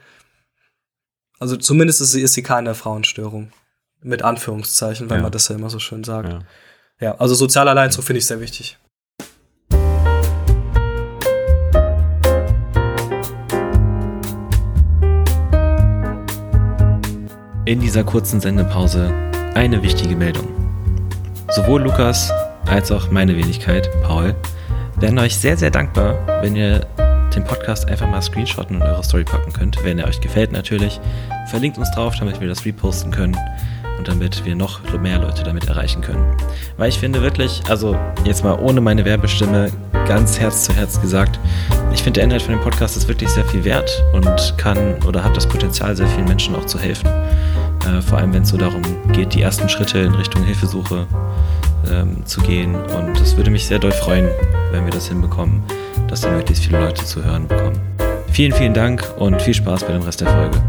also 1.39 1.57
zumindest 1.57 2.01
ist 2.01 2.11
sie, 2.11 2.21
ist 2.21 2.33
sie 2.33 2.43
keine 2.43 2.75
Frauenstörung. 2.75 3.51
Mit 4.01 4.21
Anführungszeichen, 4.21 5.09
wenn 5.09 5.17
ja. 5.17 5.23
man 5.23 5.31
das 5.31 5.47
ja 5.47 5.55
immer 5.55 5.69
so 5.69 5.79
schön 5.79 6.03
sagt. 6.03 6.29
Ja, 6.29 6.39
ja 7.01 7.15
also 7.15 7.33
sozial 7.33 7.67
allein 7.67 7.91
so 7.91 8.01
finde 8.01 8.19
ich 8.19 8.25
sehr 8.25 8.39
wichtig. 8.39 8.77
In 17.65 17.79
dieser 17.79 18.03
kurzen 18.03 18.39
Sendepause 18.39 19.11
eine 19.55 19.81
wichtige 19.81 20.15
Meldung. 20.15 20.47
Sowohl 21.49 21.81
Lukas 21.81 22.31
als 22.67 22.91
auch 22.91 23.09
meine 23.09 23.35
Wenigkeit, 23.35 23.89
Paul, 24.03 24.35
werden 24.97 25.17
euch 25.17 25.35
sehr, 25.35 25.57
sehr 25.57 25.71
dankbar, 25.71 26.15
wenn 26.43 26.55
ihr 26.55 26.87
den 27.35 27.43
Podcast 27.43 27.87
einfach 27.87 28.07
mal 28.07 28.21
screenshotten 28.21 28.77
und 28.77 28.83
eure 28.83 29.03
Story 29.03 29.23
packen 29.23 29.51
könnt, 29.53 29.83
wenn 29.83 29.99
er 29.99 30.07
euch 30.07 30.21
gefällt 30.21 30.51
natürlich. 30.51 30.99
Verlinkt 31.47 31.77
uns 31.77 31.91
drauf, 31.91 32.15
damit 32.17 32.39
wir 32.39 32.47
das 32.47 32.65
reposten 32.65 33.11
können 33.11 33.37
und 33.97 34.07
damit 34.07 34.45
wir 34.45 34.55
noch 34.55 34.81
mehr 34.99 35.19
Leute 35.19 35.43
damit 35.43 35.67
erreichen 35.67 36.01
können. 36.01 36.25
Weil 36.77 36.89
ich 36.89 36.99
finde 36.99 37.21
wirklich, 37.21 37.61
also 37.69 37.97
jetzt 38.23 38.43
mal 38.43 38.57
ohne 38.59 38.81
meine 38.81 39.05
Werbestimme, 39.05 39.71
ganz 40.07 40.39
Herz 40.39 40.65
zu 40.65 40.73
Herz 40.73 40.99
gesagt, 41.01 41.39
ich 41.93 42.03
finde 42.03 42.19
der 42.19 42.25
Inhalt 42.25 42.41
von 42.41 42.53
dem 42.53 42.61
Podcast 42.61 42.97
ist 42.97 43.07
wirklich 43.07 43.29
sehr 43.29 43.45
viel 43.45 43.63
wert 43.63 44.03
und 44.13 44.55
kann 44.57 45.03
oder 45.05 45.23
hat 45.23 45.35
das 45.35 45.47
Potenzial, 45.47 45.95
sehr 45.95 46.07
vielen 46.07 46.27
Menschen 46.27 46.55
auch 46.55 46.65
zu 46.65 46.79
helfen. 46.79 47.07
Äh, 47.07 48.01
vor 48.01 48.17
allem, 48.17 48.33
wenn 48.33 48.43
es 48.43 48.49
so 48.49 48.57
darum 48.57 48.81
geht, 49.11 49.33
die 49.33 49.41
ersten 49.41 49.69
Schritte 49.69 49.99
in 49.99 50.13
Richtung 50.13 50.43
Hilfesuche 50.43 51.07
ähm, 51.91 52.25
zu 52.25 52.41
gehen. 52.41 52.75
Und 52.75 53.19
es 53.19 53.35
würde 53.37 53.51
mich 53.51 53.65
sehr 53.65 53.79
doll 53.79 53.91
freuen, 53.91 54.27
wenn 54.71 54.85
wir 54.85 54.91
das 54.91 55.07
hinbekommen, 55.07 55.63
dass 56.07 56.21
da 56.21 56.31
möglichst 56.31 56.65
viele 56.65 56.79
Leute 56.79 57.03
zu 57.05 57.23
hören 57.23 57.47
bekommen. 57.47 57.79
Vielen, 58.31 58.51
vielen 58.51 58.73
Dank 58.73 59.03
und 59.17 59.41
viel 59.41 59.53
Spaß 59.53 59.85
bei 59.85 59.93
dem 59.93 60.01
Rest 60.01 60.21
der 60.21 60.27
Folge. 60.27 60.61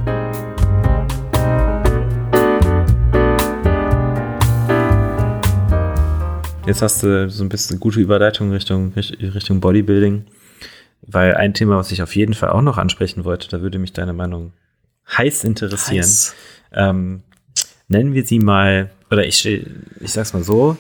Jetzt 6.67 6.83
hast 6.83 7.03
du 7.03 7.31
so 7.31 7.45
ein 7.45 7.49
bisschen 7.49 7.75
eine 7.75 7.81
gute 7.81 8.01
Überleitung 8.01 8.51
Richtung, 8.51 8.93
Richtung 8.95 9.61
Bodybuilding, 9.61 10.27
weil 11.03 11.35
ein 11.35 11.55
Thema, 11.55 11.77
was 11.77 11.93
ich 11.93 12.03
auf 12.03 12.17
jeden 12.17 12.35
Fall 12.35 12.51
auch 12.51 12.63
noch 12.63 12.77
ansprechen 12.77 13.25
wollte, 13.25 13.49
da 13.49 13.61
würde 13.61 13.79
mich 13.79 13.93
deine 13.93 14.13
Meinung 14.13 14.53
heiß 15.17 15.45
interessieren. 15.45 16.03
Heiß. 16.03 16.35
Ähm, 16.73 17.23
nennen 17.89 18.15
wir 18.15 18.25
sie 18.25 18.41
mal, 18.41 18.91
oder 19.11 19.25
ich, 19.25 19.47
ich 19.47 20.13
sag's 20.13 20.33
mal 20.33 20.43
so, 20.43 20.77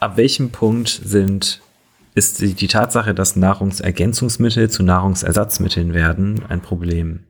ab 0.00 0.16
welchem 0.16 0.50
Punkt 0.50 0.88
sind, 0.88 1.60
ist 2.14 2.40
die, 2.40 2.54
die 2.54 2.68
Tatsache, 2.68 3.14
dass 3.14 3.36
Nahrungsergänzungsmittel 3.36 4.70
zu 4.70 4.82
Nahrungsersatzmitteln 4.82 5.94
werden, 5.94 6.42
ein 6.48 6.60
Problem? 6.60 7.20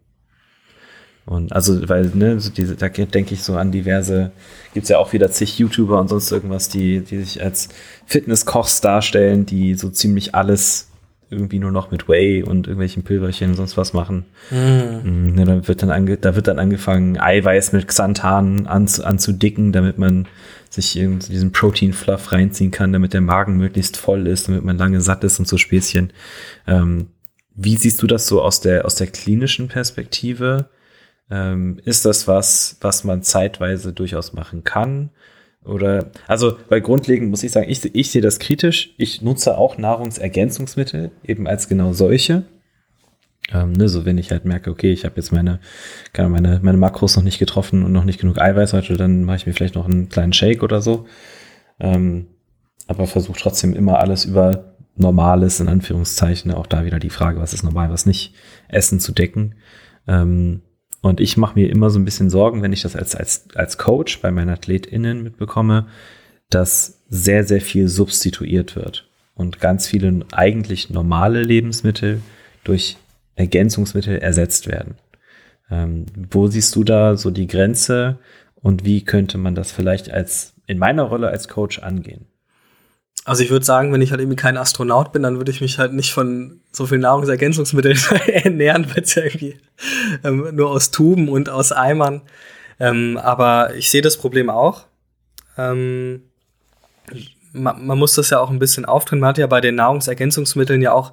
Und 1.26 1.52
also, 1.52 1.88
weil, 1.90 2.10
ne, 2.14 2.40
so 2.40 2.50
diese, 2.50 2.74
da 2.74 2.88
denke 2.88 3.34
ich 3.34 3.42
so 3.42 3.56
an 3.56 3.70
diverse, 3.70 4.32
gibt's 4.72 4.88
ja 4.88 4.96
auch 4.96 5.12
wieder 5.12 5.30
zig 5.30 5.58
YouTuber 5.58 6.00
und 6.00 6.08
sonst 6.08 6.32
irgendwas, 6.32 6.70
die, 6.70 7.00
die 7.00 7.18
sich 7.18 7.42
als 7.42 7.68
Fitnesskochs 8.06 8.80
darstellen, 8.80 9.44
die 9.44 9.74
so 9.74 9.90
ziemlich 9.90 10.34
alles 10.34 10.88
irgendwie 11.30 11.58
nur 11.58 11.70
noch 11.70 11.90
mit 11.90 12.08
Whey 12.08 12.42
und 12.42 12.66
irgendwelchen 12.66 13.02
Pülverchen 13.02 13.50
und 13.50 13.56
sonst 13.56 13.76
was 13.76 13.92
machen. 13.92 14.24
Ja, 14.50 15.00
dann 15.44 15.68
wird 15.68 15.82
dann 15.82 15.90
ange 15.90 16.16
da 16.16 16.34
wird 16.34 16.48
dann 16.48 16.58
angefangen, 16.58 17.20
Eiweiß 17.20 17.72
mit 17.72 17.86
Xanthan 17.86 18.66
anzu 18.66 19.04
anzudicken, 19.04 19.72
damit 19.72 19.98
man 19.98 20.26
sich 20.68 20.92
diesen 20.92 21.52
Protein-Fluff 21.52 22.32
reinziehen 22.32 22.70
kann, 22.70 22.92
damit 22.92 23.12
der 23.12 23.20
Magen 23.20 23.56
möglichst 23.56 23.96
voll 23.96 24.26
ist, 24.26 24.48
damit 24.48 24.64
man 24.64 24.78
lange 24.78 25.00
satt 25.00 25.24
ist 25.24 25.38
und 25.38 25.48
so 25.48 25.58
Späßchen. 25.58 26.12
Ähm, 26.66 27.08
wie 27.54 27.76
siehst 27.76 28.02
du 28.02 28.06
das 28.06 28.26
so 28.26 28.42
aus 28.42 28.60
der, 28.60 28.84
aus 28.84 28.94
der 28.94 29.08
klinischen 29.08 29.68
Perspektive? 29.68 30.70
Ähm, 31.30 31.80
ist 31.84 32.04
das 32.04 32.28
was, 32.28 32.76
was 32.80 33.04
man 33.04 33.22
zeitweise 33.22 33.92
durchaus 33.92 34.32
machen 34.32 34.64
kann? 34.64 35.10
Oder, 35.64 36.12
also, 36.26 36.56
weil 36.68 36.80
grundlegend 36.80 37.30
muss 37.30 37.42
ich 37.42 37.52
sagen, 37.52 37.68
ich, 37.68 37.84
ich 37.94 38.10
sehe 38.10 38.22
das 38.22 38.38
kritisch. 38.38 38.94
Ich 38.96 39.22
nutze 39.22 39.58
auch 39.58 39.76
Nahrungsergänzungsmittel, 39.76 41.10
eben 41.24 41.46
als 41.46 41.68
genau 41.68 41.92
solche. 41.92 42.44
Ähm, 43.50 43.72
ne, 43.72 43.88
so 43.88 44.04
wenn 44.04 44.18
ich 44.18 44.30
halt 44.30 44.44
merke, 44.44 44.70
okay, 44.70 44.92
ich 44.92 45.04
habe 45.04 45.16
jetzt 45.16 45.32
meine, 45.32 45.60
keine, 46.12 46.28
meine, 46.28 46.60
meine 46.62 46.78
Makros 46.78 47.16
noch 47.16 47.22
nicht 47.22 47.38
getroffen 47.38 47.84
und 47.84 47.92
noch 47.92 48.04
nicht 48.04 48.20
genug 48.20 48.40
Eiweiß 48.40 48.72
heute, 48.72 48.96
dann 48.96 49.24
mache 49.24 49.36
ich 49.36 49.46
mir 49.46 49.54
vielleicht 49.54 49.74
noch 49.74 49.86
einen 49.86 50.08
kleinen 50.08 50.32
Shake 50.32 50.62
oder 50.62 50.82
so. 50.82 51.06
Ähm, 51.80 52.26
aber 52.86 53.06
versuche 53.06 53.38
trotzdem 53.38 53.74
immer 53.74 53.98
alles 53.98 54.24
über 54.24 54.74
Normales, 54.96 55.60
in 55.60 55.68
Anführungszeichen, 55.68 56.52
auch 56.52 56.66
da 56.66 56.84
wieder 56.84 56.98
die 56.98 57.10
Frage, 57.10 57.40
was 57.40 57.54
ist 57.54 57.62
normal, 57.62 57.90
was 57.90 58.06
nicht, 58.06 58.34
Essen 58.68 59.00
zu 59.00 59.12
decken. 59.12 59.54
Ähm, 60.06 60.62
Und 61.00 61.20
ich 61.20 61.36
mache 61.36 61.54
mir 61.54 61.70
immer 61.70 61.90
so 61.90 61.98
ein 61.98 62.04
bisschen 62.04 62.28
Sorgen, 62.28 62.60
wenn 62.60 62.72
ich 62.72 62.82
das 62.82 62.96
als, 62.96 63.14
als, 63.14 63.46
als 63.54 63.78
Coach 63.78 64.20
bei 64.20 64.32
meinen 64.32 64.50
AthletInnen 64.50 65.22
mitbekomme, 65.22 65.86
dass 66.50 67.04
sehr, 67.08 67.44
sehr 67.44 67.60
viel 67.60 67.88
substituiert 67.88 68.74
wird 68.74 69.08
und 69.34 69.60
ganz 69.60 69.86
viele 69.86 70.26
eigentlich 70.32 70.90
normale 70.90 71.42
Lebensmittel 71.44 72.20
durch 72.64 72.96
Ergänzungsmittel 73.38 74.18
ersetzt 74.18 74.66
werden. 74.66 74.96
Ähm, 75.70 76.06
wo 76.30 76.48
siehst 76.48 76.74
du 76.76 76.84
da 76.84 77.16
so 77.16 77.30
die 77.30 77.46
Grenze 77.46 78.18
und 78.56 78.84
wie 78.84 79.04
könnte 79.04 79.38
man 79.38 79.54
das 79.54 79.70
vielleicht 79.70 80.10
als 80.10 80.54
in 80.66 80.78
meiner 80.78 81.04
Rolle 81.04 81.28
als 81.28 81.48
Coach 81.48 81.78
angehen? 81.78 82.26
Also 83.24 83.42
ich 83.42 83.50
würde 83.50 83.64
sagen, 83.64 83.92
wenn 83.92 84.00
ich 84.00 84.10
halt 84.10 84.20
irgendwie 84.20 84.36
kein 84.36 84.56
Astronaut 84.56 85.12
bin, 85.12 85.22
dann 85.22 85.36
würde 85.36 85.50
ich 85.50 85.60
mich 85.60 85.78
halt 85.78 85.92
nicht 85.92 86.12
von 86.12 86.60
so 86.72 86.86
viel 86.86 86.98
Nahrungsergänzungsmitteln 86.98 87.98
ernähren, 88.26 88.86
weil 88.88 89.02
es 89.02 89.14
ja 89.14 89.24
irgendwie 89.24 89.58
ähm, 90.24 90.48
nur 90.52 90.70
aus 90.70 90.90
Tuben 90.90 91.28
und 91.28 91.50
aus 91.50 91.70
Eimern. 91.70 92.22
Ähm, 92.80 93.18
aber 93.18 93.74
ich 93.74 93.90
sehe 93.90 94.02
das 94.02 94.16
Problem 94.16 94.48
auch. 94.48 94.86
Ähm, 95.58 96.22
man, 97.52 97.86
man, 97.86 97.98
muss 97.98 98.14
das 98.14 98.30
ja 98.30 98.40
auch 98.40 98.50
ein 98.50 98.58
bisschen 98.58 98.86
auftrennen. 98.86 99.20
Man 99.20 99.28
hat 99.28 99.38
ja 99.38 99.46
bei 99.46 99.60
den 99.60 99.74
Nahrungsergänzungsmitteln 99.74 100.80
ja 100.80 100.92
auch 100.92 101.12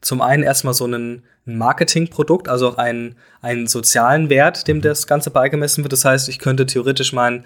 zum 0.00 0.20
einen 0.20 0.42
erstmal 0.42 0.74
so 0.74 0.84
einen 0.84 1.24
Marketingprodukt, 1.44 2.48
also 2.48 2.68
auch 2.68 2.78
einen, 2.78 3.16
einen 3.40 3.66
sozialen 3.66 4.28
Wert, 4.30 4.68
dem 4.68 4.80
das 4.80 5.06
Ganze 5.06 5.30
beigemessen 5.30 5.84
wird. 5.84 5.92
Das 5.92 6.04
heißt, 6.04 6.28
ich 6.28 6.38
könnte 6.38 6.66
theoretisch 6.66 7.12
mein 7.12 7.44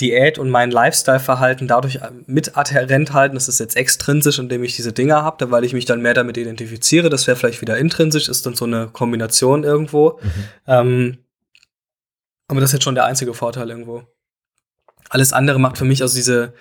Diät 0.00 0.38
und 0.38 0.50
mein 0.50 0.70
Lifestyle-Verhalten 0.70 1.68
dadurch 1.68 2.00
mit 2.26 2.56
adhärent 2.56 3.12
halten. 3.12 3.34
Das 3.34 3.48
ist 3.48 3.60
jetzt 3.60 3.76
extrinsisch, 3.76 4.38
indem 4.38 4.62
ich 4.62 4.76
diese 4.76 4.92
Dinger 4.92 5.22
habe, 5.22 5.50
weil 5.50 5.64
ich 5.64 5.72
mich 5.72 5.86
dann 5.86 6.02
mehr 6.02 6.14
damit 6.14 6.36
identifiziere. 6.36 7.08
Das 7.08 7.26
wäre 7.26 7.36
vielleicht 7.36 7.62
wieder 7.62 7.78
intrinsisch, 7.78 8.28
ist 8.28 8.44
dann 8.44 8.54
so 8.54 8.66
eine 8.66 8.88
Kombination 8.88 9.64
irgendwo. 9.64 10.20
Mhm. 10.22 10.44
Ähm, 10.66 11.18
aber 12.48 12.60
das 12.60 12.70
ist 12.70 12.74
jetzt 12.74 12.84
schon 12.84 12.94
der 12.94 13.06
einzige 13.06 13.34
Vorteil 13.34 13.70
irgendwo. 13.70 14.04
Alles 15.08 15.32
andere 15.32 15.58
macht 15.58 15.78
für 15.78 15.84
mich 15.84 16.02
also 16.02 16.14
diese, 16.14 16.52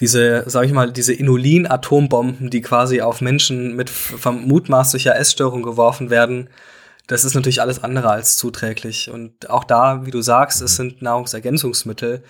diese, 0.00 0.44
sag 0.46 0.64
ich 0.66 0.72
mal, 0.72 0.92
diese 0.92 1.12
Inulin-Atombomben, 1.12 2.50
die 2.50 2.62
quasi 2.62 3.00
auf 3.00 3.20
Menschen 3.20 3.76
mit 3.76 3.90
mutmaßlicher 4.24 5.16
Essstörung 5.16 5.62
geworfen 5.62 6.10
werden, 6.10 6.48
das 7.06 7.24
ist 7.24 7.34
natürlich 7.34 7.60
alles 7.60 7.82
andere 7.84 8.10
als 8.10 8.36
zuträglich. 8.36 9.10
Und 9.10 9.50
auch 9.50 9.64
da, 9.64 10.06
wie 10.06 10.10
du 10.10 10.22
sagst, 10.22 10.62
es 10.62 10.76
sind 10.76 11.02
Nahrungsergänzungsmittel. 11.02 12.22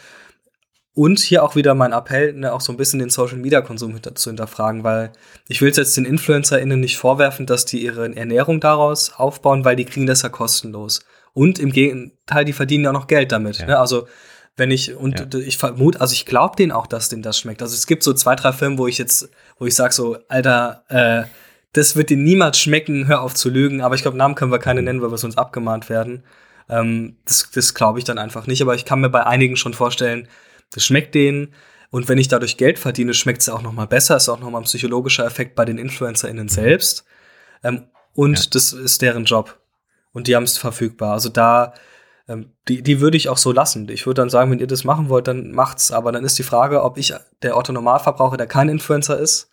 Und 0.96 1.18
hier 1.18 1.42
auch 1.42 1.56
wieder 1.56 1.74
mein 1.74 1.92
Appell, 1.92 2.34
ne, 2.34 2.52
auch 2.52 2.60
so 2.60 2.72
ein 2.72 2.76
bisschen 2.76 3.00
den 3.00 3.10
Social 3.10 3.38
Media 3.38 3.62
Konsum 3.62 4.00
zu 4.14 4.30
hinterfragen, 4.30 4.84
weil 4.84 5.12
ich 5.48 5.60
will 5.60 5.70
es 5.70 5.76
jetzt 5.76 5.96
den 5.96 6.04
InfluencerInnen 6.04 6.78
nicht 6.78 6.98
vorwerfen, 6.98 7.46
dass 7.46 7.64
die 7.64 7.82
ihre 7.82 8.14
Ernährung 8.14 8.60
daraus 8.60 9.12
aufbauen, 9.12 9.64
weil 9.64 9.74
die 9.74 9.86
kriegen 9.86 10.06
das 10.06 10.22
ja 10.22 10.28
kostenlos. 10.28 11.04
Und 11.32 11.58
im 11.58 11.72
Gegenteil, 11.72 12.44
die 12.44 12.52
verdienen 12.52 12.84
ja 12.84 12.92
noch 12.92 13.08
Geld 13.08 13.32
damit. 13.32 13.58
Ja. 13.58 13.66
Ne? 13.66 13.78
Also 13.78 14.06
wenn 14.56 14.70
ich 14.70 14.94
und 14.94 15.34
ja. 15.34 15.40
ich 15.40 15.58
vermute, 15.58 16.00
also 16.00 16.12
ich 16.12 16.26
glaube 16.26 16.56
denen 16.56 16.72
auch, 16.72 16.86
dass 16.86 17.08
denen 17.08 17.22
das 17.22 17.38
schmeckt. 17.38 17.62
Also 17.62 17.74
es 17.74 17.86
gibt 17.86 18.02
so 18.02 18.12
zwei, 18.12 18.36
drei 18.36 18.52
Filme, 18.52 18.78
wo 18.78 18.86
ich 18.86 18.98
jetzt, 18.98 19.28
wo 19.58 19.66
ich 19.66 19.74
sag 19.74 19.92
so, 19.92 20.16
Alter, 20.28 20.84
äh, 20.88 21.24
das 21.72 21.96
wird 21.96 22.10
dir 22.10 22.16
niemals 22.16 22.58
schmecken, 22.58 23.08
hör 23.08 23.22
auf 23.22 23.34
zu 23.34 23.50
lügen. 23.50 23.80
Aber 23.82 23.96
ich 23.96 24.02
glaube, 24.02 24.16
Namen 24.16 24.36
können 24.36 24.52
wir 24.52 24.60
keine 24.60 24.82
nennen, 24.82 25.02
weil 25.02 25.10
wir 25.10 25.18
sonst 25.18 25.38
abgemahnt 25.38 25.88
werden. 25.88 26.22
Ähm, 26.68 27.16
das 27.24 27.50
das 27.52 27.74
glaube 27.74 27.98
ich 27.98 28.04
dann 28.04 28.18
einfach 28.18 28.46
nicht. 28.46 28.62
Aber 28.62 28.74
ich 28.76 28.84
kann 28.84 29.00
mir 29.00 29.10
bei 29.10 29.26
einigen 29.26 29.56
schon 29.56 29.74
vorstellen, 29.74 30.28
das 30.72 30.84
schmeckt 30.84 31.14
denen. 31.14 31.52
Und 31.90 32.08
wenn 32.08 32.18
ich 32.18 32.28
dadurch 32.28 32.56
Geld 32.56 32.78
verdiene, 32.78 33.12
schmeckt 33.12 33.42
es 33.42 33.48
auch 33.48 33.62
noch 33.62 33.72
mal 33.72 33.86
besser. 33.86 34.16
Ist 34.16 34.28
auch 34.28 34.40
noch 34.40 34.50
mal 34.50 34.58
ein 34.58 34.64
psychologischer 34.64 35.26
Effekt 35.26 35.56
bei 35.56 35.64
den 35.64 35.78
InfluencerInnen 35.78 36.48
selbst. 36.48 37.04
Ähm, 37.64 37.88
und 38.14 38.38
ja. 38.38 38.50
das 38.52 38.72
ist 38.72 39.02
deren 39.02 39.24
Job. 39.24 39.58
Und 40.12 40.28
die 40.28 40.36
haben 40.36 40.44
es 40.44 40.58
verfügbar. 40.58 41.12
Also 41.12 41.28
da, 41.28 41.74
die, 42.68 42.82
die 42.82 43.00
würde 43.00 43.16
ich 43.16 43.28
auch 43.28 43.36
so 43.36 43.52
lassen. 43.52 43.88
Ich 43.90 44.06
würde 44.06 44.22
dann 44.22 44.30
sagen, 44.30 44.50
wenn 44.50 44.58
ihr 44.58 44.66
das 44.66 44.84
machen 44.84 45.08
wollt, 45.08 45.28
dann 45.28 45.52
macht's. 45.52 45.90
Aber 45.90 46.10
dann 46.10 46.24
ist 46.24 46.38
die 46.38 46.42
Frage, 46.42 46.82
ob 46.82 46.96
ich 46.96 47.14
der 47.42 47.56
Otto 47.56 47.72
Normalverbraucher, 47.72 48.36
der 48.36 48.46
kein 48.46 48.68
Influencer 48.70 49.18
ist, 49.18 49.50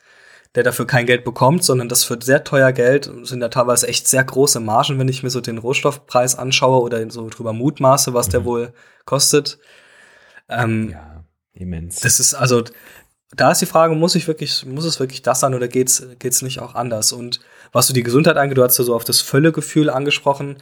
der 0.55 0.63
dafür 0.63 0.87
kein 0.87 1.05
Geld 1.05 1.23
bekommt, 1.23 1.63
sondern 1.63 1.89
das 1.89 2.03
für 2.03 2.17
sehr 2.21 2.43
teuer 2.43 2.71
Geld 2.71 3.11
sind 3.23 3.41
ja 3.41 3.49
teilweise 3.49 3.87
echt 3.87 4.07
sehr 4.07 4.23
große 4.23 4.59
Margen, 4.59 4.99
wenn 4.99 5.07
ich 5.07 5.23
mir 5.23 5.29
so 5.29 5.41
den 5.41 5.57
Rohstoffpreis 5.57 6.35
anschaue 6.35 6.81
oder 6.81 7.09
so 7.09 7.29
drüber 7.29 7.53
mutmaße, 7.53 8.13
was 8.13 8.27
mhm. 8.27 8.31
der 8.31 8.45
wohl 8.45 8.73
kostet. 9.05 9.59
Ähm, 10.49 10.91
ja, 10.91 11.23
immens. 11.53 11.99
Das 12.01 12.19
ist 12.19 12.33
also, 12.33 12.63
da 13.35 13.51
ist 13.51 13.61
die 13.61 13.65
Frage, 13.65 13.95
muss 13.95 14.15
ich 14.15 14.27
wirklich, 14.27 14.65
muss 14.65 14.85
es 14.85 14.99
wirklich 14.99 15.21
das 15.21 15.39
sein 15.39 15.53
oder 15.53 15.67
geht's, 15.67 16.05
geht's 16.19 16.41
nicht 16.41 16.59
auch 16.59 16.75
anders? 16.75 17.13
Und 17.13 17.39
was 17.71 17.87
du 17.87 17.93
die 17.93 18.03
Gesundheit 18.03 18.37
angeht, 18.37 18.57
du 18.57 18.63
hast 18.63 18.77
ja 18.77 18.83
so 18.83 18.95
auf 18.95 19.05
das 19.05 19.21
Völlegefühl 19.21 19.89
angesprochen, 19.89 20.57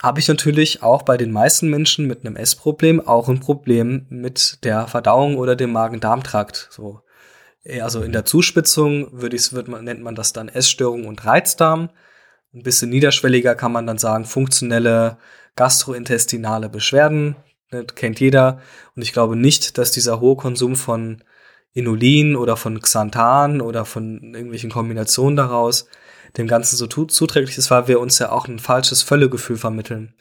habe 0.00 0.20
ich 0.20 0.28
natürlich 0.28 0.82
auch 0.82 1.02
bei 1.02 1.16
den 1.16 1.32
meisten 1.32 1.68
Menschen 1.68 2.06
mit 2.06 2.24
einem 2.24 2.36
Essproblem 2.36 3.00
auch 3.06 3.28
ein 3.28 3.40
Problem 3.40 4.06
mit 4.08 4.64
der 4.64 4.86
Verdauung 4.86 5.36
oder 5.36 5.56
dem 5.56 5.72
Magen-Darm-Trakt. 5.72 6.68
So. 6.70 7.00
Äh, 7.64 7.80
also 7.80 8.02
in 8.02 8.12
der 8.12 8.24
Zuspitzung 8.24 9.08
würde 9.12 9.36
ich, 9.36 9.52
wird 9.52 9.68
man, 9.68 9.84
nennt 9.84 10.02
man 10.02 10.14
das 10.14 10.32
dann 10.32 10.48
Essstörung 10.48 11.06
und 11.06 11.24
Reizdarm. 11.24 11.90
Ein 12.54 12.62
bisschen 12.62 12.90
niederschwelliger 12.90 13.54
kann 13.54 13.72
man 13.72 13.86
dann 13.86 13.98
sagen, 13.98 14.24
funktionelle 14.24 15.18
gastrointestinale 15.56 16.68
Beschwerden. 16.68 17.36
Das 17.70 17.94
kennt 17.94 18.20
jeder. 18.20 18.60
Und 18.94 19.02
ich 19.02 19.12
glaube 19.12 19.36
nicht, 19.36 19.78
dass 19.78 19.92
dieser 19.92 20.20
hohe 20.20 20.36
Konsum 20.36 20.76
von 20.76 21.22
Inulin 21.72 22.36
oder 22.36 22.56
von 22.56 22.80
Xanthan 22.80 23.62
oder 23.62 23.84
von 23.86 24.34
irgendwelchen 24.34 24.70
Kombinationen 24.70 25.36
daraus 25.36 25.86
dem 26.36 26.46
Ganzen 26.46 26.76
so 26.76 26.86
zuträglich 26.86 27.58
ist, 27.58 27.70
weil 27.70 27.88
wir 27.88 28.00
uns 28.00 28.18
ja 28.18 28.30
auch 28.30 28.48
ein 28.48 28.58
falsches 28.58 29.02
Völlegefühl 29.02 29.56
vermitteln. 29.56 30.14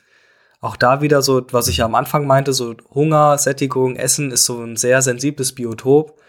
Auch 0.59 0.75
da 0.75 1.01
wieder 1.01 1.21
so, 1.21 1.45
was 1.51 1.67
ich 1.67 1.77
ja 1.77 1.85
am 1.85 1.95
Anfang 1.95 2.27
meinte, 2.27 2.53
so 2.53 2.75
Hunger, 2.93 3.37
Sättigung, 3.37 3.95
Essen 3.95 4.31
ist 4.31 4.45
so 4.45 4.61
ein 4.61 4.75
sehr 4.75 5.01
sensibles 5.01 5.53
Biotop. 5.53 6.19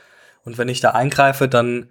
Und 0.44 0.56
wenn 0.56 0.68
ich 0.68 0.80
da 0.80 0.90
eingreife, 0.90 1.48
dann, 1.48 1.90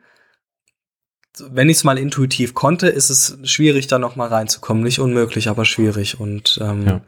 wenn 1.39 1.69
ich 1.69 1.77
es 1.77 1.83
mal 1.83 1.99
intuitiv 1.99 2.55
konnte, 2.55 2.87
ist 2.87 3.11
es 3.11 3.37
schwierig, 3.43 3.87
da 3.87 3.99
noch 3.99 4.15
mal 4.15 4.27
reinzukommen. 4.27 4.83
Nicht 4.83 4.99
unmöglich, 4.99 5.49
aber 5.49 5.65
schwierig. 5.65 6.19
Und 6.19 6.59
ähm, 6.61 6.87
ja. 6.87 7.01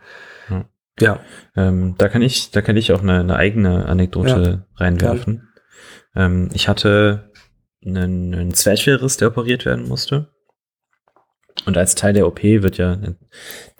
ja. 0.49 0.65
ja. 0.99 1.19
Ähm, 1.55 1.95
da 1.97 2.09
kann 2.09 2.21
ich, 2.21 2.51
da 2.51 2.61
kann 2.61 2.77
ich 2.77 2.91
auch 2.91 3.01
eine, 3.01 3.21
eine 3.21 3.35
eigene 3.35 3.85
Anekdote 3.87 4.65
ja. 4.77 4.85
reinwerfen. 4.85 5.49
Ähm, 6.15 6.49
ich 6.53 6.67
hatte 6.67 7.31
einen, 7.83 8.35
einen 8.35 8.53
Zwerchfellriss, 8.53 9.17
der 9.17 9.29
operiert 9.29 9.65
werden 9.65 9.87
musste. 9.87 10.32
Und 11.65 11.77
als 11.77 11.95
Teil 11.95 12.13
der 12.13 12.27
OP 12.27 12.43
wird 12.43 12.77
ja 12.77 12.97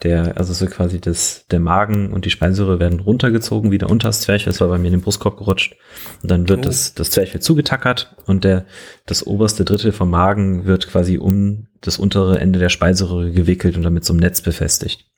der, 0.02 0.38
also 0.38 0.52
so 0.54 0.66
quasi 0.66 1.00
das, 1.00 1.46
der 1.50 1.60
Magen 1.60 2.12
und 2.12 2.24
die 2.24 2.30
Speiseröhre 2.30 2.80
werden 2.80 3.00
runtergezogen, 3.00 3.72
wieder 3.72 3.90
unter 3.90 4.08
das 4.08 4.22
Zwerchfell. 4.22 4.52
Das 4.52 4.60
war 4.60 4.68
bei 4.68 4.78
mir 4.78 4.86
in 4.86 4.94
den 4.94 5.00
Brustkorb 5.02 5.36
gerutscht. 5.36 5.76
Und 6.22 6.30
dann 6.30 6.48
wird 6.48 6.60
oh. 6.60 6.62
das, 6.62 6.94
das 6.94 7.10
Zwerchfell 7.10 7.42
zugetackert 7.42 8.16
und 8.26 8.44
der, 8.44 8.64
das 9.06 9.26
oberste 9.26 9.64
Drittel 9.64 9.92
vom 9.92 10.10
Magen 10.10 10.64
wird 10.64 10.88
quasi 10.88 11.18
um 11.18 11.66
das 11.80 11.98
untere 11.98 12.40
Ende 12.40 12.58
der 12.58 12.70
Speiseröhre 12.70 13.32
gewickelt 13.32 13.76
und 13.76 13.82
damit 13.82 14.04
so 14.04 14.14
ein 14.14 14.18
Netz 14.18 14.40
befestigt. 14.40 15.10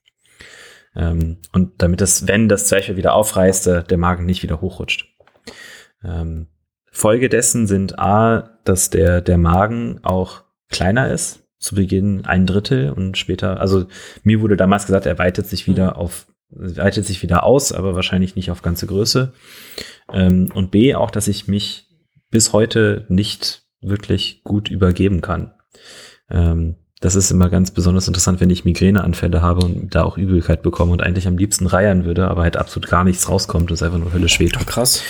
Ähm, 0.96 1.38
und 1.52 1.82
damit 1.82 2.00
das, 2.00 2.26
wenn 2.26 2.48
das 2.48 2.66
Zwerchfell 2.66 2.96
wieder 2.96 3.14
aufreißt, 3.14 3.66
der 3.88 3.98
Magen 3.98 4.26
nicht 4.26 4.42
wieder 4.42 4.61
hochrutscht. 4.61 5.07
Ähm, 6.02 6.48
Folge 6.90 7.28
dessen 7.28 7.66
sind 7.66 7.98
A, 7.98 8.59
dass 8.64 8.90
der, 8.90 9.20
der 9.20 9.38
Magen 9.38 10.00
auch 10.02 10.42
kleiner 10.70 11.12
ist 11.12 11.45
zu 11.59 11.74
Beginn 11.74 12.24
ein 12.24 12.46
Drittel 12.46 12.90
und 12.90 13.16
später, 13.16 13.61
also 13.61 13.86
mir 14.22 14.40
wurde 14.40 14.57
damals 14.57 14.86
gesagt, 14.86 15.07
er 15.07 15.18
weitet 15.18 15.46
sich 15.46 15.66
wieder 15.66 15.92
mhm. 15.92 15.96
auf, 15.96 16.26
weitet 16.50 17.07
sich 17.07 17.22
wieder 17.22 17.44
aus, 17.44 17.72
aber 17.72 17.94
wahrscheinlich 17.94 18.36
nicht 18.36 18.50
auf 18.50 18.62
ganze 18.62 18.86
Größe. 18.86 19.32
Ähm, 20.12 20.50
und 20.54 20.70
B, 20.70 20.94
auch, 20.94 21.11
dass 21.11 21.28
ich 21.28 21.48
mich 21.48 21.88
bis 22.30 22.52
heute 22.52 23.07
nicht 23.09 23.62
wirklich 23.80 24.42
gut 24.44 24.70
übergeben 24.70 25.20
kann. 25.20 25.52
Ähm, 26.30 26.76
das 27.00 27.14
ist 27.14 27.30
immer 27.30 27.50
ganz 27.50 27.70
besonders 27.70 28.09
interessant, 28.09 28.40
wenn 28.40 28.48
ich 28.48 28.64
Migräneanfälle 28.64 29.42
habe 29.42 29.64
und 29.64 29.94
da 29.94 30.02
auch 30.02 30.16
Übelkeit 30.16 30.62
bekomme 30.62 30.92
und 30.92 31.02
eigentlich 31.02 31.26
am 31.26 31.36
liebsten 31.36 31.66
reiern 31.66 32.04
würde, 32.04 32.28
aber 32.28 32.42
halt 32.42 32.57
absolut 32.57 32.88
gar 32.88 33.04
nichts 33.04 33.28
rauskommt 33.28 33.70
und 33.70 33.74
es 33.74 33.82
einfach 33.82 33.98
nur 33.98 34.14
höllisch 34.14 34.40
weht. 34.40 34.57
Ach, 34.59 34.66
krass. 34.66 35.02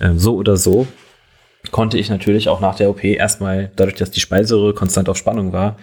Ähm, 0.00 0.18
so 0.18 0.36
oder 0.36 0.56
so 0.56 0.86
konnte 1.70 1.98
ich 1.98 2.10
natürlich 2.10 2.48
auch 2.48 2.60
nach 2.60 2.76
der 2.76 2.90
OP 2.90 3.04
erstmal, 3.04 3.70
dadurch, 3.76 3.96
dass 3.96 4.10
die 4.10 4.20
Speiseröhre 4.20 4.74
konstant 4.74 5.08
auf 5.08 5.16
Spannung 5.16 5.52
war, 5.52 5.76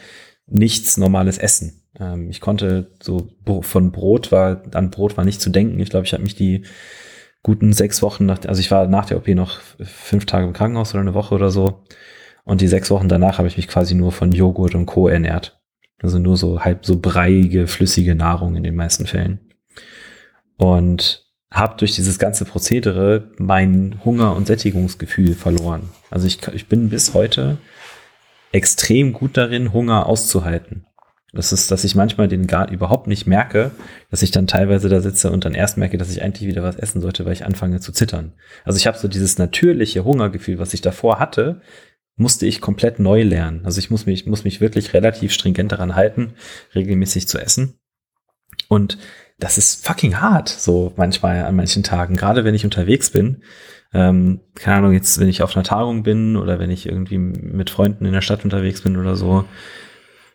nichts 0.47 0.97
Normales 0.97 1.37
essen. 1.37 1.83
Ähm, 1.99 2.29
ich 2.29 2.41
konnte 2.41 2.91
so 3.01 3.29
von 3.61 3.91
Brot 3.91 4.31
war, 4.31 4.63
an 4.73 4.91
Brot 4.91 5.17
war 5.17 5.25
nicht 5.25 5.41
zu 5.41 5.49
denken. 5.49 5.79
Ich 5.79 5.89
glaube, 5.89 6.05
ich 6.05 6.13
habe 6.13 6.23
mich 6.23 6.35
die 6.35 6.65
guten 7.43 7.73
sechs 7.73 8.01
Wochen 8.01 8.25
nach, 8.25 8.39
also 8.45 8.59
ich 8.59 8.69
war 8.71 8.87
nach 8.87 9.05
der 9.05 9.17
OP 9.17 9.27
noch 9.29 9.59
fünf 9.79 10.25
Tage 10.25 10.45
im 10.45 10.53
Krankenhaus 10.53 10.93
oder 10.93 11.01
eine 11.01 11.13
Woche 11.13 11.35
oder 11.35 11.49
so. 11.49 11.83
Und 12.43 12.61
die 12.61 12.67
sechs 12.67 12.89
Wochen 12.91 13.07
danach 13.07 13.37
habe 13.37 13.47
ich 13.47 13.57
mich 13.57 13.67
quasi 13.67 13.95
nur 13.95 14.11
von 14.11 14.31
Joghurt 14.31 14.75
und 14.75 14.85
Co. 14.85 15.07
ernährt. 15.07 15.59
Also 16.01 16.17
nur 16.17 16.37
so 16.37 16.61
halb 16.61 16.85
so 16.85 16.99
breiige, 16.99 17.67
flüssige 17.67 18.15
Nahrung 18.15 18.55
in 18.55 18.63
den 18.63 18.75
meisten 18.75 19.05
Fällen. 19.05 19.39
Und 20.57 21.30
habe 21.51 21.75
durch 21.77 21.93
dieses 21.93 22.17
ganze 22.17 22.45
Prozedere 22.45 23.29
mein 23.37 23.99
Hunger- 24.05 24.35
und 24.35 24.47
Sättigungsgefühl 24.47 25.35
verloren. 25.35 25.89
Also 26.09 26.25
ich, 26.25 26.39
ich 26.53 26.67
bin 26.67 26.89
bis 26.89 27.13
heute 27.13 27.57
extrem 28.53 29.13
gut 29.13 29.37
darin, 29.37 29.73
Hunger 29.73 30.05
auszuhalten. 30.05 30.85
Das 31.33 31.53
ist, 31.53 31.71
dass 31.71 31.85
ich 31.85 31.95
manchmal 31.95 32.27
den 32.27 32.45
gar 32.45 32.69
überhaupt 32.69 33.07
nicht 33.07 33.25
merke, 33.25 33.71
dass 34.09 34.21
ich 34.21 34.31
dann 34.31 34.47
teilweise 34.47 34.89
da 34.89 34.99
sitze 34.99 35.31
und 35.31 35.45
dann 35.45 35.53
erst 35.53 35.77
merke, 35.77 35.97
dass 35.97 36.11
ich 36.11 36.21
eigentlich 36.21 36.47
wieder 36.47 36.63
was 36.63 36.75
essen 36.75 37.01
sollte, 37.01 37.25
weil 37.25 37.33
ich 37.33 37.45
anfange 37.45 37.79
zu 37.79 37.93
zittern. 37.93 38.33
Also 38.65 38.77
ich 38.77 38.87
habe 38.87 38.97
so 38.97 39.07
dieses 39.07 39.37
natürliche 39.37 40.03
Hungergefühl, 40.03 40.59
was 40.59 40.73
ich 40.73 40.81
davor 40.81 41.19
hatte, 41.19 41.61
musste 42.17 42.45
ich 42.45 42.59
komplett 42.59 42.99
neu 42.99 43.23
lernen. 43.23 43.61
Also 43.65 43.79
ich 43.79 43.89
muss 43.89 44.05
mich, 44.05 44.25
muss 44.25 44.43
mich 44.43 44.59
wirklich 44.59 44.93
relativ 44.93 45.31
stringent 45.31 45.71
daran 45.71 45.95
halten, 45.95 46.33
regelmäßig 46.75 47.29
zu 47.29 47.39
essen. 47.39 47.79
Und 48.67 48.97
das 49.41 49.57
ist 49.57 49.85
fucking 49.85 50.21
hart, 50.21 50.49
so 50.49 50.93
manchmal 50.95 51.43
an 51.43 51.55
manchen 51.55 51.81
Tagen, 51.83 52.15
gerade 52.15 52.45
wenn 52.45 52.53
ich 52.53 52.63
unterwegs 52.63 53.09
bin. 53.09 53.41
Ähm, 53.93 54.39
keine 54.55 54.77
Ahnung, 54.77 54.93
jetzt, 54.93 55.19
wenn 55.19 55.27
ich 55.27 55.41
auf 55.41 55.55
einer 55.55 55.65
Tagung 55.65 56.03
bin 56.03 56.37
oder 56.37 56.59
wenn 56.59 56.69
ich 56.69 56.85
irgendwie 56.85 57.17
mit 57.17 57.71
Freunden 57.71 58.05
in 58.05 58.13
der 58.13 58.21
Stadt 58.21 58.45
unterwegs 58.45 58.83
bin 58.83 58.97
oder 58.97 59.15
so, 59.15 59.43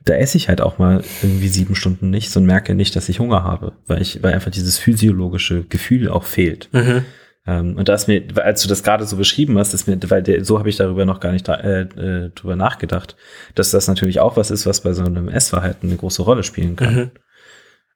da 0.04 0.14
esse 0.14 0.36
ich 0.36 0.48
halt 0.48 0.60
auch 0.60 0.78
mal 0.78 1.02
irgendwie 1.22 1.48
sieben 1.48 1.76
Stunden 1.76 2.10
nichts 2.10 2.36
und 2.36 2.46
merke 2.46 2.74
nicht, 2.74 2.96
dass 2.96 3.08
ich 3.08 3.20
Hunger 3.20 3.44
habe, 3.44 3.74
weil 3.86 4.02
ich, 4.02 4.22
weil 4.24 4.34
einfach 4.34 4.50
dieses 4.50 4.76
physiologische 4.76 5.62
Gefühl 5.62 6.08
auch 6.08 6.24
fehlt. 6.24 6.68
Mhm. 6.72 7.04
Ähm, 7.46 7.76
und 7.76 7.88
da 7.88 7.94
ist 7.94 8.08
mir, 8.08 8.24
als 8.42 8.62
du 8.62 8.68
das 8.68 8.82
gerade 8.82 9.06
so 9.06 9.16
beschrieben 9.16 9.56
hast, 9.56 9.72
ist 9.72 9.86
mir, 9.86 9.98
weil 10.10 10.22
der, 10.24 10.44
so 10.44 10.58
habe 10.58 10.68
ich 10.68 10.76
darüber 10.76 11.04
noch 11.04 11.20
gar 11.20 11.30
nicht 11.30 11.48
äh, 11.48 11.82
äh, 11.82 12.30
drüber 12.34 12.56
nachgedacht, 12.56 13.16
dass 13.54 13.70
das 13.70 13.86
natürlich 13.86 14.18
auch 14.18 14.36
was 14.36 14.50
ist, 14.50 14.66
was 14.66 14.80
bei 14.80 14.92
so 14.92 15.04
einem 15.04 15.28
Essverhalten 15.28 15.88
eine 15.88 15.96
große 15.96 16.22
Rolle 16.22 16.42
spielen 16.42 16.74
kann. 16.74 16.94
Mhm. 16.94 17.10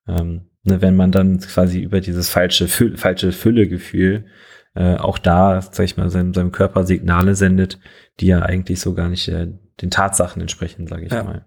Ähm, 0.09 0.50
ne, 0.63 0.81
wenn 0.83 0.97
man 0.97 1.13
dann 1.13 1.41
quasi 1.41 1.81
über 1.81 2.01
dieses 2.01 2.29
falsche, 2.29 2.69
Fü 2.69 2.97
falsche 2.97 3.33
Füllegefühl 3.33 4.27
äh, 4.75 4.97
auch 4.97 5.19
da, 5.19 5.61
sag 5.63 5.85
ich 5.85 5.97
mal, 5.97 6.11
seinem, 6.11 6.33
seinem 6.33 6.53
Körper 6.53 6.85
Signale 6.85 7.35
sendet, 7.35 7.79
die 8.21 8.27
ja 8.27 8.43
eigentlich 8.43 8.81
so 8.81 8.95
gar 8.95 9.09
nicht 9.09 9.29
äh, 9.29 9.49
den 9.81 9.91
Tatsachen 9.91 10.41
entsprechen, 10.41 10.87
sage 10.87 11.07
ich 11.07 11.13
ja. 11.13 11.25
mal. 11.25 11.47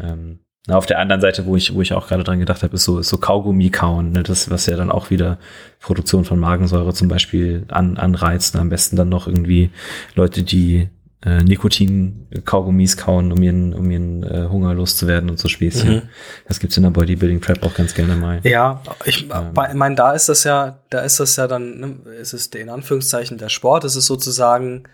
Ähm, 0.00 0.40
na, 0.68 0.76
auf 0.76 0.86
der 0.86 0.98
anderen 0.98 1.20
Seite, 1.20 1.46
wo 1.46 1.56
ich, 1.56 1.74
wo 1.74 1.80
ich 1.80 1.92
auch 1.92 2.08
gerade 2.08 2.24
dran 2.24 2.40
gedacht 2.40 2.62
habe, 2.62 2.74
ist 2.74 2.84
so, 2.84 2.98
ist 2.98 3.08
so 3.08 3.18
Kaugummi 3.18 3.70
kauen, 3.70 4.12
ne? 4.12 4.22
das, 4.22 4.50
was 4.50 4.66
ja 4.66 4.76
dann 4.76 4.90
auch 4.90 5.10
wieder 5.10 5.38
Produktion 5.80 6.24
von 6.24 6.40
Magensäure 6.40 6.92
zum 6.92 7.08
Beispiel 7.08 7.64
an, 7.68 7.96
anreizt. 7.96 8.56
Am 8.56 8.68
besten 8.68 8.96
dann 8.96 9.08
noch 9.08 9.28
irgendwie 9.28 9.70
Leute, 10.14 10.42
die 10.42 10.88
äh, 11.26 11.42
Nikotin-Kaugummis 11.42 12.96
kauen, 12.96 13.32
um 13.32 13.42
ihren, 13.42 13.74
um 13.74 13.90
ihren 13.90 14.22
äh, 14.22 14.46
Hunger 14.48 14.72
loszuwerden 14.74 15.28
und 15.28 15.40
so 15.40 15.48
Späßchen. 15.48 15.94
Mhm. 15.96 16.02
Das 16.46 16.60
gibt's 16.60 16.76
in 16.76 16.84
der 16.84 16.90
Bodybuilding 16.90 17.40
Prep 17.40 17.64
auch 17.64 17.74
ganz 17.74 17.94
gerne 17.94 18.14
mal. 18.14 18.40
Ja, 18.44 18.80
ich 19.04 19.24
ähm. 19.24 19.52
meine, 19.74 19.96
da 19.96 20.12
ist 20.12 20.28
das 20.28 20.44
ja, 20.44 20.78
da 20.88 21.00
ist 21.00 21.18
das 21.18 21.34
ja 21.34 21.48
dann, 21.48 21.80
ne, 21.80 21.96
ist 22.20 22.32
es 22.32 22.46
in 22.46 22.70
Anführungszeichen 22.70 23.38
der 23.38 23.48
Sport, 23.48 23.82
es 23.82 23.96
ist 23.96 24.06
sozusagen 24.06 24.84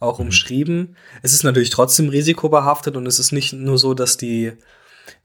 auch 0.00 0.18
mhm. 0.18 0.26
umschrieben. 0.26 0.96
Es 1.22 1.34
ist 1.34 1.44
natürlich 1.44 1.70
trotzdem 1.70 2.08
risikobehaftet 2.08 2.96
und 2.96 3.06
es 3.06 3.18
ist 3.18 3.32
nicht 3.32 3.52
nur 3.52 3.76
so, 3.76 3.92
dass 3.92 4.16
die, 4.16 4.52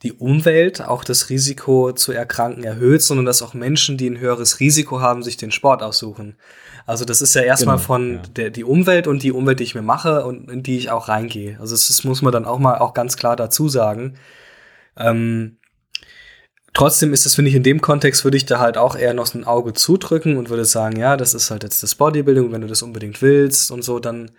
die 0.04 0.12
Umwelt 0.12 0.82
auch 0.82 1.06
das 1.06 1.30
Risiko 1.30 1.94
zu 1.94 2.12
erkranken 2.12 2.66
erhöht, 2.66 3.02
sondern 3.02 3.26
dass 3.26 3.42
auch 3.42 3.54
Menschen, 3.54 3.98
die 3.98 4.10
ein 4.10 4.20
höheres 4.20 4.60
Risiko 4.60 5.00
haben, 5.00 5.24
sich 5.24 5.38
den 5.38 5.52
Sport 5.52 5.84
aussuchen. 5.84 6.36
Also 6.90 7.06
das 7.06 7.22
ist 7.22 7.36
ja 7.36 7.44
erstmal 7.44 7.76
genau, 7.76 7.86
von 7.86 8.14
ja. 8.16 8.22
der 8.36 8.50
die 8.50 8.64
Umwelt 8.64 9.06
und 9.06 9.22
die 9.22 9.32
Umwelt, 9.32 9.60
die 9.60 9.64
ich 9.64 9.76
mir 9.76 9.84
mache 9.84 10.26
und 10.26 10.50
in 10.50 10.64
die 10.64 10.76
ich 10.76 10.90
auch 10.90 11.08
reingehe. 11.08 11.56
Also 11.60 11.76
das, 11.76 11.88
das 11.88 12.04
muss 12.04 12.24
man 12.24 12.34
dann 12.34 12.46
auch 12.46 12.58
mal 12.58 12.80
auch 12.80 12.96
ganz 12.96 13.16
klar 13.16 13.36
dazu 13.36 13.70
sagen. 13.70 14.16
Ähm, 14.98 15.60
trotzdem 16.74 17.14
ist 17.14 17.28
es, 17.28 17.36
finde 17.36 17.50
ich, 17.50 17.56
in 17.56 17.62
dem 17.62 17.80
Kontext 17.80 18.24
würde 18.24 18.38
ich 18.38 18.48
da 18.48 18.58
halt 18.58 18.76
auch 18.78 18.96
eher 18.96 19.14
noch 19.14 19.32
ein 19.36 19.44
Auge 19.44 19.74
zudrücken 19.74 20.36
und 20.36 20.50
würde 20.50 20.66
sagen, 20.66 20.98
ja, 20.98 21.16
das 21.16 21.36
ist 21.36 21.52
halt 21.52 21.62
jetzt 21.62 21.84
das 21.84 21.94
Bodybuilding, 21.94 22.52
wenn 22.52 22.62
du 22.62 22.68
das 22.68 22.82
unbedingt 22.82 23.22
willst 23.22 23.70
und 23.70 23.84
so, 23.84 24.00
dann 24.00 24.32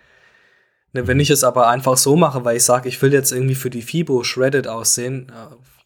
Ne, 0.93 1.07
wenn 1.07 1.19
ich 1.21 1.29
es 1.29 1.43
aber 1.43 1.69
einfach 1.69 1.95
so 1.95 2.17
mache, 2.17 2.43
weil 2.43 2.57
ich 2.57 2.63
sage, 2.63 2.89
ich 2.89 3.01
will 3.01 3.13
jetzt 3.13 3.31
irgendwie 3.31 3.55
für 3.55 3.69
die 3.69 3.81
FIBO 3.81 4.23
shredded 4.23 4.67
aussehen, 4.67 5.31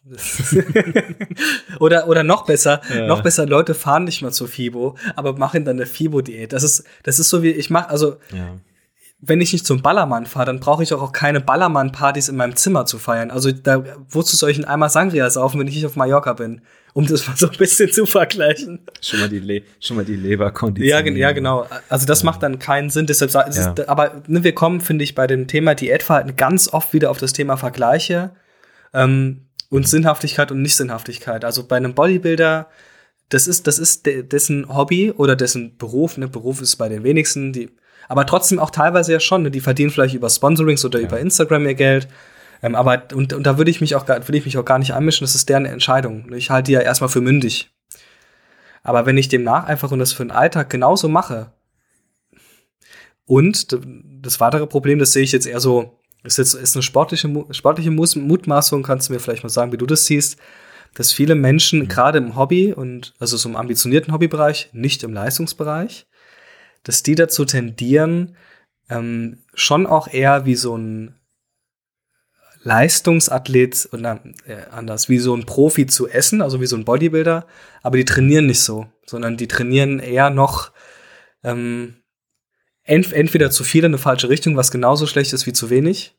oder, 1.80 2.08
oder 2.08 2.22
noch 2.22 2.46
besser, 2.46 2.80
ja. 2.94 3.06
noch 3.06 3.22
besser, 3.22 3.46
Leute 3.46 3.74
fahren 3.74 4.04
nicht 4.04 4.22
mal 4.22 4.32
zur 4.32 4.48
FIBO, 4.48 4.96
aber 5.16 5.36
machen 5.36 5.64
dann 5.64 5.76
eine 5.76 5.86
FIBO-Diät. 5.86 6.52
Das 6.52 6.62
ist, 6.62 6.84
das 7.02 7.18
ist 7.18 7.28
so 7.28 7.42
wie, 7.42 7.50
ich 7.50 7.70
mache, 7.70 7.90
also, 7.90 8.16
ja. 8.32 8.56
wenn 9.20 9.40
ich 9.40 9.52
nicht 9.52 9.66
zum 9.66 9.82
Ballermann 9.82 10.26
fahre, 10.26 10.46
dann 10.46 10.60
brauche 10.60 10.82
ich 10.82 10.92
auch 10.94 11.12
keine 11.12 11.40
Ballermann-Partys 11.40 12.28
in 12.28 12.36
meinem 12.36 12.54
Zimmer 12.54 12.86
zu 12.86 12.98
feiern. 12.98 13.30
Also, 13.30 13.50
da, 13.50 13.82
wozu 14.08 14.36
soll 14.36 14.50
ich 14.50 14.58
einen 14.58 14.66
Eimer 14.66 14.88
Sangria 14.88 15.28
saufen, 15.28 15.58
wenn 15.58 15.66
ich 15.66 15.74
nicht 15.74 15.86
auf 15.86 15.96
Mallorca 15.96 16.34
bin? 16.34 16.62
um 16.96 17.06
das 17.06 17.28
mal 17.28 17.36
so 17.36 17.50
ein 17.50 17.58
bisschen 17.58 17.92
zu 17.92 18.06
vergleichen. 18.06 18.80
Schon 19.02 19.20
mal 19.20 19.28
die, 19.28 19.38
Le 19.38 19.60
schon 19.80 19.98
mal 19.98 20.06
die 20.06 20.16
Leberkondition. 20.16 20.88
Ja, 20.88 21.12
ja, 21.12 21.32
genau. 21.32 21.66
Also 21.90 22.06
das 22.06 22.22
ja. 22.22 22.24
macht 22.24 22.42
dann 22.42 22.58
keinen 22.58 22.88
Sinn. 22.88 23.04
Deshalb, 23.04 23.30
ist, 23.48 23.86
aber 23.86 24.22
ne, 24.26 24.44
wir 24.44 24.54
kommen, 24.54 24.80
finde 24.80 25.04
ich, 25.04 25.14
bei 25.14 25.26
dem 25.26 25.46
Thema 25.46 25.74
Diätverhalten 25.74 26.36
ganz 26.36 26.72
oft 26.72 26.94
wieder 26.94 27.10
auf 27.10 27.18
das 27.18 27.34
Thema 27.34 27.58
Vergleiche 27.58 28.30
ähm, 28.94 29.45
und 29.76 29.86
Sinnhaftigkeit 29.86 30.50
und 30.50 30.62
Nicht-Sinnhaftigkeit. 30.62 31.44
Also 31.44 31.66
bei 31.66 31.76
einem 31.76 31.94
Bodybuilder, 31.94 32.68
das 33.28 33.46
ist, 33.46 33.66
das 33.66 33.78
ist 33.78 34.06
de 34.06 34.22
dessen 34.22 34.74
Hobby 34.74 35.12
oder 35.12 35.36
dessen 35.36 35.76
Beruf. 35.76 36.16
Ne? 36.16 36.28
Beruf 36.28 36.62
ist 36.62 36.76
bei 36.76 36.88
den 36.88 37.04
wenigsten, 37.04 37.52
die, 37.52 37.68
aber 38.08 38.24
trotzdem 38.24 38.58
auch 38.58 38.70
teilweise 38.70 39.12
ja 39.12 39.20
schon. 39.20 39.42
Ne? 39.42 39.50
Die 39.50 39.60
verdienen 39.60 39.90
vielleicht 39.90 40.14
über 40.14 40.30
Sponsorings 40.30 40.84
oder 40.84 40.98
über 40.98 41.20
Instagram 41.20 41.66
ihr 41.66 41.74
Geld. 41.74 42.08
Ähm, 42.62 42.74
aber 42.74 43.02
und, 43.12 43.34
und 43.34 43.46
da 43.46 43.58
würde 43.58 43.70
ich 43.70 43.82
mich 43.82 43.94
auch 43.94 44.08
würde 44.08 44.38
ich 44.38 44.46
mich 44.46 44.56
auch 44.56 44.64
gar 44.64 44.78
nicht 44.78 44.94
einmischen, 44.94 45.24
das 45.24 45.34
ist 45.34 45.50
deren 45.50 45.66
Entscheidung. 45.66 46.32
Ich 46.32 46.48
halte 46.48 46.68
die 46.68 46.72
ja 46.72 46.80
erstmal 46.80 47.10
für 47.10 47.20
mündig. 47.20 47.70
Aber 48.82 49.04
wenn 49.04 49.18
ich 49.18 49.28
demnach 49.28 49.64
einfach 49.64 49.92
und 49.92 49.98
das 49.98 50.14
für 50.14 50.24
den 50.24 50.30
Alltag 50.30 50.70
genauso 50.70 51.08
mache, 51.08 51.52
und 53.26 53.76
das 54.22 54.40
weitere 54.40 54.66
Problem, 54.66 55.00
das 55.00 55.12
sehe 55.12 55.24
ich 55.24 55.32
jetzt 55.32 55.46
eher 55.46 55.60
so, 55.60 55.95
ist 56.24 56.38
jetzt 56.38 56.54
ist 56.54 56.76
eine 56.76 56.82
sportliche, 56.82 57.28
sportliche 57.50 57.90
Mutmaßung, 57.90 58.82
kannst 58.82 59.08
du 59.08 59.12
mir 59.12 59.20
vielleicht 59.20 59.42
mal 59.42 59.48
sagen, 59.48 59.72
wie 59.72 59.76
du 59.76 59.86
das 59.86 60.06
siehst, 60.06 60.38
dass 60.94 61.12
viele 61.12 61.34
Menschen 61.34 61.80
mhm. 61.80 61.88
gerade 61.88 62.18
im 62.18 62.36
Hobby 62.36 62.72
und 62.72 63.14
also 63.18 63.36
so 63.36 63.48
im 63.48 63.56
ambitionierten 63.56 64.12
Hobbybereich, 64.12 64.70
nicht 64.72 65.02
im 65.02 65.12
Leistungsbereich, 65.12 66.06
dass 66.82 67.02
die 67.02 67.14
dazu 67.14 67.44
tendieren, 67.44 68.36
ähm, 68.88 69.42
schon 69.54 69.86
auch 69.86 70.08
eher 70.08 70.46
wie 70.46 70.54
so 70.54 70.76
ein 70.76 71.14
Leistungsathlet 72.62 73.88
oder 73.92 74.20
äh, 74.46 74.56
anders, 74.72 75.08
wie 75.08 75.18
so 75.18 75.36
ein 75.36 75.46
Profi 75.46 75.86
zu 75.86 76.08
essen, 76.08 76.42
also 76.42 76.60
wie 76.60 76.66
so 76.66 76.76
ein 76.76 76.84
Bodybuilder, 76.84 77.46
aber 77.82 77.96
die 77.96 78.04
trainieren 78.04 78.46
nicht 78.46 78.60
so, 78.60 78.86
sondern 79.04 79.36
die 79.36 79.48
trainieren 79.48 80.00
eher 80.00 80.30
noch 80.30 80.72
ähm, 81.44 81.96
ent 82.86 83.12
entweder 83.12 83.50
zu 83.50 83.64
viel 83.64 83.84
in 83.84 83.90
eine 83.90 83.98
falsche 83.98 84.28
Richtung, 84.28 84.56
was 84.56 84.70
genauso 84.70 85.06
schlecht 85.06 85.32
ist 85.32 85.46
wie 85.46 85.52
zu 85.52 85.70
wenig, 85.70 86.16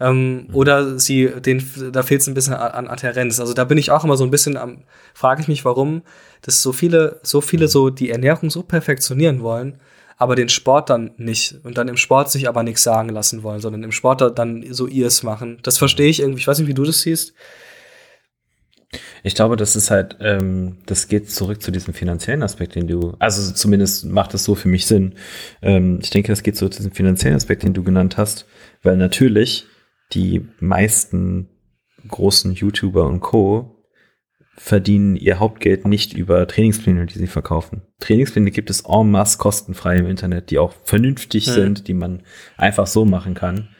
ähm, 0.00 0.48
mhm. 0.48 0.54
oder 0.54 0.98
sie, 0.98 1.28
den, 1.40 1.64
da 1.92 2.02
fehlt 2.02 2.20
es 2.20 2.26
ein 2.26 2.34
bisschen 2.34 2.54
an 2.54 2.88
Adherenz. 2.88 3.38
Also 3.40 3.54
da 3.54 3.64
bin 3.64 3.78
ich 3.78 3.90
auch 3.90 4.04
immer 4.04 4.16
so 4.16 4.24
ein 4.24 4.30
bisschen 4.30 4.56
am, 4.56 4.84
frage 5.14 5.40
ich 5.40 5.48
mich, 5.48 5.64
warum, 5.64 6.02
dass 6.42 6.62
so 6.62 6.72
viele, 6.72 7.20
so 7.22 7.40
viele 7.40 7.68
so 7.68 7.90
die 7.90 8.10
Ernährung 8.10 8.50
so 8.50 8.62
perfektionieren 8.62 9.40
wollen, 9.42 9.80
aber 10.16 10.34
den 10.36 10.48
Sport 10.48 10.90
dann 10.90 11.12
nicht 11.16 11.60
und 11.64 11.78
dann 11.78 11.88
im 11.88 11.96
Sport 11.96 12.30
sich 12.30 12.48
aber 12.48 12.62
nichts 12.62 12.82
sagen 12.82 13.08
lassen 13.08 13.42
wollen, 13.42 13.60
sondern 13.60 13.82
im 13.82 13.92
Sport 13.92 14.38
dann 14.38 14.64
so 14.72 14.86
ihrs 14.86 15.22
machen. 15.22 15.58
Das 15.62 15.78
verstehe 15.78 16.08
ich 16.08 16.20
irgendwie. 16.20 16.40
Ich 16.40 16.46
weiß 16.46 16.58
nicht, 16.58 16.68
wie 16.68 16.74
du 16.74 16.84
das 16.84 17.02
siehst. 17.02 17.34
Ich 19.26 19.34
glaube, 19.34 19.56
das 19.56 19.74
ist 19.74 19.90
halt, 19.90 20.18
ähm, 20.20 20.76
das 20.84 21.08
geht 21.08 21.30
zurück 21.30 21.62
zu 21.62 21.70
diesem 21.70 21.94
finanziellen 21.94 22.42
Aspekt, 22.42 22.74
den 22.74 22.86
du, 22.86 23.14
also 23.18 23.54
zumindest 23.54 24.04
macht 24.04 24.34
es 24.34 24.44
so 24.44 24.54
für 24.54 24.68
mich 24.68 24.84
Sinn. 24.84 25.14
Ähm, 25.62 25.98
ich 26.02 26.10
denke, 26.10 26.30
das 26.30 26.42
geht 26.42 26.56
so 26.56 26.68
zu 26.68 26.80
diesem 26.80 26.92
finanziellen 26.92 27.36
Aspekt, 27.36 27.62
den 27.62 27.72
du 27.72 27.82
genannt 27.82 28.18
hast, 28.18 28.46
weil 28.82 28.98
natürlich 28.98 29.64
die 30.12 30.46
meisten 30.60 31.48
großen 32.06 32.52
YouTuber 32.52 33.06
und 33.06 33.20
Co 33.20 33.74
verdienen 34.56 35.16
ihr 35.16 35.38
Hauptgeld 35.38 35.86
nicht 35.86 36.12
über 36.12 36.46
Trainingspläne, 36.46 37.06
die 37.06 37.18
sie 37.18 37.26
verkaufen. 37.26 37.80
Trainingspläne 38.00 38.50
gibt 38.50 38.68
es 38.68 38.82
en 38.82 39.10
masse 39.10 39.38
kostenfrei 39.38 39.96
im 39.96 40.06
Internet, 40.06 40.50
die 40.50 40.58
auch 40.58 40.74
vernünftig 40.84 41.46
mhm. 41.48 41.52
sind, 41.52 41.88
die 41.88 41.94
man 41.94 42.22
einfach 42.58 42.86
so 42.86 43.06
machen 43.06 43.32
kann. 43.32 43.70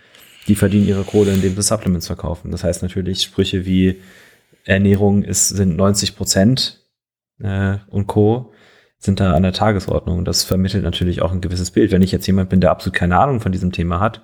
Die 0.48 0.54
verdienen 0.54 0.88
ihre 0.88 1.04
Kohle, 1.04 1.32
indem 1.32 1.54
sie 1.54 1.62
Supplements 1.62 2.06
verkaufen. 2.06 2.50
Das 2.50 2.64
heißt 2.64 2.82
natürlich 2.82 3.22
Sprüche 3.22 3.66
wie 3.66 4.00
Ernährung 4.64 5.22
ist, 5.22 5.48
sind 5.48 5.76
90 5.76 6.16
Prozent 6.16 6.84
äh, 7.40 7.76
und 7.88 8.06
Co. 8.06 8.52
sind 8.98 9.20
da 9.20 9.32
an 9.32 9.42
der 9.42 9.52
Tagesordnung. 9.52 10.24
Das 10.24 10.42
vermittelt 10.42 10.84
natürlich 10.84 11.22
auch 11.22 11.32
ein 11.32 11.40
gewisses 11.40 11.70
Bild. 11.70 11.92
Wenn 11.92 12.02
ich 12.02 12.12
jetzt 12.12 12.26
jemand 12.26 12.50
bin, 12.50 12.60
der 12.60 12.70
absolut 12.70 12.96
keine 12.96 13.18
Ahnung 13.18 13.40
von 13.40 13.52
diesem 13.52 13.72
Thema 13.72 14.00
hat 14.00 14.22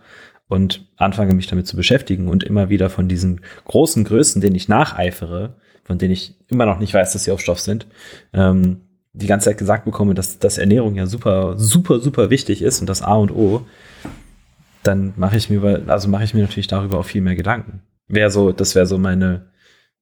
und 0.48 0.88
anfange 0.96 1.34
mich 1.34 1.46
damit 1.46 1.66
zu 1.66 1.76
beschäftigen 1.76 2.28
und 2.28 2.42
immer 2.42 2.68
wieder 2.68 2.90
von 2.90 3.08
diesen 3.08 3.42
großen 3.66 4.04
Größen, 4.04 4.40
denen 4.40 4.56
ich 4.56 4.68
nacheifere, 4.68 5.56
von 5.84 5.98
denen 5.98 6.12
ich 6.12 6.36
immer 6.48 6.66
noch 6.66 6.78
nicht 6.78 6.94
weiß, 6.94 7.12
dass 7.12 7.24
sie 7.24 7.32
auf 7.32 7.40
Stoff 7.40 7.60
sind, 7.60 7.86
ähm, 8.32 8.82
die 9.12 9.26
ganze 9.26 9.50
Zeit 9.50 9.58
gesagt 9.58 9.84
bekomme, 9.84 10.14
dass, 10.14 10.38
dass 10.38 10.58
Ernährung 10.58 10.94
ja 10.94 11.06
super, 11.06 11.58
super, 11.58 12.00
super 12.00 12.30
wichtig 12.30 12.62
ist 12.62 12.80
und 12.80 12.88
das 12.88 13.02
A 13.02 13.14
und 13.14 13.32
O, 13.32 13.66
dann 14.82 15.12
mache 15.16 15.36
ich 15.36 15.50
mir, 15.50 15.82
also 15.88 16.08
mache 16.08 16.24
ich 16.24 16.34
mir 16.34 16.42
natürlich 16.42 16.68
darüber 16.68 16.98
auch 16.98 17.04
viel 17.04 17.20
mehr 17.20 17.34
Gedanken. 17.34 17.82
Wäre 18.08 18.30
so, 18.30 18.52
das 18.52 18.74
wäre 18.74 18.86
so 18.86 18.98
meine, 18.98 19.50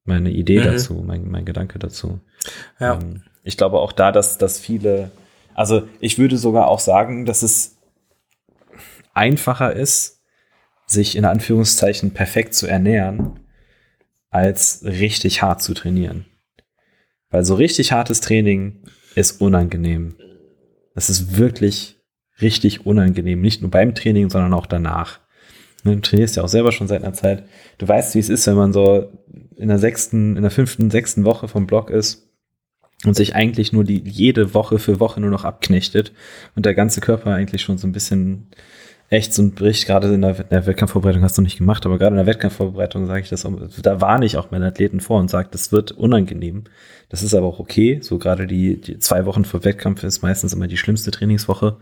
meine 0.08 0.30
Idee 0.30 0.60
mhm. 0.60 0.64
dazu, 0.64 0.94
mein, 1.06 1.30
mein 1.30 1.44
Gedanke 1.44 1.78
dazu. 1.78 2.18
Ja. 2.80 2.94
Ähm, 2.94 3.22
ich 3.44 3.56
glaube 3.56 3.78
auch 3.78 3.92
da, 3.92 4.10
dass, 4.10 4.38
dass 4.38 4.58
viele, 4.58 5.12
also 5.54 5.86
ich 6.00 6.18
würde 6.18 6.36
sogar 6.36 6.66
auch 6.66 6.80
sagen, 6.80 7.24
dass 7.24 7.42
es 7.42 7.76
einfacher 9.14 9.72
ist, 9.72 10.20
sich 10.86 11.16
in 11.16 11.24
Anführungszeichen 11.24 12.12
perfekt 12.12 12.54
zu 12.54 12.66
ernähren, 12.66 13.40
als 14.30 14.82
richtig 14.84 15.42
hart 15.42 15.62
zu 15.62 15.74
trainieren. 15.74 16.26
Weil 17.30 17.44
so 17.44 17.54
richtig 17.54 17.92
hartes 17.92 18.20
Training 18.20 18.82
ist 19.14 19.40
unangenehm. 19.40 20.16
Das 20.94 21.10
ist 21.10 21.36
wirklich 21.36 21.98
richtig 22.40 22.86
unangenehm. 22.86 23.40
Nicht 23.40 23.60
nur 23.60 23.70
beim 23.70 23.94
Training, 23.94 24.30
sondern 24.30 24.54
auch 24.54 24.66
danach. 24.66 25.20
Du 25.84 25.94
trainierst 26.00 26.36
ja 26.36 26.42
auch 26.42 26.48
selber 26.48 26.72
schon 26.72 26.88
seit 26.88 27.02
einer 27.02 27.12
Zeit. 27.12 27.44
Du 27.78 27.86
weißt, 27.86 28.14
wie 28.14 28.18
es 28.18 28.28
ist, 28.28 28.46
wenn 28.46 28.56
man 28.56 28.72
so 28.72 29.10
in 29.56 29.68
der 29.68 29.78
sechsten, 29.78 30.36
in 30.36 30.42
der 30.42 30.50
fünften, 30.50 30.90
sechsten 30.90 31.24
Woche 31.24 31.48
vom 31.48 31.66
Block 31.66 31.90
ist 31.90 32.28
und 33.04 33.14
sich 33.14 33.34
eigentlich 33.34 33.72
nur 33.72 33.84
die 33.84 34.02
jede 34.04 34.54
Woche 34.54 34.78
für 34.78 35.00
Woche 35.00 35.20
nur 35.20 35.30
noch 35.30 35.44
abknechtet 35.44 36.12
und 36.56 36.66
der 36.66 36.74
ganze 36.74 37.00
Körper 37.00 37.32
eigentlich 37.32 37.62
schon 37.62 37.78
so 37.78 37.86
ein 37.86 37.92
bisschen 37.92 38.48
echt 39.10 39.32
so 39.32 39.42
ein 39.42 39.54
Bericht, 39.54 39.86
gerade 39.86 40.12
in 40.12 40.20
der, 40.20 40.38
in 40.38 40.48
der 40.50 40.66
Wettkampfvorbereitung 40.66 41.22
hast 41.22 41.38
du 41.38 41.42
nicht 41.42 41.58
gemacht, 41.58 41.86
aber 41.86 41.98
gerade 41.98 42.14
in 42.14 42.24
der 42.24 42.26
Wettkampfvorbereitung 42.26 43.06
sage 43.06 43.20
ich 43.20 43.30
das, 43.30 43.46
da 43.82 44.00
warne 44.00 44.26
ich 44.26 44.36
auch 44.36 44.50
meine 44.50 44.66
Athleten 44.66 45.00
vor 45.00 45.18
und 45.18 45.30
sage, 45.30 45.48
das 45.50 45.72
wird 45.72 45.92
unangenehm. 45.92 46.64
Das 47.08 47.22
ist 47.22 47.34
aber 47.34 47.46
auch 47.46 47.58
okay. 47.58 48.00
So 48.02 48.18
gerade 48.18 48.46
die, 48.46 48.78
die 48.78 48.98
zwei 48.98 49.24
Wochen 49.24 49.46
vor 49.46 49.64
Wettkampf 49.64 50.02
ist 50.02 50.22
meistens 50.22 50.52
immer 50.52 50.66
die 50.66 50.76
schlimmste 50.76 51.10
Trainingswoche. 51.10 51.78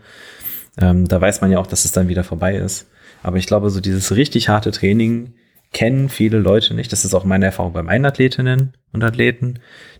Ähm, 0.79 1.07
da 1.07 1.19
weiß 1.19 1.41
man 1.41 1.51
ja 1.51 1.59
auch, 1.59 1.67
dass 1.67 1.83
es 1.83 1.91
dann 1.91 2.07
wieder 2.07 2.23
vorbei 2.23 2.55
ist. 2.55 2.87
Aber 3.27 3.35
ich 3.35 3.45
glaube, 3.45 3.69
so 3.69 3.81
dieses 3.81 4.15
richtig 4.15 4.47
harte 4.47 4.71
Training 4.71 5.33
kennen 5.73 6.07
viele 6.07 6.37
Leute 6.37 6.73
nicht. 6.73 6.93
Das 6.93 7.03
ist 7.03 7.13
auch 7.13 7.25
meine 7.25 7.43
Erfahrung 7.43 7.73
bei 7.73 7.83
meinen 7.83 8.05
Athletinnen 8.05 8.71
und 8.93 9.03
Athleten, 9.03 9.59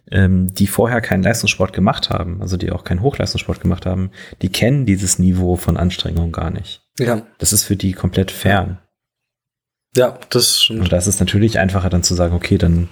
ähm, 0.10 0.54
die 0.54 0.66
vorher 0.66 1.02
keinen 1.02 1.24
Leistungssport 1.24 1.74
gemacht 1.74 2.10
haben, 2.10 2.42
also 2.42 2.56
die 2.56 2.72
auch 2.72 2.86
keinen 2.86 3.02
Hochleistungssport 3.02 3.60
gemacht 3.60 3.86
haben, 3.86 4.12
die 4.42 4.48
kennen 4.48 4.86
dieses 4.86 5.20
Niveau 5.20 5.58
von 5.58 5.76
Anstrengung 5.76 6.32
gar 6.32 6.52
nicht. 6.52 6.84
Ja. 7.00 7.24
Das 7.38 7.52
ist 7.52 7.66
für 7.66 7.76
die 7.76 7.92
komplett 7.92 8.32
fern. 8.32 8.80
Ja, 9.94 10.18
das 10.30 10.62
stimmt. 10.62 10.84
Und 10.84 10.94
da 10.94 10.98
ist 10.98 11.08
es 11.08 11.20
natürlich 11.20 11.60
einfacher 11.60 11.90
dann 11.90 12.04
zu 12.04 12.16
sagen, 12.16 12.34
okay, 12.34 12.58
dann 12.58 12.88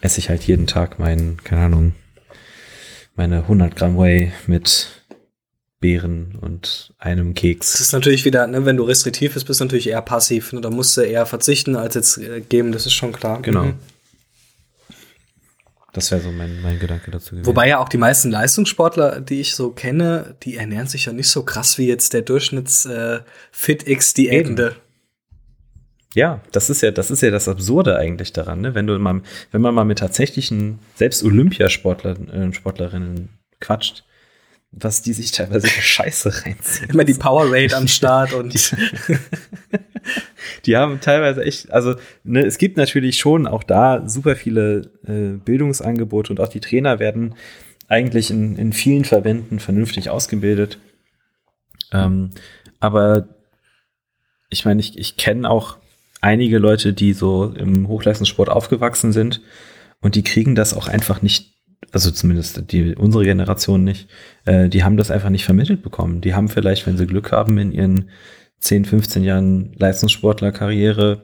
esse 0.00 0.20
ich 0.20 0.28
halt 0.28 0.44
jeden 0.44 0.68
Tag 0.68 1.00
meinen, 1.00 1.42
keine 1.42 1.62
Ahnung, 1.62 1.96
meine 3.16 3.38
100 3.38 3.74
Gramm 3.74 3.98
Whey 3.98 4.30
mit 4.46 4.97
Beeren 5.80 6.36
und 6.40 6.92
einem 6.98 7.34
Keks. 7.34 7.72
Das 7.72 7.80
ist 7.80 7.92
natürlich 7.92 8.24
wieder, 8.24 8.46
ne, 8.46 8.64
wenn 8.64 8.76
du 8.76 8.82
restriktiv 8.82 9.34
bist, 9.34 9.46
bist 9.46 9.60
du 9.60 9.64
natürlich 9.64 9.88
eher 9.88 10.02
passiv. 10.02 10.52
Ne? 10.52 10.60
Da 10.60 10.70
musst 10.70 10.96
du 10.96 11.02
eher 11.02 11.24
verzichten 11.24 11.76
als 11.76 11.94
jetzt 11.94 12.18
äh, 12.18 12.40
geben, 12.40 12.72
das 12.72 12.86
ist 12.86 12.94
schon 12.94 13.12
klar. 13.12 13.40
Genau. 13.42 13.64
Mhm. 13.64 13.74
Das 15.92 16.10
wäre 16.10 16.20
so 16.20 16.30
mein, 16.30 16.60
mein 16.62 16.78
Gedanke 16.78 17.10
dazu 17.10 17.30
gewesen. 17.30 17.46
Wobei 17.46 17.68
ja 17.68 17.78
auch 17.78 17.88
die 17.88 17.96
meisten 17.96 18.30
Leistungssportler, 18.30 19.20
die 19.20 19.40
ich 19.40 19.54
so 19.54 19.70
kenne, 19.70 20.36
die 20.42 20.56
ernähren 20.56 20.86
sich 20.86 21.06
ja 21.06 21.12
nicht 21.12 21.30
so 21.30 21.44
krass 21.44 21.78
wie 21.78 21.86
jetzt 21.86 22.12
der 22.12 22.22
Durchschnitts 22.22 22.86
äh. 22.86 23.20
Ja, 26.14 26.40
das 26.52 26.70
ist 26.70 26.82
ja, 26.82 26.90
das 26.90 27.10
ist 27.10 27.22
ja 27.22 27.30
das 27.30 27.48
Absurde 27.48 27.96
eigentlich 27.96 28.32
daran, 28.32 28.60
ne? 28.60 28.74
Wenn 28.74 28.86
du 28.86 28.98
mal, 28.98 29.22
wenn 29.50 29.60
man 29.60 29.74
mal 29.74 29.84
mit 29.84 29.98
tatsächlichen, 29.98 30.78
selbst 30.94 31.22
Olympiasportlerinnen 31.22 32.50
äh, 32.50 32.54
Sportlerinnen 32.54 33.28
quatscht, 33.60 34.04
was 34.70 35.02
die 35.02 35.12
sich 35.12 35.32
teilweise 35.32 35.66
für 35.66 35.80
Scheiße 35.80 36.44
reinziehen. 36.44 36.90
Immer 36.90 37.04
die 37.04 37.14
Powerade 37.14 37.74
am 37.76 37.88
Start 37.88 38.32
und 38.32 38.52
die, 38.52 38.60
die, 40.66 40.76
haben 40.76 41.00
teilweise 41.00 41.42
echt, 41.42 41.70
also 41.70 41.94
ne, 42.22 42.44
es 42.44 42.58
gibt 42.58 42.76
natürlich 42.76 43.18
schon 43.18 43.46
auch 43.46 43.62
da 43.62 44.08
super 44.08 44.36
viele 44.36 44.90
äh, 45.06 45.38
Bildungsangebote 45.38 46.32
und 46.32 46.40
auch 46.40 46.48
die 46.48 46.60
Trainer 46.60 46.98
werden 46.98 47.34
eigentlich 47.88 48.30
in, 48.30 48.56
in 48.56 48.72
vielen 48.72 49.04
Verbänden 49.04 49.58
vernünftig 49.58 50.10
ausgebildet. 50.10 50.78
Ähm, 51.92 52.30
aber 52.78 53.28
ich 54.50 54.66
meine, 54.66 54.80
ich, 54.80 54.98
ich 54.98 55.16
kenne 55.16 55.48
auch 55.48 55.78
einige 56.20 56.58
Leute, 56.58 56.92
die 56.92 57.14
so 57.14 57.54
im 57.54 57.88
Hochleistungssport 57.88 58.50
aufgewachsen 58.50 59.12
sind 59.12 59.40
und 60.00 60.14
die 60.14 60.22
kriegen 60.22 60.54
das 60.54 60.74
auch 60.74 60.88
einfach 60.88 61.22
nicht 61.22 61.57
also 61.92 62.10
zumindest 62.10 62.70
die, 62.72 62.94
unsere 62.94 63.24
Generation 63.24 63.84
nicht, 63.84 64.08
äh, 64.44 64.68
die 64.68 64.84
haben 64.84 64.96
das 64.96 65.10
einfach 65.10 65.30
nicht 65.30 65.44
vermittelt 65.44 65.82
bekommen. 65.82 66.20
Die 66.20 66.34
haben 66.34 66.48
vielleicht, 66.48 66.86
wenn 66.86 66.96
sie 66.96 67.06
Glück 67.06 67.32
haben, 67.32 67.58
in 67.58 67.72
ihren 67.72 68.10
10, 68.60 68.84
15 68.84 69.24
Jahren 69.24 69.72
Leistungssportlerkarriere 69.78 71.22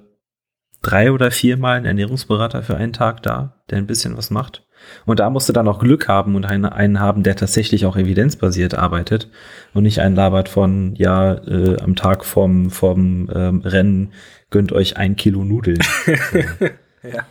drei 0.82 1.12
oder 1.12 1.30
viermal 1.30 1.76
einen 1.76 1.86
Ernährungsberater 1.86 2.62
für 2.62 2.76
einen 2.76 2.92
Tag 2.92 3.22
da, 3.22 3.62
der 3.70 3.78
ein 3.78 3.86
bisschen 3.86 4.16
was 4.16 4.30
macht. 4.30 4.64
Und 5.06 5.18
da 5.18 5.30
musst 5.30 5.48
du 5.48 5.52
dann 5.52 5.66
auch 5.66 5.78
Glück 5.78 6.08
haben 6.08 6.36
und 6.36 6.44
einen, 6.44 6.66
einen 6.66 7.00
haben, 7.00 7.22
der 7.22 7.36
tatsächlich 7.36 7.86
auch 7.86 7.96
evidenzbasiert 7.96 8.74
arbeitet 8.74 9.30
und 9.72 9.84
nicht 9.84 10.00
einen 10.00 10.14
labert 10.14 10.48
von, 10.48 10.94
ja, 10.96 11.34
äh, 11.34 11.80
am 11.80 11.96
Tag 11.96 12.24
vom, 12.24 12.70
vom 12.70 13.30
ähm, 13.34 13.62
Rennen 13.62 14.12
gönnt 14.50 14.72
euch 14.72 14.98
ein 14.98 15.16
Kilo 15.16 15.42
Nudeln. 15.42 15.78
ja. 17.02 17.26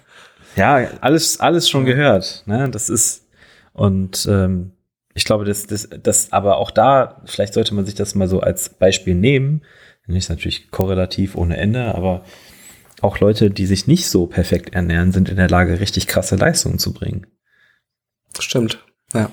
ja, 0.56 0.90
alles, 1.02 1.40
alles 1.40 1.70
schon 1.70 1.86
gehört. 1.86 2.44
Ne? 2.48 2.70
Das 2.72 2.90
ist, 2.90 3.23
und 3.74 4.28
ähm, 4.30 4.72
ich 5.16 5.26
glaube, 5.26 5.46
dass 5.46 5.68
das, 5.68 5.90
das, 6.02 6.32
aber 6.32 6.58
auch 6.58 6.72
da, 6.72 7.22
vielleicht 7.26 7.54
sollte 7.54 7.76
man 7.76 7.86
sich 7.86 7.96
das 7.96 8.16
mal 8.16 8.28
so 8.28 8.40
als 8.40 8.70
Beispiel 8.70 9.16
nehmen. 9.16 9.62
Nicht 10.08 10.30
natürlich 10.30 10.70
korrelativ 10.72 11.36
ohne 11.36 11.58
Ende, 11.58 11.96
aber 11.96 12.26
auch 13.02 13.20
Leute, 13.20 13.52
die 13.52 13.66
sich 13.66 13.88
nicht 13.88 14.08
so 14.08 14.28
perfekt 14.28 14.74
ernähren, 14.74 15.12
sind 15.12 15.30
in 15.30 15.38
der 15.38 15.50
Lage, 15.50 15.80
richtig 15.80 16.08
krasse 16.08 16.36
Leistungen 16.36 16.80
zu 16.80 16.94
bringen. 16.94 17.28
Stimmt, 18.40 18.84
ja. 19.14 19.32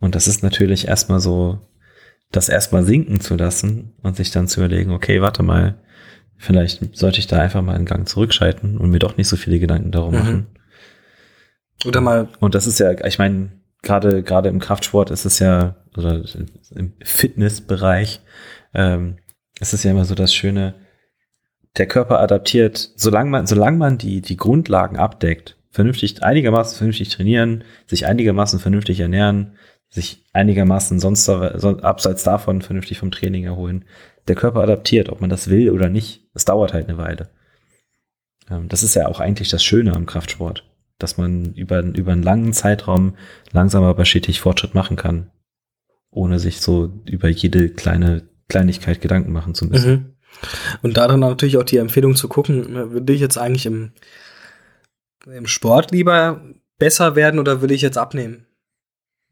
Und 0.00 0.14
das 0.14 0.26
ist 0.26 0.42
natürlich 0.42 0.88
erstmal 0.88 1.20
so, 1.20 1.60
das 2.32 2.48
erstmal 2.48 2.84
sinken 2.84 3.20
zu 3.20 3.36
lassen 3.36 3.92
und 4.02 4.16
sich 4.16 4.30
dann 4.30 4.48
zu 4.48 4.60
überlegen, 4.60 4.90
okay, 4.90 5.20
warte 5.20 5.42
mal, 5.42 5.78
vielleicht 6.36 6.96
sollte 6.96 7.20
ich 7.20 7.26
da 7.26 7.38
einfach 7.38 7.62
mal 7.62 7.76
einen 7.76 7.86
Gang 7.86 8.08
zurückschalten 8.08 8.78
und 8.78 8.90
mir 8.90 8.98
doch 8.98 9.16
nicht 9.16 9.28
so 9.28 9.36
viele 9.36 9.60
Gedanken 9.60 9.92
darum 9.92 10.14
mhm. 10.14 10.46
Oder 11.84 12.00
mal. 12.00 12.28
Und 12.40 12.54
das 12.54 12.66
ist 12.66 12.78
ja, 12.78 12.92
ich 13.04 13.18
meine, 13.18 13.50
gerade 13.82 14.22
gerade 14.22 14.48
im 14.48 14.58
Kraftsport 14.58 15.10
ist 15.10 15.24
es 15.24 15.38
ja, 15.38 15.76
oder 15.96 16.22
im 16.74 16.92
Fitnessbereich, 17.02 18.20
ähm, 18.74 19.18
ist 19.60 19.74
es 19.74 19.84
ja 19.84 19.92
immer 19.92 20.04
so 20.04 20.14
das 20.14 20.34
Schöne, 20.34 20.74
der 21.76 21.86
Körper 21.86 22.20
adaptiert, 22.20 22.92
solange 22.96 23.30
man, 23.30 23.46
solange 23.46 23.76
man 23.76 23.98
die, 23.98 24.20
die 24.20 24.36
Grundlagen 24.36 24.96
abdeckt, 24.96 25.56
vernünftig, 25.70 26.22
einigermaßen 26.22 26.76
vernünftig 26.76 27.08
trainieren, 27.08 27.64
sich 27.86 28.06
einigermaßen 28.06 28.60
vernünftig 28.60 29.00
ernähren, 29.00 29.56
sich 29.88 30.24
einigermaßen 30.32 30.98
sonst 30.98 31.28
abseits 31.28 32.24
davon 32.24 32.62
vernünftig 32.62 32.98
vom 32.98 33.10
Training 33.10 33.44
erholen. 33.44 33.84
Der 34.26 34.34
Körper 34.34 34.60
adaptiert, 34.60 35.08
ob 35.08 35.20
man 35.20 35.30
das 35.30 35.50
will 35.50 35.70
oder 35.70 35.88
nicht. 35.88 36.28
Es 36.34 36.44
dauert 36.44 36.72
halt 36.72 36.88
eine 36.88 36.98
Weile. 36.98 37.28
Ähm, 38.50 38.68
das 38.68 38.82
ist 38.82 38.94
ja 38.94 39.06
auch 39.06 39.20
eigentlich 39.20 39.50
das 39.50 39.62
Schöne 39.62 39.94
am 39.94 40.06
Kraftsport 40.06 40.64
dass 40.98 41.16
man 41.18 41.54
über, 41.54 41.82
über 41.82 42.12
einen 42.12 42.22
langen 42.22 42.52
Zeitraum 42.52 43.16
langsam 43.52 43.84
aber 43.84 44.04
stetig 44.04 44.40
Fortschritt 44.40 44.74
machen 44.74 44.96
kann, 44.96 45.30
ohne 46.10 46.38
sich 46.38 46.60
so 46.60 46.92
über 47.08 47.28
jede 47.28 47.68
kleine 47.68 48.28
Kleinigkeit 48.48 49.00
Gedanken 49.00 49.32
machen 49.32 49.54
zu 49.54 49.66
müssen. 49.66 49.92
Mhm. 49.92 50.14
Und 50.82 50.96
da 50.96 51.08
dann 51.08 51.20
natürlich 51.20 51.56
auch 51.56 51.64
die 51.64 51.78
Empfehlung 51.78 52.16
zu 52.16 52.28
gucken, 52.28 52.92
würde 52.92 53.12
ich 53.12 53.20
jetzt 53.20 53.38
eigentlich 53.38 53.66
im, 53.66 53.92
im 55.26 55.46
Sport 55.46 55.92
lieber 55.92 56.42
besser 56.78 57.16
werden 57.16 57.40
oder 57.40 57.62
will 57.62 57.70
ich 57.70 57.82
jetzt 57.82 57.98
abnehmen? 57.98 58.46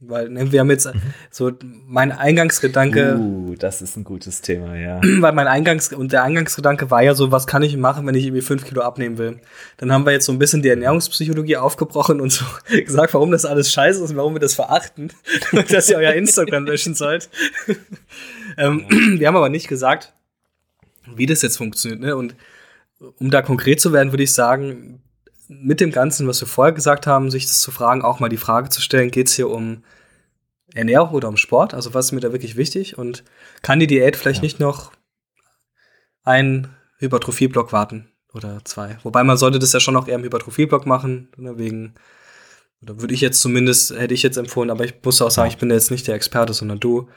Weil 0.04 0.30
ne, 0.30 0.50
wir 0.50 0.60
haben 0.60 0.70
jetzt 0.70 0.92
mhm. 0.92 1.00
so 1.30 1.52
mein 1.86 2.10
Eingangsgedanke. 2.10 3.16
Uh, 3.18 3.54
das 3.56 3.82
ist 3.82 3.96
ein 3.96 4.02
gutes 4.02 4.40
Thema, 4.40 4.76
ja. 4.76 5.00
Weil 5.20 5.32
mein 5.32 5.46
Eingangs 5.46 5.92
und 5.92 6.10
der 6.10 6.24
Eingangsgedanke 6.24 6.90
war 6.90 7.02
ja 7.02 7.14
so, 7.14 7.30
was 7.30 7.46
kann 7.46 7.62
ich 7.62 7.76
machen, 7.76 8.04
wenn 8.06 8.16
ich 8.16 8.24
irgendwie 8.24 8.42
fünf 8.42 8.64
Kilo 8.64 8.82
abnehmen 8.82 9.16
will? 9.16 9.38
Dann 9.76 9.92
haben 9.92 10.04
wir 10.04 10.10
jetzt 10.10 10.26
so 10.26 10.32
ein 10.32 10.40
bisschen 10.40 10.60
die 10.60 10.70
Ernährungspsychologie 10.70 11.56
aufgebrochen 11.56 12.20
und 12.20 12.32
so 12.32 12.44
gesagt, 12.70 13.14
warum 13.14 13.30
das 13.30 13.44
alles 13.44 13.72
scheiße 13.72 14.02
ist 14.02 14.10
und 14.10 14.16
warum 14.16 14.34
wir 14.34 14.40
das 14.40 14.54
verachten, 14.54 15.12
dass 15.70 15.88
ihr 15.88 15.98
euer 15.98 16.14
Instagram 16.14 16.66
löschen 16.66 16.94
sollt. 16.94 17.30
ähm, 18.56 18.86
wir 19.18 19.28
haben 19.28 19.36
aber 19.36 19.50
nicht 19.50 19.68
gesagt, 19.68 20.14
wie 21.14 21.26
das 21.26 21.42
jetzt 21.42 21.58
funktioniert. 21.58 22.00
Ne? 22.00 22.16
Und 22.16 22.34
um 23.18 23.30
da 23.30 23.40
konkret 23.40 23.80
zu 23.80 23.92
werden, 23.92 24.12
würde 24.12 24.24
ich 24.24 24.32
sagen, 24.32 25.00
mit 25.60 25.80
dem 25.80 25.92
Ganzen, 25.92 26.26
was 26.26 26.40
wir 26.40 26.48
vorher 26.48 26.72
gesagt 26.72 27.06
haben, 27.06 27.30
sich 27.30 27.46
das 27.46 27.60
zu 27.60 27.70
fragen, 27.70 28.02
auch 28.02 28.20
mal 28.20 28.28
die 28.28 28.36
Frage 28.36 28.68
zu 28.68 28.80
stellen, 28.80 29.10
geht 29.10 29.28
es 29.28 29.34
hier 29.34 29.50
um 29.50 29.84
Ernährung 30.74 31.14
oder 31.14 31.28
um 31.28 31.36
Sport? 31.36 31.74
Also 31.74 31.94
was 31.94 32.06
ist 32.06 32.12
mir 32.12 32.20
da 32.20 32.32
wirklich 32.32 32.56
wichtig? 32.56 32.98
Und 32.98 33.24
kann 33.62 33.80
die 33.80 33.86
Diät 33.86 34.16
vielleicht 34.16 34.38
ja. 34.38 34.44
nicht 34.44 34.60
noch 34.60 34.92
einen 36.24 36.68
Hypertrophie-Block 36.98 37.72
warten 37.72 38.10
oder 38.32 38.64
zwei? 38.64 38.98
Wobei 39.02 39.24
man 39.24 39.36
sollte 39.36 39.58
das 39.58 39.72
ja 39.72 39.80
schon 39.80 39.94
noch 39.94 40.08
eher 40.08 40.16
im 40.16 40.24
Hypertrophie-Block 40.24 40.86
machen, 40.86 41.28
ne, 41.36 41.58
wegen 41.58 41.94
oder 42.82 43.00
würde 43.00 43.14
ich 43.14 43.20
jetzt 43.20 43.40
zumindest, 43.40 43.96
hätte 43.96 44.14
ich 44.14 44.24
jetzt 44.24 44.36
empfohlen, 44.36 44.70
aber 44.70 44.84
ich 44.84 44.94
muss 45.04 45.22
auch 45.22 45.30
sagen, 45.30 45.48
ja. 45.48 45.54
ich 45.54 45.58
bin 45.58 45.70
jetzt 45.70 45.92
nicht 45.92 46.06
der 46.08 46.16
Experte, 46.16 46.52
sondern 46.52 46.80
du. 46.80 47.08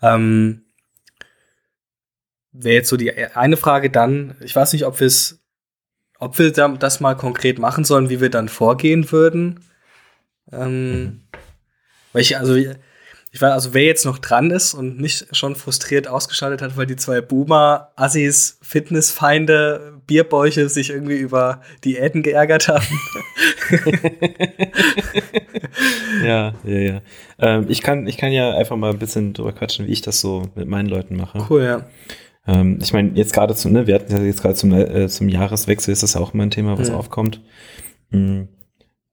Ähm, 0.00 0.62
Wäre 2.52 2.76
jetzt 2.76 2.88
so 2.88 2.96
die 2.96 3.12
eine 3.12 3.58
Frage 3.58 3.90
dann, 3.90 4.36
ich 4.40 4.56
weiß 4.56 4.72
nicht, 4.72 4.86
ob 4.86 4.98
wir 5.00 5.06
es 5.06 5.45
ob 6.18 6.38
wir 6.38 6.50
das 6.50 7.00
mal 7.00 7.14
konkret 7.14 7.58
machen 7.58 7.84
sollen, 7.84 8.08
wie 8.08 8.20
wir 8.20 8.30
dann 8.30 8.48
vorgehen 8.48 9.10
würden. 9.12 9.60
Ähm, 10.52 10.92
mhm. 10.92 11.20
Weil 12.12 12.22
ich, 12.22 12.38
also, 12.38 12.54
ich 12.54 12.68
ich 13.36 13.42
weiß, 13.42 13.52
also 13.52 13.74
wer 13.74 13.84
jetzt 13.84 14.06
noch 14.06 14.18
dran 14.18 14.50
ist 14.50 14.72
und 14.72 14.98
nicht 14.98 15.36
schon 15.36 15.56
frustriert 15.56 16.08
ausgeschaltet 16.08 16.62
hat, 16.62 16.78
weil 16.78 16.86
die 16.86 16.96
zwei 16.96 17.20
Boomer, 17.20 17.92
Assis, 17.94 18.58
Fitnessfeinde, 18.62 20.00
Bierbäuche 20.06 20.70
sich 20.70 20.88
irgendwie 20.88 21.18
über 21.18 21.60
Diäten 21.84 22.22
geärgert 22.22 22.68
haben. 22.68 22.86
ja, 26.24 26.54
ja, 26.64 26.78
ja. 26.78 27.02
Ähm, 27.38 27.66
ich, 27.68 27.82
kann, 27.82 28.06
ich 28.06 28.16
kann 28.16 28.32
ja 28.32 28.56
einfach 28.56 28.76
mal 28.76 28.92
ein 28.92 28.98
bisschen 28.98 29.34
drüber 29.34 29.52
quatschen, 29.52 29.86
wie 29.86 29.92
ich 29.92 30.00
das 30.00 30.18
so 30.18 30.48
mit 30.54 30.66
meinen 30.66 30.88
Leuten 30.88 31.14
mache. 31.14 31.46
Cool, 31.50 31.62
ja. 31.62 31.84
Ähm, 32.46 32.78
ich 32.80 32.92
meine, 32.92 33.12
jetzt 33.14 33.32
gerade 33.32 33.54
zum, 33.54 33.72
ne, 33.72 33.86
wir 33.86 33.94
hatten 33.94 34.12
ja 34.12 34.22
jetzt 34.22 34.42
gerade 34.42 34.54
zum, 34.54 34.72
äh, 34.72 35.08
zum 35.08 35.28
Jahreswechsel 35.28 35.92
ist 35.92 36.02
das 36.02 36.14
ja 36.14 36.20
auch 36.20 36.34
immer 36.34 36.44
ein 36.44 36.50
Thema, 36.50 36.78
was 36.78 36.90
mhm. 36.90 36.96
aufkommt. 36.96 37.40
Mhm. 38.10 38.48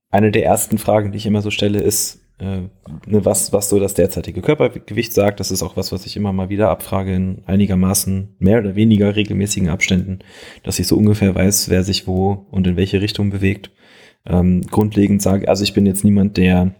Eine 0.09 0.31
der 0.31 0.45
ersten 0.45 0.77
Fragen, 0.77 1.11
die 1.11 1.17
ich 1.17 1.25
immer 1.25 1.41
so 1.41 1.49
stelle, 1.49 1.79
ist, 1.79 2.21
äh, 2.39 2.61
ne, 3.07 3.25
was, 3.25 3.51
was 3.53 3.69
so 3.69 3.79
das 3.79 3.95
derzeitige 3.95 4.41
Körpergewicht 4.41 5.13
sagt. 5.13 5.39
Das 5.39 5.51
ist 5.51 5.63
auch 5.63 5.75
was, 5.75 5.91
was 5.91 6.05
ich 6.05 6.15
immer 6.15 6.33
mal 6.33 6.49
wieder 6.49 6.69
abfrage 6.69 7.13
in 7.13 7.41
einigermaßen 7.45 8.35
mehr 8.39 8.59
oder 8.59 8.75
weniger 8.75 9.15
regelmäßigen 9.15 9.69
Abständen, 9.69 10.19
dass 10.63 10.79
ich 10.79 10.87
so 10.87 10.97
ungefähr 10.97 11.33
weiß, 11.33 11.69
wer 11.69 11.83
sich 11.83 12.07
wo 12.07 12.45
und 12.51 12.67
in 12.67 12.75
welche 12.75 13.01
Richtung 13.01 13.29
bewegt. 13.31 13.71
Ähm, 14.25 14.61
grundlegend 14.61 15.21
sage, 15.21 15.49
also 15.49 15.63
ich 15.63 15.73
bin 15.73 15.85
jetzt 15.85 16.03
niemand, 16.03 16.37
der 16.37 16.75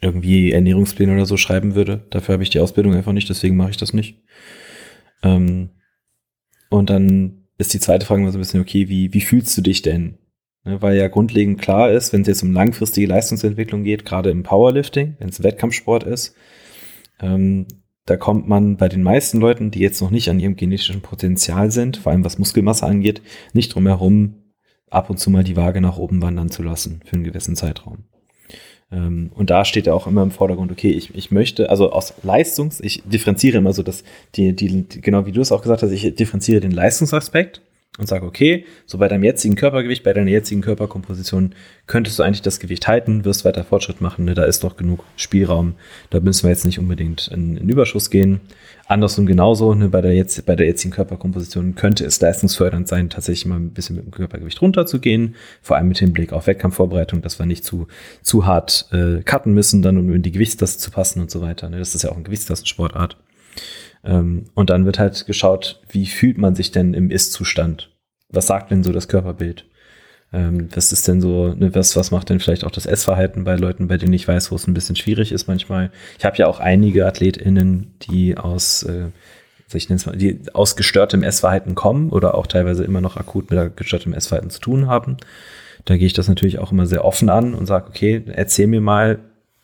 irgendwie 0.00 0.50
Ernährungspläne 0.50 1.14
oder 1.14 1.26
so 1.26 1.36
schreiben 1.36 1.74
würde. 1.74 2.04
Dafür 2.10 2.34
habe 2.34 2.42
ich 2.42 2.50
die 2.50 2.60
Ausbildung 2.60 2.94
einfach 2.94 3.12
nicht, 3.12 3.30
deswegen 3.30 3.56
mache 3.56 3.70
ich 3.70 3.76
das 3.76 3.92
nicht. 3.92 4.18
Ähm, 5.22 5.70
und 6.70 6.90
dann 6.90 7.44
ist 7.58 7.74
die 7.74 7.80
zweite 7.80 8.06
Frage 8.06 8.22
mal 8.22 8.32
so 8.32 8.38
ein 8.38 8.40
bisschen, 8.40 8.60
okay, 8.60 8.88
wie, 8.88 9.12
wie 9.12 9.20
fühlst 9.20 9.56
du 9.56 9.62
dich 9.62 9.82
denn? 9.82 10.18
Ne, 10.64 10.80
weil 10.80 10.96
ja 10.96 11.08
grundlegend 11.08 11.60
klar 11.60 11.90
ist, 11.90 12.12
wenn 12.12 12.22
es 12.22 12.28
jetzt 12.28 12.42
um 12.42 12.52
langfristige 12.52 13.08
Leistungsentwicklung 13.08 13.84
geht, 13.84 14.04
gerade 14.04 14.30
im 14.30 14.42
Powerlifting, 14.42 15.16
wenn 15.18 15.28
es 15.28 15.42
Wettkampfsport 15.42 16.04
ist, 16.04 16.36
ähm, 17.20 17.66
da 18.06 18.16
kommt 18.16 18.48
man 18.48 18.76
bei 18.76 18.88
den 18.88 19.02
meisten 19.02 19.38
Leuten, 19.38 19.70
die 19.70 19.80
jetzt 19.80 20.00
noch 20.00 20.10
nicht 20.10 20.28
an 20.28 20.40
ihrem 20.40 20.56
genetischen 20.56 21.02
Potenzial 21.02 21.70
sind, 21.70 21.96
vor 21.96 22.12
allem 22.12 22.24
was 22.24 22.38
Muskelmasse 22.38 22.86
angeht, 22.86 23.22
nicht 23.52 23.74
drum 23.74 23.86
herum, 23.86 24.34
ab 24.90 25.08
und 25.08 25.18
zu 25.18 25.30
mal 25.30 25.44
die 25.44 25.56
Waage 25.56 25.80
nach 25.80 25.98
oben 25.98 26.20
wandern 26.22 26.50
zu 26.50 26.62
lassen 26.62 27.00
für 27.04 27.14
einen 27.14 27.24
gewissen 27.24 27.56
Zeitraum. 27.56 28.04
Ähm, 28.92 29.30
und 29.34 29.50
da 29.50 29.64
steht 29.64 29.86
ja 29.86 29.94
auch 29.94 30.06
immer 30.06 30.22
im 30.22 30.30
Vordergrund, 30.30 30.70
okay, 30.70 30.90
ich, 30.90 31.14
ich 31.14 31.30
möchte, 31.30 31.70
also 31.70 31.90
aus 31.92 32.14
Leistungs, 32.22 32.80
ich 32.80 33.02
differenziere 33.04 33.58
immer 33.58 33.72
so, 33.72 33.82
dass 33.82 34.04
die, 34.34 34.54
die, 34.54 34.86
genau 35.00 35.26
wie 35.26 35.32
du 35.32 35.40
es 35.40 35.50
auch 35.50 35.62
gesagt 35.62 35.82
hast, 35.82 35.90
ich 35.90 36.14
differenziere 36.14 36.60
den 36.60 36.72
Leistungsaspekt 36.72 37.62
und 37.98 38.08
sage, 38.08 38.24
okay, 38.24 38.64
so 38.86 38.96
bei 38.96 39.06
deinem 39.06 39.22
jetzigen 39.22 39.54
Körpergewicht, 39.54 40.02
bei 40.02 40.14
deiner 40.14 40.30
jetzigen 40.30 40.62
Körperkomposition 40.62 41.54
könntest 41.86 42.18
du 42.18 42.22
eigentlich 42.22 42.40
das 42.40 42.58
Gewicht 42.58 42.88
halten, 42.88 43.26
wirst 43.26 43.44
weiter 43.44 43.64
Fortschritt 43.64 44.00
machen, 44.00 44.24
ne? 44.24 44.34
da 44.34 44.44
ist 44.44 44.62
noch 44.62 44.78
genug 44.78 45.04
Spielraum, 45.16 45.74
da 46.08 46.20
müssen 46.20 46.44
wir 46.44 46.50
jetzt 46.50 46.64
nicht 46.64 46.78
unbedingt 46.78 47.28
in, 47.28 47.58
in 47.58 47.68
Überschuss 47.68 48.08
gehen. 48.08 48.40
Andersrum 48.86 49.26
genauso, 49.26 49.74
ne? 49.74 49.90
bei, 49.90 50.00
der 50.00 50.14
jetzt, 50.14 50.46
bei 50.46 50.56
der 50.56 50.66
jetzigen 50.66 50.92
Körperkomposition 50.94 51.74
könnte 51.74 52.06
es 52.06 52.18
leistungsfördernd 52.18 52.88
sein, 52.88 53.10
tatsächlich 53.10 53.44
mal 53.44 53.56
ein 53.56 53.70
bisschen 53.72 53.96
mit 53.96 54.06
dem 54.06 54.10
Körpergewicht 54.10 54.62
runterzugehen, 54.62 55.34
vor 55.60 55.76
allem 55.76 55.88
mit 55.88 55.98
Hinblick 55.98 56.32
auf 56.32 56.46
Wettkampfvorbereitung, 56.46 57.20
dass 57.20 57.38
wir 57.38 57.44
nicht 57.44 57.62
zu, 57.62 57.88
zu 58.22 58.46
hart 58.46 58.88
äh, 58.92 59.22
cutten 59.22 59.52
müssen, 59.52 59.82
dann 59.82 59.98
um 59.98 60.10
in 60.14 60.22
die 60.22 60.32
Gewichtstasse 60.32 60.78
zu 60.78 60.90
passen 60.90 61.20
und 61.20 61.30
so 61.30 61.42
weiter. 61.42 61.68
Ne? 61.68 61.78
Das 61.78 61.94
ist 61.94 62.04
ja 62.04 62.10
auch 62.10 62.14
eine 62.14 62.24
Gewichtstassensportart. 62.24 63.18
Ähm, 64.04 64.44
und 64.54 64.70
dann 64.70 64.84
wird 64.84 64.98
halt 64.98 65.26
geschaut, 65.26 65.80
wie 65.90 66.06
fühlt 66.06 66.38
man 66.38 66.54
sich 66.54 66.70
denn 66.72 66.94
im 66.94 67.10
Ist-Zustand? 67.10 67.90
Was 68.28 68.46
sagt 68.46 68.70
denn 68.70 68.82
so 68.82 68.92
das 68.92 69.08
Körperbild? 69.08 69.64
Ähm, 70.32 70.68
was 70.74 70.92
ist 70.92 71.06
denn 71.06 71.20
so, 71.20 71.52
ne, 71.54 71.74
was, 71.74 71.94
was 71.96 72.10
macht 72.10 72.30
denn 72.30 72.40
vielleicht 72.40 72.64
auch 72.64 72.70
das 72.70 72.86
Essverhalten 72.86 73.44
bei 73.44 73.56
Leuten, 73.56 73.88
bei 73.88 73.98
denen 73.98 74.14
ich 74.14 74.26
weiß, 74.26 74.50
wo 74.50 74.56
es 74.56 74.66
ein 74.66 74.74
bisschen 74.74 74.96
schwierig 74.96 75.30
ist 75.30 75.46
manchmal? 75.46 75.90
Ich 76.18 76.24
habe 76.24 76.38
ja 76.38 76.46
auch 76.46 76.58
einige 76.58 77.06
AthletInnen, 77.06 77.94
die 78.02 78.36
aus, 78.38 78.82
äh, 78.84 79.08
ich 79.74 79.88
nenne 79.88 80.00
mal, 80.06 80.16
die 80.16 80.40
aus 80.54 80.76
gestörtem 80.76 81.22
Essverhalten 81.22 81.74
kommen 81.74 82.10
oder 82.10 82.34
auch 82.34 82.46
teilweise 82.46 82.84
immer 82.84 83.00
noch 83.00 83.16
akut 83.16 83.50
mit 83.50 83.76
gestörtem 83.76 84.14
Essverhalten 84.14 84.50
zu 84.50 84.60
tun 84.60 84.86
haben. 84.86 85.18
Da 85.84 85.96
gehe 85.96 86.06
ich 86.06 86.12
das 86.12 86.28
natürlich 86.28 86.58
auch 86.58 86.72
immer 86.72 86.86
sehr 86.86 87.04
offen 87.04 87.28
an 87.28 87.54
und 87.54 87.66
sage, 87.66 87.88
okay, 87.88 88.22
erzähl 88.26 88.68
mir 88.68 88.80
mal, 88.80 89.18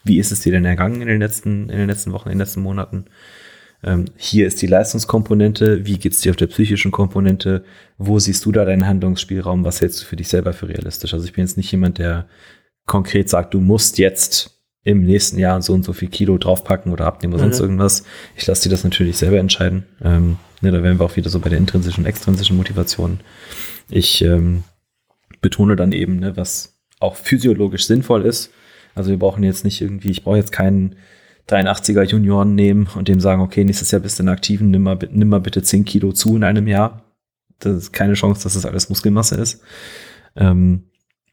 wie 0.05 0.19
ist 0.19 0.33
es 0.33 0.41
dir 0.41 0.53
denn 0.53 0.65
ergangen 0.65 1.01
in 1.01 1.09
den 1.09 1.21
letzten, 1.21 1.69
in 1.69 1.79
den 1.79 1.89
letzten 1.89 2.13
Wochen, 2.13 2.29
in 2.29 2.35
den 2.35 2.41
letzten 2.41 2.61
Monaten? 2.61 3.07
Ähm, 3.83 4.07
hier 4.17 4.47
ist 4.47 4.61
die 4.61 4.67
Leistungskomponente, 4.67 5.87
wie 5.87 5.99
geht's 5.99 6.21
dir 6.21 6.31
auf 6.31 6.37
der 6.37 6.49
psychischen 6.49 6.91
Komponente, 6.91 7.65
wo 7.97 8.19
siehst 8.19 8.45
du 8.45 8.53
da 8.53 8.65
deinen 8.65 8.87
Handlungsspielraum, 8.87 9.65
was 9.65 9.81
hältst 9.81 10.03
du 10.03 10.07
für 10.07 10.17
dich 10.17 10.29
selber 10.29 10.53
für 10.53 10.69
realistisch? 10.69 11.15
Also 11.15 11.25
ich 11.27 11.33
bin 11.33 11.45
jetzt 11.45 11.57
nicht 11.57 11.71
jemand, 11.71 11.99
der 11.99 12.27
konkret 12.87 13.29
sagt, 13.29 13.55
du 13.55 13.61
musst 13.61 13.99
jetzt 13.99 14.59
im 14.83 15.05
nächsten 15.05 15.39
Jahr 15.39 15.61
so 15.63 15.75
und 15.75 15.85
so 15.85 15.93
viel 15.93 16.09
Kilo 16.09 16.39
draufpacken 16.39 16.93
oder 16.93 17.07
abnehmen 17.07 17.35
oder 17.35 17.45
mhm. 17.45 17.51
sonst 17.51 17.61
irgendwas. 17.61 18.05
Ich 18.37 18.47
lasse 18.47 18.65
dir 18.65 18.71
das 18.71 18.85
natürlich 18.85 19.17
selber 19.19 19.39
entscheiden. 19.39 19.85
Ähm, 20.03 20.39
ne, 20.61 20.73
da 20.73 20.83
wären 20.83 20.99
wir 20.99 21.05
auch 21.05 21.17
wieder 21.17 21.31
so 21.31 21.41
bei 21.41 21.51
der 21.51 21.59
intrinsischen 21.59 22.05
und 22.05 22.09
extrinsischen 22.09 22.57
Motivation. 22.57 23.21
Ich 23.91 24.23
ähm, 24.23 24.65
betone 25.41 25.77
dann 25.77 25.93
eben, 25.93 26.19
ne, 26.19 26.37
was 26.37 26.79
auch 27.01 27.17
physiologisch 27.17 27.87
sinnvoll 27.87 28.25
ist. 28.25 28.51
Also 28.95 29.11
wir 29.11 29.19
brauchen 29.19 29.45
jetzt 29.45 29.65
nicht 29.65 29.81
irgendwie, 29.81 30.11
ich 30.11 30.25
brauche 30.25 30.39
jetzt 30.39 30.53
keinen 30.53 30.97
83er 31.49 32.03
Junioren 32.03 32.55
nehmen 32.55 32.89
und 32.95 33.09
dem 33.09 33.21
sagen, 33.21 33.43
okay, 33.43 33.65
nächstes 33.65 33.91
Jahr 33.91 34.03
bist 34.03 34.19
du 34.19 34.23
in 34.23 34.29
Aktiven, 34.29 34.71
nimm 34.71 34.83
mal, 34.83 34.99
nimm 35.11 35.29
mal 35.29 35.41
bitte 35.41 35.63
10 35.63 35.85
Kilo 35.85 36.13
zu 36.13 36.37
in 36.37 36.45
einem 36.45 36.67
Jahr. 36.67 37.05
Das 37.59 37.75
ist 37.75 37.93
keine 37.93 38.15
Chance, 38.15 38.43
dass 38.43 38.55
das 38.55 38.67
alles 38.67 38.89
Muskelmasse 38.89 39.37
ist. 39.37 39.63
Ähm, 40.37 40.85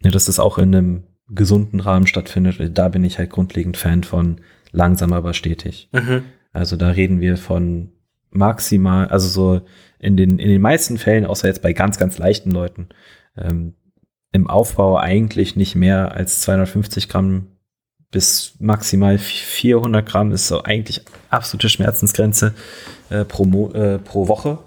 ja, 0.02 0.12
dass 0.12 0.26
das 0.26 0.40
auch 0.40 0.58
in 0.58 0.76
einem 0.76 1.04
gesunden 1.30 1.80
Rahmen 1.80 2.08
stattfindet. 2.08 2.78
Da 2.78 2.90
bin 2.90 3.04
ich 3.04 3.18
halt 3.18 3.30
grundlegend 3.30 3.78
Fan 3.78 4.04
von 4.04 4.42
langsam 4.72 5.14
aber 5.14 5.34
stetig. 5.34 5.90
Mhm. 5.92 6.24
Also 6.54 6.78
da 6.78 6.90
reden 6.90 7.22
wir 7.22 7.38
von 7.38 7.92
maximal, 8.30 9.08
also 9.08 9.28
so 9.28 9.62
in 10.00 10.18
den, 10.18 10.40
in 10.40 10.50
den 10.50 10.62
meisten 10.62 10.98
Fällen, 10.98 11.26
außer 11.26 11.48
jetzt 11.48 11.62
bei 11.62 11.74
ganz, 11.74 11.98
ganz 11.98 12.18
leichten 12.18 12.52
Leuten, 12.52 12.90
ähm, 13.38 13.74
im 14.32 14.48
Aufbau 14.48 14.98
eigentlich 14.98 15.56
nicht 15.56 15.76
mehr 15.76 16.14
als 16.14 16.42
250 16.42 17.10
Gramm 17.10 17.48
bis 18.12 18.54
maximal 18.60 19.18
400 19.18 20.06
Gramm 20.06 20.32
ist 20.32 20.48
so 20.48 20.64
eigentlich 20.64 21.02
absolute 21.30 21.70
Schmerzensgrenze 21.70 22.54
äh, 23.10 23.26
pro, 23.26 23.46
Mo 23.46 23.72
äh, 23.72 24.00
pro 24.00 24.28
Woche. 24.28 24.60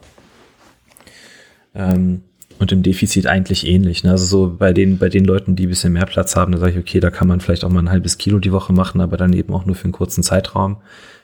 Ähm, 1.74 2.22
und 2.59 2.72
im 2.72 2.82
Defizit 2.82 3.26
eigentlich 3.26 3.66
ähnlich. 3.66 4.03
Ne? 4.03 4.11
Also 4.11 4.26
so 4.26 4.57
bei 4.59 4.72
den, 4.72 4.99
bei 4.99 5.09
den 5.09 5.24
Leuten, 5.24 5.55
die 5.55 5.66
ein 5.66 5.68
bisschen 5.68 5.93
mehr 5.93 6.07
Platz 6.07 6.34
haben, 6.34 6.53
da 6.53 6.59
sage 6.59 6.72
ich, 6.72 6.78
okay, 6.78 7.01
da 7.01 7.11
kann 7.11 7.28
man 7.28 7.41
vielleicht 7.41 7.64
auch 7.64 7.70
mal 7.70 7.80
ein 7.80 7.91
halbes 7.91 8.18
Kilo 8.18 8.39
die 8.39 8.53
Woche 8.53 8.72
machen, 8.72 9.01
aber 9.01 9.16
dann 9.16 9.32
eben 9.32 9.55
auch 9.55 9.64
nur 9.64 9.76
für 9.76 9.84
einen 9.84 9.93
kurzen 9.93 10.22
Zeitraum. 10.22 10.78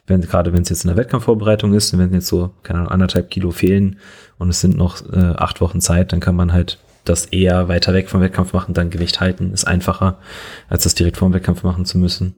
Wenn, 0.07 0.21
gerade 0.21 0.53
wenn 0.53 0.63
es 0.63 0.69
jetzt 0.69 0.85
in 0.85 0.89
der 0.89 0.97
Wettkampfvorbereitung 0.97 1.75
ist, 1.75 1.97
wenn 1.97 2.13
jetzt 2.13 2.27
so, 2.27 2.51
keine 2.63 2.81
Ahnung, 2.81 2.93
anderthalb 2.93 3.31
Kilo 3.31 3.51
fehlen 3.51 3.97
und 4.39 4.49
es 4.49 4.61
sind 4.61 4.77
noch 4.77 5.03
äh, 5.13 5.35
acht 5.37 5.61
Wochen 5.61 5.81
Zeit, 5.81 6.13
dann 6.13 6.21
kann 6.21 6.37
man 6.37 6.53
halt 6.53 6.79
das 7.05 7.27
eher 7.27 7.69
weiter 7.69 7.93
weg 7.93 8.09
vom 8.09 8.21
Wettkampf 8.21 8.53
machen, 8.53 8.75
dann 8.75 8.91
Gewicht 8.91 9.21
halten, 9.21 9.53
ist 9.53 9.67
einfacher, 9.67 10.19
als 10.69 10.85
das 10.85 10.95
direkt 10.95 11.17
vor 11.17 11.29
dem 11.29 11.35
Wettkampf 11.35 11.63
machen 11.63 11.85
zu 11.85 11.99
müssen. 11.99 12.35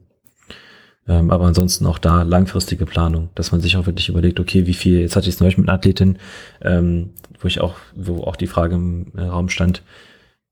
Ähm, 1.07 1.31
aber 1.31 1.45
ansonsten 1.45 1.85
auch 1.85 1.99
da 1.99 2.23
langfristige 2.23 2.85
Planung, 2.85 3.29
dass 3.35 3.51
man 3.51 3.61
sich 3.61 3.77
auch 3.77 3.85
wirklich 3.85 4.09
überlegt, 4.09 4.39
okay, 4.39 4.67
wie 4.67 4.73
viel, 4.73 4.99
jetzt 4.99 5.15
hatte 5.15 5.29
ich 5.29 5.35
es 5.35 5.39
neulich 5.39 5.57
mit 5.57 5.67
einer 5.67 5.77
Athletin, 5.77 6.17
ähm, 6.61 7.11
wo 7.39 7.47
ich 7.47 7.61
auch, 7.61 7.75
wo 7.95 8.23
auch 8.23 8.35
die 8.35 8.47
Frage 8.47 8.75
im 8.75 9.13
äh, 9.15 9.21
Raum 9.21 9.49
stand, 9.49 9.83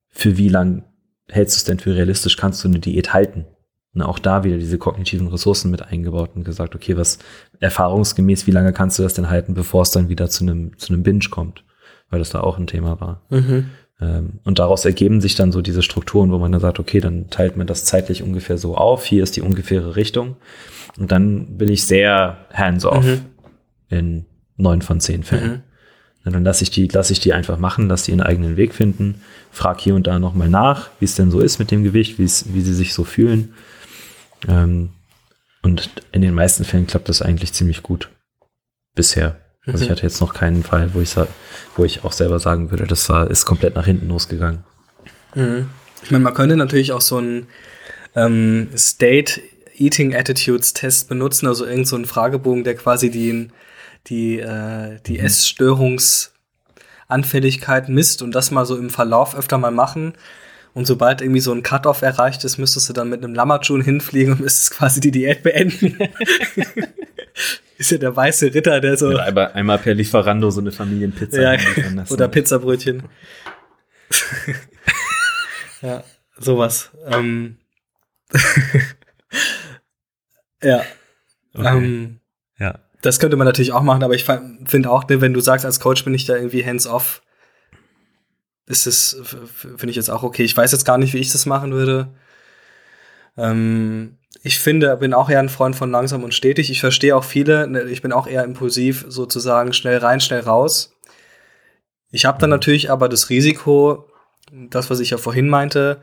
für 0.10 0.38
wie 0.38 0.50
lang 0.50 0.84
hältst 1.28 1.56
du 1.56 1.60
es 1.60 1.64
denn 1.66 1.80
für 1.80 1.96
realistisch, 1.96 2.38
kannst 2.38 2.64
du 2.64 2.68
eine 2.70 2.80
Diät 2.80 3.14
halten? 3.14 3.46
Und 3.94 4.02
auch 4.02 4.20
da 4.20 4.44
wieder 4.44 4.58
diese 4.58 4.78
kognitiven 4.78 5.28
Ressourcen 5.28 5.72
mit 5.72 5.82
eingebaut 5.82 6.32
und 6.36 6.44
gesagt, 6.44 6.76
okay, 6.76 6.98
was 6.98 7.18
erfahrungsgemäß, 7.60 8.46
wie 8.46 8.52
lange 8.52 8.74
kannst 8.74 9.00
du 9.00 9.04
das 9.04 9.14
denn 9.14 9.30
halten, 9.30 9.54
bevor 9.54 9.84
es 9.84 9.92
dann 9.92 10.10
wieder 10.10 10.30
zu 10.30 10.44
einem, 10.44 10.78
zu 10.78 10.94
einem 10.94 11.04
Binge 11.04 11.30
kommt? 11.32 11.64
Weil 12.10 12.20
das 12.20 12.30
da 12.30 12.42
auch 12.42 12.58
ein 12.58 12.68
Thema 12.68 13.00
war. 13.00 13.22
Mhm. 13.30 13.70
Ähm, 14.02 14.40
und 14.44 14.60
daraus 14.60 14.86
ergeben 14.86 15.22
sich 15.22 15.36
dann 15.36 15.52
so 15.52 15.62
diese 15.62 15.82
Strukturen, 15.82 16.32
wo 16.32 16.38
man 16.38 16.52
dann 16.52 16.62
sagt, 16.62 16.80
okay, 16.80 17.00
dann 17.00 17.30
teilt 17.30 17.58
man 17.58 17.68
das 17.68 17.86
zeitlich 17.86 18.24
ungefähr 18.24 18.58
so 18.58 18.76
auf. 18.76 19.06
Hier 19.06 19.24
ist 19.24 19.36
die 19.36 19.42
ungefähre 19.42 19.96
Richtung. 19.96 20.36
Und 20.98 21.12
dann 21.12 21.58
bin 21.58 21.70
ich 21.70 21.86
sehr 21.86 22.38
hands-off 22.54 23.06
mhm. 23.06 23.22
in 23.90 24.26
neun 24.58 24.82
von 24.82 25.00
zehn 25.00 25.24
Fällen. 25.24 25.64
Mhm. 26.24 26.32
dann 26.32 26.44
lasse 26.44 26.64
ich 26.64 26.72
die, 26.72 26.88
lasse 26.88 27.14
ich 27.14 27.20
die 27.20 27.34
einfach 27.34 27.58
machen, 27.58 27.88
lasse 27.88 28.06
die 28.06 28.12
ihren 28.12 28.22
eigenen 28.22 28.58
Weg 28.58 28.74
finden, 28.74 29.22
frag 29.52 29.80
hier 29.80 29.96
und 29.96 30.08
da 30.08 30.20
nochmal 30.20 30.50
nach, 30.50 30.90
wie 31.00 31.06
es 31.06 31.16
denn 31.16 31.32
so 31.32 31.40
ist 31.40 31.60
mit 31.60 31.72
dem 31.72 31.84
Gewicht, 31.84 32.18
wie 32.18 32.28
sie 32.28 32.74
sich 32.74 32.94
so 32.94 33.04
fühlen. 33.04 33.54
Ähm, 34.48 34.90
und 35.62 35.90
in 36.12 36.22
den 36.22 36.34
meisten 36.34 36.64
Fällen 36.64 36.88
klappt 36.88 37.10
das 37.10 37.22
eigentlich 37.22 37.54
ziemlich 37.54 37.82
gut. 37.82 38.10
Bisher. 38.94 39.45
Also 39.68 39.84
ich 39.84 39.90
mhm. 39.90 39.94
hatte 39.94 40.04
jetzt 40.04 40.22
noch 40.22 40.34
keinen 40.34 40.64
Fall, 40.64 40.94
wo 40.94 41.02
ich, 41.02 41.16
wo 41.76 41.86
ich 41.86 42.04
auch 42.04 42.12
selber 42.12 42.40
sagen 42.40 42.72
würde, 42.72 42.86
das 42.86 43.10
war, 43.10 43.30
ist 43.30 43.46
komplett 43.46 43.76
nach 43.76 43.86
hinten 43.86 44.10
losgegangen. 44.10 44.64
Mhm. 45.34 45.70
Ich 46.04 46.12
meine, 46.12 46.24
man 46.24 46.34
könnte 46.34 46.56
natürlich 46.56 46.92
auch 46.92 47.02
so 47.02 47.18
einen 47.18 47.48
ähm, 48.16 48.70
State 48.78 49.42
Eating 49.78 50.16
Attitudes 50.16 50.74
Test 50.74 51.10
benutzen, 51.10 51.48
also 51.48 51.66
irgendeinen 51.66 52.06
so 52.06 52.08
Fragebogen, 52.08 52.64
der 52.64 52.76
quasi 52.76 53.10
die, 53.10 53.50
die, 54.08 54.40
äh, 54.40 55.00
die 55.06 55.18
mhm. 55.18 55.26
Essstörungsanfälligkeit 55.26 57.90
misst 57.90 58.22
und 58.22 58.36
das 58.36 58.52
mal 58.52 58.66
so 58.66 58.78
im 58.78 58.92
Verlauf 58.92 59.36
öfter 59.36 59.58
mal 59.58 59.72
machen 59.72 60.14
Und 60.74 60.86
sobald 60.86 61.22
irgendwie 61.22 61.42
so 61.42 61.52
ein 61.52 61.64
Cut-Off 61.64 62.04
erreicht 62.04 62.44
ist, 62.44 62.58
müsstest 62.58 62.90
du 62.90 62.94
dann 62.94 63.10
mit 63.10 63.24
einem 63.24 63.34
Lammertschun 63.34 63.82
hinfliegen 63.82 64.34
und 64.34 64.42
müsstest 64.42 64.72
quasi 64.72 65.00
die 65.00 65.12
Diät 65.12 65.44
beenden. 65.44 65.98
ist 67.78 67.92
ja 67.92 67.98
der 67.98 68.16
weiße 68.16 68.54
Ritter, 68.54 68.80
der 68.80 68.98
so. 68.98 69.12
Ja, 69.12 69.24
einmal, 69.24 69.52
einmal 69.54 69.78
per 69.80 69.94
Lieferando 69.94 70.50
so 70.50 70.62
eine 70.62 70.72
Familienpizza. 70.72 71.42
Ja, 71.42 71.60
oder 72.10 72.28
Pizzabrötchen. 72.28 73.04
ja, 75.82 76.04
sowas. 76.38 76.92
Ähm. 77.06 77.58
ja. 80.64 80.84
Okay. 81.54 81.78
Ähm, 81.78 82.20
ja. 82.60 82.80
Das 83.02 83.20
könnte 83.20 83.38
man 83.38 83.46
natürlich 83.46 83.72
auch 83.72 83.84
machen, 83.84 84.04
aber 84.04 84.16
ich 84.16 84.26
finde 84.26 84.90
auch, 84.90 85.08
ne, 85.08 85.22
wenn 85.22 85.34
du 85.34 85.40
sagst, 85.40 85.66
als 85.66 85.80
Coach 85.80 86.04
bin 86.04 86.14
ich 86.14 86.26
da 86.26 86.36
irgendwie 86.36 86.66
hands-off, 86.66 87.22
ist 88.66 88.88
es, 88.88 89.22
finde 89.54 89.90
ich 89.90 89.96
jetzt 89.96 90.10
auch 90.10 90.24
okay. 90.24 90.44
Ich 90.44 90.58
weiß 90.58 90.72
jetzt 90.72 90.86
gar 90.86 90.98
nicht, 90.98 91.14
wie 91.14 91.20
ich 91.20 91.32
das 91.32 91.46
machen 91.46 91.72
würde. 91.72 92.16
Ähm, 93.38 94.18
ich 94.46 94.60
finde, 94.60 94.96
bin 94.98 95.16
auch 95.16 95.32
eher 95.32 95.40
ein 95.40 95.50
Freund 95.50 95.76
von 95.76 95.90
langsam 95.90 96.24
und 96.24 96.36
stetig. 96.36 96.70
Ich 96.70 96.80
verstehe 96.80 97.18
auch 97.18 97.24
viele. 97.24 97.68
Ne, 97.68 97.82
ich 97.86 98.04
bin 98.04 98.12
auch 98.12 98.28
eher 98.28 98.44
impulsiv, 98.44 99.04
sozusagen 99.08 99.74
schnell 99.74 99.98
rein, 99.98 100.20
schnell 100.20 100.42
raus. 100.42 100.94
Ich 102.12 102.26
habe 102.26 102.38
dann 102.38 102.52
natürlich 102.52 102.92
aber 102.92 103.10
das 103.10 103.32
Risiko, 103.32 104.08
das, 104.52 104.92
was 104.92 105.00
ich 105.00 105.10
ja 105.10 105.18
vorhin 105.18 105.50
meinte, 105.50 106.00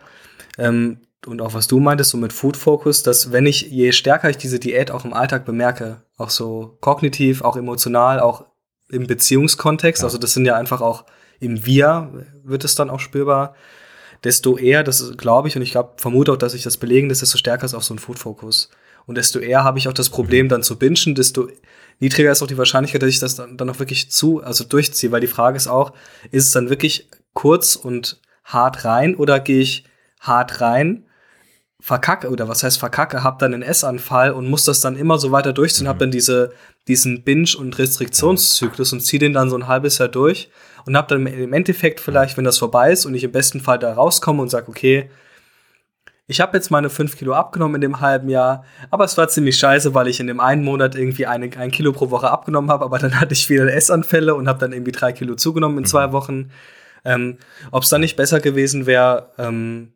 ähm, 0.59 0.99
und 1.24 1.40
auch 1.40 1.55
was 1.55 1.68
du 1.68 1.78
meintest, 1.78 2.11
so 2.11 2.18
mit 2.18 2.32
Food 2.32 2.57
Focus, 2.57 3.05
dass 3.05 3.30
wenn 3.30 3.47
ich, 3.47 3.70
je 3.70 3.93
stärker 3.93 4.28
ich 4.28 4.38
diese 4.38 4.59
Diät 4.59 4.90
auch 4.90 5.05
im 5.05 5.12
Alltag 5.12 5.45
bemerke, 5.45 6.03
auch 6.16 6.30
so 6.30 6.76
kognitiv, 6.80 7.43
auch 7.43 7.57
emotional, 7.57 8.18
auch 8.18 8.47
im 8.90 9.07
Beziehungskontext, 9.07 10.03
also 10.03 10.18
das 10.18 10.34
sind 10.34 10.47
ja 10.47 10.57
einfach 10.57 10.80
auch 10.80 11.05
im 11.38 11.64
Wir 11.64 12.26
wird 12.43 12.64
es 12.64 12.74
dann 12.74 12.90
auch 12.90 12.99
spürbar, 12.99 13.55
desto 14.25 14.57
eher, 14.57 14.83
das 14.85 15.16
glaube 15.16 15.49
ich, 15.49 15.57
und 15.57 15.62
ich 15.62 15.73
glaube, 15.73 15.93
vermute 15.97 16.33
auch, 16.33 16.37
dass 16.37 16.55
ich 16.55 16.62
das 16.62 16.77
belegen, 16.77 17.11
ist, 17.11 17.23
desto 17.23 17.39
stärker 17.39 17.64
ist 17.64 17.75
auch 17.75 17.83
so 17.83 17.95
ein 17.95 17.99
Food-Fokus. 17.99 18.70
Und 19.07 19.16
desto 19.16 19.41
eher 19.41 19.64
habe 19.64 19.79
ich 19.79 19.89
auch 19.89 19.93
das 19.93 20.11
Problem, 20.11 20.49
dann 20.49 20.62
zu 20.62 20.79
bingen, 20.79 21.14
desto 21.14 21.49
niedriger 21.99 22.31
ist 22.31 22.43
auch 22.43 22.47
die 22.47 22.59
Wahrscheinlichkeit, 22.59 23.03
dass 23.03 23.11
ich 23.11 23.18
das 23.18 23.35
dann, 23.35 23.57
dann 23.57 23.68
auch 23.68 23.79
wirklich 23.79 24.11
zu, 24.11 24.43
also 24.43 24.64
durchziehe, 24.64 25.11
weil 25.11 25.20
die 25.20 25.27
Frage 25.27 25.57
ist 25.57 25.66
auch, 25.66 25.93
ist 26.31 26.47
es 26.47 26.53
dann 26.53 26.70
wirklich 26.70 27.09
kurz 27.33 27.77
und 27.77 28.20
hart 28.45 28.85
rein 28.85 29.16
oder 29.16 29.41
gehe 29.41 29.61
ich 29.61 29.85
hart 30.20 30.61
rein, 30.61 31.05
verkacke, 31.83 32.30
oder 32.30 32.49
was 32.49 32.62
heißt 32.62 32.78
verkacke, 32.78 33.24
habe 33.24 33.39
dann 33.41 33.53
einen 33.53 33.64
Essanfall 33.64 34.30
und 34.33 34.49
muss 34.49 34.64
das 34.64 34.80
dann 34.80 34.97
immer 34.97 35.18
so 35.18 35.33
weiter 35.33 35.53
durchziehen, 35.53 35.85
mhm. 35.85 35.89
habe 35.89 35.99
dann 35.99 36.11
diese, 36.12 36.53
diesen 36.87 37.24
Binge- 37.24 37.57
und 37.59 37.76
Restriktionszyklus 37.76 38.93
und 38.93 39.01
ziehe 39.01 39.18
den 39.18 39.33
dann 39.33 39.51
so 39.51 39.57
ein 39.57 39.66
halbes 39.66 39.99
Jahr 39.99 40.09
durch 40.09 40.49
und 40.87 40.97
habe 40.97 41.09
dann 41.09 41.26
im 41.26 41.53
Endeffekt 41.53 41.99
vielleicht, 41.99 42.37
wenn 42.37 42.45
das 42.45 42.59
vorbei 42.59 42.93
ist 42.93 43.05
und 43.05 43.14
ich 43.14 43.24
im 43.24 43.33
besten 43.33 43.61
Fall 43.61 43.80
da 43.80 43.93
rauskomme 43.93 44.41
und 44.41 44.49
sage, 44.49 44.68
okay, 44.68 45.11
ich 46.28 46.41
habe 46.41 46.57
jetzt 46.57 46.70
meine 46.70 46.89
fünf 46.89 47.16
Kilo 47.16 47.35
abgenommen 47.35 47.74
in 47.74 47.80
dem 47.80 48.01
halben 48.01 48.28
Jahr, 48.28 48.64
aber 48.91 49.05
es 49.05 49.18
war 49.18 49.26
ziemlich 49.26 49.59
scheiße, 49.59 49.93
weil 49.93 50.07
ich 50.07 50.20
in 50.20 50.28
dem 50.28 50.39
einen 50.39 50.62
Monat 50.62 50.95
irgendwie 50.95 51.26
eine, 51.26 51.51
ein 51.59 51.72
Kilo 51.72 51.93
pro 51.93 52.11
Woche 52.11 52.30
abgenommen 52.30 52.70
habe, 52.70 52.85
aber 52.85 53.01
dann 53.01 53.18
hatte 53.20 53.33
ich 53.33 53.51
wieder 53.51 53.72
Essanfälle 53.74 54.37
und 54.37 54.49
habe 54.49 54.61
dann 54.61 54.72
irgendwie 54.72 54.93
drei 54.93 55.12
Kilo 55.12 55.35
zugenommen 55.35 55.78
in 55.78 55.85
zwei 55.85 56.07
mhm. 56.07 56.12
Wochen. 56.12 56.51
Ähm, 57.05 57.39
Ob 57.72 57.83
es 57.83 57.89
dann 57.89 58.03
nicht 58.03 58.14
besser 58.14 58.39
gewesen 58.39 58.87
wäre, 58.87 59.33
ähm, 59.37 59.95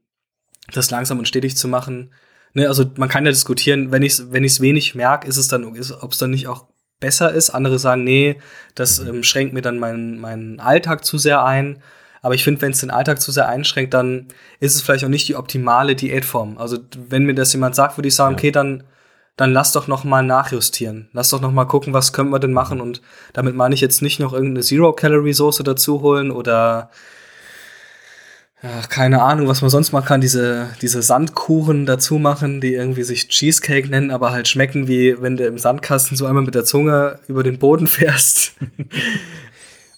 das 0.72 0.90
langsam 0.90 1.18
und 1.18 1.28
stetig 1.28 1.56
zu 1.56 1.68
machen. 1.68 2.12
Ne, 2.54 2.68
also 2.68 2.84
man 2.96 3.08
kann 3.08 3.24
ja 3.24 3.32
diskutieren, 3.32 3.92
wenn 3.92 4.02
ich 4.02 4.14
es 4.14 4.32
wenn 4.32 4.44
ich's 4.44 4.60
wenig 4.60 4.94
merke, 4.94 5.28
ist 5.28 5.36
es 5.36 5.48
dann, 5.48 5.64
ob 5.64 6.12
es 6.12 6.18
dann 6.18 6.30
nicht 6.30 6.48
auch 6.48 6.66
besser 7.00 7.32
ist. 7.32 7.50
Andere 7.50 7.78
sagen, 7.78 8.04
nee, 8.04 8.40
das 8.74 8.98
ähm, 8.98 9.22
schränkt 9.22 9.52
mir 9.52 9.62
dann 9.62 9.78
meinen, 9.78 10.18
meinen 10.18 10.60
Alltag 10.60 11.04
zu 11.04 11.18
sehr 11.18 11.44
ein. 11.44 11.82
Aber 12.22 12.34
ich 12.34 12.42
finde, 12.42 12.62
wenn 12.62 12.72
es 12.72 12.80
den 12.80 12.90
Alltag 12.90 13.20
zu 13.20 13.30
sehr 13.30 13.48
einschränkt, 13.48 13.94
dann 13.94 14.28
ist 14.58 14.74
es 14.74 14.82
vielleicht 14.82 15.04
auch 15.04 15.08
nicht 15.08 15.28
die 15.28 15.36
optimale 15.36 15.94
Diätform. 15.94 16.58
Also 16.58 16.78
wenn 16.96 17.24
mir 17.24 17.34
das 17.34 17.52
jemand 17.52 17.74
sagt, 17.74 17.98
würde 17.98 18.08
ich 18.08 18.14
sagen, 18.14 18.34
ja. 18.34 18.38
okay, 18.38 18.50
dann 18.50 18.84
dann 19.36 19.52
lass 19.52 19.72
doch 19.72 19.86
noch 19.86 20.04
mal 20.04 20.22
nachjustieren. 20.22 21.10
Lass 21.12 21.28
doch 21.28 21.42
noch 21.42 21.52
mal 21.52 21.66
gucken, 21.66 21.92
was 21.92 22.14
können 22.14 22.30
wir 22.30 22.38
denn 22.38 22.54
machen. 22.54 22.80
Und 22.80 23.02
damit 23.34 23.54
meine 23.54 23.74
ich 23.74 23.82
jetzt 23.82 24.00
nicht 24.00 24.18
noch 24.18 24.32
irgendeine 24.32 24.64
Zero-Calorie-Soße 24.64 25.62
dazu 25.62 26.00
holen 26.00 26.30
oder 26.30 26.90
Ach, 28.62 28.88
keine 28.88 29.22
Ahnung, 29.22 29.48
was 29.48 29.60
man 29.60 29.70
sonst 29.70 29.92
mal 29.92 30.00
kann, 30.00 30.22
diese, 30.22 30.70
diese 30.80 31.02
Sandkuchen 31.02 31.84
dazu 31.84 32.18
machen, 32.18 32.60
die 32.60 32.72
irgendwie 32.72 33.02
sich 33.02 33.28
Cheesecake 33.28 33.88
nennen, 33.88 34.10
aber 34.10 34.32
halt 34.32 34.48
schmecken 34.48 34.88
wie 34.88 35.20
wenn 35.20 35.36
du 35.36 35.46
im 35.46 35.58
Sandkasten 35.58 36.16
so 36.16 36.24
einmal 36.26 36.42
mit 36.42 36.54
der 36.54 36.64
Zunge 36.64 37.20
über 37.28 37.42
den 37.42 37.58
Boden 37.58 37.86
fährst. 37.86 38.54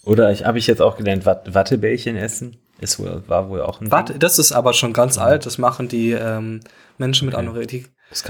Oder 0.03 0.33
ich 0.33 0.45
habe 0.45 0.59
ich 0.59 0.67
jetzt 0.67 0.83
auch 0.83 0.97
gelernt, 0.97 1.25
Wat 1.25 1.55
Wattebällchen 1.55 2.17
essen. 2.17 2.57
Ist 2.81 2.99
wohl, 2.99 3.23
war 3.27 3.49
wohl 3.49 3.61
auch 3.61 3.81
ein 3.81 3.91
Watte, 3.91 4.15
Ding. 4.15 4.21
Das 4.21 4.39
ist 4.39 4.53
aber 4.53 4.73
schon 4.73 4.93
ganz 4.93 5.17
ja. 5.17 5.23
alt. 5.23 5.47
Das 5.47 5.59
machen 5.59 5.89
die 5.89 6.13
ähm, 6.13 6.61
Menschen 6.97 7.27
mit 7.27 7.35
okay. 7.35 7.45
Anorexie. 7.45 7.87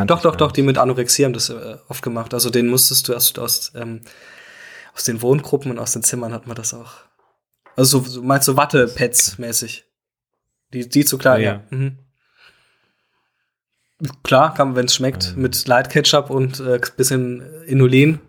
Doch, 0.06 0.20
doch, 0.22 0.36
doch, 0.36 0.52
die 0.52 0.62
mit 0.62 0.78
Anorexie 0.78 1.24
haben 1.24 1.34
das 1.34 1.50
äh, 1.50 1.76
oft 1.88 2.02
gemacht. 2.02 2.34
Also 2.34 2.50
den 2.50 2.68
musstest 2.68 3.08
du 3.08 3.12
erst 3.12 3.38
aus, 3.38 3.72
ähm, 3.74 4.00
aus 4.94 5.04
den 5.04 5.22
Wohngruppen 5.22 5.70
und 5.70 5.78
aus 5.78 5.92
den 5.92 6.02
Zimmern 6.02 6.32
hat 6.32 6.46
man 6.46 6.56
das 6.56 6.74
auch. 6.74 6.92
Also 7.76 8.00
so, 8.00 8.22
meinst 8.22 8.48
du 8.48 8.56
Wattepads 8.56 9.38
mäßig? 9.38 9.87
Die, 10.72 10.88
die 10.88 11.04
zu 11.04 11.18
klein, 11.18 11.42
ja. 11.42 11.52
ja. 11.52 11.62
Mhm. 11.70 11.98
Klar, 14.22 14.54
kann 14.54 14.68
man, 14.68 14.76
wenn 14.76 14.86
es 14.86 14.94
schmeckt, 14.94 15.32
ähm. 15.34 15.42
mit 15.42 15.66
Light 15.66 15.90
Ketchup 15.90 16.30
und 16.30 16.60
äh, 16.60 16.80
bisschen 16.96 17.64
Inulin. 17.64 18.20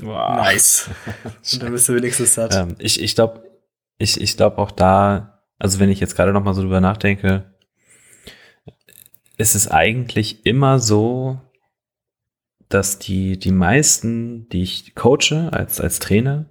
Wow. 0.00 0.36
Nice. 0.36 0.90
und 1.52 1.62
dann 1.62 1.72
bist 1.72 1.88
du 1.88 1.94
wenigstens 1.94 2.34
satt. 2.34 2.54
Ähm, 2.54 2.76
ich 2.78 3.00
ich 3.00 3.14
glaube 3.14 3.42
ich, 3.98 4.20
ich 4.20 4.36
glaub 4.36 4.58
auch 4.58 4.70
da, 4.70 5.42
also 5.58 5.78
wenn 5.78 5.90
ich 5.90 6.00
jetzt 6.00 6.16
gerade 6.16 6.32
noch 6.32 6.42
mal 6.42 6.54
so 6.54 6.62
drüber 6.62 6.80
nachdenke, 6.80 7.52
ist 9.36 9.54
es 9.54 9.68
eigentlich 9.68 10.44
immer 10.44 10.78
so, 10.78 11.40
dass 12.68 12.98
die, 12.98 13.38
die 13.38 13.52
meisten, 13.52 14.48
die 14.48 14.62
ich 14.62 14.94
coache 14.94 15.50
als, 15.52 15.80
als 15.80 15.98
Trainer, 15.98 16.46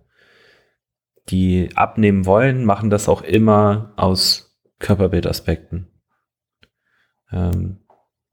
die 1.29 1.69
abnehmen 1.75 2.25
wollen, 2.25 2.65
machen 2.65 2.89
das 2.89 3.07
auch 3.07 3.21
immer 3.21 3.93
aus 3.95 4.57
Körperbildaspekten. 4.79 5.87
Ähm, 7.31 7.77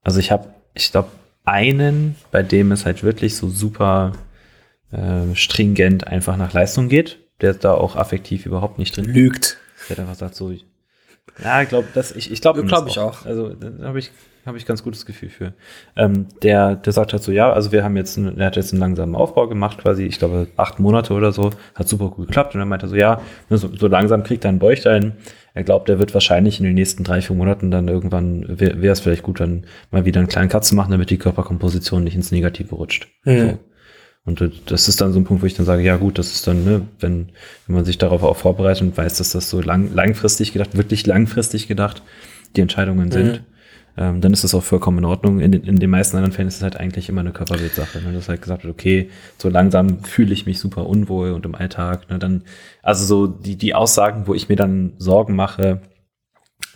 also 0.02 0.20
ich 0.20 0.30
habe, 0.30 0.48
ich 0.74 0.90
glaube, 0.90 1.10
einen, 1.44 2.16
bei 2.30 2.42
dem 2.42 2.72
es 2.72 2.84
halt 2.84 3.02
wirklich 3.02 3.36
so 3.36 3.48
super 3.48 4.12
äh, 4.90 5.34
stringent 5.34 6.06
einfach 6.06 6.36
nach 6.36 6.52
Leistung 6.52 6.88
geht, 6.88 7.18
der 7.40 7.54
da 7.54 7.74
auch 7.74 7.96
affektiv 7.96 8.46
überhaupt 8.46 8.78
nicht 8.78 8.96
drin 8.96 9.06
lügt. 9.06 9.58
Der 9.88 9.98
einfach 9.98 10.14
sagt 10.14 10.34
so, 10.34 10.52
ja, 11.42 11.62
ich 11.62 11.68
glaube, 11.68 11.88
das, 11.94 12.12
ich, 12.12 12.32
ich 12.32 12.40
glaube, 12.40 12.64
glaube 12.64 12.88
ich 12.88 12.98
auch. 12.98 13.24
Also, 13.24 13.50
da 13.50 13.86
habe 13.86 13.98
ich 13.98 14.10
habe 14.48 14.58
ich 14.58 14.66
ganz 14.66 14.82
gutes 14.82 15.06
Gefühl 15.06 15.28
für. 15.28 15.52
Ähm, 15.94 16.26
der, 16.42 16.74
der 16.74 16.92
sagt 16.92 17.12
halt 17.12 17.22
so, 17.22 17.30
ja, 17.30 17.52
also 17.52 17.70
wir 17.70 17.84
haben 17.84 17.96
jetzt, 17.96 18.18
einen, 18.18 18.38
er 18.38 18.46
hat 18.46 18.56
jetzt 18.56 18.72
einen 18.72 18.80
langsamen 18.80 19.14
Aufbau 19.14 19.46
gemacht, 19.46 19.78
quasi, 19.78 20.04
ich 20.04 20.18
glaube, 20.18 20.48
acht 20.56 20.80
Monate 20.80 21.14
oder 21.14 21.30
so, 21.30 21.50
hat 21.74 21.88
super 21.88 22.08
gut 22.08 22.26
geklappt. 22.26 22.54
Und 22.54 22.60
dann 22.60 22.68
meinte 22.68 22.86
er 22.86 22.88
so, 22.88 22.96
ja, 22.96 23.20
ne, 23.50 23.58
so, 23.58 23.68
so 23.74 23.86
langsam 23.86 24.24
kriegt 24.24 24.44
er 24.44 24.50
ein 24.50 24.58
Bäuchlein. 24.58 25.12
Er 25.54 25.62
glaubt, 25.62 25.88
er 25.88 25.98
wird 25.98 26.14
wahrscheinlich 26.14 26.58
in 26.58 26.64
den 26.64 26.74
nächsten 26.74 27.04
drei, 27.04 27.20
vier 27.20 27.36
Monaten 27.36 27.70
dann 27.70 27.88
irgendwann, 27.88 28.44
wäre 28.48 28.82
wär 28.82 28.92
es 28.92 29.00
vielleicht 29.00 29.22
gut, 29.22 29.40
dann 29.40 29.64
mal 29.90 30.04
wieder 30.04 30.20
einen 30.20 30.28
kleinen 30.28 30.48
Cut 30.48 30.64
zu 30.64 30.74
machen, 30.74 30.90
damit 30.90 31.10
die 31.10 31.18
Körperkomposition 31.18 32.02
nicht 32.02 32.14
ins 32.14 32.32
Negative 32.32 32.74
rutscht. 32.74 33.08
Mhm. 33.24 33.38
So. 33.38 33.58
Und 34.24 34.52
das 34.66 34.88
ist 34.88 35.00
dann 35.00 35.12
so 35.12 35.20
ein 35.20 35.24
Punkt, 35.24 35.42
wo 35.42 35.46
ich 35.46 35.54
dann 35.54 35.64
sage, 35.64 35.82
ja 35.82 35.96
gut, 35.96 36.18
das 36.18 36.32
ist 36.32 36.46
dann, 36.46 36.64
ne, 36.64 36.82
wenn, 37.00 37.30
wenn 37.66 37.76
man 37.76 37.84
sich 37.84 37.98
darauf 37.98 38.22
auch 38.22 38.36
vorbereitet 38.36 38.82
und 38.82 38.96
weiß, 38.96 39.18
dass 39.18 39.30
das 39.30 39.48
so 39.48 39.60
lang, 39.60 39.94
langfristig 39.94 40.52
gedacht, 40.52 40.76
wirklich 40.76 41.06
langfristig 41.06 41.66
gedacht, 41.66 42.02
die 42.56 42.60
Entscheidungen 42.60 43.10
sind, 43.10 43.26
mhm 43.26 43.57
ähm, 43.98 44.20
dann 44.20 44.32
ist 44.32 44.44
das 44.44 44.54
auch 44.54 44.62
vollkommen 44.62 44.98
in 44.98 45.04
Ordnung. 45.04 45.40
In 45.40 45.50
den, 45.50 45.64
in 45.64 45.76
den 45.76 45.90
meisten 45.90 46.16
anderen 46.16 46.32
Fällen 46.32 46.46
ist 46.46 46.58
es 46.58 46.62
halt 46.62 46.76
eigentlich 46.76 47.08
immer 47.08 47.20
eine 47.20 47.32
Körperbildsache. 47.32 48.00
Ne? 48.00 48.12
Das 48.12 48.28
halt 48.28 48.40
gesagt 48.40 48.62
wird, 48.62 48.72
okay, 48.72 49.10
so 49.38 49.48
langsam 49.48 50.04
fühle 50.04 50.32
ich 50.32 50.46
mich 50.46 50.60
super 50.60 50.86
unwohl 50.86 51.32
und 51.32 51.44
im 51.44 51.56
Alltag. 51.56 52.08
Ne? 52.08 52.20
Dann, 52.20 52.44
also 52.80 53.04
so 53.04 53.26
die, 53.26 53.56
die 53.56 53.74
Aussagen, 53.74 54.28
wo 54.28 54.34
ich 54.34 54.48
mir 54.48 54.54
dann 54.54 54.92
Sorgen 54.98 55.34
mache, 55.34 55.80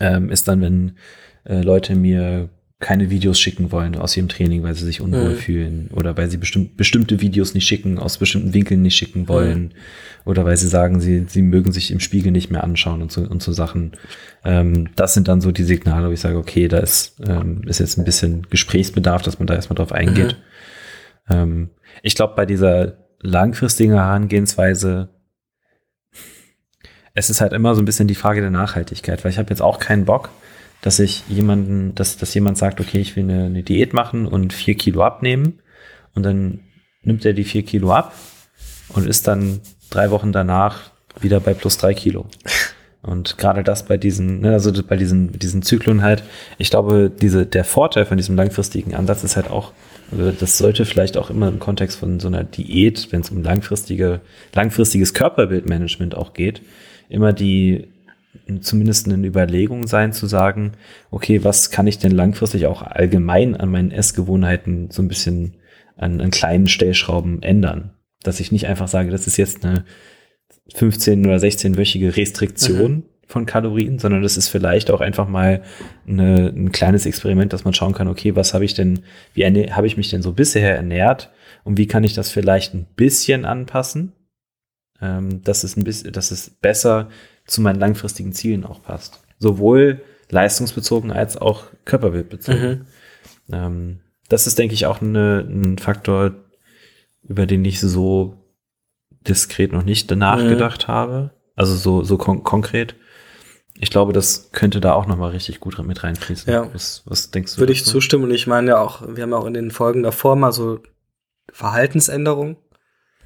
ähm, 0.01 0.29
ist 0.29 0.49
dann, 0.49 0.59
wenn 0.59 0.97
äh, 1.45 1.61
Leute 1.61 1.95
mir 1.95 2.49
keine 2.83 3.09
Videos 3.09 3.39
schicken 3.39 3.71
wollen 3.71 3.95
aus 3.95 4.17
ihrem 4.17 4.27
Training, 4.27 4.61
weil 4.61 4.75
sie 4.75 4.83
sich 4.83 4.99
unwohl 4.99 5.29
mhm. 5.29 5.35
fühlen 5.37 5.89
oder 5.93 6.17
weil 6.17 6.29
sie 6.29 6.35
bestimmt, 6.35 6.75
bestimmte 6.75 7.21
Videos 7.21 7.53
nicht 7.53 7.65
schicken, 7.65 7.97
aus 7.97 8.17
bestimmten 8.17 8.53
Winkeln 8.53 8.81
nicht 8.81 8.97
schicken 8.97 9.29
wollen 9.29 9.61
mhm. 9.61 9.71
oder 10.25 10.43
weil 10.43 10.57
sie 10.57 10.67
sagen, 10.67 10.99
sie, 10.99 11.23
sie 11.29 11.43
mögen 11.43 11.71
sich 11.71 11.91
im 11.91 12.01
Spiegel 12.01 12.33
nicht 12.33 12.51
mehr 12.51 12.61
anschauen 12.61 13.01
und 13.01 13.09
so, 13.09 13.21
und 13.21 13.41
so 13.41 13.53
Sachen. 13.53 13.93
Ähm, 14.43 14.89
das 14.97 15.13
sind 15.13 15.29
dann 15.29 15.39
so 15.39 15.53
die 15.53 15.63
Signale, 15.63 16.09
wo 16.09 16.11
ich 16.11 16.19
sage, 16.19 16.37
okay, 16.37 16.67
da 16.67 16.79
ist, 16.79 17.21
ähm, 17.25 17.61
ist 17.67 17.79
jetzt 17.79 17.97
ein 17.97 18.03
bisschen 18.03 18.47
Gesprächsbedarf, 18.49 19.21
dass 19.21 19.39
man 19.39 19.47
da 19.47 19.55
erstmal 19.55 19.77
drauf 19.77 19.93
eingeht. 19.93 20.35
Mhm. 21.29 21.33
Ähm, 21.33 21.69
ich 22.01 22.15
glaube, 22.15 22.33
bei 22.35 22.45
dieser 22.45 22.97
langfristigen 23.21 23.93
Herangehensweise 23.93 25.07
es 27.13 27.29
ist 27.29 27.41
halt 27.41 27.53
immer 27.53 27.75
so 27.75 27.81
ein 27.81 27.85
bisschen 27.85 28.07
die 28.07 28.15
Frage 28.15 28.41
der 28.41 28.49
Nachhaltigkeit, 28.49 29.23
weil 29.23 29.31
ich 29.31 29.37
habe 29.37 29.49
jetzt 29.51 29.61
auch 29.61 29.79
keinen 29.79 30.05
Bock, 30.05 30.31
dass 30.83 30.99
ich 30.99 31.23
jemanden, 31.29 31.95
dass, 31.95 32.17
dass 32.17 32.33
jemand 32.33 32.57
sagt, 32.57 32.81
okay, 32.81 32.99
ich 32.99 33.15
will 33.15 33.23
eine, 33.23 33.45
eine 33.45 33.63
Diät 33.63 33.93
machen 33.93 34.27
und 34.27 34.51
vier 34.51 34.75
Kilo 34.75 35.01
abnehmen 35.01 35.59
und 36.13 36.23
dann 36.23 36.59
nimmt 37.03 37.25
er 37.25 37.33
die 37.33 37.45
vier 37.45 37.63
Kilo 37.63 37.93
ab 37.93 38.13
und 38.89 39.07
ist 39.07 39.27
dann 39.27 39.61
drei 39.89 40.11
Wochen 40.11 40.33
danach 40.33 40.91
wieder 41.19 41.39
bei 41.39 41.53
plus 41.53 41.77
drei 41.77 41.93
Kilo. 41.93 42.27
Und 43.05 43.37
gerade 43.37 43.63
das 43.63 43.83
bei 43.83 43.97
diesen, 43.97 44.39
ne, 44.39 44.53
also 44.53 44.71
bei 44.81 44.95
diesen, 44.95 45.37
diesen 45.37 45.61
Zyklen 45.61 46.01
halt, 46.03 46.23
ich 46.57 46.69
glaube, 46.69 47.11
diese, 47.11 47.45
der 47.45 47.65
Vorteil 47.65 48.05
von 48.05 48.15
diesem 48.15 48.37
langfristigen 48.37 48.95
Ansatz 48.95 49.25
ist 49.25 49.35
halt 49.35 49.51
auch, 49.51 49.73
also 50.09 50.31
das 50.31 50.57
sollte 50.57 50.85
vielleicht 50.85 51.17
auch 51.17 51.29
immer 51.29 51.49
im 51.49 51.59
Kontext 51.59 51.99
von 51.99 52.21
so 52.21 52.29
einer 52.29 52.45
Diät, 52.45 53.09
wenn 53.11 53.19
es 53.19 53.29
um 53.29 53.43
langfristige, 53.43 54.21
langfristiges 54.53 55.13
Körperbildmanagement 55.13 56.15
auch 56.15 56.31
geht, 56.31 56.61
immer 57.09 57.33
die 57.33 57.89
zumindest 58.61 59.07
eine 59.07 59.25
Überlegung 59.25 59.87
sein 59.87 60.13
zu 60.13 60.27
sagen, 60.27 60.73
okay, 61.11 61.43
was 61.43 61.71
kann 61.71 61.87
ich 61.87 61.99
denn 61.99 62.11
langfristig 62.11 62.65
auch 62.65 62.81
allgemein 62.81 63.55
an 63.55 63.69
meinen 63.69 63.91
Essgewohnheiten 63.91 64.89
so 64.91 65.01
ein 65.01 65.07
bisschen 65.07 65.55
an, 65.95 66.19
an 66.19 66.31
kleinen 66.31 66.67
Stellschrauben 66.67 67.41
ändern? 67.41 67.91
Dass 68.23 68.39
ich 68.39 68.51
nicht 68.51 68.67
einfach 68.67 68.87
sage, 68.87 69.11
das 69.11 69.27
ist 69.27 69.37
jetzt 69.37 69.65
eine 69.65 69.85
15 70.73 71.25
oder 71.25 71.37
16-wöchige 71.37 72.15
Restriktion 72.15 72.91
mhm. 72.91 73.03
von 73.27 73.45
Kalorien, 73.45 73.99
sondern 73.99 74.23
das 74.23 74.37
ist 74.37 74.47
vielleicht 74.47 74.91
auch 74.91 75.01
einfach 75.01 75.27
mal 75.27 75.61
eine, 76.07 76.47
ein 76.47 76.71
kleines 76.71 77.05
Experiment, 77.05 77.53
dass 77.53 77.65
man 77.65 77.73
schauen 77.73 77.93
kann, 77.93 78.07
okay, 78.07 78.35
was 78.35 78.53
habe 78.53 78.65
ich 78.65 78.73
denn, 78.73 79.03
wie 79.33 79.45
habe 79.45 79.87
ich 79.87 79.97
mich 79.97 80.09
denn 80.09 80.21
so 80.21 80.33
bisher 80.33 80.75
ernährt 80.75 81.31
und 81.63 81.77
wie 81.77 81.87
kann 81.87 82.03
ich 82.03 82.13
das 82.13 82.29
vielleicht 82.29 82.73
ein 82.73 82.87
bisschen 82.95 83.45
anpassen, 83.45 84.13
ähm, 85.01 85.43
dass, 85.43 85.63
es 85.63 85.75
ein 85.75 85.83
bisschen, 85.83 86.11
dass 86.13 86.31
es 86.31 86.49
besser 86.49 87.09
zu 87.45 87.61
meinen 87.61 87.79
langfristigen 87.79 88.33
Zielen 88.33 88.65
auch 88.65 88.81
passt. 88.81 89.21
Sowohl 89.39 90.01
leistungsbezogen 90.29 91.11
als 91.11 91.37
auch 91.37 91.65
körperbildbezogen. 91.85 92.69
Mhm. 92.69 92.85
Ähm, 93.51 93.99
das 94.29 94.47
ist, 94.47 94.57
denke 94.57 94.73
ich, 94.73 94.85
auch 94.85 95.01
eine, 95.01 95.45
ein 95.47 95.77
Faktor, 95.77 96.31
über 97.23 97.45
den 97.45 97.63
ich 97.65 97.79
so 97.79 98.37
diskret 99.27 99.71
noch 99.71 99.83
nicht 99.83 100.11
nachgedacht 100.11 100.87
mhm. 100.87 100.91
habe. 100.91 101.31
Also 101.55 101.75
so, 101.75 102.03
so 102.03 102.17
kon 102.17 102.43
konkret. 102.43 102.95
Ich 103.75 103.89
glaube, 103.89 104.13
das 104.13 104.51
könnte 104.51 104.79
da 104.79 104.93
auch 104.93 105.07
nochmal 105.07 105.31
richtig 105.31 105.59
gut 105.59 105.77
mit 105.79 106.03
reinfließen. 106.03 106.51
Ja. 106.51 106.73
Was, 106.73 107.03
was 107.05 107.31
denkst 107.31 107.53
du? 107.53 107.59
Würde 107.59 107.73
dazu? 107.73 107.83
ich 107.83 107.85
zustimmen. 107.85 108.25
Und 108.25 108.31
ich 108.31 108.47
meine 108.47 108.71
ja 108.71 108.79
auch, 108.79 109.01
wir 109.07 109.23
haben 109.23 109.31
ja 109.31 109.37
auch 109.37 109.45
in 109.45 109.53
den 109.53 109.71
Folgen 109.71 110.03
davor 110.03 110.35
mal 110.35 110.51
so 110.51 110.79
Verhaltensänderungen, 111.51 112.57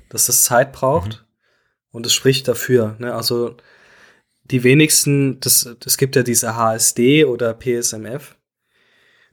dass 0.10 0.26
das 0.26 0.44
Zeit 0.44 0.72
braucht. 0.72 1.22
Mhm. 1.22 1.28
Und 1.92 2.06
es 2.06 2.14
spricht 2.14 2.48
dafür. 2.48 2.96
Ne? 3.00 3.14
Also 3.14 3.56
die 4.52 4.64
wenigsten, 4.64 5.40
das, 5.40 5.76
das 5.80 5.98
gibt 5.98 6.16
ja 6.16 6.24
diese 6.24 6.56
HSD 6.56 7.26
oder 7.26 7.54
PSMF. 7.54 8.36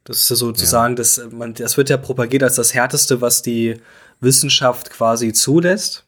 Das 0.04 0.18
ist 0.18 0.30
ja 0.30 0.36
sozusagen, 0.36 0.94
ja. 0.94 0.96
Das, 0.96 1.20
man, 1.30 1.54
das 1.54 1.76
wird 1.76 1.88
ja 1.88 1.96
propagiert 1.96 2.42
als 2.42 2.56
das 2.56 2.74
Härteste, 2.74 3.20
was 3.20 3.42
die 3.42 3.76
Wissenschaft 4.20 4.90
quasi 4.90 5.32
zulässt. 5.32 6.06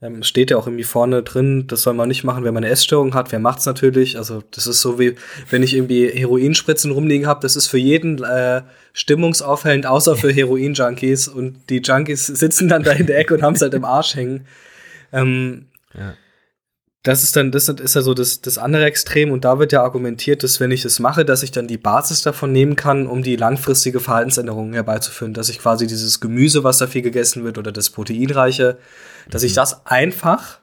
Ähm, 0.00 0.24
steht 0.24 0.50
ja 0.50 0.56
auch 0.56 0.66
irgendwie 0.66 0.84
vorne 0.84 1.22
drin, 1.22 1.68
das 1.68 1.82
soll 1.82 1.94
man 1.94 2.08
nicht 2.08 2.24
machen, 2.24 2.42
wenn 2.42 2.54
man 2.54 2.64
eine 2.64 2.72
Essstörung 2.72 3.14
hat. 3.14 3.30
Wer 3.30 3.38
macht's 3.38 3.66
natürlich? 3.66 4.18
Also 4.18 4.42
das 4.50 4.66
ist 4.66 4.80
so 4.80 4.98
wie, 4.98 5.14
wenn 5.48 5.62
ich 5.62 5.74
irgendwie 5.74 6.08
Heroinspritzen 6.08 6.90
rumliegen 6.90 7.28
habe, 7.28 7.40
das 7.40 7.54
ist 7.54 7.68
für 7.68 7.78
jeden 7.78 8.22
äh, 8.22 8.62
stimmungsaufhellend, 8.92 9.86
außer 9.86 10.16
für 10.16 10.32
Heroin-Junkies. 10.32 11.28
Und 11.28 11.70
die 11.70 11.82
Junkies 11.82 12.26
sitzen 12.26 12.68
dann 12.68 12.82
da 12.82 12.92
in 12.92 13.06
der 13.06 13.18
Ecke 13.18 13.34
und 13.34 13.42
haben 13.42 13.54
es 13.54 13.62
halt 13.62 13.74
im 13.74 13.84
Arsch 13.84 14.16
hängen. 14.16 14.46
Ähm, 15.12 15.66
ja. 15.94 16.14
Das 17.02 17.24
ist 17.24 17.34
dann, 17.34 17.50
das 17.50 17.68
ist 17.68 17.94
ja 17.96 18.02
so 18.02 18.14
das, 18.14 18.42
das 18.42 18.58
andere 18.58 18.84
Extrem 18.84 19.32
und 19.32 19.44
da 19.44 19.58
wird 19.58 19.72
ja 19.72 19.82
argumentiert, 19.82 20.44
dass 20.44 20.60
wenn 20.60 20.70
ich 20.70 20.82
das 20.82 21.00
mache, 21.00 21.24
dass 21.24 21.42
ich 21.42 21.50
dann 21.50 21.66
die 21.66 21.78
Basis 21.78 22.22
davon 22.22 22.52
nehmen 22.52 22.76
kann, 22.76 23.08
um 23.08 23.24
die 23.24 23.34
langfristige 23.34 23.98
Verhaltensänderung 23.98 24.72
herbeizuführen, 24.72 25.34
dass 25.34 25.48
ich 25.48 25.58
quasi 25.58 25.88
dieses 25.88 26.20
Gemüse, 26.20 26.62
was 26.62 26.78
da 26.78 26.86
viel 26.86 27.02
gegessen 27.02 27.42
wird 27.42 27.58
oder 27.58 27.72
das 27.72 27.90
Proteinreiche, 27.90 28.78
dass 29.30 29.42
ich 29.42 29.52
mhm. 29.52 29.56
das 29.56 29.84
einfach 29.86 30.60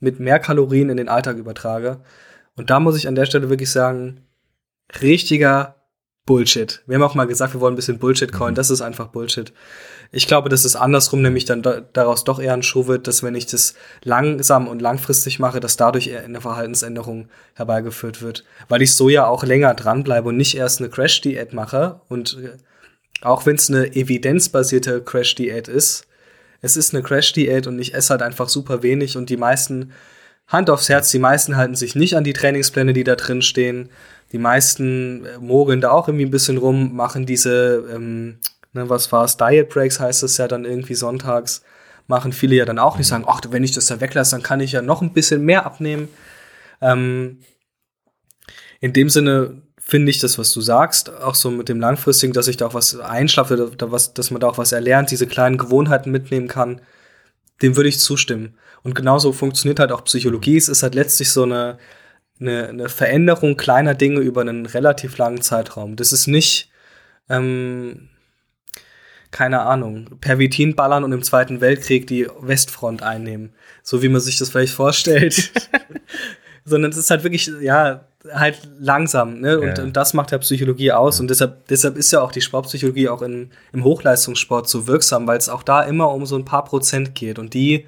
mit 0.00 0.18
mehr 0.18 0.40
Kalorien 0.40 0.90
in 0.90 0.96
den 0.96 1.08
Alltag 1.08 1.36
übertrage. 1.36 2.00
Und 2.56 2.70
da 2.70 2.80
muss 2.80 2.96
ich 2.96 3.06
an 3.06 3.14
der 3.14 3.26
Stelle 3.26 3.48
wirklich 3.48 3.70
sagen, 3.70 4.26
richtiger 5.00 5.76
Bullshit. 6.26 6.82
Wir 6.86 6.96
haben 6.96 7.02
auch 7.02 7.14
mal 7.14 7.26
gesagt, 7.26 7.54
wir 7.54 7.60
wollen 7.60 7.74
ein 7.74 7.76
bisschen 7.76 7.98
Bullshit 7.98 8.32
callen. 8.32 8.52
Mhm. 8.52 8.56
Das 8.56 8.70
ist 8.70 8.80
einfach 8.80 9.08
Bullshit. 9.08 9.52
Ich 10.12 10.26
glaube, 10.26 10.48
dass 10.48 10.64
es 10.64 10.76
andersrum 10.76 11.22
nämlich 11.22 11.44
dann 11.44 11.62
daraus 11.92 12.24
doch 12.24 12.40
eher 12.40 12.52
ein 12.52 12.62
Schuh 12.62 12.86
wird, 12.86 13.06
dass 13.06 13.22
wenn 13.22 13.34
ich 13.34 13.46
das 13.46 13.74
langsam 14.02 14.68
und 14.68 14.80
langfristig 14.80 15.38
mache, 15.38 15.60
dass 15.60 15.76
dadurch 15.76 16.08
eher 16.08 16.24
eine 16.24 16.40
Verhaltensänderung 16.40 17.28
herbeigeführt 17.54 18.22
wird. 18.22 18.44
Weil 18.68 18.82
ich 18.82 18.94
so 18.94 19.08
ja 19.08 19.26
auch 19.26 19.44
länger 19.44 19.74
dranbleibe 19.74 20.28
und 20.28 20.36
nicht 20.36 20.56
erst 20.56 20.80
eine 20.80 20.90
Crash-Diät 20.90 21.52
mache. 21.52 22.00
Und 22.08 22.38
äh, 22.42 22.56
auch 23.22 23.46
wenn 23.46 23.56
es 23.56 23.70
eine 23.70 23.94
evidenzbasierte 23.94 25.02
Crash-Diät 25.02 25.68
ist, 25.68 26.06
es 26.60 26.76
ist 26.76 26.94
eine 26.94 27.02
Crash-Diät 27.02 27.66
und 27.66 27.78
ich 27.78 27.94
esse 27.94 28.10
halt 28.10 28.22
einfach 28.22 28.48
super 28.48 28.82
wenig 28.82 29.16
und 29.16 29.30
die 29.30 29.36
meisten, 29.36 29.92
Hand 30.46 30.68
aufs 30.68 30.88
Herz, 30.88 31.10
die 31.10 31.18
meisten 31.18 31.56
halten 31.56 31.74
sich 31.74 31.94
nicht 31.94 32.16
an 32.16 32.24
die 32.24 32.32
Trainingspläne, 32.32 32.92
die 32.92 33.04
da 33.04 33.16
drin 33.16 33.42
stehen. 33.42 33.88
Die 34.32 34.38
meisten 34.38 35.24
äh, 35.24 35.38
mogeln 35.38 35.80
da 35.80 35.90
auch 35.90 36.08
irgendwie 36.08 36.26
ein 36.26 36.30
bisschen 36.30 36.58
rum, 36.58 36.94
machen 36.94 37.24
diese, 37.24 37.84
ähm, 37.92 38.38
ne, 38.74 38.88
was 38.88 39.10
war's, 39.12 39.36
Diet 39.36 39.70
Breaks 39.70 40.00
heißt 40.00 40.22
es 40.22 40.36
ja 40.36 40.48
dann 40.48 40.64
irgendwie 40.64 40.94
sonntags, 40.94 41.62
machen 42.06 42.32
viele 42.32 42.56
ja 42.56 42.64
dann 42.64 42.78
auch 42.78 42.98
nicht, 42.98 43.08
sagen, 43.08 43.24
ach, 43.26 43.40
wenn 43.48 43.64
ich 43.64 43.72
das 43.72 43.86
da 43.86 44.00
weglasse, 44.00 44.32
dann 44.32 44.42
kann 44.42 44.60
ich 44.60 44.72
ja 44.72 44.82
noch 44.82 45.00
ein 45.02 45.12
bisschen 45.12 45.44
mehr 45.44 45.64
abnehmen. 45.64 46.08
Ähm, 46.80 47.40
in 48.80 48.92
dem 48.92 49.08
Sinne 49.08 49.62
finde 49.78 50.10
ich 50.10 50.18
das, 50.18 50.38
was 50.38 50.52
du 50.52 50.60
sagst, 50.60 51.10
auch 51.10 51.34
so 51.34 51.50
mit 51.50 51.68
dem 51.68 51.80
langfristigen, 51.80 52.32
dass 52.32 52.48
ich 52.48 52.56
da 52.56 52.66
auch 52.66 52.74
was 52.74 52.98
einschlafe, 52.98 53.72
da 53.76 53.90
was, 53.90 54.14
dass 54.14 54.30
man 54.30 54.40
da 54.40 54.48
auch 54.48 54.58
was 54.58 54.72
erlernt, 54.72 55.10
diese 55.10 55.26
kleinen 55.26 55.58
Gewohnheiten 55.58 56.10
mitnehmen 56.10 56.48
kann, 56.48 56.80
dem 57.62 57.76
würde 57.76 57.88
ich 57.88 58.00
zustimmen. 58.00 58.58
Und 58.82 58.94
genauso 58.94 59.32
funktioniert 59.32 59.80
halt 59.80 59.92
auch 59.92 60.04
Psychologie. 60.04 60.56
Es 60.56 60.68
ist 60.68 60.82
halt 60.82 60.94
letztlich 60.94 61.30
so 61.30 61.44
eine, 61.44 61.78
eine, 62.40 62.68
eine 62.68 62.88
Veränderung 62.88 63.56
kleiner 63.56 63.94
Dinge 63.94 64.20
über 64.20 64.42
einen 64.42 64.66
relativ 64.66 65.16
langen 65.18 65.40
Zeitraum. 65.40 65.96
Das 65.96 66.12
ist 66.12 66.26
nicht, 66.26 66.70
ähm, 67.28 68.10
keine 69.34 69.62
Ahnung, 69.62 70.06
Pervitin 70.20 70.76
ballern 70.76 71.02
und 71.02 71.10
im 71.10 71.24
Zweiten 71.24 71.60
Weltkrieg 71.60 72.06
die 72.06 72.28
Westfront 72.40 73.02
einnehmen. 73.02 73.52
So 73.82 74.00
wie 74.00 74.08
man 74.08 74.20
sich 74.20 74.38
das 74.38 74.50
vielleicht 74.50 74.72
vorstellt. 74.72 75.50
Sondern 76.64 76.92
es 76.92 76.96
ist 76.96 77.10
halt 77.10 77.24
wirklich, 77.24 77.50
ja, 77.60 78.04
halt 78.32 78.60
langsam, 78.78 79.40
ne? 79.40 79.58
Und, 79.58 79.78
ja. 79.78 79.82
und 79.82 79.96
das 79.96 80.14
macht 80.14 80.30
ja 80.30 80.38
Psychologie 80.38 80.92
aus. 80.92 81.18
Ja. 81.18 81.22
Und 81.22 81.30
deshalb, 81.30 81.66
deshalb 81.66 81.96
ist 81.96 82.12
ja 82.12 82.20
auch 82.20 82.30
die 82.30 82.42
Sportpsychologie 82.42 83.08
auch 83.08 83.22
in, 83.22 83.50
im 83.72 83.82
Hochleistungssport 83.82 84.68
so 84.68 84.86
wirksam, 84.86 85.26
weil 85.26 85.38
es 85.38 85.48
auch 85.48 85.64
da 85.64 85.82
immer 85.82 86.12
um 86.12 86.26
so 86.26 86.36
ein 86.36 86.44
paar 86.44 86.64
Prozent 86.64 87.16
geht. 87.16 87.40
Und 87.40 87.54
die, 87.54 87.86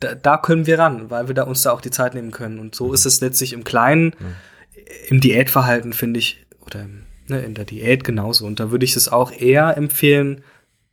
da, 0.00 0.14
da, 0.14 0.38
können 0.38 0.66
wir 0.66 0.78
ran, 0.78 1.10
weil 1.10 1.28
wir 1.28 1.34
da 1.34 1.42
uns 1.42 1.60
da 1.60 1.72
auch 1.72 1.82
die 1.82 1.90
Zeit 1.90 2.14
nehmen 2.14 2.30
können. 2.30 2.58
Und 2.58 2.74
so 2.74 2.88
mhm. 2.88 2.94
ist 2.94 3.04
es 3.04 3.20
letztlich 3.20 3.52
im 3.52 3.64
Kleinen, 3.64 4.14
mhm. 4.18 4.34
im 5.08 5.20
Diätverhalten, 5.20 5.92
finde 5.92 6.20
ich, 6.20 6.42
oder 6.64 6.86
ne, 7.28 7.42
in 7.42 7.52
der 7.52 7.66
Diät 7.66 8.02
genauso. 8.02 8.46
Und 8.46 8.60
da 8.60 8.70
würde 8.70 8.86
ich 8.86 8.96
es 8.96 9.08
auch 9.08 9.30
eher 9.30 9.76
empfehlen, 9.76 10.42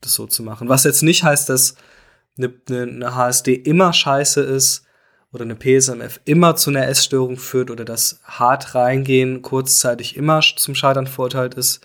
das 0.01 0.13
so 0.13 0.27
zu 0.27 0.43
machen. 0.43 0.69
Was 0.69 0.83
jetzt 0.83 1.03
nicht 1.03 1.23
heißt, 1.23 1.49
dass 1.49 1.75
eine, 2.37 2.53
eine, 2.69 3.15
HSD 3.15 3.53
immer 3.53 3.93
scheiße 3.93 4.41
ist, 4.41 4.85
oder 5.33 5.43
eine 5.43 5.55
PSMF 5.55 6.19
immer 6.25 6.55
zu 6.55 6.69
einer 6.69 6.87
Essstörung 6.87 7.37
führt 7.37 7.71
oder 7.71 7.85
das 7.85 8.19
hart 8.25 8.75
reingehen 8.75 9.41
kurzzeitig 9.41 10.17
immer 10.17 10.41
zum 10.41 10.75
Scheitern 10.75 11.07
verurteilt 11.07 11.53
ist. 11.53 11.81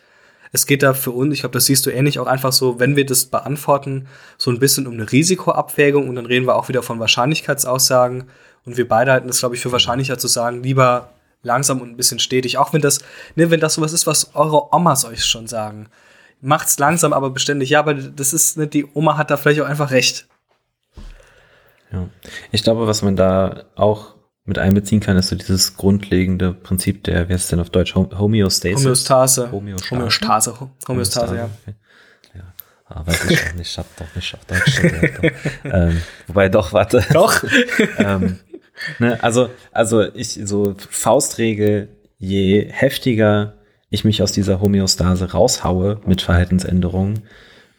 Es 0.52 0.66
geht 0.66 0.82
da 0.82 0.94
für 0.94 1.10
uns, 1.10 1.34
ich 1.34 1.40
glaube, 1.40 1.52
das 1.52 1.66
siehst 1.66 1.86
du 1.86 1.90
ähnlich, 1.90 2.18
auch 2.18 2.26
einfach 2.26 2.52
so, 2.52 2.78
wenn 2.78 2.96
wir 2.96 3.04
das 3.04 3.26
beantworten, 3.26 4.06
so 4.38 4.50
ein 4.50 4.58
bisschen 4.58 4.86
um 4.86 4.94
eine 4.94 5.10
Risikoabwägung 5.10 6.08
und 6.08 6.14
dann 6.16 6.26
reden 6.26 6.46
wir 6.46 6.56
auch 6.56 6.68
wieder 6.68 6.82
von 6.82 6.98
Wahrscheinlichkeitsaussagen 6.98 8.24
und 8.64 8.76
wir 8.76 8.88
beide 8.88 9.12
halten 9.12 9.28
das, 9.28 9.40
glaube 9.40 9.54
ich, 9.54 9.60
für 9.60 9.72
wahrscheinlicher 9.72 10.18
zu 10.18 10.28
sagen, 10.28 10.62
lieber 10.62 11.12
langsam 11.42 11.80
und 11.80 11.90
ein 11.90 11.96
bisschen 11.96 12.18
stetig, 12.18 12.58
auch 12.58 12.72
wenn 12.72 12.80
das, 12.80 13.00
ne, 13.34 13.50
wenn 13.50 13.60
das 13.60 13.74
sowas 13.74 13.92
ist, 13.92 14.06
was 14.06 14.34
eure 14.34 14.72
Omas 14.72 15.04
euch 15.04 15.24
schon 15.24 15.46
sagen. 15.46 15.88
Macht's 16.40 16.78
langsam, 16.78 17.12
aber 17.12 17.30
beständig. 17.30 17.70
Ja, 17.70 17.80
aber 17.80 17.94
das 17.94 18.32
ist, 18.32 18.56
ne, 18.56 18.66
die 18.66 18.86
Oma 18.94 19.16
hat 19.16 19.30
da 19.30 19.36
vielleicht 19.36 19.60
auch 19.60 19.66
einfach 19.66 19.90
recht. 19.90 20.28
Ja. 21.92 22.08
Ich 22.52 22.62
glaube, 22.62 22.86
was 22.86 23.02
man 23.02 23.16
da 23.16 23.64
auch 23.74 24.16
mit 24.44 24.58
einbeziehen 24.58 25.00
kann, 25.00 25.16
ist 25.16 25.28
so 25.28 25.36
dieses 25.36 25.76
grundlegende 25.76 26.52
Prinzip 26.52 27.04
der, 27.04 27.28
wie 27.28 27.32
heißt 27.32 27.44
es 27.44 27.50
denn 27.50 27.60
auf 27.60 27.70
Deutsch, 27.70 27.94
Homöostasis? 27.94 28.84
Homöostase. 28.84 29.50
Homöostase. 29.50 29.90
Homöostase, 29.90 30.54
Homöostase 30.88 31.36
ja. 31.36 31.50
ja. 31.66 32.42
Ah, 32.88 33.04
weiß 33.04 33.30
ich 33.30 33.40
auch 33.40 33.54
nicht, 33.54 33.70
ich 33.70 33.78
hab 33.78 33.96
doch 33.96 34.14
nicht 34.14 34.34
auf 34.34 34.44
Deutsch 34.44 34.80
ähm, 35.64 36.00
Wobei 36.28 36.48
doch, 36.48 36.72
warte. 36.72 37.04
Doch. 37.12 37.42
ähm, 37.98 38.38
ne, 39.00 39.22
also, 39.22 39.50
also 39.72 40.14
ich, 40.14 40.38
so 40.44 40.76
Faustregel, 40.90 41.88
je 42.18 42.68
heftiger 42.70 43.55
ich 43.90 44.04
mich 44.04 44.22
aus 44.22 44.32
dieser 44.32 44.60
Homöostase 44.60 45.32
raushaue 45.32 46.00
mit 46.06 46.22
Verhaltensänderungen, 46.22 47.22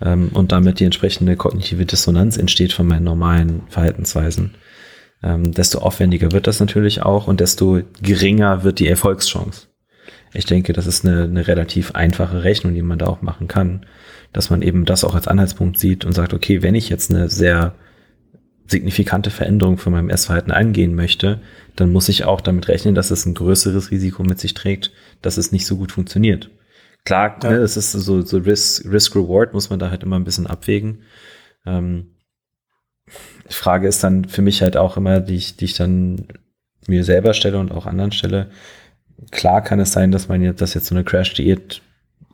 ähm, 0.01 0.29
und 0.33 0.51
damit 0.51 0.79
die 0.79 0.85
entsprechende 0.85 1.35
kognitive 1.35 1.85
Dissonanz 1.85 2.37
entsteht 2.37 2.73
von 2.73 2.87
meinen 2.87 3.03
normalen 3.03 3.63
Verhaltensweisen, 3.69 4.55
ähm, 5.23 5.51
desto 5.51 5.79
aufwendiger 5.79 6.31
wird 6.31 6.47
das 6.47 6.59
natürlich 6.59 7.01
auch 7.01 7.27
und 7.27 7.39
desto 7.39 7.81
geringer 8.01 8.63
wird 8.63 8.79
die 8.79 8.87
Erfolgschance. 8.87 9.67
Ich 10.33 10.45
denke, 10.45 10.73
das 10.73 10.85
ist 10.85 11.05
eine, 11.05 11.23
eine 11.23 11.47
relativ 11.47 11.91
einfache 11.91 12.43
Rechnung, 12.43 12.75
die 12.75 12.81
man 12.81 12.99
da 12.99 13.07
auch 13.07 13.21
machen 13.21 13.47
kann, 13.47 13.85
dass 14.33 14.49
man 14.49 14.61
eben 14.61 14.85
das 14.85 15.03
auch 15.03 15.15
als 15.15 15.27
Anhaltspunkt 15.27 15.79
sieht 15.79 16.05
und 16.05 16.13
sagt, 16.13 16.33
okay, 16.33 16.61
wenn 16.61 16.75
ich 16.75 16.89
jetzt 16.89 17.09
eine 17.09 17.29
sehr 17.29 17.73
signifikante 18.67 19.29
Veränderungen 19.29 19.77
von 19.77 19.93
meinem 19.93 20.09
Essverhalten 20.09 20.51
angehen 20.51 20.93
möchte, 20.95 21.41
dann 21.75 21.91
muss 21.91 22.09
ich 22.09 22.25
auch 22.25 22.41
damit 22.41 22.67
rechnen, 22.67 22.95
dass 22.95 23.11
es 23.11 23.25
ein 23.25 23.33
größeres 23.33 23.91
Risiko 23.91 24.23
mit 24.23 24.39
sich 24.39 24.53
trägt, 24.53 24.91
dass 25.21 25.37
es 25.37 25.51
nicht 25.51 25.65
so 25.65 25.77
gut 25.77 25.91
funktioniert. 25.91 26.49
Klar, 27.05 27.39
ja. 27.43 27.51
ne, 27.51 27.59
das 27.59 27.77
ist 27.77 27.93
so, 27.93 28.21
so 28.21 28.37
Risk-Reward, 28.37 29.53
muss 29.53 29.69
man 29.69 29.79
da 29.79 29.89
halt 29.89 30.03
immer 30.03 30.17
ein 30.17 30.25
bisschen 30.25 30.47
abwägen. 30.47 31.03
Ähm, 31.65 32.07
die 33.49 33.53
Frage 33.53 33.87
ist 33.87 34.03
dann 34.03 34.25
für 34.25 34.41
mich 34.41 34.61
halt 34.61 34.75
auch 34.75 34.97
immer, 34.97 35.21
die 35.21 35.35
ich, 35.35 35.55
die 35.55 35.65
ich 35.65 35.75
dann 35.75 36.27
mir 36.87 37.05
selber 37.05 37.33
stelle 37.33 37.59
und 37.59 37.71
auch 37.71 37.85
anderen 37.85 38.11
stelle. 38.11 38.49
Klar 39.31 39.63
kann 39.63 39.79
es 39.79 39.93
sein, 39.93 40.11
dass 40.11 40.27
man 40.27 40.41
jetzt, 40.41 40.61
dass 40.61 40.73
jetzt 40.73 40.87
so 40.87 40.95
eine 40.95 41.05
Crash-Diät 41.05 41.81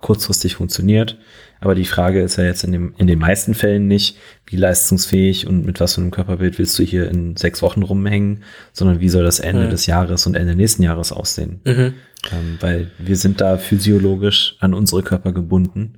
kurzfristig 0.04 0.56
funktioniert. 0.56 1.18
Aber 1.60 1.74
die 1.76 1.86
Frage 1.86 2.22
ist 2.22 2.36
ja 2.36 2.44
jetzt 2.44 2.64
in, 2.64 2.74
dem, 2.74 2.94
in 2.98 3.08
den 3.08 3.18
meisten 3.18 3.54
Fällen 3.54 3.88
nicht, 3.88 4.18
wie 4.46 4.58
leistungsfähig 4.58 5.48
und 5.48 5.66
mit 5.66 5.80
was 5.80 5.96
für 5.96 6.02
einem 6.02 6.12
Körperbild 6.12 6.60
willst 6.60 6.78
du 6.78 6.84
hier 6.84 7.10
in 7.10 7.38
sechs 7.38 7.62
Wochen 7.62 7.82
rumhängen, 7.84 8.44
sondern 8.74 9.00
wie 9.00 9.08
soll 9.10 9.24
das 9.24 9.40
Ende 9.40 9.66
mhm. 9.66 9.70
des 9.70 9.86
Jahres 9.86 10.28
und 10.28 10.36
Ende 10.36 10.56
nächsten 10.56 10.84
Jahres 10.84 11.14
aussehen. 11.14 11.62
Mhm. 11.64 11.94
Ähm, 12.32 12.58
weil 12.60 12.92
wir 13.00 13.16
sind 13.16 13.42
da 13.42 13.58
physiologisch 13.58 14.58
an 14.60 14.74
unsere 14.74 15.04
Körper 15.04 15.32
gebunden. 15.32 15.96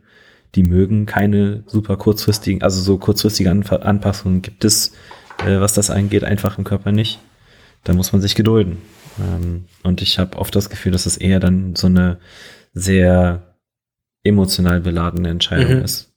Die 0.53 0.63
mögen 0.63 1.07
keine 1.07 1.63
super 1.65 1.97
kurzfristigen, 1.97 2.61
also 2.61 2.81
so 2.81 2.97
kurzfristige 2.97 3.49
Anpassungen 3.49 4.43
gibt 4.43 4.63
es, 4.63 4.93
äh, 5.43 5.59
was 5.59 5.73
das 5.73 5.89
angeht, 5.89 6.23
einfach 6.23 6.59
im 6.59 6.63
Körper 6.63 6.91
nicht. 6.91 7.19
Da 7.83 7.93
muss 7.93 8.13
man 8.13 8.21
sich 8.21 8.35
gedulden. 8.35 8.77
Ähm, 9.19 9.65
und 9.81 10.03
ich 10.03 10.19
habe 10.19 10.37
oft 10.37 10.55
das 10.55 10.69
Gefühl, 10.69 10.91
dass 10.91 11.07
es 11.07 11.17
eher 11.17 11.39
dann 11.39 11.75
so 11.75 11.87
eine 11.87 12.19
sehr 12.75 13.44
emotional 14.25 14.81
beladene 14.81 15.29
Entscheidung 15.29 15.77
mhm. 15.77 15.83
ist, 15.83 16.13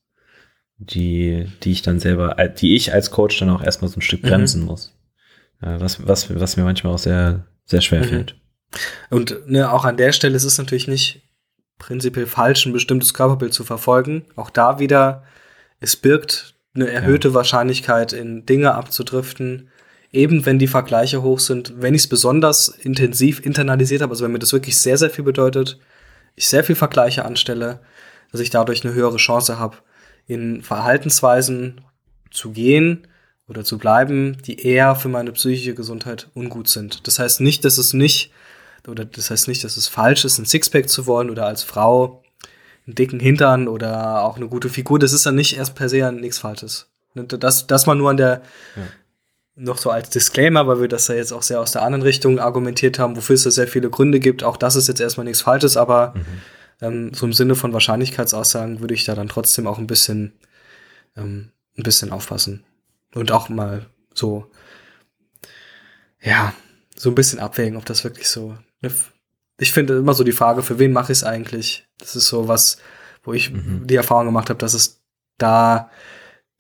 die, 0.78 1.46
die 1.62 1.72
ich 1.72 1.82
dann 1.82 2.00
selber, 2.00 2.34
die 2.48 2.74
ich 2.74 2.92
als 2.92 3.11
Coach 3.11 3.38
dann 3.38 3.50
auch 3.50 3.62
erstmal 3.62 3.90
so 3.90 3.98
ein 3.98 4.02
Stück 4.02 4.24
mhm. 4.24 4.28
bremsen 4.28 4.62
mhm. 4.62 4.66
muss. 4.66 4.94
Was, 5.61 6.06
was, 6.06 6.34
was 6.38 6.56
mir 6.56 6.62
manchmal 6.62 6.92
auch 6.94 6.98
sehr, 6.98 7.46
sehr 7.64 7.80
schwer 7.80 8.00
mhm. 8.00 8.09
fällt. 8.09 8.36
Und 9.11 9.48
ne, 9.48 9.72
auch 9.72 9.84
an 9.84 9.96
der 9.96 10.12
Stelle 10.12 10.36
ist 10.36 10.44
es 10.44 10.59
natürlich 10.59 10.88
nicht 10.88 11.22
prinzipiell 11.78 12.26
falsch, 12.26 12.66
ein 12.66 12.72
bestimmtes 12.72 13.14
Körperbild 13.14 13.54
zu 13.54 13.64
verfolgen. 13.64 14.24
Auch 14.36 14.50
da 14.50 14.78
wieder, 14.78 15.24
es 15.80 15.96
birgt 15.96 16.54
eine 16.74 16.88
erhöhte 16.88 17.28
ja. 17.28 17.34
Wahrscheinlichkeit, 17.34 18.12
in 18.12 18.46
Dinge 18.46 18.74
abzudriften, 18.74 19.70
eben 20.12 20.46
wenn 20.46 20.59
die 20.59 20.66
Vergleiche 20.66 21.22
hoch 21.22 21.40
sind. 21.40 21.74
Wenn 21.76 21.94
ich 21.94 22.02
es 22.02 22.09
besonders 22.09 22.68
intensiv 22.68 23.44
internalisiert 23.44 24.02
habe, 24.02 24.12
also 24.12 24.24
wenn 24.24 24.32
mir 24.32 24.38
das 24.38 24.52
wirklich 24.52 24.76
sehr, 24.76 24.98
sehr 24.98 25.11
viel 25.11 25.24
bedeutet, 25.24 25.78
ich 26.34 26.46
sehr 26.46 26.64
viel 26.64 26.76
Vergleiche 26.76 27.24
anstelle, 27.24 27.80
dass 28.33 28.41
ich 28.41 28.51
dadurch 28.51 28.85
eine 28.85 28.95
höhere 28.95 29.16
Chance 29.16 29.59
habe, 29.59 29.79
in 30.26 30.62
Verhaltensweisen 30.62 31.81
zu 32.31 32.51
gehen 32.51 33.07
oder 33.49 33.64
zu 33.64 33.79
bleiben, 33.79 34.37
die 34.47 34.61
eher 34.61 34.95
für 34.95 35.09
meine 35.09 35.33
psychische 35.33 35.74
Gesundheit 35.74 36.29
ungut 36.35 36.68
sind. 36.68 37.07
Das 37.07 37.18
heißt 37.18 37.41
nicht, 37.41 37.64
dass 37.64 37.79
es 37.79 37.95
nicht, 37.95 38.31
oder 38.87 39.05
das 39.05 39.31
heißt 39.31 39.49
nicht, 39.49 39.64
dass 39.64 39.76
es 39.76 39.89
falsch 39.89 40.24
ist, 40.24 40.39
ein 40.39 40.45
Sixpack 40.45 40.89
zu 40.89 41.07
wollen 41.07 41.31
oder 41.31 41.47
als 41.47 41.62
Frau 41.62 42.22
einen 42.87 42.95
dicken 42.95 43.20
Hintern 43.20 43.68
oder 43.68 44.22
auch 44.22 44.37
eine 44.37 44.49
gute 44.49 44.68
Figur. 44.68 44.99
Das 44.99 45.12
ist 45.12 45.24
dann 45.24 45.35
nicht 45.35 45.57
erst 45.57 45.74
per 45.74 45.89
se 45.89 46.12
nichts 46.12 46.39
Falsches. 46.39 46.89
Das, 47.14 47.66
das 47.66 47.87
mal 47.87 47.95
nur 47.95 48.11
an 48.11 48.18
der, 48.18 48.43
ja. 48.76 48.83
noch 49.57 49.79
so 49.79 49.91
als 49.91 50.11
Disclaimer, 50.11 50.66
weil 50.66 50.83
wir 50.83 50.89
das 50.89 51.09
ja 51.09 51.14
jetzt 51.14 51.33
auch 51.33 51.43
sehr 51.43 51.61
aus 51.61 51.72
der 51.72 51.83
anderen 51.83 52.03
Richtung 52.03 52.39
argumentiert 52.39 52.99
haben, 52.99 53.16
wofür 53.16 53.35
es 53.35 53.43
da 53.45 53.51
sehr 53.51 53.66
viele 53.66 53.89
Gründe 53.89 54.20
gibt. 54.20 54.45
Auch 54.45 54.59
das 54.59 54.76
ist 54.76 54.89
jetzt 54.89 55.01
erstmal 55.01 55.24
nichts 55.24 55.41
Falsches, 55.41 55.79
aber 55.79 56.12
mhm 56.14 56.43
ähm, 56.81 57.12
so 57.14 57.26
im 57.26 57.33
Sinne 57.33 57.55
von 57.55 57.72
Wahrscheinlichkeitsaussagen 57.72 58.81
würde 58.81 58.95
ich 58.95 59.05
da 59.05 59.14
dann 59.14 59.29
trotzdem 59.29 59.66
auch 59.66 59.79
ein 59.79 59.87
bisschen, 59.87 60.33
ähm, 61.16 61.51
ein 61.76 61.83
bisschen 61.83 62.12
aufpassen. 62.12 62.64
Und 63.14 63.33
auch 63.33 63.49
mal 63.49 63.87
so, 64.14 64.51
ja, 66.20 66.53
so 66.97 67.11
ein 67.11 67.14
bisschen 67.14 67.39
abwägen, 67.39 67.76
ob 67.76 67.85
das 67.85 68.05
wirklich 68.05 68.29
so. 68.29 68.57
Ne, 68.81 68.91
ich 69.59 69.72
finde 69.72 69.97
immer 69.99 70.14
so 70.14 70.24
die 70.24 70.33
Frage, 70.33 70.62
für 70.62 70.79
wen 70.79 70.93
mache 70.93 71.12
ich 71.12 71.18
es 71.18 71.24
eigentlich? 71.24 71.89
Das 71.99 72.14
ist 72.14 72.29
so 72.29 72.49
was, 72.49 72.79
wo 73.22 73.33
ich 73.33 73.51
mhm. 73.51 73.87
die 73.87 73.97
Erfahrung 73.97 74.26
gemacht 74.26 74.51
habe, 74.51 74.59
dass 74.59 74.74
es 74.74 75.03
da 75.37 75.91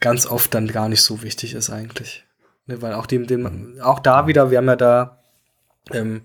ganz 0.00 0.26
oft 0.26 0.54
dann 0.54 0.68
gar 0.68 0.88
nicht 0.88 1.02
so 1.02 1.22
wichtig 1.22 1.54
ist 1.54 1.70
eigentlich. 1.70 2.26
Ne, 2.66 2.82
weil 2.82 2.92
auch 2.94 3.06
dem, 3.06 3.26
dem, 3.26 3.42
mhm. 3.42 3.80
auch 3.80 4.00
da 4.00 4.26
wieder, 4.26 4.50
wir 4.50 4.58
haben 4.58 4.66
ja 4.66 4.76
da, 4.76 5.22
ähm, 5.92 6.22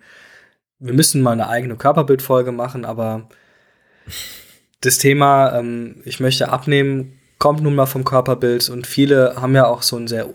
wir 0.79 0.93
müssen 0.93 1.21
mal 1.21 1.31
eine 1.31 1.47
eigene 1.47 1.75
Körperbildfolge 1.75 2.51
machen, 2.51 2.85
aber 2.85 3.29
das 4.81 4.97
Thema, 4.97 5.57
ähm, 5.57 6.01
ich 6.05 6.19
möchte 6.19 6.49
abnehmen, 6.49 7.19
kommt 7.39 7.61
nun 7.61 7.75
mal 7.75 7.85
vom 7.85 8.05
Körperbild 8.05 8.69
und 8.69 8.87
viele 8.87 9.35
haben 9.35 9.53
ja 9.53 9.65
auch 9.65 9.81
so 9.81 9.97
ein 9.97 10.07
sehr 10.07 10.29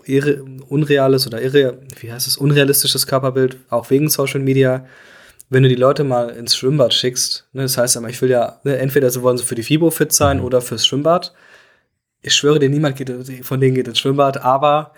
unreales 0.69 1.25
oder 1.25 1.41
irre, 1.41 1.79
wie 1.99 2.11
heißt 2.11 2.27
es, 2.27 2.37
unrealistisches 2.37 3.07
Körperbild, 3.07 3.57
auch 3.69 3.89
wegen 3.89 4.09
Social 4.09 4.39
Media. 4.39 4.85
Wenn 5.49 5.63
du 5.63 5.69
die 5.69 5.75
Leute 5.75 6.03
mal 6.03 6.29
ins 6.29 6.55
Schwimmbad 6.55 6.93
schickst, 6.93 7.47
ne, 7.53 7.63
das 7.63 7.77
heißt 7.77 7.97
aber, 7.97 8.09
ich 8.09 8.21
will 8.21 8.29
ja, 8.29 8.59
ne, 8.63 8.77
entweder 8.77 9.09
sie 9.09 9.23
wollen 9.23 9.39
sie 9.39 9.43
für 9.43 9.55
die 9.55 9.63
Fibo 9.63 9.89
fit 9.89 10.13
sein 10.13 10.37
mhm. 10.37 10.43
oder 10.43 10.61
fürs 10.61 10.85
Schwimmbad. 10.85 11.33
Ich 12.21 12.35
schwöre 12.35 12.59
dir, 12.59 12.69
niemand 12.69 12.95
geht, 12.95 13.11
von 13.43 13.59
denen 13.59 13.73
geht 13.73 13.87
ins 13.87 13.97
Schwimmbad, 13.97 14.43
aber 14.43 14.93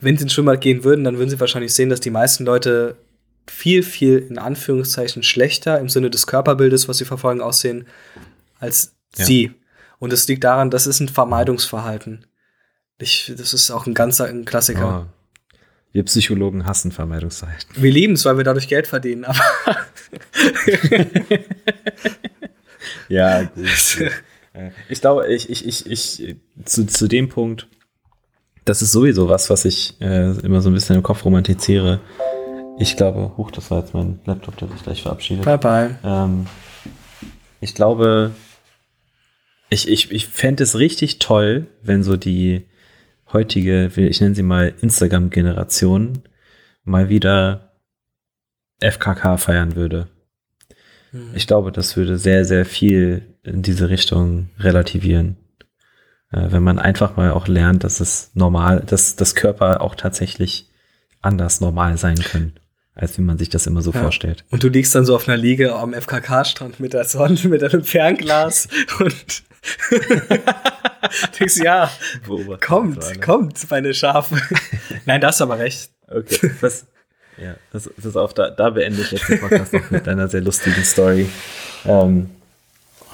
wenn 0.00 0.16
sie 0.16 0.24
ins 0.24 0.34
Schwimmbad 0.34 0.60
gehen 0.60 0.84
würden, 0.84 1.04
dann 1.04 1.18
würden 1.18 1.30
sie 1.30 1.40
wahrscheinlich 1.40 1.74
sehen, 1.74 1.90
dass 1.90 2.00
die 2.00 2.10
meisten 2.10 2.44
Leute 2.44 2.96
viel, 3.46 3.82
viel 3.82 4.18
in 4.18 4.38
Anführungszeichen 4.38 5.22
schlechter 5.22 5.78
im 5.78 5.88
Sinne 5.88 6.10
des 6.10 6.26
Körperbildes, 6.26 6.88
was 6.88 6.98
sie 6.98 7.04
verfolgen, 7.04 7.40
aussehen 7.40 7.86
als 8.58 8.94
ja. 9.16 9.24
sie. 9.24 9.52
Und 9.98 10.12
es 10.12 10.26
liegt 10.28 10.44
daran, 10.44 10.70
das 10.70 10.86
ist 10.86 11.00
ein 11.00 11.08
Vermeidungsverhalten. 11.08 12.26
Ich, 12.98 13.32
das 13.36 13.52
ist 13.54 13.70
auch 13.70 13.86
ein 13.86 13.94
ganzer 13.94 14.26
ein 14.26 14.44
Klassiker. 14.44 15.06
Oh. 15.06 15.12
Wir 15.92 16.04
Psychologen 16.04 16.64
hassen 16.64 16.90
Vermeidungsverhalten. 16.90 17.70
Wir 17.76 17.92
lieben 17.92 18.14
es, 18.14 18.24
weil 18.24 18.36
wir 18.38 18.44
dadurch 18.44 18.68
Geld 18.68 18.86
verdienen, 18.86 19.24
aber. 19.24 19.40
ja, 23.08 23.42
gut. 23.42 24.12
Ich 24.88 25.00
glaube, 25.00 25.26
ich, 25.32 25.50
ich, 25.50 25.66
ich, 25.66 25.90
ich, 25.90 26.36
zu, 26.64 26.86
zu 26.86 27.08
dem 27.08 27.28
Punkt, 27.28 27.66
das 28.64 28.80
ist 28.80 28.92
sowieso 28.92 29.28
was, 29.28 29.50
was 29.50 29.64
ich 29.64 30.00
äh, 30.00 30.30
immer 30.40 30.60
so 30.62 30.70
ein 30.70 30.74
bisschen 30.74 30.96
im 30.96 31.02
Kopf 31.02 31.24
romantisiere. 31.24 32.00
Ich 32.78 32.96
glaube, 32.96 33.36
huch, 33.36 33.50
das 33.50 33.70
war 33.70 33.80
jetzt 33.80 33.94
mein 33.94 34.20
Laptop, 34.24 34.56
der 34.56 34.68
sich 34.68 34.82
gleich 34.82 35.02
verabschiedet. 35.02 35.44
Bye 35.44 35.58
bye. 35.58 35.98
Ähm, 36.04 36.46
ich 37.60 37.74
glaube, 37.74 38.32
ich, 39.68 39.88
ich, 39.88 40.10
ich 40.10 40.26
fände 40.26 40.64
es 40.64 40.78
richtig 40.78 41.18
toll, 41.18 41.66
wenn 41.82 42.02
so 42.02 42.16
die 42.16 42.66
heutige, 43.32 43.86
ich 43.86 44.20
nenne 44.20 44.34
sie 44.34 44.42
mal 44.42 44.74
Instagram-Generation, 44.80 46.22
mal 46.84 47.08
wieder 47.08 47.72
FKK 48.80 49.36
feiern 49.36 49.76
würde. 49.76 50.08
Hm. 51.10 51.30
Ich 51.34 51.46
glaube, 51.46 51.72
das 51.72 51.96
würde 51.96 52.18
sehr, 52.18 52.44
sehr 52.44 52.64
viel 52.64 53.22
in 53.44 53.62
diese 53.62 53.90
Richtung 53.90 54.50
relativieren. 54.58 55.36
Äh, 56.32 56.50
wenn 56.50 56.62
man 56.62 56.78
einfach 56.78 57.16
mal 57.16 57.30
auch 57.30 57.46
lernt, 57.46 57.84
dass 57.84 58.00
es 58.00 58.32
normal, 58.34 58.80
dass 58.84 59.14
das 59.14 59.34
Körper 59.34 59.82
auch 59.82 59.94
tatsächlich 59.94 60.68
anders 61.20 61.60
normal 61.60 61.96
sein 61.96 62.18
können 62.18 62.58
als 62.94 63.16
wie 63.16 63.22
man 63.22 63.38
sich 63.38 63.48
das 63.48 63.66
immer 63.66 63.82
so 63.82 63.92
ja. 63.92 64.00
vorstellt. 64.00 64.44
Und 64.50 64.62
du 64.62 64.68
liegst 64.68 64.94
dann 64.94 65.04
so 65.04 65.14
auf 65.14 65.28
einer 65.28 65.36
Liege 65.36 65.74
am 65.74 65.94
FKK-Strand 65.94 66.78
mit 66.80 66.92
der 66.92 67.04
Sonne, 67.04 67.38
mit 67.44 67.62
einem 67.62 67.84
Fernglas 67.84 68.68
und 68.98 69.42
denkst, 71.38 71.56
ja, 71.58 71.90
kommt, 72.60 73.22
kommt, 73.22 73.70
meine 73.70 73.94
Schafe. 73.94 74.36
Nein, 75.06 75.20
da 75.20 75.28
hast 75.28 75.40
du 75.40 75.44
aber 75.44 75.58
recht. 75.58 75.90
Okay, 76.08 76.50
das, 76.60 76.86
ja, 77.38 77.54
das, 77.72 77.88
das 77.96 78.16
auf, 78.16 78.34
da, 78.34 78.50
da 78.50 78.70
beende 78.70 79.00
ich 79.00 79.10
jetzt 79.10 79.28
den 79.28 79.40
Podcast 79.40 79.72
noch 79.72 79.90
mit 79.90 80.06
einer 80.06 80.28
sehr 80.28 80.42
lustigen 80.42 80.84
Story. 80.84 81.28
Ähm, 81.86 82.30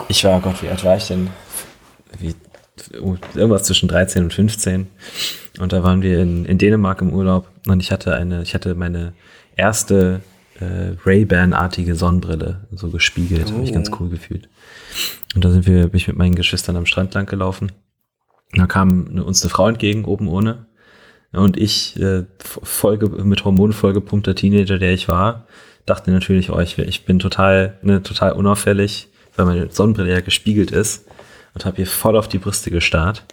ich 0.08 0.24
war, 0.24 0.40
Gott, 0.40 0.62
wie 0.62 0.68
alt 0.68 0.82
war 0.84 0.96
ich 0.96 1.06
denn? 1.06 1.30
Wie, 2.18 2.34
oh, 3.00 3.16
irgendwas 3.34 3.64
zwischen 3.64 3.88
13 3.88 4.24
und 4.24 4.34
15. 4.34 4.88
Und 5.60 5.72
da 5.72 5.82
waren 5.82 6.02
wir 6.02 6.20
in, 6.20 6.44
in 6.44 6.58
Dänemark 6.58 7.00
im 7.00 7.12
Urlaub 7.12 7.48
und 7.66 7.80
ich 7.80 7.92
hatte 7.92 8.14
eine, 8.14 8.42
ich 8.42 8.54
hatte 8.54 8.74
meine 8.74 9.12
erste 9.58 10.20
äh, 10.60 10.96
Ray-Ban-artige 11.04 11.94
Sonnenbrille, 11.94 12.66
so 12.72 12.90
gespiegelt, 12.90 13.48
oh. 13.50 13.54
habe 13.54 13.64
ich 13.64 13.72
ganz 13.72 13.90
cool 13.98 14.08
gefühlt. 14.08 14.48
Und 15.34 15.44
da 15.44 15.50
sind 15.50 15.66
wir, 15.66 15.88
bin 15.88 15.96
ich 15.96 16.08
mit 16.08 16.16
meinen 16.16 16.34
Geschwistern 16.34 16.76
am 16.76 16.86
Strand 16.86 17.14
lang 17.14 17.26
gelaufen. 17.26 17.72
Da 18.54 18.66
kam 18.66 19.08
eine, 19.10 19.24
uns 19.24 19.42
eine 19.42 19.50
Frau 19.50 19.68
entgegen, 19.68 20.04
oben 20.04 20.28
ohne. 20.28 20.66
Und 21.32 21.58
ich, 21.58 22.00
äh, 22.00 22.24
voll, 22.38 22.98
mit 22.98 23.44
Hormonen 23.44 23.74
vollgepumpter 23.74 24.34
Teenager, 24.34 24.78
der 24.78 24.94
ich 24.94 25.08
war, 25.08 25.46
dachte 25.84 26.10
natürlich, 26.10 26.50
oh, 26.50 26.58
ich, 26.58 26.78
ich 26.78 27.04
bin 27.04 27.18
total, 27.18 27.78
ne, 27.82 28.02
total 28.02 28.32
unauffällig, 28.32 29.08
weil 29.36 29.46
meine 29.46 29.70
Sonnenbrille 29.70 30.10
ja 30.12 30.20
gespiegelt 30.20 30.70
ist 30.70 31.04
und 31.54 31.66
habe 31.66 31.76
hier 31.76 31.86
voll 31.86 32.16
auf 32.16 32.28
die 32.28 32.38
Brüste 32.38 32.70
gestarrt. 32.70 33.24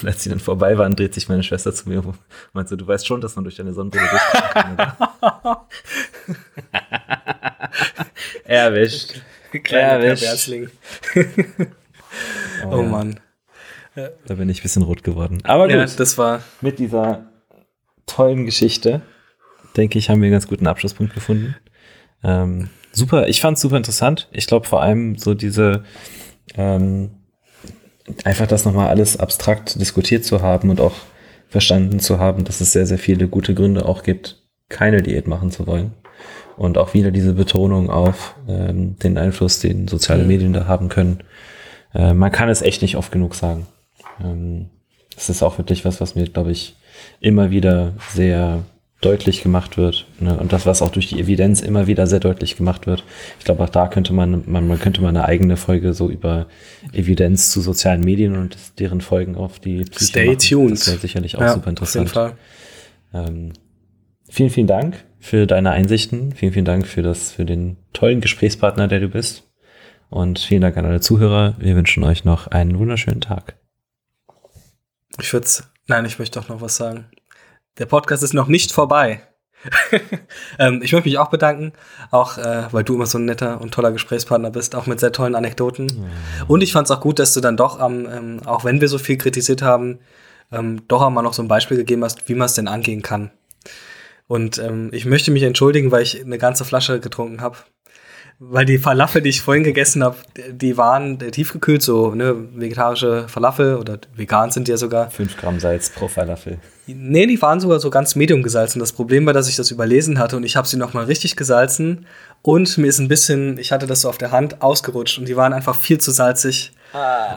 Und 0.00 0.06
als 0.08 0.22
sie 0.22 0.30
dann 0.30 0.40
vorbei 0.40 0.78
waren, 0.78 0.94
dreht 0.96 1.14
sich 1.14 1.28
meine 1.28 1.42
Schwester 1.42 1.74
zu 1.74 1.88
mir 1.88 2.04
und 2.04 2.16
meint 2.52 2.68
so, 2.68 2.76
du 2.76 2.86
weißt 2.86 3.06
schon, 3.06 3.20
dass 3.20 3.34
man 3.36 3.44
durch 3.44 3.56
deine 3.56 3.72
Sonnenbrille 3.72 4.08
durchgucken 4.08 4.50
kann, 4.52 4.74
oder? 4.74 5.66
Erwischt. 8.44 9.20
Kleiner 9.62 10.04
Erwischt. 10.04 10.50
oh, 12.64 12.68
oh 12.70 12.82
Mann. 12.82 13.20
Da 14.26 14.34
bin 14.34 14.48
ich 14.48 14.60
ein 14.60 14.62
bisschen 14.62 14.82
rot 14.82 15.02
geworden. 15.02 15.40
Aber 15.44 15.64
gut, 15.66 15.74
Ja, 15.74 15.84
das 15.84 16.18
war. 16.18 16.42
mit 16.60 16.78
dieser 16.78 17.26
tollen 18.06 18.44
Geschichte, 18.46 19.02
denke 19.76 19.98
ich, 19.98 20.08
haben 20.08 20.20
wir 20.20 20.26
einen 20.26 20.32
ganz 20.32 20.46
guten 20.46 20.66
Abschlusspunkt 20.66 21.14
gefunden. 21.14 21.56
Ähm, 22.22 22.68
super, 22.92 23.28
ich 23.28 23.40
fand 23.40 23.56
es 23.56 23.62
super 23.62 23.76
interessant. 23.76 24.28
Ich 24.30 24.46
glaube 24.46 24.66
vor 24.66 24.82
allem 24.82 25.16
so 25.18 25.34
diese, 25.34 25.84
ähm, 26.54 27.10
einfach 28.24 28.46
das 28.46 28.64
nochmal 28.64 28.88
alles 28.88 29.18
abstrakt 29.18 29.80
diskutiert 29.80 30.24
zu 30.24 30.42
haben 30.42 30.70
und 30.70 30.80
auch 30.80 30.94
verstanden 31.48 32.00
zu 32.00 32.18
haben, 32.18 32.44
dass 32.44 32.60
es 32.60 32.72
sehr, 32.72 32.86
sehr 32.86 32.98
viele 32.98 33.28
gute 33.28 33.54
Gründe 33.54 33.86
auch 33.86 34.02
gibt, 34.02 34.42
keine 34.68 35.02
Diät 35.02 35.26
machen 35.26 35.50
zu 35.50 35.66
wollen. 35.66 35.92
Und 36.56 36.76
auch 36.76 36.92
wieder 36.92 37.10
diese 37.10 37.34
Betonung 37.34 37.88
auf 37.88 38.34
ähm, 38.48 38.98
den 38.98 39.16
Einfluss, 39.16 39.60
den 39.60 39.86
soziale. 39.86 40.24
Medien 40.24 40.52
da 40.52 40.66
haben 40.66 40.88
können. 40.88 41.22
Äh, 41.94 42.14
man 42.14 42.32
kann 42.32 42.48
es 42.48 42.62
echt 42.62 42.82
nicht 42.82 42.96
oft 42.96 43.12
genug 43.12 43.34
sagen. 43.34 43.66
Ähm, 44.22 44.68
das 45.14 45.30
ist 45.30 45.42
auch 45.42 45.58
wirklich 45.58 45.84
was, 45.84 46.00
was 46.00 46.16
mir, 46.16 46.26
glaube 46.26 46.50
ich, 46.50 46.76
immer 47.20 47.50
wieder 47.50 47.94
sehr 48.12 48.64
deutlich 49.00 49.42
gemacht 49.42 49.76
wird. 49.76 50.06
Ne? 50.18 50.36
Und 50.36 50.52
das, 50.52 50.66
was 50.66 50.82
auch 50.82 50.90
durch 50.90 51.08
die 51.08 51.20
Evidenz 51.20 51.60
immer 51.60 51.86
wieder 51.86 52.06
sehr 52.06 52.18
deutlich 52.20 52.56
gemacht 52.56 52.86
wird. 52.86 53.04
Ich 53.38 53.44
glaube, 53.44 53.62
auch 53.62 53.68
da 53.68 53.86
könnte 53.86 54.12
man, 54.12 54.42
man, 54.46 54.66
man 54.66 54.78
könnte 54.78 55.00
mal 55.00 55.10
eine 55.10 55.24
eigene 55.24 55.56
Folge 55.56 55.94
so 55.94 56.10
über 56.10 56.46
Evidenz 56.92 57.50
zu 57.50 57.60
sozialen 57.60 58.00
Medien 58.00 58.36
und 58.36 58.56
deren 58.78 59.00
Folgen 59.00 59.36
auf 59.36 59.60
die 59.60 59.84
Psyche 59.84 60.04
Stay 60.04 60.26
machen. 60.26 60.38
tuned. 60.38 60.72
Das 60.72 60.88
wäre 60.88 60.98
sicherlich 60.98 61.36
auch 61.36 61.42
ja, 61.42 61.54
super 61.54 61.58
Auf 61.58 61.64
jeden 61.94 62.06
interessant. 62.06 62.10
Fall. 62.10 62.34
Ähm, 63.14 63.52
vielen, 64.28 64.50
vielen 64.50 64.66
Dank 64.66 65.04
für 65.20 65.46
deine 65.46 65.70
Einsichten. 65.70 66.32
Vielen, 66.32 66.52
vielen 66.52 66.64
Dank 66.64 66.86
für 66.86 67.02
das, 67.02 67.30
für 67.32 67.44
den 67.44 67.76
tollen 67.92 68.20
Gesprächspartner, 68.20 68.88
der 68.88 69.00
du 69.00 69.08
bist. 69.08 69.44
Und 70.10 70.38
vielen 70.38 70.62
Dank 70.62 70.76
an 70.76 70.86
alle 70.86 71.00
Zuhörer. 71.00 71.54
Wir 71.58 71.76
wünschen 71.76 72.02
euch 72.02 72.24
noch 72.24 72.48
einen 72.48 72.78
wunderschönen 72.78 73.20
Tag. 73.20 73.56
Ich 75.20 75.32
würde 75.32 75.46
Nein, 75.88 76.04
ich 76.04 76.18
möchte 76.18 76.38
doch 76.38 76.48
noch 76.48 76.60
was 76.60 76.76
sagen. 76.76 77.06
Der 77.78 77.86
Podcast 77.86 78.22
ist 78.22 78.34
noch 78.34 78.48
nicht 78.48 78.72
vorbei. 78.72 79.22
ähm, 80.58 80.80
ich 80.82 80.92
möchte 80.92 81.08
mich 81.08 81.18
auch 81.18 81.30
bedanken, 81.30 81.72
auch 82.10 82.38
äh, 82.38 82.66
weil 82.72 82.84
du 82.84 82.94
immer 82.94 83.06
so 83.06 83.18
ein 83.18 83.24
netter 83.24 83.60
und 83.60 83.72
toller 83.74 83.92
Gesprächspartner 83.92 84.50
bist, 84.50 84.74
auch 84.74 84.86
mit 84.86 85.00
sehr 85.00 85.12
tollen 85.12 85.34
Anekdoten. 85.34 85.86
Und 86.46 86.62
ich 86.62 86.72
fand 86.72 86.86
es 86.86 86.90
auch 86.90 87.00
gut, 87.00 87.18
dass 87.18 87.34
du 87.34 87.40
dann 87.40 87.56
doch, 87.56 87.80
am, 87.80 88.06
ähm, 88.06 88.40
auch 88.44 88.64
wenn 88.64 88.80
wir 88.80 88.88
so 88.88 88.98
viel 88.98 89.16
kritisiert 89.16 89.62
haben, 89.62 89.98
ähm, 90.52 90.82
doch 90.88 91.02
einmal 91.02 91.24
noch 91.24 91.34
so 91.34 91.42
ein 91.42 91.48
Beispiel 91.48 91.76
gegeben 91.76 92.04
hast, 92.04 92.28
wie 92.28 92.34
man 92.34 92.46
es 92.46 92.54
denn 92.54 92.68
angehen 92.68 93.02
kann. 93.02 93.30
Und 94.26 94.58
ähm, 94.58 94.90
ich 94.92 95.06
möchte 95.06 95.30
mich 95.30 95.42
entschuldigen, 95.42 95.90
weil 95.90 96.02
ich 96.02 96.20
eine 96.20 96.38
ganze 96.38 96.64
Flasche 96.64 97.00
getrunken 97.00 97.40
habe. 97.40 97.56
Weil 98.40 98.66
die 98.66 98.78
Falafel, 98.78 99.20
die 99.20 99.30
ich 99.30 99.42
vorhin 99.42 99.64
gegessen 99.64 100.04
habe, 100.04 100.16
die 100.52 100.76
waren 100.76 101.18
tiefgekühlt, 101.18 101.82
so 101.82 102.14
ne, 102.14 102.36
vegetarische 102.54 103.26
Falafel 103.26 103.76
oder 103.76 103.98
vegan 104.14 104.52
sind 104.52 104.68
die 104.68 104.70
ja 104.70 104.76
sogar. 104.76 105.10
5 105.10 105.36
Gramm 105.36 105.58
Salz 105.58 105.90
pro 105.90 106.06
Falafel. 106.06 106.58
Nee, 106.86 107.26
die 107.26 107.42
waren 107.42 107.58
sogar 107.58 107.80
so 107.80 107.90
ganz 107.90 108.14
medium 108.14 108.44
gesalzen. 108.44 108.78
Das 108.78 108.92
Problem 108.92 109.26
war, 109.26 109.32
dass 109.32 109.48
ich 109.48 109.56
das 109.56 109.72
überlesen 109.72 110.20
hatte 110.20 110.36
und 110.36 110.44
ich 110.44 110.54
habe 110.54 110.68
sie 110.68 110.76
noch 110.76 110.94
mal 110.94 111.04
richtig 111.04 111.34
gesalzen 111.34 112.06
und 112.42 112.78
mir 112.78 112.86
ist 112.86 113.00
ein 113.00 113.08
bisschen, 113.08 113.58
ich 113.58 113.72
hatte 113.72 113.88
das 113.88 114.02
so 114.02 114.08
auf 114.08 114.18
der 114.18 114.30
Hand 114.30 114.62
ausgerutscht 114.62 115.18
und 115.18 115.26
die 115.26 115.36
waren 115.36 115.52
einfach 115.52 115.74
viel 115.74 115.98
zu 115.98 116.12
salzig 116.12 116.72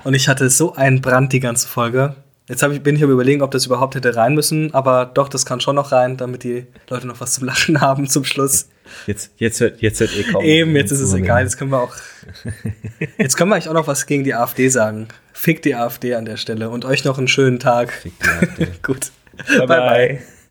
und 0.04 0.14
ich 0.14 0.30
hatte 0.30 0.50
so 0.52 0.76
einen 0.76 1.02
Brand 1.02 1.34
die 1.34 1.40
ganze 1.40 1.68
Folge. 1.68 2.16
Jetzt 2.48 2.64
ich, 2.64 2.84
bin 2.84 2.96
ich 2.96 3.04
am 3.04 3.10
überlegen, 3.10 3.42
ob 3.42 3.52
das 3.52 3.66
überhaupt 3.66 3.96
hätte 3.96 4.16
rein 4.16 4.34
müssen, 4.34 4.74
aber 4.74 5.06
doch, 5.06 5.30
das 5.30 5.46
kann 5.46 5.62
schon 5.62 5.76
noch 5.76 5.92
rein, 5.92 6.18
damit 6.18 6.44
die 6.44 6.68
Leute 6.90 7.08
noch 7.08 7.22
was 7.22 7.34
zum 7.34 7.46
Lachen 7.46 7.82
haben 7.82 8.08
zum 8.08 8.24
Schluss. 8.24 8.68
Jetzt, 9.08 9.32
jetzt 9.38 9.60
hört, 9.60 9.82
jetzt 9.82 10.00
hört 10.00 10.16
eh 10.18 10.24
kaum. 10.24 10.44
Eben, 10.44 10.76
jetzt 10.76 10.92
ist 10.92 11.02
es 11.02 11.14
egal, 11.14 11.44
jetzt 11.44 11.58
können 11.58 11.72
wir 11.72 11.82
auch, 11.82 11.96
jetzt 13.18 13.38
können 13.38 13.50
wir 13.50 13.56
eigentlich 13.56 13.70
auch 13.70 13.74
noch 13.74 13.88
was 13.88 14.06
gegen 14.06 14.24
die 14.24 14.34
AfD 14.34 14.70
sagen. 14.70 15.08
Fick 15.34 15.62
die 15.62 15.76
AfD 15.76 16.16
an 16.16 16.26
der 16.26 16.38
Stelle 16.38 16.70
und 16.70 16.86
euch 16.86 17.04
noch 17.04 17.18
einen 17.18 17.28
schönen 17.28 17.60
Tag. 17.60 17.92
Fick 17.92 18.14
die 18.20 18.30
AfD. 18.30 18.68
Gut. 18.84 19.12
Bye, 19.48 19.68
bye. 19.68 20.22